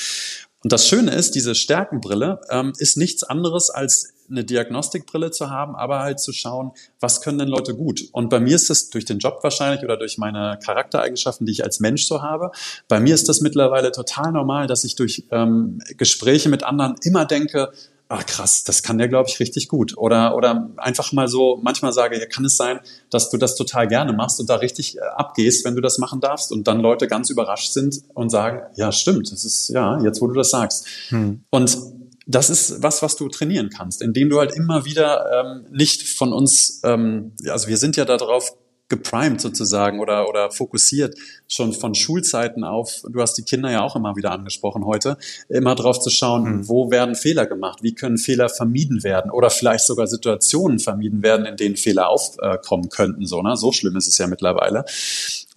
Und 0.64 0.74
das 0.74 0.88
Schöne 0.88 1.12
ist, 1.12 1.36
diese 1.36 1.56
Stärkenbrille 1.56 2.42
ähm, 2.50 2.74
ist 2.78 2.98
nichts 2.98 3.24
anderes 3.24 3.70
als 3.70 4.14
eine 4.30 4.44
Diagnostikbrille 4.44 5.32
zu 5.32 5.50
haben, 5.50 5.76
aber 5.76 6.00
halt 6.00 6.20
zu 6.20 6.34
schauen, 6.34 6.72
was 7.00 7.22
können 7.22 7.40
denn 7.40 7.48
Leute 7.48 7.76
gut? 7.76 8.02
Und 8.12 8.30
bei 8.30 8.40
mir 8.40 8.56
ist 8.56 8.70
das 8.70 8.90
durch 8.90 9.06
den 9.06 9.20
Job 9.20 9.40
wahrscheinlich 9.44 9.84
oder 9.84 9.98
durch 9.98 10.18
meine 10.18 10.60
Charaktereigenschaften, 10.64 11.46
die 11.46 11.54
ich 11.54 11.64
als 11.64 11.80
Mensch 11.80 12.06
so 12.06 12.22
habe. 12.22 12.52
Bei 12.88 13.00
mir 13.00 13.14
ist 13.16 13.30
das 13.30 13.42
mittlerweile 13.42 13.92
total 13.92 14.32
normal, 14.32 14.68
dass 14.68 14.84
ich 14.84 14.96
durch 14.96 15.26
ähm, 15.32 15.80
Gespräche 15.98 16.50
mit 16.50 16.64
anderen 16.64 16.96
immer 17.04 17.26
denke, 17.26 17.72
ah 18.10 18.24
krass, 18.24 18.64
das 18.64 18.84
kann 18.84 18.98
der, 18.98 19.08
glaube 19.08 19.30
ich, 19.30 19.40
richtig 19.40 19.68
gut. 19.68 19.98
Oder, 19.98 20.36
oder 20.36 20.72
einfach 20.78 21.12
mal 21.12 21.28
so, 21.28 21.60
manchmal 21.62 21.92
sage, 21.92 22.20
ja, 22.20 22.26
kann 22.26 22.46
es 22.46 22.58
sein, 22.58 22.80
dass 23.10 23.30
du 23.30 23.38
das 23.38 23.56
total 23.56 23.88
gerne 23.88 24.14
machst 24.14 24.40
und 24.40 24.50
da 24.50 24.56
richtig 24.56 24.98
äh, 24.98 25.02
abgehst, 25.16 25.66
wenn 25.66 25.76
du 25.76 25.82
das 25.82 25.98
machen 25.98 26.20
darfst 26.22 26.52
und 26.52 26.68
dann 26.68 26.80
Leute 26.80 27.08
ganz 27.08 27.30
überrascht 27.30 27.74
sind 27.74 28.02
und 28.14 28.30
sagen, 28.30 28.62
ja, 28.76 28.92
stimmt, 28.92 29.32
das 29.32 29.44
ist, 29.44 29.70
ja, 29.70 30.02
jetzt 30.02 30.22
wo 30.22 30.28
du 30.28 30.34
das 30.34 30.52
sagst. 30.52 30.88
Hm. 31.10 31.44
Und 31.50 31.78
das 32.26 32.50
ist 32.50 32.84
was, 32.84 33.02
was 33.02 33.16
du 33.16 33.30
trainieren 33.30 33.70
kannst, 33.70 34.02
indem 34.02 34.30
du 34.30 34.40
halt 34.40 34.54
immer 34.54 34.86
wieder 34.86 35.26
ähm, 35.32 35.66
nicht 35.72 36.04
von 36.04 36.34
uns, 36.34 36.82
ähm, 36.84 37.34
also 37.48 37.68
wir 37.68 37.78
sind 37.78 37.96
ja 37.96 38.06
darauf 38.06 38.54
geprimed 38.90 39.42
sozusagen 39.42 40.00
oder, 40.00 40.30
oder 40.30 40.52
fokussiert 40.52 41.16
schon 41.48 41.74
von 41.74 41.96
Schulzeiten 41.96 42.64
auf, 42.64 43.04
du 43.10 43.22
hast 43.22 43.34
die 43.34 43.44
Kinder 43.44 43.70
ja 43.72 43.82
auch 43.82 43.96
immer 43.96 44.16
wieder 44.16 44.32
angesprochen 44.32 44.86
heute, 44.86 45.18
immer 45.50 45.76
drauf 45.76 46.00
zu 46.00 46.10
schauen, 46.10 46.44
mhm. 46.44 46.68
wo 46.68 46.92
werden 46.92 47.16
Fehler 47.16 47.46
gemacht, 47.46 47.80
wie 47.84 47.94
können 47.94 48.18
Fehler 48.18 48.50
vermieden 48.50 49.04
werden 49.04 49.32
oder 49.32 49.50
vielleicht 49.50 49.86
sogar 49.86 50.08
Situationen 50.08 50.80
vermieden 50.80 51.22
werden, 51.24 51.46
in 51.46 51.58
denen 51.58 51.76
Fehler 51.76 52.10
aufkommen 52.10 52.90
könnten, 52.90 53.26
so, 53.26 53.42
ne? 53.42 53.58
So 53.58 53.72
schlimm 53.72 53.96
ist 53.96 54.08
es 54.08 54.18
ja 54.18 54.28
mittlerweile. 54.28 54.86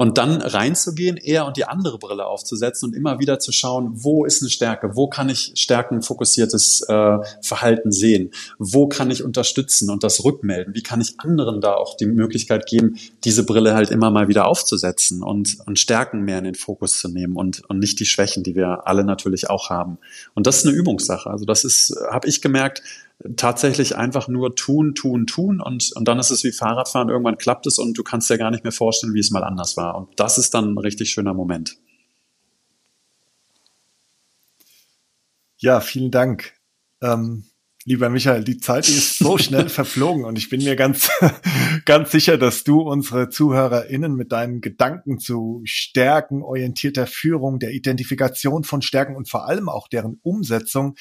Und 0.00 0.16
dann 0.16 0.40
reinzugehen, 0.40 1.18
eher 1.18 1.44
und 1.44 1.58
die 1.58 1.66
andere 1.66 1.98
Brille 1.98 2.24
aufzusetzen 2.24 2.88
und 2.88 2.96
immer 2.96 3.18
wieder 3.18 3.38
zu 3.38 3.52
schauen, 3.52 3.90
wo 3.92 4.24
ist 4.24 4.40
eine 4.40 4.48
Stärke, 4.48 4.96
wo 4.96 5.08
kann 5.08 5.28
ich 5.28 5.52
stärkenfokussiertes 5.56 6.86
äh, 6.88 7.18
Verhalten 7.42 7.92
sehen, 7.92 8.30
wo 8.58 8.88
kann 8.88 9.10
ich 9.10 9.22
unterstützen 9.22 9.90
und 9.90 10.02
das 10.02 10.24
rückmelden, 10.24 10.74
wie 10.74 10.82
kann 10.82 11.02
ich 11.02 11.20
anderen 11.20 11.60
da 11.60 11.74
auch 11.74 11.98
die 11.98 12.06
Möglichkeit 12.06 12.64
geben, 12.64 12.96
diese 13.24 13.44
Brille 13.44 13.74
halt 13.74 13.90
immer 13.90 14.10
mal 14.10 14.26
wieder 14.28 14.48
aufzusetzen 14.48 15.22
und, 15.22 15.58
und 15.66 15.78
Stärken 15.78 16.22
mehr 16.22 16.38
in 16.38 16.44
den 16.44 16.54
Fokus 16.54 16.98
zu 16.98 17.08
nehmen 17.08 17.36
und, 17.36 17.62
und 17.68 17.78
nicht 17.78 18.00
die 18.00 18.06
Schwächen, 18.06 18.42
die 18.42 18.54
wir 18.54 18.86
alle 18.88 19.04
natürlich 19.04 19.50
auch 19.50 19.68
haben. 19.68 19.98
Und 20.32 20.46
das 20.46 20.60
ist 20.60 20.66
eine 20.66 20.74
Übungssache. 20.74 21.28
Also 21.28 21.44
das 21.44 21.62
ist, 21.62 21.94
habe 22.10 22.26
ich 22.26 22.40
gemerkt, 22.40 22.82
tatsächlich 23.36 23.96
einfach 23.96 24.28
nur 24.28 24.54
tun, 24.54 24.94
tun, 24.94 25.26
tun 25.26 25.60
und, 25.60 25.92
und 25.94 26.08
dann 26.08 26.18
ist 26.18 26.30
es 26.30 26.42
wie 26.44 26.52
Fahrradfahren, 26.52 27.08
irgendwann 27.08 27.38
klappt 27.38 27.66
es 27.66 27.78
und 27.78 27.96
du 27.98 28.02
kannst 28.02 28.30
dir 28.30 28.38
gar 28.38 28.50
nicht 28.50 28.64
mehr 28.64 28.72
vorstellen, 28.72 29.14
wie 29.14 29.20
es 29.20 29.30
mal 29.30 29.44
anders 29.44 29.76
war. 29.76 29.96
Und 29.96 30.18
das 30.18 30.38
ist 30.38 30.54
dann 30.54 30.72
ein 30.72 30.78
richtig 30.78 31.10
schöner 31.10 31.34
Moment. 31.34 31.76
Ja, 35.58 35.80
vielen 35.80 36.10
Dank. 36.10 36.54
Ähm, 37.02 37.44
lieber 37.84 38.08
Michael, 38.08 38.44
die 38.44 38.56
Zeit 38.56 38.88
ist 38.88 39.18
so 39.18 39.36
schnell 39.36 39.68
verflogen 39.68 40.24
und 40.24 40.38
ich 40.38 40.48
bin 40.48 40.64
mir 40.64 40.74
ganz, 40.74 41.10
ganz 41.84 42.12
sicher, 42.12 42.38
dass 42.38 42.64
du 42.64 42.80
unsere 42.80 43.28
ZuhörerInnen 43.28 44.14
mit 44.14 44.32
deinen 44.32 44.62
Gedanken 44.62 45.18
zu 45.18 45.60
Stärken, 45.64 46.42
orientierter 46.42 47.06
Führung, 47.06 47.58
der 47.58 47.72
Identifikation 47.72 48.64
von 48.64 48.80
Stärken 48.80 49.14
und 49.14 49.28
vor 49.28 49.46
allem 49.46 49.68
auch 49.68 49.88
deren 49.88 50.18
Umsetzung 50.22 50.94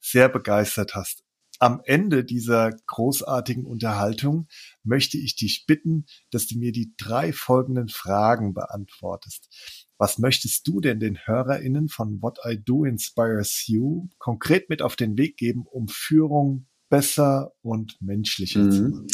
sehr 0.00 0.28
begeistert 0.28 0.94
hast. 0.94 1.24
Am 1.60 1.80
Ende 1.84 2.24
dieser 2.24 2.72
großartigen 2.86 3.64
Unterhaltung 3.64 4.48
möchte 4.82 5.18
ich 5.18 5.36
dich 5.36 5.64
bitten, 5.66 6.06
dass 6.30 6.46
du 6.46 6.58
mir 6.58 6.72
die 6.72 6.94
drei 6.96 7.32
folgenden 7.32 7.88
Fragen 7.88 8.54
beantwortest. 8.54 9.48
Was 9.98 10.18
möchtest 10.18 10.66
du 10.66 10.80
denn 10.80 10.98
den 10.98 11.18
HörerInnen 11.24 11.88
von 11.88 12.20
What 12.20 12.38
I 12.44 12.58
Do 12.62 12.84
Inspires 12.84 13.66
You 13.66 14.08
konkret 14.18 14.68
mit 14.68 14.82
auf 14.82 14.96
den 14.96 15.16
Weg 15.16 15.36
geben, 15.36 15.64
um 15.70 15.86
Führung 15.88 16.66
besser 16.88 17.52
und 17.62 17.96
menschlicher 18.00 18.60
mhm. 18.60 18.72
zu 18.72 18.82
machen? 18.82 19.06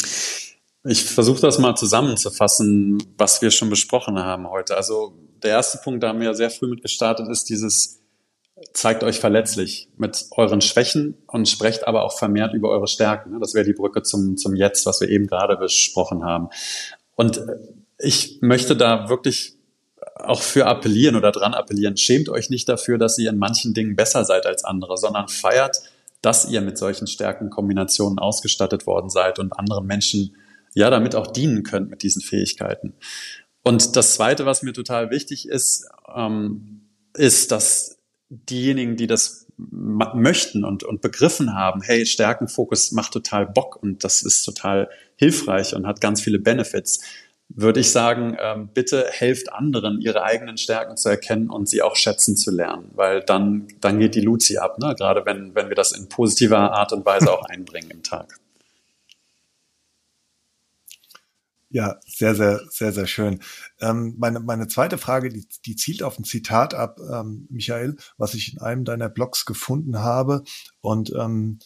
Ich 0.83 1.03
versuche 1.03 1.41
das 1.41 1.59
mal 1.59 1.75
zusammenzufassen, 1.75 2.97
was 3.15 3.43
wir 3.43 3.51
schon 3.51 3.69
besprochen 3.69 4.17
haben 4.17 4.49
heute. 4.49 4.75
Also 4.75 5.15
der 5.43 5.51
erste 5.51 5.77
Punkt, 5.77 6.01
da 6.01 6.09
haben 6.09 6.19
wir 6.19 6.27
ja 6.27 6.33
sehr 6.33 6.49
früh 6.49 6.67
mit 6.67 6.81
gestartet, 6.81 7.29
ist 7.29 7.49
dieses 7.49 8.00
zeigt 8.73 9.03
euch 9.03 9.19
verletzlich 9.19 9.89
mit 9.97 10.25
euren 10.31 10.61
Schwächen 10.61 11.17
und 11.27 11.47
sprecht 11.47 11.87
aber 11.87 12.03
auch 12.03 12.17
vermehrt 12.17 12.53
über 12.53 12.69
eure 12.69 12.87
Stärken. 12.87 13.39
Das 13.39 13.53
wäre 13.53 13.65
die 13.65 13.73
Brücke 13.73 14.03
zum, 14.03 14.37
zum 14.37 14.55
Jetzt, 14.55 14.85
was 14.85 15.01
wir 15.01 15.09
eben 15.09 15.27
gerade 15.27 15.57
besprochen 15.57 16.23
haben. 16.23 16.49
Und 17.15 17.41
ich 17.97 18.39
möchte 18.41 18.75
da 18.75 19.09
wirklich 19.09 19.55
auch 20.15 20.41
für 20.41 20.65
appellieren 20.67 21.15
oder 21.15 21.31
dran 21.31 21.53
appellieren. 21.53 21.97
Schämt 21.97 22.29
euch 22.29 22.49
nicht 22.49 22.69
dafür, 22.69 22.97
dass 22.97 23.17
ihr 23.17 23.29
in 23.29 23.37
manchen 23.37 23.73
Dingen 23.73 23.95
besser 23.95 24.25
seid 24.25 24.45
als 24.45 24.63
andere, 24.63 24.97
sondern 24.97 25.27
feiert, 25.27 25.81
dass 26.21 26.49
ihr 26.49 26.61
mit 26.61 26.77
solchen 26.77 27.07
Stärkenkombinationen 27.07 28.19
ausgestattet 28.19 28.85
worden 28.85 29.09
seid 29.09 29.39
und 29.39 29.57
anderen 29.57 29.87
Menschen 29.87 30.35
ja 30.73 30.89
damit 30.89 31.15
auch 31.15 31.27
dienen 31.27 31.63
könnt 31.63 31.89
mit 31.89 32.03
diesen 32.03 32.21
Fähigkeiten. 32.21 32.93
Und 33.63 33.95
das 33.95 34.15
Zweite, 34.15 34.45
was 34.45 34.63
mir 34.63 34.73
total 34.73 35.09
wichtig 35.09 35.47
ist, 35.47 35.87
ähm, 36.15 36.89
ist, 37.15 37.51
dass 37.51 38.00
diejenigen, 38.31 38.95
die 38.95 39.07
das 39.07 39.47
möchten 39.57 40.63
und, 40.63 40.83
und 40.83 41.01
begriffen 41.01 41.53
haben, 41.53 41.81
hey, 41.81 42.05
Stärkenfokus 42.05 42.91
macht 42.93 43.13
total 43.13 43.45
Bock 43.45 43.75
und 43.75 44.03
das 44.03 44.23
ist 44.23 44.43
total 44.43 44.89
hilfreich 45.17 45.75
und 45.75 45.85
hat 45.85 46.01
ganz 46.01 46.21
viele 46.21 46.39
Benefits, 46.39 47.01
würde 47.49 47.81
ich 47.81 47.91
sagen, 47.91 48.37
ähm, 48.39 48.69
bitte 48.73 49.05
helft 49.09 49.51
anderen, 49.51 49.99
ihre 49.99 50.23
eigenen 50.23 50.57
Stärken 50.57 50.95
zu 50.95 51.09
erkennen 51.09 51.49
und 51.49 51.67
sie 51.67 51.81
auch 51.81 51.97
schätzen 51.97 52.37
zu 52.37 52.49
lernen, 52.49 52.89
weil 52.95 53.21
dann, 53.21 53.67
dann 53.81 53.99
geht 53.99 54.15
die 54.15 54.21
Luzi 54.21 54.57
ab, 54.57 54.79
ne? 54.79 54.95
gerade 54.97 55.25
wenn, 55.25 55.53
wenn 55.53 55.67
wir 55.67 55.75
das 55.75 55.91
in 55.91 56.07
positiver 56.07 56.71
Art 56.71 56.93
und 56.93 57.05
Weise 57.05 57.31
auch 57.31 57.43
einbringen 57.49 57.91
im 57.91 58.03
Tag. 58.03 58.40
Ja, 61.73 61.99
sehr, 62.05 62.35
sehr, 62.35 62.61
sehr, 62.69 62.91
sehr 62.91 63.07
schön. 63.07 63.39
Ähm, 63.79 64.15
meine, 64.17 64.41
meine 64.41 64.67
zweite 64.67 64.97
Frage, 64.97 65.29
die, 65.29 65.47
die 65.65 65.77
zielt 65.77 66.03
auf 66.03 66.19
ein 66.19 66.25
Zitat 66.25 66.73
ab, 66.73 66.99
ähm, 66.99 67.47
Michael, 67.49 67.95
was 68.17 68.33
ich 68.33 68.53
in 68.53 68.59
einem 68.59 68.83
deiner 68.83 69.07
Blogs 69.07 69.45
gefunden 69.45 69.99
habe. 69.99 70.43
Und 70.81 71.13
ähm, 71.17 71.59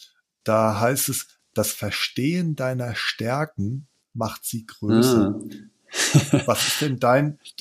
da 0.43 0.79
heißt 0.79 1.09
es, 1.09 1.27
das 1.55 1.71
Verstehen 1.71 2.55
deiner 2.55 2.93
Stärken 2.95 3.87
macht 4.13 4.45
sie 4.45 4.65
größer. 4.65 5.31
Mhm. 5.31 5.71
was 6.45 6.67
ist 6.67 6.81
denn 6.81 6.99
dein, 6.99 7.39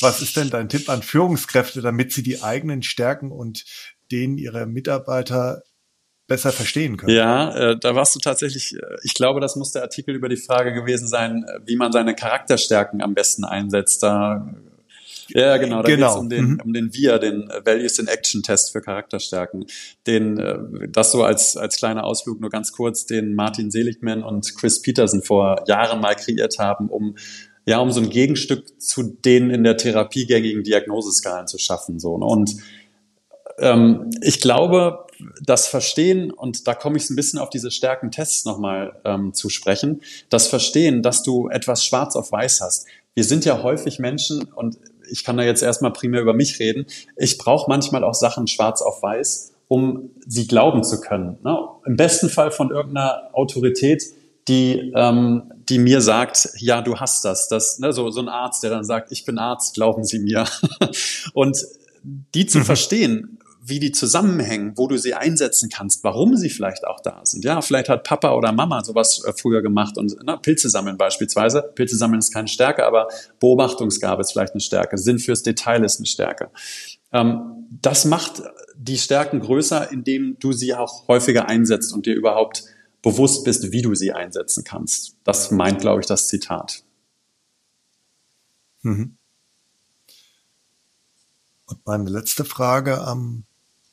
was 0.00 0.22
ist 0.22 0.36
denn 0.36 0.50
dein 0.50 0.68
Tipp 0.68 0.88
an 0.88 1.02
Führungskräfte, 1.02 1.80
damit 1.80 2.12
sie 2.12 2.22
die 2.22 2.42
eigenen 2.42 2.82
Stärken 2.82 3.32
und 3.32 3.64
denen 4.12 4.38
ihrer 4.38 4.66
Mitarbeiter 4.66 5.62
besser 6.30 6.52
verstehen 6.52 6.96
können. 6.96 7.12
Ja, 7.12 7.72
äh, 7.72 7.76
da 7.76 7.96
warst 7.96 8.14
du 8.14 8.20
tatsächlich, 8.20 8.76
äh, 8.76 8.96
ich 9.02 9.14
glaube, 9.14 9.40
das 9.40 9.56
muss 9.56 9.72
der 9.72 9.82
Artikel 9.82 10.14
über 10.14 10.28
die 10.28 10.36
Frage 10.36 10.72
gewesen 10.72 11.08
sein, 11.08 11.44
äh, 11.44 11.58
wie 11.66 11.74
man 11.74 11.90
seine 11.90 12.14
Charakterstärken 12.14 13.02
am 13.02 13.14
besten 13.14 13.44
einsetzt. 13.44 14.00
Da 14.04 14.48
ja, 15.30 15.56
genau. 15.56 15.82
Da 15.82 15.88
genau. 15.88 16.06
geht 16.06 16.14
es 16.14 16.20
um 16.20 16.28
den, 16.28 16.44
mhm. 16.44 16.60
um 16.64 16.72
den 16.72 16.94
VIA, 16.94 17.18
den 17.18 17.48
Values 17.64 17.98
in 17.98 18.06
Action 18.06 18.44
Test 18.44 18.70
für 18.70 18.80
Charakterstärken. 18.80 19.66
Den, 20.06 20.38
äh, 20.38 20.88
das 20.88 21.10
so 21.10 21.24
als, 21.24 21.56
als 21.56 21.76
kleiner 21.76 22.04
Ausflug 22.04 22.40
nur 22.40 22.50
ganz 22.50 22.70
kurz, 22.70 23.06
den 23.06 23.34
Martin 23.34 23.72
Seligman 23.72 24.22
und 24.22 24.54
Chris 24.54 24.80
Peterson 24.80 25.22
vor 25.22 25.64
Jahren 25.66 26.00
mal 26.00 26.14
kreiert 26.14 26.60
haben, 26.60 26.88
um 26.88 27.16
ja, 27.66 27.78
um 27.78 27.90
so 27.90 28.00
ein 28.00 28.08
Gegenstück 28.08 28.80
zu 28.80 29.02
den 29.02 29.50
in 29.50 29.64
der 29.64 29.76
Therapie 29.76 30.26
gängigen 30.26 30.62
Diagnoseskalen 30.62 31.46
zu 31.46 31.58
schaffen. 31.58 31.98
So, 31.98 32.16
ne? 32.18 32.24
Und 32.24 32.56
ähm, 33.60 34.10
ich 34.22 34.40
glaube, 34.40 35.06
das 35.42 35.68
Verstehen, 35.68 36.30
und 36.30 36.66
da 36.66 36.74
komme 36.74 36.96
ich 36.96 37.10
ein 37.10 37.16
bisschen 37.16 37.38
auf 37.38 37.50
diese 37.50 37.70
Stärkentests 37.70 38.44
nochmal 38.44 39.00
ähm, 39.04 39.34
zu 39.34 39.48
sprechen, 39.48 40.02
das 40.28 40.46
Verstehen, 40.46 41.02
dass 41.02 41.22
du 41.22 41.48
etwas 41.48 41.84
schwarz 41.84 42.16
auf 42.16 42.32
weiß 42.32 42.60
hast. 42.60 42.86
Wir 43.14 43.24
sind 43.24 43.44
ja 43.44 43.62
häufig 43.62 43.98
Menschen, 43.98 44.44
und 44.54 44.78
ich 45.10 45.24
kann 45.24 45.36
da 45.36 45.42
jetzt 45.42 45.62
erstmal 45.62 45.92
primär 45.92 46.20
über 46.20 46.34
mich 46.34 46.58
reden, 46.58 46.86
ich 47.16 47.38
brauche 47.38 47.68
manchmal 47.68 48.04
auch 48.04 48.14
Sachen 48.14 48.46
schwarz 48.46 48.82
auf 48.82 49.02
weiß, 49.02 49.52
um 49.68 50.10
sie 50.26 50.46
glauben 50.46 50.82
zu 50.82 51.00
können. 51.00 51.38
Ne? 51.44 51.58
Im 51.86 51.96
besten 51.96 52.28
Fall 52.28 52.50
von 52.50 52.70
irgendeiner 52.70 53.30
Autorität, 53.32 54.02
die, 54.48 54.92
ähm, 54.96 55.52
die 55.68 55.78
mir 55.78 56.00
sagt, 56.00 56.50
ja, 56.56 56.82
du 56.82 56.96
hast 56.96 57.24
das. 57.24 57.48
das 57.48 57.78
ne, 57.78 57.92
so, 57.92 58.10
so 58.10 58.20
ein 58.20 58.28
Arzt, 58.28 58.62
der 58.62 58.70
dann 58.70 58.84
sagt, 58.84 59.12
ich 59.12 59.24
bin 59.24 59.38
Arzt, 59.38 59.74
glauben 59.74 60.02
Sie 60.04 60.18
mir. 60.18 60.44
und 61.34 61.64
die 62.02 62.46
zu 62.46 62.58
mhm. 62.58 62.64
verstehen, 62.64 63.38
wie 63.62 63.78
die 63.78 63.92
zusammenhängen, 63.92 64.72
wo 64.76 64.88
du 64.88 64.96
sie 64.96 65.14
einsetzen 65.14 65.68
kannst, 65.68 66.02
warum 66.02 66.36
sie 66.36 66.48
vielleicht 66.48 66.86
auch 66.86 67.00
da 67.00 67.20
sind. 67.24 67.44
Ja, 67.44 67.60
vielleicht 67.60 67.88
hat 67.88 68.04
Papa 68.04 68.32
oder 68.32 68.52
Mama 68.52 68.82
sowas 68.82 69.22
äh, 69.24 69.32
früher 69.32 69.60
gemacht 69.60 69.98
und 69.98 70.16
na, 70.24 70.36
Pilze 70.36 70.70
sammeln 70.70 70.96
beispielsweise. 70.96 71.70
Pilze 71.74 71.96
sammeln 71.96 72.20
ist 72.20 72.32
keine 72.32 72.48
Stärke, 72.48 72.86
aber 72.86 73.08
Beobachtungsgabe 73.38 74.22
ist 74.22 74.32
vielleicht 74.32 74.54
eine 74.54 74.60
Stärke. 74.60 74.96
Sinn 74.96 75.18
fürs 75.18 75.42
Detail 75.42 75.84
ist 75.84 75.98
eine 75.98 76.06
Stärke. 76.06 76.50
Ähm, 77.12 77.66
das 77.82 78.06
macht 78.06 78.42
die 78.76 78.98
Stärken 78.98 79.40
größer, 79.40 79.92
indem 79.92 80.38
du 80.38 80.52
sie 80.52 80.74
auch 80.74 81.06
häufiger 81.06 81.46
einsetzt 81.46 81.92
und 81.92 82.06
dir 82.06 82.14
überhaupt 82.14 82.64
bewusst 83.02 83.44
bist, 83.44 83.72
wie 83.72 83.82
du 83.82 83.94
sie 83.94 84.12
einsetzen 84.12 84.64
kannst. 84.64 85.16
Das 85.24 85.50
meint, 85.50 85.80
glaube 85.80 86.00
ich, 86.00 86.06
das 86.06 86.28
Zitat. 86.28 86.82
Mhm. 88.82 89.16
Und 91.66 91.86
meine 91.86 92.08
letzte 92.10 92.44
Frage 92.44 93.00
am 93.02 93.44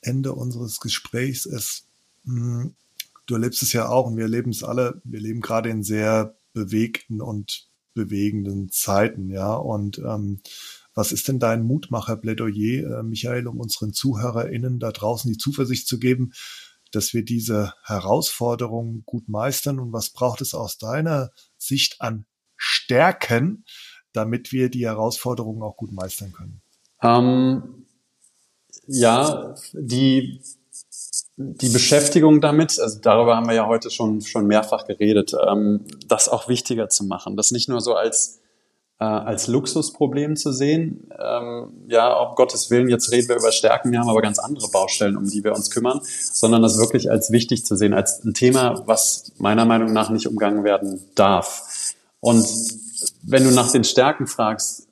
Ende 0.08 0.32
unseres 0.32 0.80
Gesprächs 0.80 1.46
ist, 1.46 1.86
hm, 2.24 2.74
du 3.26 3.34
erlebst 3.34 3.62
es 3.62 3.72
ja 3.72 3.88
auch 3.88 4.06
und 4.06 4.16
wir 4.16 4.24
erleben 4.24 4.50
es 4.50 4.64
alle, 4.64 5.00
wir 5.04 5.20
leben 5.20 5.40
gerade 5.40 5.68
in 5.68 5.82
sehr 5.82 6.34
bewegten 6.52 7.20
und 7.20 7.68
bewegenden 7.94 8.70
Zeiten, 8.70 9.28
ja. 9.28 9.54
Und 9.54 9.98
ähm, 9.98 10.40
was 10.94 11.12
ist 11.12 11.28
denn 11.28 11.38
dein 11.38 11.62
Mutmacher-Plädoyer, 11.64 13.00
äh, 13.00 13.02
Michael, 13.02 13.46
um 13.46 13.60
unseren 13.60 13.92
ZuhörerInnen 13.92 14.78
da 14.78 14.90
draußen 14.92 15.30
die 15.30 15.38
Zuversicht 15.38 15.86
zu 15.86 15.98
geben, 15.98 16.32
dass 16.92 17.12
wir 17.12 17.24
diese 17.24 17.74
Herausforderungen 17.84 19.02
gut 19.04 19.28
meistern? 19.28 19.78
Und 19.78 19.92
was 19.92 20.10
braucht 20.10 20.40
es 20.40 20.54
aus 20.54 20.78
deiner 20.78 21.30
Sicht 21.56 22.00
an 22.00 22.24
Stärken, 22.56 23.64
damit 24.12 24.52
wir 24.52 24.70
die 24.70 24.86
Herausforderungen 24.86 25.62
auch 25.62 25.76
gut 25.76 25.92
meistern 25.92 26.32
können? 26.32 26.62
Ähm, 27.02 27.86
ja, 28.86 29.54
die, 29.72 30.40
die 31.36 31.68
Beschäftigung 31.68 32.40
damit, 32.40 32.78
also 32.80 32.98
darüber 33.00 33.36
haben 33.36 33.46
wir 33.46 33.54
ja 33.54 33.66
heute 33.66 33.90
schon, 33.90 34.20
schon 34.20 34.46
mehrfach 34.46 34.86
geredet, 34.86 35.34
ähm, 35.48 35.84
das 36.06 36.28
auch 36.28 36.48
wichtiger 36.48 36.88
zu 36.88 37.04
machen. 37.04 37.36
Das 37.36 37.50
nicht 37.50 37.68
nur 37.68 37.80
so 37.80 37.94
als, 37.94 38.40
äh, 38.98 39.04
als 39.04 39.46
Luxusproblem 39.46 40.36
zu 40.36 40.52
sehen. 40.52 41.10
Ähm, 41.18 41.84
ja, 41.88 42.12
um 42.18 42.34
Gottes 42.34 42.70
Willen, 42.70 42.88
jetzt 42.88 43.12
reden 43.12 43.28
wir 43.28 43.36
über 43.36 43.52
Stärken, 43.52 43.92
wir 43.92 44.00
haben 44.00 44.10
aber 44.10 44.22
ganz 44.22 44.38
andere 44.38 44.68
Baustellen, 44.70 45.16
um 45.16 45.28
die 45.28 45.44
wir 45.44 45.54
uns 45.54 45.70
kümmern, 45.70 46.00
sondern 46.02 46.62
das 46.62 46.78
wirklich 46.78 47.10
als 47.10 47.30
wichtig 47.30 47.64
zu 47.64 47.76
sehen, 47.76 47.94
als 47.94 48.24
ein 48.24 48.34
Thema, 48.34 48.82
was 48.86 49.32
meiner 49.38 49.64
Meinung 49.64 49.92
nach 49.92 50.10
nicht 50.10 50.26
umgangen 50.26 50.64
werden 50.64 51.04
darf. 51.14 51.94
Und 52.20 52.46
wenn 53.22 53.44
du 53.44 53.52
nach 53.52 53.70
den 53.70 53.84
Stärken 53.84 54.26
fragst, 54.26 54.87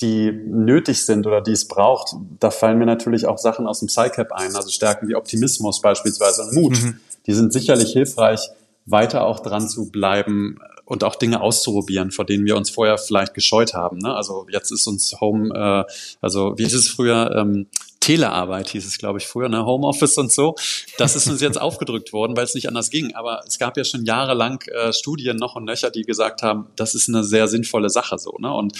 die 0.00 0.30
nötig 0.30 1.06
sind 1.06 1.26
oder 1.26 1.40
die 1.40 1.52
es 1.52 1.68
braucht, 1.68 2.14
da 2.38 2.50
fallen 2.50 2.78
mir 2.78 2.86
natürlich 2.86 3.26
auch 3.26 3.38
Sachen 3.38 3.66
aus 3.66 3.80
dem 3.80 3.88
PsyCap 3.88 4.32
ein, 4.32 4.54
also 4.54 4.68
Stärken 4.68 5.08
wie 5.08 5.14
Optimismus 5.14 5.80
beispielsweise 5.80 6.42
und 6.42 6.54
Mut. 6.54 6.82
Mhm. 6.82 7.00
Die 7.26 7.32
sind 7.32 7.52
sicherlich 7.52 7.92
hilfreich, 7.92 8.40
weiter 8.84 9.24
auch 9.24 9.40
dran 9.40 9.68
zu 9.68 9.90
bleiben 9.90 10.58
und 10.84 11.02
auch 11.02 11.16
Dinge 11.16 11.40
auszuprobieren, 11.40 12.12
vor 12.12 12.24
denen 12.24 12.44
wir 12.46 12.56
uns 12.56 12.70
vorher 12.70 12.98
vielleicht 12.98 13.34
gescheut 13.34 13.74
haben. 13.74 13.98
Ne? 13.98 14.14
Also 14.14 14.46
jetzt 14.50 14.70
ist 14.70 14.86
uns 14.86 15.20
Home, 15.20 15.52
äh, 15.54 15.92
also 16.20 16.54
wie 16.56 16.64
ist 16.64 16.74
es 16.74 16.88
früher, 16.88 17.34
ähm, 17.36 17.66
Telearbeit 18.06 18.68
hieß 18.68 18.86
es, 18.86 18.98
glaube 18.98 19.18
ich, 19.18 19.26
früher, 19.26 19.48
ne? 19.48 19.66
Homeoffice 19.66 20.16
und 20.16 20.30
so. 20.30 20.54
Das 20.96 21.16
ist 21.16 21.28
uns 21.28 21.40
jetzt 21.40 21.60
aufgedrückt 21.60 22.12
worden, 22.12 22.36
weil 22.36 22.44
es 22.44 22.54
nicht 22.54 22.68
anders 22.68 22.90
ging. 22.90 23.16
Aber 23.16 23.42
es 23.48 23.58
gab 23.58 23.76
ja 23.76 23.82
schon 23.82 24.04
jahrelang 24.04 24.62
äh, 24.68 24.92
Studien 24.92 25.36
noch 25.38 25.56
und 25.56 25.64
nöcher, 25.64 25.90
die 25.90 26.02
gesagt 26.02 26.42
haben, 26.42 26.68
das 26.76 26.94
ist 26.94 27.08
eine 27.08 27.24
sehr 27.24 27.48
sinnvolle 27.48 27.90
Sache 27.90 28.16
so. 28.20 28.36
Ne? 28.38 28.52
Und 28.52 28.74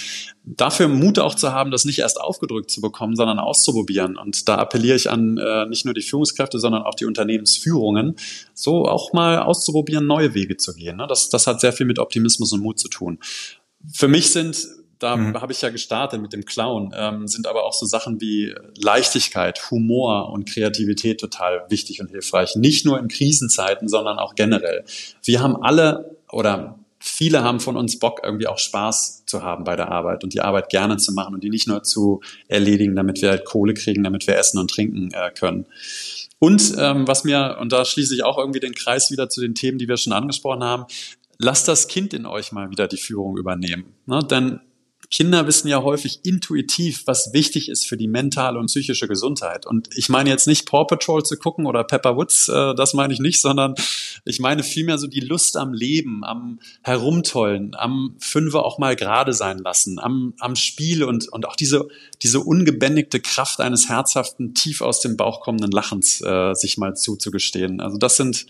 dafür 0.45 0.87
Mut 0.87 1.19
auch 1.19 1.35
zu 1.35 1.51
haben, 1.51 1.71
das 1.71 1.83
nicht 1.83 1.99
erst 1.99 2.21
aufgedrückt 2.21 2.71
zu 2.71 2.79
bekommen, 2.79 3.17
sondern 3.17 3.37
auszuprobieren. 3.37 4.15
Und 4.15 4.47
da 4.47 4.55
appelliere 4.55 4.95
ich 4.95 5.09
an 5.09 5.37
äh, 5.37 5.65
nicht 5.65 5.83
nur 5.83 5.93
die 5.93 6.03
Führungskräfte, 6.03 6.57
sondern 6.57 6.83
auch 6.83 6.95
die 6.95 7.05
Unternehmensführungen, 7.05 8.15
so 8.53 8.85
auch 8.85 9.11
mal 9.11 9.39
auszuprobieren, 9.39 10.07
neue 10.07 10.35
Wege 10.35 10.55
zu 10.55 10.73
gehen. 10.73 10.95
Ne? 10.95 11.05
Das, 11.05 11.27
das 11.27 11.47
hat 11.47 11.59
sehr 11.59 11.73
viel 11.73 11.85
mit 11.85 11.99
Optimismus 11.99 12.53
und 12.53 12.61
Mut 12.61 12.79
zu 12.79 12.87
tun. 12.87 13.19
Für 13.91 14.07
mich 14.07 14.31
sind 14.31 14.65
da 14.99 15.15
mhm. 15.15 15.39
habe 15.39 15.51
ich 15.51 15.61
ja 15.61 15.69
gestartet 15.69 16.21
mit 16.21 16.33
dem 16.33 16.45
Clown, 16.45 16.93
ähm, 16.95 17.27
sind 17.27 17.47
aber 17.47 17.65
auch 17.65 17.73
so 17.73 17.85
Sachen 17.85 18.19
wie 18.19 18.53
Leichtigkeit, 18.75 19.69
Humor 19.69 20.29
und 20.31 20.49
Kreativität 20.49 21.19
total 21.19 21.65
wichtig 21.69 22.01
und 22.01 22.09
hilfreich. 22.09 22.55
Nicht 22.55 22.85
nur 22.85 22.99
in 22.99 23.07
Krisenzeiten, 23.07 23.87
sondern 23.87 24.17
auch 24.19 24.35
generell. 24.35 24.83
Wir 25.23 25.41
haben 25.41 25.55
alle 25.61 26.17
oder 26.31 26.79
viele 26.99 27.43
haben 27.43 27.59
von 27.59 27.77
uns 27.77 27.99
Bock, 27.99 28.21
irgendwie 28.23 28.47
auch 28.47 28.57
Spaß 28.57 29.25
zu 29.25 29.43
haben 29.43 29.63
bei 29.63 29.75
der 29.75 29.91
Arbeit 29.91 30.23
und 30.23 30.33
die 30.33 30.41
Arbeit 30.41 30.69
gerne 30.69 30.97
zu 30.97 31.13
machen 31.13 31.35
und 31.35 31.43
die 31.43 31.49
nicht 31.49 31.67
nur 31.67 31.83
zu 31.83 32.21
erledigen, 32.47 32.95
damit 32.95 33.21
wir 33.21 33.29
halt 33.29 33.45
Kohle 33.45 33.73
kriegen, 33.73 34.03
damit 34.03 34.25
wir 34.27 34.37
essen 34.37 34.57
und 34.57 34.71
trinken 34.71 35.11
äh, 35.13 35.31
können. 35.31 35.67
Und 36.39 36.75
ähm, 36.77 37.07
was 37.07 37.23
mir, 37.23 37.57
und 37.59 37.71
da 37.71 37.85
schließe 37.85 38.13
ich 38.13 38.23
auch 38.23 38.37
irgendwie 38.37 38.59
den 38.59 38.73
Kreis 38.73 39.11
wieder 39.11 39.29
zu 39.29 39.41
den 39.41 39.55
Themen, 39.55 39.77
die 39.77 39.87
wir 39.87 39.97
schon 39.97 40.13
angesprochen 40.13 40.63
haben, 40.63 40.85
lasst 41.39 41.67
das 41.67 41.87
Kind 41.87 42.13
in 42.13 42.25
euch 42.25 42.51
mal 42.51 42.69
wieder 42.69 42.87
die 42.87 42.97
Führung 42.97 43.37
übernehmen. 43.37 43.93
Ne? 44.05 44.19
Denn 44.29 44.59
Kinder 45.09 45.47
wissen 45.47 45.69
ja 45.69 45.83
häufig 45.83 46.19
intuitiv, 46.23 47.03
was 47.05 47.31
wichtig 47.31 47.69
ist 47.69 47.87
für 47.87 47.95
die 47.95 48.09
mentale 48.09 48.59
und 48.59 48.65
psychische 48.65 49.07
Gesundheit. 49.07 49.65
Und 49.65 49.89
ich 49.95 50.09
meine 50.09 50.29
jetzt 50.29 50.47
nicht 50.47 50.65
Paw 50.65 50.85
Patrol 50.85 51.23
zu 51.23 51.37
gucken 51.37 51.65
oder 51.65 51.85
Pepper 51.85 52.17
Woods, 52.17 52.49
äh, 52.49 52.75
das 52.75 52.93
meine 52.93 53.13
ich 53.13 53.19
nicht, 53.19 53.39
sondern 53.39 53.75
ich 54.25 54.39
meine 54.39 54.63
vielmehr 54.63 54.97
so 54.97 55.07
die 55.07 55.21
Lust 55.21 55.55
am 55.55 55.73
Leben, 55.73 56.25
am 56.25 56.59
Herumtollen, 56.81 57.73
am 57.75 58.15
Fünfe 58.19 58.63
auch 58.63 58.79
mal 58.79 58.97
gerade 58.97 59.31
sein 59.31 59.59
lassen, 59.59 59.97
am, 59.99 60.33
am 60.39 60.57
Spiel 60.57 61.05
und, 61.05 61.29
und 61.29 61.47
auch 61.47 61.55
diese, 61.55 61.87
diese 62.21 62.41
ungebändigte 62.41 63.21
Kraft 63.21 63.61
eines 63.61 63.87
herzhaften, 63.87 64.55
tief 64.55 64.81
aus 64.81 64.99
dem 64.99 65.15
Bauch 65.15 65.39
kommenden 65.39 65.71
Lachens 65.71 66.21
äh, 66.21 66.53
sich 66.53 66.77
mal 66.77 66.95
zuzugestehen. 66.95 67.79
Also 67.79 67.97
das 67.97 68.17
sind, 68.17 68.45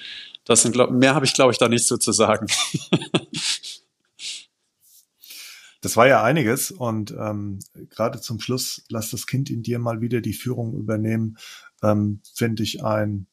das 0.46 0.64
sind, 0.64 0.76
mehr 0.92 1.14
habe 1.14 1.26
ich, 1.26 1.34
glaube 1.34 1.52
ich, 1.52 1.60
da 1.60 1.70
nicht 1.70 1.86
so 1.86 1.98
zu 1.98 2.12
sagen. 2.12 2.48
Das 5.82 5.96
war 5.98 6.08
ja 6.08 6.24
einiges 6.24 6.72
und 6.72 7.12
ähm, 7.12 7.60
gerade 7.90 8.20
zum 8.20 8.40
Schluss, 8.40 8.84
lass 8.90 9.12
das 9.12 9.28
Kind 9.28 9.50
in 9.50 9.62
dir 9.62 9.80
mal 9.80 10.02
wieder 10.02 10.22
die 10.22 10.34
Führung 10.34 10.76
übernehmen, 10.76 11.38
ähm, 11.84 12.22
finde 12.34 12.64
ich 12.64 12.84
ein 12.84 13.28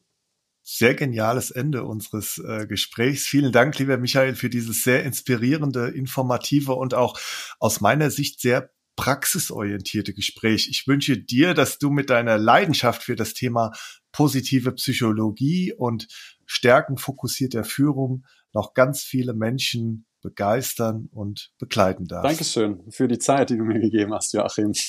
sehr 0.62 0.94
geniales 0.94 1.50
Ende 1.50 1.84
unseres 1.84 2.38
äh, 2.38 2.66
Gesprächs. 2.66 3.26
Vielen 3.26 3.52
Dank, 3.52 3.78
lieber 3.78 3.98
Michael, 3.98 4.34
für 4.34 4.48
dieses 4.48 4.82
sehr 4.82 5.04
inspirierende, 5.04 5.88
informative 5.88 6.72
und 6.72 6.94
auch 6.94 7.18
aus 7.60 7.82
meiner 7.82 8.10
Sicht 8.10 8.40
sehr 8.40 8.70
praxisorientierte 8.96 10.14
Gespräch. 10.14 10.68
Ich 10.70 10.86
wünsche 10.86 11.18
dir, 11.18 11.52
dass 11.52 11.78
du 11.78 11.90
mit 11.90 12.10
deiner 12.10 12.38
Leidenschaft 12.38 13.02
für 13.02 13.16
das 13.16 13.34
Thema 13.34 13.72
positive 14.12 14.72
Psychologie 14.72 15.72
und 15.72 16.08
stärkenfokussierter 16.46 17.64
Führung 17.64 18.24
noch 18.52 18.72
ganz 18.72 19.02
viele 19.02 19.34
Menschen 19.34 20.06
begeistern 20.24 21.08
und 21.12 21.52
begleiten 21.58 22.06
darfst. 22.06 22.24
Dankeschön 22.24 22.80
für 22.90 23.06
die 23.06 23.18
Zeit, 23.18 23.50
die 23.50 23.58
du 23.58 23.64
mir 23.64 23.78
gegeben 23.78 24.14
hast, 24.14 24.32
Joachim. 24.32 24.72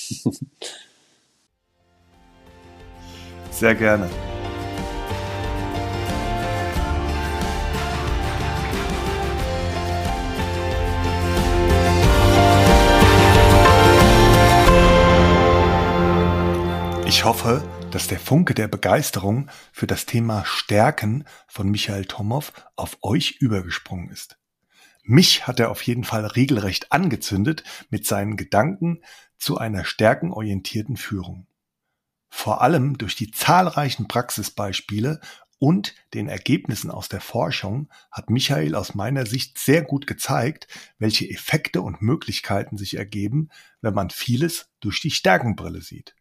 Sehr 3.50 3.74
gerne. 3.74 4.08
Ich 17.06 17.24
hoffe, 17.24 17.62
dass 17.90 18.08
der 18.08 18.18
Funke 18.18 18.54
der 18.54 18.68
Begeisterung 18.68 19.48
für 19.72 19.86
das 19.86 20.06
Thema 20.06 20.44
Stärken 20.44 21.24
von 21.46 21.70
Michael 21.70 22.04
Tomow 22.04 22.52
auf 22.76 22.98
euch 23.02 23.36
übergesprungen 23.40 24.10
ist. 24.10 24.38
Mich 25.08 25.46
hat 25.46 25.60
er 25.60 25.70
auf 25.70 25.82
jeden 25.82 26.02
Fall 26.02 26.26
regelrecht 26.26 26.90
angezündet 26.90 27.62
mit 27.90 28.04
seinen 28.06 28.36
Gedanken 28.36 29.02
zu 29.38 29.56
einer 29.56 29.84
stärkenorientierten 29.84 30.96
Führung. 30.96 31.46
Vor 32.28 32.60
allem 32.60 32.98
durch 32.98 33.14
die 33.14 33.30
zahlreichen 33.30 34.08
Praxisbeispiele 34.08 35.20
und 35.60 35.94
den 36.12 36.28
Ergebnissen 36.28 36.90
aus 36.90 37.08
der 37.08 37.20
Forschung 37.20 37.88
hat 38.10 38.30
Michael 38.30 38.74
aus 38.74 38.96
meiner 38.96 39.26
Sicht 39.26 39.58
sehr 39.58 39.82
gut 39.82 40.08
gezeigt, 40.08 40.66
welche 40.98 41.30
Effekte 41.30 41.82
und 41.82 42.02
Möglichkeiten 42.02 42.76
sich 42.76 42.96
ergeben, 42.96 43.50
wenn 43.80 43.94
man 43.94 44.10
vieles 44.10 44.70
durch 44.80 45.00
die 45.00 45.12
Stärkenbrille 45.12 45.82
sieht. 45.82 46.16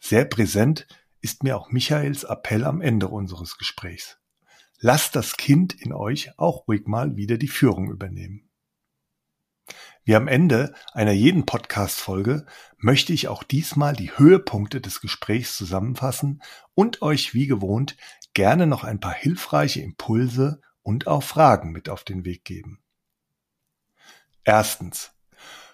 Sehr 0.00 0.24
präsent 0.24 0.88
ist 1.20 1.44
mir 1.44 1.56
auch 1.56 1.70
Michaels 1.70 2.24
Appell 2.24 2.64
am 2.64 2.80
Ende 2.80 3.06
unseres 3.06 3.56
Gesprächs. 3.56 4.19
Lasst 4.82 5.14
das 5.14 5.36
Kind 5.36 5.74
in 5.74 5.92
euch 5.92 6.38
auch 6.38 6.66
ruhig 6.66 6.86
mal 6.86 7.14
wieder 7.14 7.36
die 7.36 7.48
Führung 7.48 7.90
übernehmen. 7.90 8.48
Wie 10.04 10.16
am 10.16 10.26
Ende 10.26 10.74
einer 10.94 11.12
jeden 11.12 11.44
Podcast-Folge 11.44 12.46
möchte 12.78 13.12
ich 13.12 13.28
auch 13.28 13.42
diesmal 13.42 13.94
die 13.94 14.16
Höhepunkte 14.16 14.80
des 14.80 15.02
Gesprächs 15.02 15.54
zusammenfassen 15.54 16.42
und 16.74 17.02
euch 17.02 17.34
wie 17.34 17.46
gewohnt 17.46 17.98
gerne 18.32 18.66
noch 18.66 18.82
ein 18.82 19.00
paar 19.00 19.12
hilfreiche 19.12 19.82
Impulse 19.82 20.62
und 20.82 21.06
auch 21.06 21.22
Fragen 21.22 21.72
mit 21.72 21.90
auf 21.90 22.02
den 22.02 22.24
Weg 22.24 22.44
geben. 22.44 22.80
Erstens. 24.44 25.12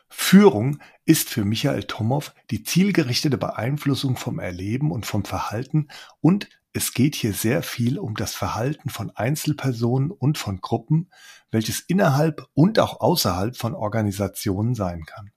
Führung 0.09 0.81
ist 1.05 1.31
für 1.31 1.45
Michael 1.45 1.85
Tomow 1.85 2.33
die 2.51 2.63
zielgerichtete 2.65 3.39
Beeinflussung 3.39 4.17
vom 4.17 4.39
Erleben 4.39 4.91
und 4.91 5.07
vom 5.07 5.25
Verhalten 5.25 5.89
und 6.21 6.49
es 6.77 6.93
geht 6.93 7.15
hier 7.15 7.33
sehr 7.33 7.63
viel 7.63 7.99
um 7.99 8.15
das 8.17 8.35
Verhalten 8.35 8.91
von 8.91 9.11
Einzelpersonen 9.11 10.11
und 10.11 10.37
von 10.37 10.61
Gruppen, 10.61 11.11
welches 11.51 11.81
innerhalb 11.81 12.47
und 12.53 12.79
auch 12.79 13.01
außerhalb 13.01 13.57
von 13.57 13.75
Organisationen 13.75 14.75
sein 14.75 15.07
kann. 15.07 15.33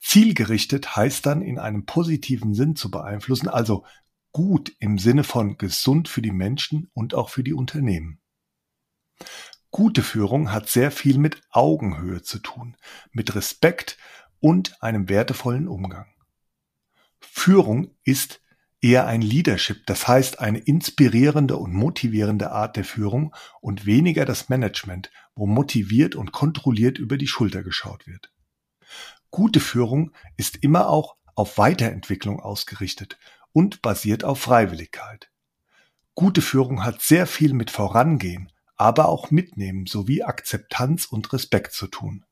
Zielgerichtet 0.00 0.96
heißt 0.96 1.26
dann 1.26 1.42
in 1.42 1.58
einem 1.58 1.84
positiven 1.84 2.54
Sinn 2.54 2.74
zu 2.74 2.90
beeinflussen, 2.90 3.48
also 3.48 3.84
gut 4.32 4.72
im 4.78 4.96
Sinne 4.98 5.24
von 5.24 5.58
gesund 5.58 6.08
für 6.08 6.22
die 6.22 6.32
Menschen 6.32 6.90
und 6.94 7.12
auch 7.12 7.28
für 7.28 7.44
die 7.44 7.52
Unternehmen. 7.52 8.18
Gute 9.70 10.02
Führung 10.02 10.52
hat 10.52 10.70
sehr 10.70 10.90
viel 10.90 11.18
mit 11.18 11.42
Augenhöhe 11.50 12.22
zu 12.22 12.38
tun, 12.38 12.78
mit 13.10 13.34
Respekt 13.34 13.98
und 14.40 14.82
einem 14.82 15.10
wertevollen 15.10 15.68
Umgang. 15.68 16.06
Führung 17.20 17.94
ist 18.04 18.40
eher 18.80 19.06
ein 19.06 19.22
Leadership, 19.22 19.86
das 19.86 20.06
heißt 20.06 20.40
eine 20.40 20.58
inspirierende 20.58 21.56
und 21.56 21.72
motivierende 21.72 22.50
Art 22.52 22.76
der 22.76 22.84
Führung 22.84 23.34
und 23.60 23.86
weniger 23.86 24.24
das 24.24 24.48
Management, 24.48 25.10
wo 25.34 25.46
motiviert 25.46 26.14
und 26.14 26.32
kontrolliert 26.32 26.98
über 26.98 27.16
die 27.16 27.26
Schulter 27.26 27.62
geschaut 27.62 28.06
wird. 28.06 28.32
Gute 29.30 29.60
Führung 29.60 30.12
ist 30.36 30.56
immer 30.56 30.88
auch 30.88 31.16
auf 31.34 31.58
Weiterentwicklung 31.58 32.40
ausgerichtet 32.40 33.18
und 33.52 33.82
basiert 33.82 34.24
auf 34.24 34.40
Freiwilligkeit. 34.40 35.30
Gute 36.14 36.42
Führung 36.42 36.84
hat 36.84 37.02
sehr 37.02 37.26
viel 37.26 37.52
mit 37.52 37.70
Vorangehen, 37.70 38.50
aber 38.76 39.08
auch 39.08 39.30
Mitnehmen 39.30 39.86
sowie 39.86 40.22
Akzeptanz 40.22 41.04
und 41.04 41.32
Respekt 41.32 41.72
zu 41.72 41.86
tun. 41.88 42.24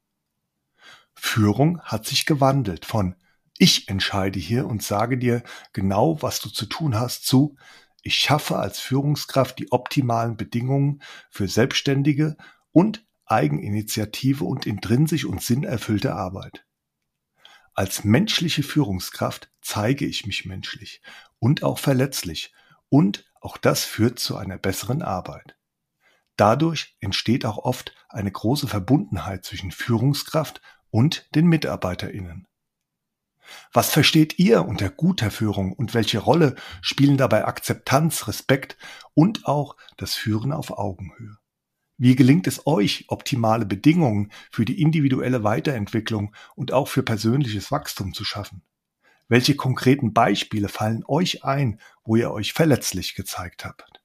Führung 1.14 1.80
hat 1.82 2.06
sich 2.06 2.26
gewandelt 2.26 2.84
von 2.84 3.16
ich 3.58 3.88
entscheide 3.88 4.38
hier 4.38 4.66
und 4.66 4.82
sage 4.82 5.18
dir 5.18 5.42
genau, 5.72 6.20
was 6.22 6.40
du 6.40 6.48
zu 6.48 6.66
tun 6.66 6.98
hast, 6.98 7.26
zu 7.26 7.56
ich 8.02 8.14
schaffe 8.14 8.56
als 8.56 8.78
Führungskraft 8.78 9.58
die 9.58 9.72
optimalen 9.72 10.36
Bedingungen 10.36 11.02
für 11.28 11.48
selbstständige 11.48 12.36
und 12.70 13.04
Eigeninitiative 13.24 14.44
und 14.44 14.64
intrinsisch 14.64 15.24
und 15.24 15.42
sinnerfüllte 15.42 16.14
Arbeit. 16.14 16.64
Als 17.74 18.04
menschliche 18.04 18.62
Führungskraft 18.62 19.50
zeige 19.60 20.06
ich 20.06 20.24
mich 20.24 20.44
menschlich 20.44 21.02
und 21.40 21.64
auch 21.64 21.78
verletzlich 21.78 22.54
und 22.88 23.30
auch 23.40 23.56
das 23.56 23.84
führt 23.84 24.18
zu 24.18 24.36
einer 24.36 24.56
besseren 24.56 25.02
Arbeit. 25.02 25.56
Dadurch 26.36 26.96
entsteht 27.00 27.44
auch 27.44 27.58
oft 27.58 27.92
eine 28.08 28.30
große 28.30 28.68
Verbundenheit 28.68 29.44
zwischen 29.44 29.72
Führungskraft 29.72 30.62
und 30.90 31.28
den 31.34 31.46
Mitarbeiterinnen. 31.46 32.46
Was 33.72 33.90
versteht 33.90 34.38
ihr 34.38 34.64
unter 34.64 34.90
guter 34.90 35.30
Führung 35.30 35.72
und 35.72 35.94
welche 35.94 36.18
Rolle 36.18 36.56
spielen 36.80 37.16
dabei 37.16 37.44
Akzeptanz, 37.44 38.28
Respekt 38.28 38.76
und 39.14 39.46
auch 39.46 39.76
das 39.96 40.14
Führen 40.14 40.52
auf 40.52 40.70
Augenhöhe? 40.70 41.38
Wie 41.98 42.14
gelingt 42.14 42.46
es 42.46 42.66
euch, 42.66 43.06
optimale 43.08 43.64
Bedingungen 43.64 44.30
für 44.50 44.64
die 44.64 44.82
individuelle 44.82 45.44
Weiterentwicklung 45.44 46.34
und 46.54 46.72
auch 46.72 46.88
für 46.88 47.02
persönliches 47.02 47.72
Wachstum 47.72 48.12
zu 48.12 48.24
schaffen? 48.24 48.62
Welche 49.28 49.56
konkreten 49.56 50.12
Beispiele 50.12 50.68
fallen 50.68 51.04
euch 51.06 51.42
ein, 51.42 51.80
wo 52.04 52.16
ihr 52.16 52.30
euch 52.30 52.52
verletzlich 52.52 53.14
gezeigt 53.14 53.64
habt? 53.64 54.00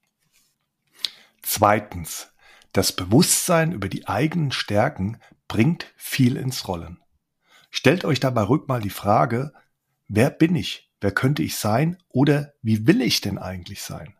Zweitens. 1.41 2.30
Das 2.73 2.95
Bewusstsein 2.95 3.73
über 3.73 3.89
die 3.89 4.07
eigenen 4.07 4.53
Stärken 4.53 5.19
bringt 5.49 5.93
viel 5.97 6.38
ins 6.38 6.69
Rollen. 6.69 7.01
Stellt 7.72 8.06
euch 8.06 8.19
dabei 8.19 8.43
ruhig 8.43 8.68
mal 8.68 8.81
die 8.81 8.89
Frage, 8.89 9.53
wer 10.10 10.30
bin 10.30 10.56
ich? 10.56 10.91
Wer 10.99 11.11
könnte 11.11 11.41
ich 11.41 11.56
sein? 11.56 11.98
Oder 12.10 12.53
wie 12.61 12.85
will 12.85 13.02
ich 13.02 13.22
denn 13.22 13.39
eigentlich 13.39 13.81
sein? 13.81 14.15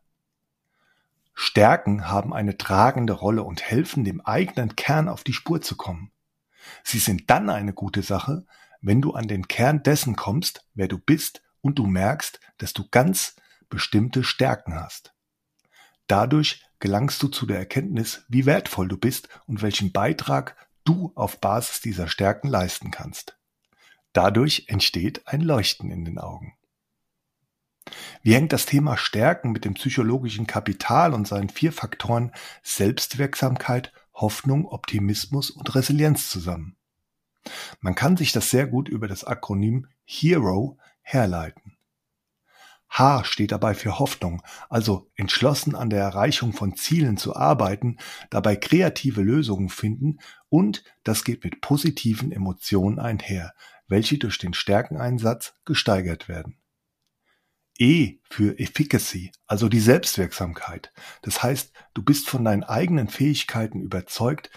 Stärken 1.34 2.07
haben 2.07 2.34
eine 2.34 2.57
tragende 2.57 3.14
Rolle 3.14 3.44
und 3.44 3.61
helfen 3.61 4.03
dem 4.03 4.22
eigenen 4.22 4.76
Kern 4.76 5.10
auf 5.10 5.23
die 5.23 5.34
Spur 5.34 5.61
zu 5.61 5.76
kommen. 5.76 6.11
Sie 6.84 6.99
sind 6.99 7.30
dann 7.30 7.49
eine 7.49 7.73
gute 7.73 8.03
Sache, 8.03 8.45
wenn 8.82 9.02
du 9.02 9.14
an 9.14 9.28
den 9.28 9.48
Kern 9.48 9.84
dessen 9.84 10.15
kommst, 10.15 10.65
wer 10.73 10.88
du 10.88 10.98
bist 10.98 11.44
und 11.61 11.78
du 11.78 11.86
merkst, 11.86 12.40
dass 12.57 12.73
du 12.73 12.88
ganz 12.90 13.36
bestimmte 13.69 14.23
Stärken 14.23 14.76
hast. 14.76 15.14
Dadurch 16.07 16.64
gelangst 16.80 17.22
du 17.22 17.28
zu 17.28 17.45
der 17.45 17.57
Erkenntnis, 17.57 18.26
wie 18.28 18.45
wertvoll 18.45 18.88
du 18.88 18.98
bist 18.98 19.30
und 19.45 19.61
welchen 19.61 19.91
Beitrag 19.91 20.56
du 20.84 21.11
auf 21.15 21.40
Basis 21.40 21.82
dieser 21.82 22.07
Stärken 22.07 22.48
leisten 22.48 22.91
kannst. 22.91 23.38
Dadurch 24.14 24.66
entsteht 24.68 25.28
ein 25.28 25.42
Leuchten 25.42 25.92
in 25.92 26.06
den 26.06 26.18
Augen. 26.18 26.56
Wie 28.22 28.36
hängt 28.36 28.54
das 28.54 28.66
Thema 28.66 28.98
Stärken 28.98 29.52
mit 29.52 29.66
dem 29.66 29.74
psychologischen 29.74 30.48
Kapital 30.48 31.14
und 31.14 31.28
seinen 31.28 31.50
vier 31.50 31.72
Faktoren 31.72 32.32
Selbstwirksamkeit, 32.64 33.92
Hoffnung, 34.14 34.66
Optimismus 34.66 35.50
und 35.50 35.74
Resilienz 35.74 36.30
zusammen? 36.30 36.76
Man 37.80 37.96
kann 37.96 38.18
sich 38.18 38.32
das 38.32 38.52
sehr 38.52 38.68
gut 38.68 38.88
über 38.88 39.08
das 39.08 39.24
Akronym 39.24 39.88
HERO 40.06 40.78
herleiten. 41.02 41.78
H 42.92 43.24
steht 43.24 43.54
dabei 43.54 43.74
für 43.74 44.00
Hoffnung, 44.00 44.44
also 44.70 45.10
entschlossen 45.16 45.76
an 45.76 45.90
der 45.90 46.02
Erreichung 46.02 46.52
von 46.52 46.76
Zielen 46.76 47.16
zu 47.16 47.36
arbeiten, 47.36 47.98
dabei 48.30 48.58
kreative 48.58 49.22
Lösungen 49.22 49.70
finden 49.70 50.20
und 50.50 50.84
das 51.06 51.24
geht 51.24 51.46
mit 51.46 51.62
positiven 51.62 52.34
Emotionen 52.34 53.00
einher, 53.00 53.54
welche 53.91 54.18
durch 54.18 54.39
den 54.39 54.53
Stärkeneinsatz 54.53 55.53
gesteigert 55.65 56.27
werden. 56.30 56.57
E 57.77 58.19
für 58.30 58.57
Efficacy, 58.57 59.31
also 59.47 59.68
die 59.68 59.80
Selbstwirksamkeit. 59.80 60.93
Das 61.22 61.43
heißt, 61.43 61.73
du 61.93 62.01
bist 62.01 62.30
von 62.30 62.45
deinen 62.45 62.63
eigenen 62.63 63.09
Fähigkeiten 63.09 63.81
überzeugt, 63.81 64.49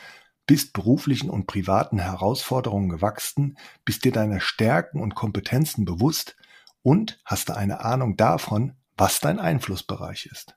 bist 0.47 0.73
beruflichen 0.73 1.31
und 1.31 1.47
privaten 1.47 1.99
Herausforderungen 1.99 2.89
gewachsen, 2.89 3.59
bist 3.85 4.05
dir 4.05 4.13
deiner 4.13 4.41
Stärken 4.41 5.01
und 5.01 5.15
Kompetenzen 5.15 5.85
bewusst 5.85 6.37
und 6.83 7.21
hast 7.25 7.49
du 7.49 7.57
eine 7.57 7.81
Ahnung 7.85 8.17
davon, 8.17 8.77
was 8.97 9.21
dein 9.21 9.41
Einflussbereich 9.41 10.27
ist. 10.27 10.57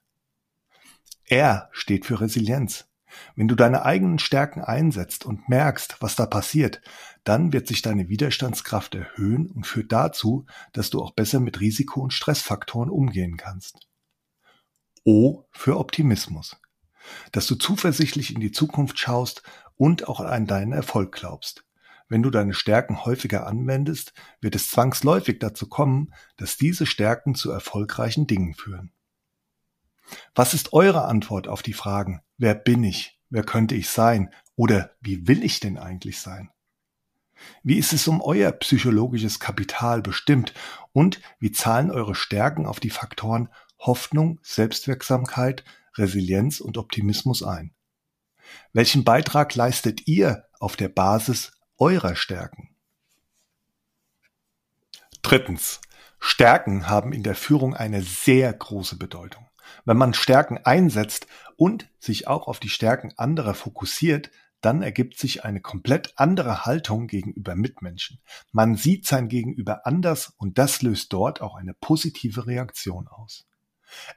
R 1.25 1.69
steht 1.71 2.05
für 2.05 2.21
Resilienz. 2.21 2.87
Wenn 3.35 3.47
du 3.47 3.55
deine 3.55 3.83
eigenen 3.83 4.19
Stärken 4.19 4.61
einsetzt 4.61 5.25
und 5.25 5.49
merkst, 5.49 5.97
was 6.01 6.15
da 6.15 6.25
passiert, 6.25 6.81
dann 7.27 7.51
wird 7.51 7.67
sich 7.67 7.81
deine 7.81 8.07
Widerstandskraft 8.07 8.95
erhöhen 8.95 9.51
und 9.51 9.67
führt 9.67 9.91
dazu, 9.91 10.45
dass 10.71 10.89
du 10.89 11.01
auch 11.01 11.11
besser 11.11 11.41
mit 11.41 11.59
Risiko- 11.59 12.01
und 12.01 12.13
Stressfaktoren 12.13 12.89
umgehen 12.89 13.35
kannst. 13.35 13.89
O 15.03 15.43
für 15.51 15.77
Optimismus. 15.77 16.55
Dass 17.33 17.45
du 17.47 17.55
zuversichtlich 17.55 18.33
in 18.33 18.39
die 18.39 18.51
Zukunft 18.51 18.97
schaust 18.97 19.43
und 19.75 20.07
auch 20.07 20.21
an 20.21 20.47
deinen 20.47 20.71
Erfolg 20.71 21.13
glaubst. 21.13 21.65
Wenn 22.07 22.23
du 22.23 22.29
deine 22.29 22.53
Stärken 22.53 23.03
häufiger 23.03 23.45
anwendest, 23.45 24.13
wird 24.39 24.55
es 24.55 24.69
zwangsläufig 24.69 25.39
dazu 25.39 25.67
kommen, 25.67 26.13
dass 26.37 26.55
diese 26.55 26.85
Stärken 26.85 27.35
zu 27.35 27.51
erfolgreichen 27.51 28.27
Dingen 28.27 28.53
führen. 28.53 28.93
Was 30.33 30.53
ist 30.53 30.71
eure 30.71 31.03
Antwort 31.03 31.49
auf 31.49 31.61
die 31.61 31.73
Fragen, 31.73 32.21
wer 32.37 32.55
bin 32.55 32.85
ich, 32.85 33.19
wer 33.29 33.43
könnte 33.43 33.75
ich 33.75 33.89
sein 33.89 34.33
oder 34.55 34.91
wie 35.01 35.27
will 35.27 35.43
ich 35.43 35.59
denn 35.59 35.77
eigentlich 35.77 36.21
sein? 36.21 36.51
Wie 37.63 37.77
ist 37.77 37.93
es 37.93 38.07
um 38.07 38.21
euer 38.21 38.51
psychologisches 38.51 39.39
Kapital 39.39 40.01
bestimmt 40.01 40.53
und 40.93 41.21
wie 41.39 41.51
zahlen 41.51 41.91
eure 41.91 42.15
Stärken 42.15 42.65
auf 42.65 42.79
die 42.79 42.89
Faktoren 42.89 43.49
Hoffnung, 43.79 44.39
Selbstwirksamkeit, 44.41 45.63
Resilienz 45.95 46.59
und 46.59 46.77
Optimismus 46.77 47.43
ein? 47.43 47.73
Welchen 48.73 49.03
Beitrag 49.03 49.55
leistet 49.55 50.07
ihr 50.07 50.45
auf 50.59 50.75
der 50.75 50.89
Basis 50.89 51.51
eurer 51.77 52.15
Stärken? 52.15 52.69
Drittens. 55.21 55.81
Stärken 56.19 56.89
haben 56.89 57.13
in 57.13 57.21
der 57.21 57.35
Führung 57.35 57.75
eine 57.75 58.01
sehr 58.01 58.51
große 58.51 58.97
Bedeutung. 58.97 59.45
Wenn 59.85 59.97
man 59.97 60.13
Stärken 60.13 60.57
einsetzt 60.57 61.27
und 61.57 61.89
sich 61.99 62.27
auch 62.27 62.47
auf 62.47 62.59
die 62.59 62.69
Stärken 62.69 63.13
anderer 63.17 63.53
fokussiert, 63.53 64.31
dann 64.61 64.81
ergibt 64.81 65.17
sich 65.17 65.45
eine 65.45 65.61
komplett 65.61 66.13
andere 66.15 66.65
Haltung 66.65 67.07
gegenüber 67.07 67.55
Mitmenschen. 67.55 68.19
Man 68.51 68.75
sieht 68.75 69.05
sein 69.05 69.27
Gegenüber 69.27 69.85
anders 69.85 70.33
und 70.37 70.57
das 70.57 70.81
löst 70.81 71.13
dort 71.13 71.41
auch 71.41 71.55
eine 71.55 71.73
positive 71.73 72.47
Reaktion 72.47 73.07
aus. 73.07 73.45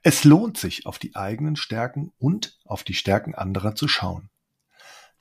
Es 0.03 0.25
lohnt 0.25 0.57
sich, 0.57 0.87
auf 0.87 0.99
die 0.99 1.15
eigenen 1.15 1.57
Stärken 1.57 2.13
und 2.19 2.59
auf 2.65 2.83
die 2.83 2.95
Stärken 2.95 3.35
anderer 3.35 3.75
zu 3.75 3.87
schauen. 3.87 4.31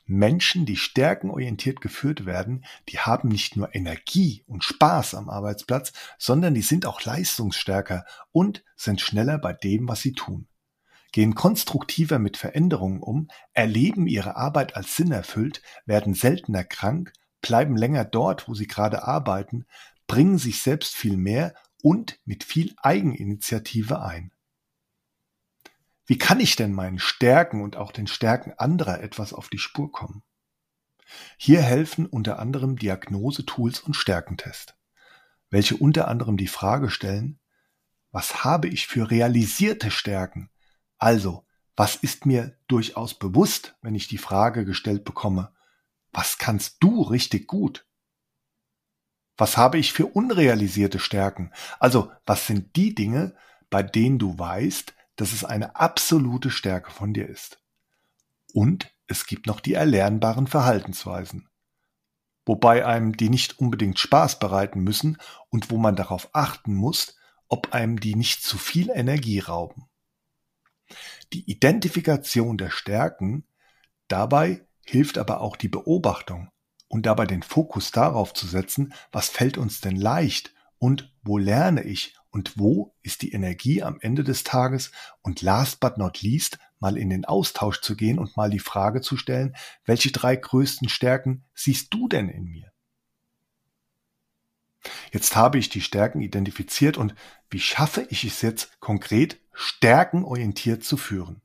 Menschen, 0.05 0.65
die 0.65 0.75
stärkenorientiert 0.75 1.81
geführt 1.81 2.25
werden, 2.25 2.65
die 2.87 2.97
haben 2.97 3.29
nicht 3.29 3.55
nur 3.55 3.75
Energie 3.75 4.43
und 4.47 4.63
Spaß 4.63 5.13
am 5.13 5.29
Arbeitsplatz, 5.29 5.93
sondern 6.17 6.55
die 6.55 6.63
sind 6.63 6.87
auch 6.87 7.03
leistungsstärker 7.03 8.05
und 8.31 8.63
sind 8.75 9.01
schneller 9.01 9.37
bei 9.37 9.53
dem, 9.53 9.87
was 9.87 10.01
sie 10.01 10.13
tun. 10.13 10.47
Gehen 11.11 11.35
konstruktiver 11.35 12.19
mit 12.19 12.37
Veränderungen 12.37 13.01
um, 13.01 13.29
erleben 13.53 14.07
ihre 14.07 14.35
Arbeit 14.35 14.75
als 14.75 14.95
Sinn 14.95 15.11
erfüllt, 15.11 15.61
werden 15.85 16.13
seltener 16.13 16.63
krank, 16.63 17.13
bleiben 17.41 17.75
länger 17.75 18.05
dort, 18.05 18.47
wo 18.47 18.53
sie 18.53 18.67
gerade 18.67 19.03
arbeiten, 19.03 19.65
bringen 20.07 20.37
sich 20.37 20.61
selbst 20.61 20.95
viel 20.95 21.17
mehr 21.17 21.53
und 21.81 22.19
mit 22.25 22.43
viel 22.43 22.73
Eigeninitiative 22.77 24.01
ein. 24.01 24.31
Wie 26.05 26.17
kann 26.17 26.39
ich 26.39 26.55
denn 26.55 26.73
meinen 26.73 26.99
Stärken 26.99 27.61
und 27.61 27.75
auch 27.75 27.91
den 27.91 28.07
Stärken 28.07 28.53
anderer 28.57 29.01
etwas 29.01 29.31
auf 29.31 29.49
die 29.49 29.59
Spur 29.59 29.91
kommen? 29.91 30.23
Hier 31.37 31.61
helfen 31.61 32.05
unter 32.05 32.39
anderem 32.39 32.77
Diagnosetools 32.77 33.79
und 33.79 33.95
Stärkentest, 33.95 34.75
welche 35.49 35.77
unter 35.77 36.07
anderem 36.07 36.37
die 36.37 36.47
Frage 36.47 36.89
stellen, 36.89 37.39
was 38.11 38.43
habe 38.43 38.67
ich 38.67 38.87
für 38.87 39.11
realisierte 39.11 39.91
Stärken? 39.91 40.49
Also, 40.99 41.45
was 41.75 41.95
ist 41.95 42.25
mir 42.25 42.55
durchaus 42.67 43.13
bewusst, 43.13 43.75
wenn 43.81 43.95
ich 43.95 44.07
die 44.07 44.17
Frage 44.17 44.65
gestellt 44.65 45.05
bekomme, 45.05 45.53
was 46.11 46.37
kannst 46.37 46.77
du 46.81 47.01
richtig 47.01 47.47
gut? 47.47 47.87
Was 49.37 49.57
habe 49.57 49.77
ich 49.77 49.93
für 49.93 50.05
unrealisierte 50.05 50.99
Stärken? 50.99 51.51
Also, 51.79 52.11
was 52.25 52.45
sind 52.45 52.75
die 52.75 52.93
Dinge, 52.93 53.35
bei 53.69 53.83
denen 53.83 54.19
du 54.19 54.37
weißt, 54.37 54.93
dass 55.15 55.33
es 55.33 55.43
eine 55.43 55.75
absolute 55.75 56.49
Stärke 56.49 56.91
von 56.91 57.13
dir 57.13 57.27
ist. 57.27 57.61
Und 58.53 58.93
es 59.07 59.25
gibt 59.25 59.47
noch 59.47 59.59
die 59.59 59.73
erlernbaren 59.73 60.47
Verhaltensweisen, 60.47 61.49
wobei 62.45 62.85
einem 62.85 63.17
die 63.17 63.29
nicht 63.29 63.59
unbedingt 63.59 63.99
Spaß 63.99 64.39
bereiten 64.39 64.81
müssen 64.81 65.17
und 65.49 65.71
wo 65.71 65.77
man 65.77 65.95
darauf 65.95 66.29
achten 66.33 66.73
muss, 66.73 67.17
ob 67.47 67.73
einem 67.73 67.99
die 67.99 68.15
nicht 68.15 68.43
zu 68.43 68.57
viel 68.57 68.89
Energie 68.89 69.39
rauben. 69.39 69.88
Die 71.33 71.49
Identifikation 71.49 72.57
der 72.57 72.69
Stärken, 72.69 73.45
dabei 74.07 74.65
hilft 74.85 75.17
aber 75.17 75.41
auch 75.41 75.55
die 75.55 75.69
Beobachtung 75.69 76.49
und 76.87 77.05
dabei 77.05 77.25
den 77.25 77.43
Fokus 77.43 77.91
darauf 77.91 78.33
zu 78.33 78.47
setzen, 78.47 78.93
was 79.11 79.29
fällt 79.29 79.57
uns 79.57 79.81
denn 79.81 79.95
leicht 79.95 80.53
und 80.79 81.13
wo 81.23 81.37
lerne 81.37 81.83
ich 81.83 82.15
und 82.31 82.57
wo 82.57 82.95
ist 83.01 83.21
die 83.21 83.31
Energie 83.31 83.83
am 83.83 83.99
Ende 84.01 84.23
des 84.23 84.43
Tages 84.43 84.91
und 85.21 85.41
last 85.41 85.79
but 85.79 85.97
not 85.97 86.21
least 86.21 86.59
mal 86.79 86.97
in 86.97 87.09
den 87.09 87.25
Austausch 87.25 87.81
zu 87.81 87.95
gehen 87.95 88.19
und 88.19 88.37
mal 88.37 88.49
die 88.49 88.59
Frage 88.59 89.01
zu 89.01 89.17
stellen, 89.17 89.55
welche 89.85 90.11
drei 90.11 90.35
größten 90.35 90.89
Stärken 90.89 91.43
siehst 91.53 91.93
du 91.93 92.07
denn 92.07 92.29
in 92.29 92.45
mir? 92.45 92.71
Jetzt 95.11 95.35
habe 95.35 95.57
ich 95.57 95.69
die 95.69 95.81
Stärken 95.81 96.21
identifiziert 96.21 96.97
und 96.97 97.15
wie 97.49 97.59
schaffe 97.59 98.07
ich 98.09 98.23
es 98.23 98.41
jetzt 98.41 98.79
konkret, 98.79 99.39
stärkenorientiert 99.53 100.83
zu 100.83 100.97
führen? 100.97 101.41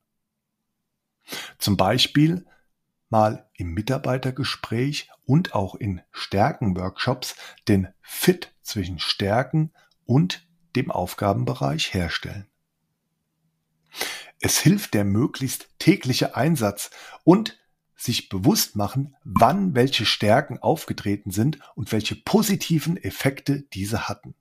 Zum 1.59 1.77
Beispiel 1.77 2.47
mal 3.09 3.49
im 3.55 3.73
Mitarbeitergespräch 3.75 5.11
und 5.25 5.55
auch 5.55 5.75
in 5.75 6.01
Stärkenworkshops 6.11 7.37
den 7.69 7.89
Fit 8.03 8.53
zwischen 8.63 8.99
Stärken 8.99 9.73
und 10.05 10.47
dem 10.77 10.91
Aufgabenbereich 10.91 11.95
herstellen. 11.95 12.47
Es 14.41 14.59
hilft 14.59 14.95
der 14.95 15.05
möglichst 15.05 15.69
tägliche 15.79 16.37
Einsatz 16.37 16.91
und 17.23 17.59
sich 18.05 18.29
bewusst 18.29 18.77
machen, 18.77 19.17
wann 19.25 19.75
welche 19.75 20.05
Stärken 20.05 20.59
aufgetreten 20.59 21.31
sind 21.31 21.59
und 21.75 21.91
welche 21.93 22.17
positiven 22.17 22.97
Effekte 22.97 23.63
diese 23.73 24.09
hatten. 24.09 24.35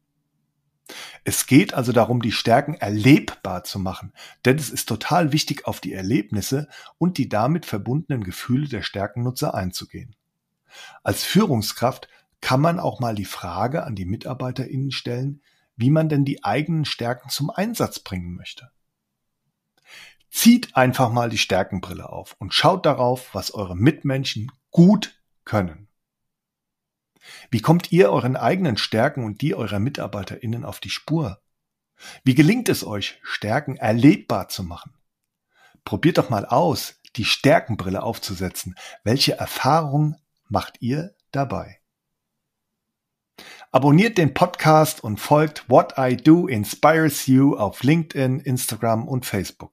Es 1.24 1.48
geht 1.48 1.74
also 1.74 1.94
darum, 1.94 2.22
die 2.22 2.34
Stärken 2.34 2.76
erlebbar 2.76 3.64
zu 3.64 3.80
machen, 3.80 4.12
denn 4.44 4.58
es 4.58 4.70
ist 4.70 4.90
total 4.90 5.32
wichtig, 5.32 5.66
auf 5.66 5.80
die 5.80 5.94
Erlebnisse 5.94 6.68
und 6.98 7.18
die 7.18 7.30
damit 7.30 7.66
verbundenen 7.66 8.24
Gefühle 8.24 8.68
der 8.68 8.82
Stärkennutzer 8.82 9.54
einzugehen. 9.54 10.16
Als 11.02 11.24
Führungskraft 11.24 12.10
kann 12.42 12.60
man 12.60 12.80
auch 12.80 13.00
mal 13.00 13.16
die 13.16 13.26
Frage 13.26 13.84
an 13.86 13.96
die 13.96 14.06
MitarbeiterInnen 14.06 14.92
stellen, 14.92 15.42
wie 15.78 15.90
man 15.90 16.10
denn 16.10 16.26
die 16.26 16.44
eigenen 16.44 16.84
Stärken 16.84 17.30
zum 17.30 17.50
Einsatz 17.50 18.00
bringen 18.00 18.36
möchte. 18.36 18.70
Zieht 20.34 20.76
einfach 20.76 21.12
mal 21.12 21.30
die 21.30 21.38
Stärkenbrille 21.38 22.10
auf 22.10 22.36
und 22.40 22.56
schaut 22.56 22.88
darauf, 22.88 23.36
was 23.36 23.54
eure 23.54 23.78
Mitmenschen 23.78 24.52
gut 24.72 25.22
können. 25.46 25.88
Wie 27.52 27.62
kommt 27.62 27.92
ihr 27.92 28.12
euren 28.12 28.36
eigenen 28.36 28.76
Stärken 28.76 29.24
und 29.24 29.42
die 29.42 29.54
eurer 29.54 29.78
MitarbeiterInnen 29.78 30.66
auf 30.66 30.80
die 30.80 30.90
Spur? 30.90 31.40
Wie 32.24 32.34
gelingt 32.34 32.68
es 32.68 32.84
euch, 32.84 33.20
Stärken 33.22 33.78
erlebbar 33.78 34.50
zu 34.50 34.64
machen? 34.64 34.96
Probiert 35.86 36.18
doch 36.18 36.32
mal 36.32 36.48
aus, 36.48 37.00
die 37.16 37.26
Stärkenbrille 37.26 38.02
aufzusetzen. 38.02 38.76
Welche 39.04 39.38
Erfahrungen 39.38 40.18
macht 40.50 40.82
ihr 40.82 41.16
dabei? 41.32 41.80
Abonniert 43.72 44.18
den 44.18 44.34
Podcast 44.34 45.04
und 45.04 45.20
folgt 45.20 45.70
What 45.70 45.94
I 45.98 46.18
Do 46.18 46.48
Inspires 46.48 47.28
You 47.28 47.56
auf 47.56 47.84
LinkedIn, 47.84 48.40
Instagram 48.40 49.08
und 49.08 49.28
Facebook. 49.28 49.73